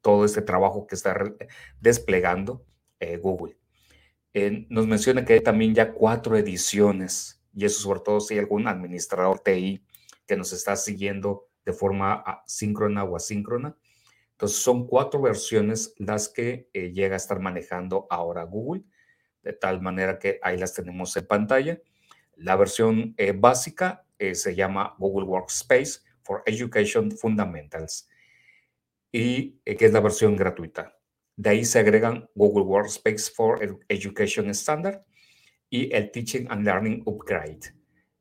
todo 0.00 0.24
este 0.24 0.42
trabajo 0.42 0.86
que 0.88 0.96
está 0.96 1.14
desplegando 1.80 2.66
eh, 3.04 3.16
Google. 3.18 3.56
nos 4.68 4.86
menciona 4.86 5.24
que 5.24 5.34
hay 5.34 5.40
también 5.40 5.74
ya 5.74 5.92
cuatro 5.92 6.36
ediciones, 6.36 7.42
y 7.54 7.64
eso 7.64 7.80
sobre 7.80 8.00
todo 8.00 8.20
si 8.20 8.34
hay 8.34 8.40
algún 8.40 8.66
administrador 8.66 9.40
TI 9.40 9.84
que 10.26 10.36
nos 10.36 10.52
está 10.52 10.74
siguiendo 10.76 11.48
de 11.64 11.72
forma 11.72 12.42
síncrona 12.46 13.04
o 13.04 13.16
asíncrona, 13.16 13.76
entonces 14.32 14.58
son 14.58 14.86
cuatro 14.86 15.22
versiones 15.22 15.94
las 15.98 16.28
que 16.28 16.68
eh, 16.72 16.92
llega 16.92 17.14
a 17.14 17.18
estar 17.18 17.38
manejando 17.40 18.06
ahora 18.10 18.42
Google, 18.44 18.84
de 19.42 19.52
tal 19.52 19.80
manera 19.80 20.18
que 20.18 20.40
ahí 20.42 20.56
las 20.58 20.74
tenemos 20.74 21.16
en 21.16 21.26
pantalla. 21.26 21.80
La 22.36 22.56
versión 22.56 23.14
eh, 23.16 23.32
básica 23.32 24.06
se 24.18 24.54
llama 24.54 24.94
Google 24.98 25.26
Workspace 25.26 26.00
for 26.22 26.42
Education 26.46 27.10
Fundamentals 27.12 28.08
y 29.12 29.58
que 29.60 29.84
es 29.84 29.92
la 29.92 30.00
versión 30.00 30.34
gratuita. 30.34 30.96
De 31.36 31.50
ahí 31.50 31.64
se 31.64 31.80
agregan 31.80 32.28
Google 32.34 32.64
Workspace 32.64 33.30
for 33.34 33.60
Education 33.88 34.50
Standard 34.50 35.02
y 35.68 35.92
el 35.92 36.10
Teaching 36.12 36.46
and 36.48 36.64
Learning 36.64 37.02
Upgrade, 37.06 37.74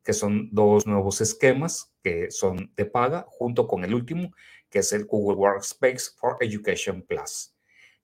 que 0.03 0.13
son 0.13 0.49
dos 0.51 0.87
nuevos 0.87 1.21
esquemas 1.21 1.93
que 2.01 2.31
son 2.31 2.71
de 2.75 2.85
paga 2.85 3.25
junto 3.29 3.67
con 3.67 3.83
el 3.83 3.93
último 3.93 4.31
que 4.69 4.79
es 4.79 4.91
el 4.91 5.05
Google 5.05 5.37
Workspace 5.37 6.11
for 6.17 6.37
Education 6.39 7.03
Plus, 7.03 7.55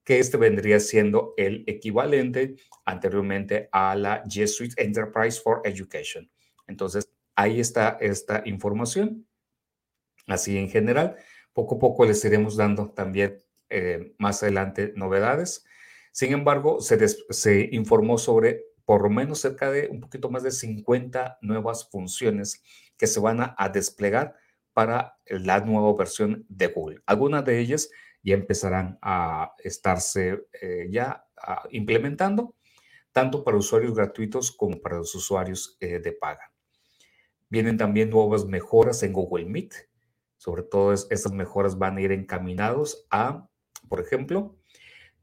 que 0.03 0.19
este 0.19 0.37
vendría 0.37 0.79
siendo 0.79 1.33
el 1.35 1.63
equivalente 1.65 2.57
anteriormente 2.85 3.69
a 3.71 3.95
la 3.95 4.23
G 4.25 4.45
Suite 4.45 4.75
Enterprise 4.77 5.41
for 5.41 5.61
Education. 5.63 6.29
Entonces, 6.67 7.09
ahí 7.35 7.59
está 7.59 7.97
esta 7.99 8.43
información. 8.45 9.27
Así 10.27 10.59
en 10.59 10.69
general, 10.69 11.15
poco 11.53 11.75
a 11.75 11.79
poco 11.79 12.05
les 12.05 12.23
iremos 12.23 12.55
dando 12.55 12.91
también 12.91 13.43
eh, 13.69 14.13
más 14.17 14.43
adelante 14.43 14.93
novedades. 14.95 15.65
Sin 16.11 16.33
embargo, 16.33 16.81
se, 16.81 17.07
se 17.07 17.69
informó 17.71 18.17
sobre 18.17 18.65
por 18.85 19.03
lo 19.03 19.09
menos 19.09 19.39
cerca 19.39 19.69
de 19.71 19.87
un 19.89 19.99
poquito 19.99 20.29
más 20.29 20.43
de 20.43 20.51
50 20.51 21.37
nuevas 21.41 21.89
funciones 21.89 22.63
que 22.97 23.07
se 23.07 23.19
van 23.19 23.41
a, 23.41 23.55
a 23.57 23.69
desplegar 23.69 24.35
para 24.73 25.17
la 25.27 25.59
nueva 25.59 25.93
versión 25.95 26.45
de 26.49 26.67
Google. 26.67 27.01
Algunas 27.05 27.45
de 27.45 27.59
ellas 27.59 27.89
ya 28.23 28.33
empezarán 28.33 28.97
a 29.01 29.53
estarse 29.63 30.47
eh, 30.61 30.87
ya 30.89 31.25
implementando, 31.71 32.55
tanto 33.11 33.43
para 33.43 33.57
usuarios 33.57 33.93
gratuitos 33.95 34.51
como 34.51 34.81
para 34.81 34.97
los 34.97 35.13
usuarios 35.15 35.77
eh, 35.79 35.99
de 35.99 36.11
paga. 36.11 36.51
Vienen 37.49 37.77
también 37.77 38.09
nuevas 38.09 38.45
mejoras 38.45 39.01
en 39.03 39.13
Google 39.13 39.45
Meet. 39.45 39.73
Sobre 40.37 40.63
todo 40.63 40.93
estas 40.93 41.33
mejoras 41.33 41.77
van 41.77 41.97
a 41.97 42.01
ir 42.01 42.11
encaminados 42.11 43.05
a, 43.09 43.48
por 43.89 43.99
ejemplo, 43.99 44.55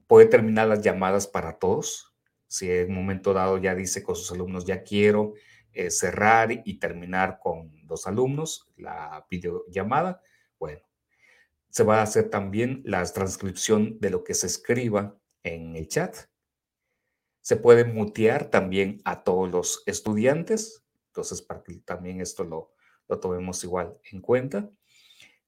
poder 0.06 0.28
terminar 0.28 0.68
las 0.68 0.82
llamadas 0.82 1.26
para 1.26 1.58
todos. 1.58 2.14
Si 2.48 2.70
en 2.70 2.90
un 2.90 2.96
momento 2.96 3.32
dado 3.32 3.58
ya 3.58 3.74
dice 3.74 4.02
con 4.02 4.16
sus 4.16 4.30
alumnos, 4.32 4.64
ya 4.66 4.82
quiero 4.82 5.34
eh, 5.72 5.90
cerrar 5.90 6.62
y 6.64 6.78
terminar 6.78 7.38
con 7.42 7.86
dos 7.86 8.06
alumnos 8.06 8.70
la 8.76 9.26
videollamada. 9.30 10.20
Bueno, 10.58 10.80
se 11.68 11.84
va 11.84 11.98
a 11.98 12.02
hacer 12.02 12.30
también 12.30 12.82
la 12.84 13.04
transcripción 13.04 13.98
de 14.00 14.10
lo 14.10 14.24
que 14.24 14.34
se 14.34 14.46
escriba 14.46 15.18
en 15.42 15.76
el 15.76 15.88
chat. 15.88 16.16
Se 17.40 17.56
puede 17.56 17.84
mutear 17.84 18.50
también 18.50 19.00
a 19.04 19.22
todos 19.22 19.50
los 19.50 19.82
estudiantes. 19.86 20.84
Entonces, 21.08 21.42
para 21.42 21.62
que 21.62 21.74
también 21.80 22.20
esto 22.20 22.44
lo, 22.44 22.72
lo 23.08 23.20
tomemos 23.20 23.62
igual 23.62 23.98
en 24.10 24.20
cuenta. 24.20 24.70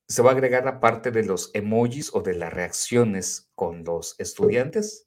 Se 0.08 0.22
va 0.22 0.30
a 0.30 0.32
agregar 0.32 0.64
la 0.64 0.80
parte 0.80 1.10
de 1.10 1.22
los 1.22 1.50
emojis 1.54 2.14
o 2.14 2.22
de 2.22 2.34
las 2.34 2.52
reacciones 2.52 3.50
con 3.54 3.84
los 3.84 4.18
estudiantes. 4.18 5.06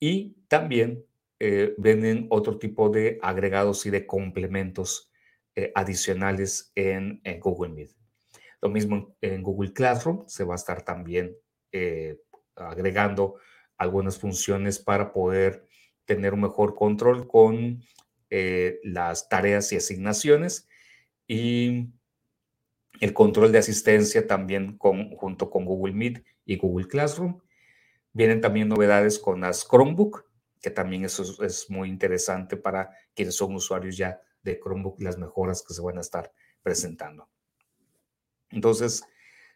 Y 0.00 0.36
también 0.48 1.04
eh, 1.40 1.76
otro 2.30 2.58
tipo 2.58 2.88
de 2.88 3.18
agregados 3.22 3.86
y 3.86 3.90
de 3.90 4.06
complementos 4.06 5.12
eh, 5.54 5.70
adicionales 5.74 6.72
en, 6.74 7.20
Google 7.40 7.72
Meet. 7.72 7.90
Lo 8.60 8.70
mismo 8.70 9.16
en, 9.20 9.42
Google 9.42 9.72
Classroom, 9.72 10.24
se 10.26 10.44
va 10.44 10.54
a 10.54 10.56
estar 10.56 10.82
también 10.82 11.36
eh, 11.70 12.18
agregando 12.56 13.36
algunas 13.76 14.18
funciones 14.18 14.78
para 14.78 15.12
poder 15.12 15.68
tener 16.06 16.34
un 16.34 16.40
mejor 16.40 16.74
control 16.74 17.28
con 17.28 17.82
las 18.30 19.28
tareas 19.28 19.72
y 19.72 19.76
asignaciones 19.76 20.68
y 21.26 21.92
el 23.00 23.12
control 23.12 23.52
de 23.52 23.58
asistencia 23.58 24.26
también 24.26 24.76
con, 24.76 25.10
junto 25.16 25.50
con 25.50 25.64
Google 25.64 25.94
Meet 25.94 26.24
y 26.44 26.56
Google 26.56 26.88
Classroom. 26.88 27.40
Vienen 28.12 28.40
también 28.40 28.68
novedades 28.68 29.18
con 29.18 29.40
las 29.40 29.66
Chromebook, 29.68 30.24
que 30.60 30.70
también 30.70 31.04
eso 31.04 31.44
es, 31.44 31.70
muy 31.70 31.88
interesante 31.88 32.56
para 32.56 32.90
quienes 33.14 33.36
son 33.36 33.54
usuarios 33.54 33.96
ya 33.96 34.20
de 34.42 34.58
Chromebook, 34.58 35.00
las 35.00 35.18
mejoras 35.18 35.62
que 35.62 35.74
se 35.74 35.82
van 35.82 35.98
a 35.98 36.00
estar 36.00 36.32
presentando. 36.62 37.28
Entonces, 38.50 39.04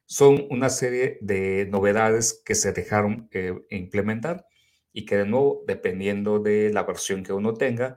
son 0.05 0.47
una 0.51 0.69
serie 0.69 1.19
de 1.21 1.67
novedades 1.71 2.43
que 2.45 2.55
se 2.55 2.73
dejaron 2.73 3.29
eh, 3.33 3.55
implementar 3.71 4.47
y 4.93 5.07
que 5.07 5.17
de 5.17 5.27
nuevo, 5.27 5.65
dependiendo 5.67 6.39
de 6.39 6.71
la 6.73 6.83
versión 6.83 7.23
que 7.23 7.33
uno 7.33 7.55
tenga 7.55 7.97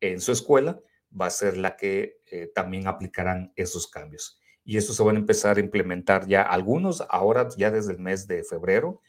en 0.00 0.20
su 0.20 0.32
escuela, 0.32 0.80
va 1.18 1.26
a 1.26 1.30
ser 1.30 1.56
la 1.56 1.76
que 1.76 2.20
eh, 2.26 2.50
también 2.54 2.86
aplicarán 2.86 3.52
esos 3.56 3.88
cambios. 3.88 4.39
Y 4.64 4.76
eso 4.76 4.92
se 4.92 5.02
van 5.02 5.16
a 5.16 5.20
empezar 5.20 5.56
a 5.56 5.60
implementar 5.60 6.26
ya 6.26 6.42
algunos 6.42 7.02
ahora 7.08 7.48
ya 7.56 7.70
desde 7.70 7.92
el 7.92 7.98
mes 7.98 8.26
de 8.26 8.44
febrero, 8.44 9.00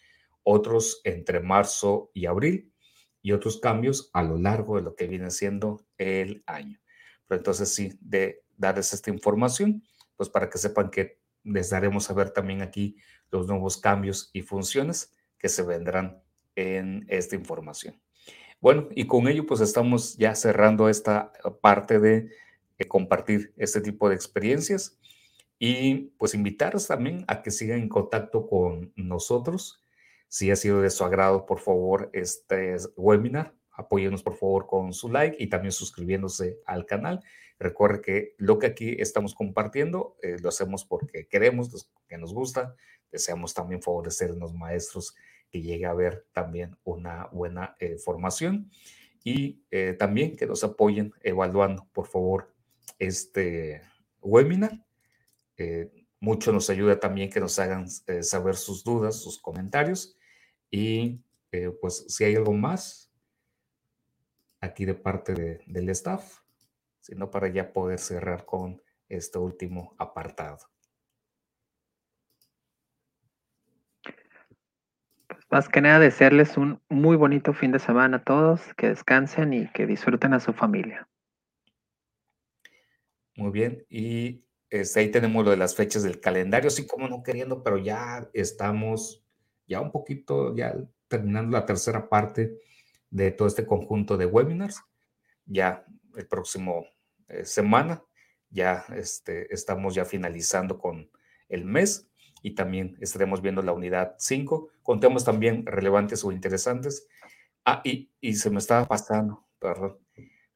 otros 0.43 1.01
entre 1.03 1.39
marzo 1.39 2.09
y 2.13 2.25
abril 2.25 2.71
y 3.21 3.33
otros 3.33 3.59
cambios 3.59 4.09
a 4.13 4.23
lo 4.23 4.37
largo 4.37 4.77
de 4.77 4.81
lo 4.81 4.95
que 4.95 5.07
viene 5.07 5.29
siendo 5.29 5.85
el 5.97 6.43
año. 6.47 6.79
Pero 7.27 7.39
entonces 7.39 7.73
sí, 7.73 7.97
de 8.01 8.43
darles 8.57 8.93
esta 8.93 9.09
información, 9.09 9.83
pues 10.15 10.29
para 10.29 10.49
que 10.49 10.57
sepan 10.57 10.89
que 10.89 11.19
les 11.43 11.69
daremos 11.69 12.09
a 12.09 12.13
ver 12.13 12.31
también 12.31 12.61
aquí 12.61 12.97
los 13.31 13.47
nuevos 13.47 13.77
cambios 13.77 14.29
y 14.33 14.41
funciones 14.41 15.13
que 15.37 15.49
se 15.49 15.63
vendrán 15.63 16.21
en 16.55 17.05
esta 17.07 17.35
información. 17.35 17.99
Bueno, 18.59 18.89
y 18.93 19.07
con 19.07 19.27
ello 19.27 19.45
pues 19.47 19.59
estamos 19.59 20.15
ya 20.17 20.35
cerrando 20.35 20.87
esta 20.87 21.31
parte 21.61 21.99
de, 21.99 22.29
compartir 22.87 23.53
este 23.57 23.79
tipo 23.79 24.09
de 24.09 24.15
experiencias 24.15 24.97
y 25.63 26.15
pues 26.17 26.33
invitarlos 26.33 26.87
también 26.87 27.23
a 27.27 27.43
que 27.43 27.51
sigan 27.51 27.81
en 27.81 27.87
contacto 27.87 28.47
con 28.47 28.91
nosotros. 28.95 29.85
Si 30.27 30.49
ha 30.49 30.55
sido 30.55 30.81
de 30.81 30.89
su 30.89 31.03
agrado, 31.03 31.45
por 31.45 31.59
favor, 31.59 32.09
este 32.13 32.77
webinar, 32.95 33.53
apóyenos 33.69 34.23
por 34.23 34.33
favor 34.33 34.65
con 34.65 34.91
su 34.91 35.09
like 35.09 35.37
y 35.39 35.49
también 35.49 35.71
suscribiéndose 35.71 36.57
al 36.65 36.87
canal. 36.87 37.23
Recuerde 37.59 38.01
que 38.01 38.33
lo 38.39 38.57
que 38.57 38.65
aquí 38.65 38.95
estamos 38.97 39.35
compartiendo 39.35 40.15
eh, 40.23 40.37
lo 40.41 40.49
hacemos 40.49 40.83
porque 40.83 41.27
queremos, 41.27 41.91
que 42.07 42.17
nos 42.17 42.33
gusta, 42.33 42.75
deseamos 43.11 43.53
también 43.53 43.83
favorecer 43.83 44.31
a 44.31 44.33
los 44.33 44.55
maestros 44.55 45.15
que 45.51 45.61
llegue 45.61 45.85
a 45.85 45.93
ver 45.93 46.25
también 46.31 46.75
una 46.83 47.27
buena 47.27 47.75
eh, 47.77 47.99
formación 47.99 48.71
y 49.23 49.61
eh, 49.69 49.93
también 49.93 50.35
que 50.35 50.47
nos 50.47 50.63
apoyen 50.63 51.13
evaluando, 51.21 51.87
por 51.93 52.07
favor, 52.07 52.51
este 52.97 53.83
webinar. 54.21 54.83
Mucho 56.19 56.51
nos 56.51 56.69
ayuda 56.69 56.99
también 56.99 57.29
que 57.29 57.39
nos 57.39 57.57
hagan 57.59 57.89
saber 57.89 58.55
sus 58.55 58.83
dudas, 58.83 59.21
sus 59.21 59.41
comentarios 59.41 60.17
y 60.69 61.23
pues 61.81 62.05
si 62.07 62.23
hay 62.23 62.35
algo 62.35 62.53
más 62.53 63.11
aquí 64.59 64.85
de 64.85 64.93
parte 64.93 65.63
del 65.65 65.89
staff 65.89 66.41
sino 67.01 67.29
para 67.31 67.47
ya 67.47 67.73
poder 67.73 67.99
cerrar 67.99 68.45
con 68.45 68.81
este 69.09 69.39
último 69.39 69.95
apartado. 69.97 70.59
Pues 75.27 75.45
más 75.49 75.67
que 75.67 75.81
nada 75.81 75.99
desearles 75.99 76.57
un 76.57 76.81
muy 76.89 77.17
bonito 77.17 77.53
fin 77.53 77.71
de 77.71 77.79
semana 77.79 78.17
a 78.17 78.23
todos, 78.23 78.61
que 78.75 78.89
descansen 78.89 79.53
y 79.53 79.67
que 79.71 79.87
disfruten 79.87 80.33
a 80.33 80.39
su 80.39 80.53
familia. 80.53 81.07
Muy 83.35 83.51
bien, 83.51 83.83
y 83.89 84.45
este, 84.71 85.01
ahí 85.01 85.11
tenemos 85.11 85.45
lo 85.45 85.51
de 85.51 85.57
las 85.57 85.75
fechas 85.75 86.01
del 86.01 86.19
calendario, 86.19 86.69
así 86.69 86.87
como 86.87 87.07
no 87.07 87.21
queriendo, 87.21 87.61
pero 87.61 87.77
ya 87.77 88.27
estamos 88.33 89.23
ya 89.67 89.81
un 89.81 89.91
poquito, 89.91 90.55
ya 90.55 90.75
terminando 91.07 91.51
la 91.57 91.65
tercera 91.65 92.09
parte 92.09 92.57
de 93.09 93.31
todo 93.31 93.47
este 93.47 93.65
conjunto 93.65 94.17
de 94.17 94.25
webinars. 94.25 94.81
Ya 95.45 95.85
el 96.15 96.27
próximo 96.27 96.85
eh, 97.27 97.45
semana. 97.45 98.03
Ya 98.49 98.85
este, 98.95 99.53
estamos 99.53 99.95
ya 99.95 100.03
finalizando 100.03 100.77
con 100.77 101.09
el 101.47 101.63
mes 101.63 102.09
y 102.41 102.55
también 102.55 102.97
estaremos 102.99 103.41
viendo 103.41 103.61
la 103.61 103.71
unidad 103.71 104.15
5 104.17 104.69
con 104.83 104.99
temas 104.99 105.23
también 105.23 105.65
relevantes 105.65 106.23
o 106.25 106.31
interesantes. 106.31 107.07
Ah, 107.65 107.81
y, 107.85 108.09
se 108.33 108.49
me 108.49 108.57
estaba 108.57 108.87
pasando, 108.87 109.47
perdón. 109.59 109.99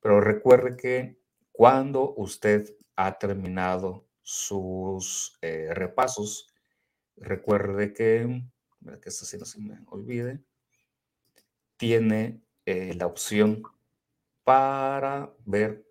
Pero 0.02 0.20
recuerde 0.20 0.76
que 0.76 1.20
cuando 1.52 2.14
usted 2.16 2.76
ha 2.96 3.18
terminado 3.18 4.05
sus 4.26 5.38
eh, 5.44 5.70
repasos, 5.72 6.52
recuerde 7.16 7.94
que, 7.94 8.44
que 9.00 9.10
esto 9.10 9.24
sí 9.24 9.38
no 9.38 9.46
se 9.46 9.62
me 9.62 9.78
olvide, 9.86 10.44
tiene 11.78 12.42
eh, 12.66 12.96
la 12.96 13.06
opción 13.06 13.62
para 14.44 15.32
ver 15.46 15.86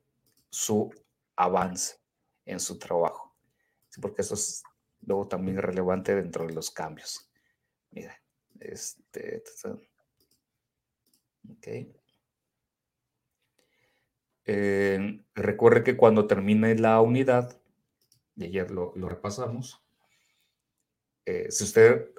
su 0.50 0.92
avance 1.36 2.00
en 2.44 2.58
su 2.58 2.76
trabajo. 2.76 3.36
porque 4.02 4.22
eso 4.22 4.34
es 4.34 4.64
luego 5.02 5.28
también 5.28 5.58
relevante 5.58 6.16
dentro 6.16 6.44
de 6.44 6.54
los 6.54 6.72
cambios. 6.72 7.30
Mira, 7.92 8.20
este. 8.58 9.44
Ok. 11.48 11.68
Eh, 14.46 15.24
recuerde 15.36 15.84
que 15.84 15.96
cuando 15.96 16.26
termine 16.26 16.74
la 16.74 17.00
unidad, 17.00 17.56
y 18.36 18.44
ayer 18.44 18.70
lo, 18.70 18.92
repasamos, 19.08 19.82
eh, 21.24 21.46
si 21.50 21.64
usted 21.64 22.10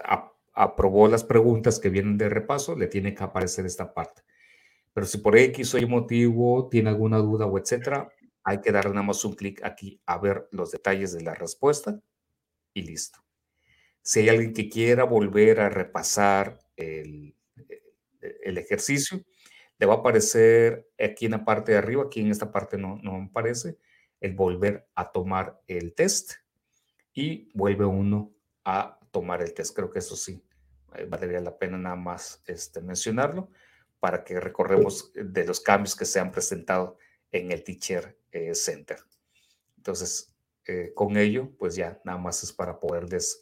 aprobó 0.53 1.07
las 1.07 1.23
preguntas 1.23 1.79
que 1.79 1.89
vienen 1.89 2.17
de 2.17 2.29
repaso, 2.29 2.75
le 2.75 2.87
tiene 2.87 3.13
que 3.13 3.23
aparecer 3.23 3.65
esta 3.65 3.93
parte. 3.93 4.23
Pero 4.93 5.05
si 5.05 5.17
por 5.17 5.37
X 5.37 5.73
o 5.73 5.77
Y 5.77 5.85
motivo 5.85 6.69
tiene 6.69 6.89
alguna 6.89 7.17
duda 7.17 7.45
o 7.45 7.57
etcétera, 7.57 8.09
hay 8.43 8.61
que 8.61 8.71
darle 8.71 8.91
nada 8.91 9.07
más 9.07 9.25
un 9.25 9.35
clic 9.35 9.61
aquí 9.63 9.99
a 10.05 10.17
ver 10.17 10.47
los 10.51 10.71
detalles 10.71 11.11
de 11.11 11.21
la 11.21 11.33
respuesta 11.33 11.99
y 12.73 12.83
listo. 12.83 13.19
Si 14.01 14.21
hay 14.21 14.29
alguien 14.29 14.53
que 14.53 14.69
quiera 14.69 15.03
volver 15.03 15.59
a 15.59 15.69
repasar 15.69 16.59
el, 16.75 17.35
el 18.21 18.57
ejercicio, 18.57 19.25
le 19.77 19.85
va 19.85 19.95
a 19.95 19.97
aparecer 19.97 20.87
aquí 20.97 21.25
en 21.25 21.31
la 21.31 21.43
parte 21.43 21.73
de 21.73 21.79
arriba, 21.79 22.03
aquí 22.03 22.21
en 22.21 22.31
esta 22.31 22.51
parte 22.51 22.77
no, 22.77 22.97
no 23.03 23.15
aparece, 23.29 23.77
el 24.19 24.33
volver 24.33 24.87
a 24.95 25.11
tomar 25.11 25.61
el 25.67 25.93
test 25.93 26.33
y 27.13 27.49
vuelve 27.53 27.85
uno 27.85 28.33
a 28.63 28.99
tomar 29.11 29.41
el 29.41 29.53
test. 29.53 29.75
Creo 29.75 29.89
que 29.89 29.99
eso 29.99 30.15
sí, 30.15 30.43
eh, 30.95 31.05
valdría 31.05 31.39
la 31.39 31.57
pena 31.57 31.77
nada 31.77 31.95
más 31.95 32.43
este, 32.47 32.81
mencionarlo 32.81 33.49
para 33.99 34.23
que 34.23 34.39
recorremos 34.39 35.11
de 35.13 35.45
los 35.45 35.59
cambios 35.59 35.95
que 35.95 36.05
se 36.05 36.19
han 36.19 36.31
presentado 36.31 36.97
en 37.31 37.51
el 37.51 37.63
Teacher 37.63 38.17
eh, 38.31 38.53
Center. 38.53 38.99
Entonces, 39.77 40.35
eh, 40.65 40.91
con 40.93 41.17
ello, 41.17 41.51
pues 41.57 41.75
ya 41.75 42.01
nada 42.03 42.17
más 42.17 42.43
es 42.43 42.51
para 42.51 42.79
poderles 42.79 43.41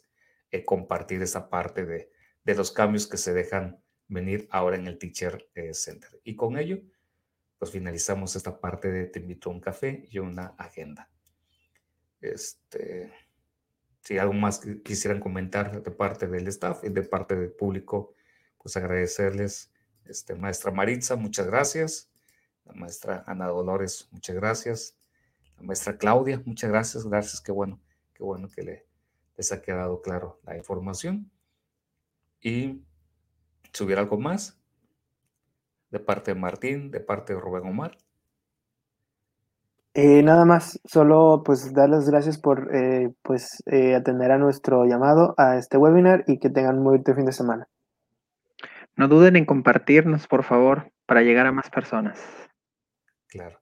compartir 0.66 1.20
esa 1.20 1.50
parte 1.50 1.84
de, 1.84 2.12
de, 2.44 2.54
los 2.54 2.70
cambios 2.70 3.08
que 3.08 3.16
se 3.16 3.34
dejan 3.34 3.82
venir 4.06 4.46
ahora 4.52 4.76
en 4.76 4.86
el 4.86 4.98
Teacher 4.98 5.50
Center. 5.72 6.20
Y 6.22 6.36
con 6.36 6.56
ello, 6.56 6.80
pues 7.64 7.72
finalizamos 7.72 8.36
esta 8.36 8.60
parte 8.60 8.90
de 8.90 9.06
Te 9.06 9.20
invito 9.20 9.50
a 9.50 9.54
un 9.54 9.60
café 9.60 10.06
y 10.10 10.18
una 10.18 10.54
agenda. 10.58 11.08
Este, 12.20 13.12
si 14.00 14.18
algo 14.18 14.34
más 14.34 14.60
quisieran 14.84 15.20
comentar 15.20 15.82
de 15.82 15.90
parte 15.90 16.26
del 16.26 16.48
staff 16.48 16.84
y 16.84 16.90
de 16.90 17.02
parte 17.02 17.36
del 17.36 17.52
público, 17.52 18.14
pues 18.62 18.76
agradecerles, 18.76 19.72
este, 20.04 20.34
maestra 20.34 20.70
Maritza, 20.70 21.16
muchas 21.16 21.46
gracias 21.46 22.10
la 22.64 22.72
maestra 22.74 23.24
Ana 23.26 23.46
Dolores, 23.46 24.08
muchas 24.10 24.36
gracias. 24.36 24.96
La 25.56 25.62
maestra 25.62 25.96
Claudia, 25.96 26.42
muchas 26.44 26.70
gracias, 26.70 27.06
gracias, 27.06 27.40
qué 27.40 27.52
bueno, 27.52 27.80
qué 28.14 28.22
bueno 28.22 28.48
que 28.48 28.62
le, 28.62 28.86
les 29.36 29.52
ha 29.52 29.62
quedado 29.62 30.02
claro 30.02 30.40
la 30.44 30.56
información. 30.56 31.30
Y 32.40 32.82
si 33.72 33.84
hubiera 33.84 34.02
algo 34.02 34.18
más, 34.18 34.58
de 35.94 36.00
parte 36.00 36.34
de 36.34 36.40
Martín, 36.40 36.90
de 36.90 36.98
parte 36.98 37.34
de 37.34 37.40
Rubén 37.40 37.66
Omar. 37.66 37.96
Eh, 39.94 40.24
nada 40.24 40.44
más, 40.44 40.80
solo 40.84 41.42
pues 41.46 41.72
dar 41.72 41.88
las 41.88 42.10
gracias 42.10 42.36
por 42.36 42.74
eh, 42.74 43.14
pues 43.22 43.62
eh, 43.66 43.94
atender 43.94 44.32
a 44.32 44.38
nuestro 44.38 44.84
llamado 44.86 45.36
a 45.38 45.56
este 45.56 45.76
webinar 45.76 46.24
y 46.26 46.40
que 46.40 46.50
tengan 46.50 46.78
un 46.78 46.82
muy 46.82 46.98
buen 46.98 47.16
fin 47.16 47.24
de 47.24 47.32
semana. 47.32 47.68
No 48.96 49.06
duden 49.06 49.36
en 49.36 49.44
compartirnos, 49.44 50.26
por 50.26 50.42
favor, 50.42 50.90
para 51.06 51.22
llegar 51.22 51.46
a 51.46 51.52
más 51.52 51.70
personas. 51.70 52.20
Claro. 53.28 53.60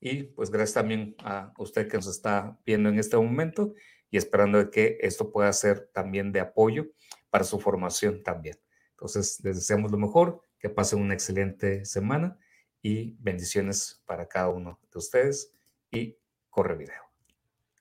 Y 0.00 0.22
pues 0.22 0.50
gracias 0.50 0.74
también 0.74 1.16
a 1.22 1.52
usted 1.58 1.86
que 1.86 1.98
nos 1.98 2.06
está 2.06 2.56
viendo 2.64 2.88
en 2.88 2.98
este 2.98 3.18
momento 3.18 3.74
y 4.10 4.16
esperando 4.16 4.70
que 4.70 4.96
esto 5.02 5.30
pueda 5.30 5.52
ser 5.52 5.90
también 5.92 6.32
de 6.32 6.40
apoyo 6.40 6.86
para 7.28 7.44
su 7.44 7.60
formación 7.60 8.22
también. 8.22 8.56
Entonces, 8.92 9.38
les 9.44 9.56
deseamos 9.56 9.92
lo 9.92 9.98
mejor, 9.98 10.40
que 10.58 10.68
pasen 10.68 11.00
una 11.00 11.14
excelente 11.14 11.84
semana 11.84 12.38
y 12.82 13.16
bendiciones 13.20 14.02
para 14.06 14.26
cada 14.26 14.48
uno 14.48 14.78
de 14.92 14.98
ustedes 14.98 15.52
y 15.90 16.16
corre 16.50 16.76
video. 16.76 17.02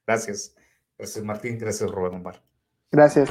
Gracias. 0.06 0.56
Gracias 0.98 1.24
Martín, 1.24 1.58
gracias 1.58 1.90
Rubén 1.91 2.16
Omar. 2.16 2.41
Gracias. 2.91 3.30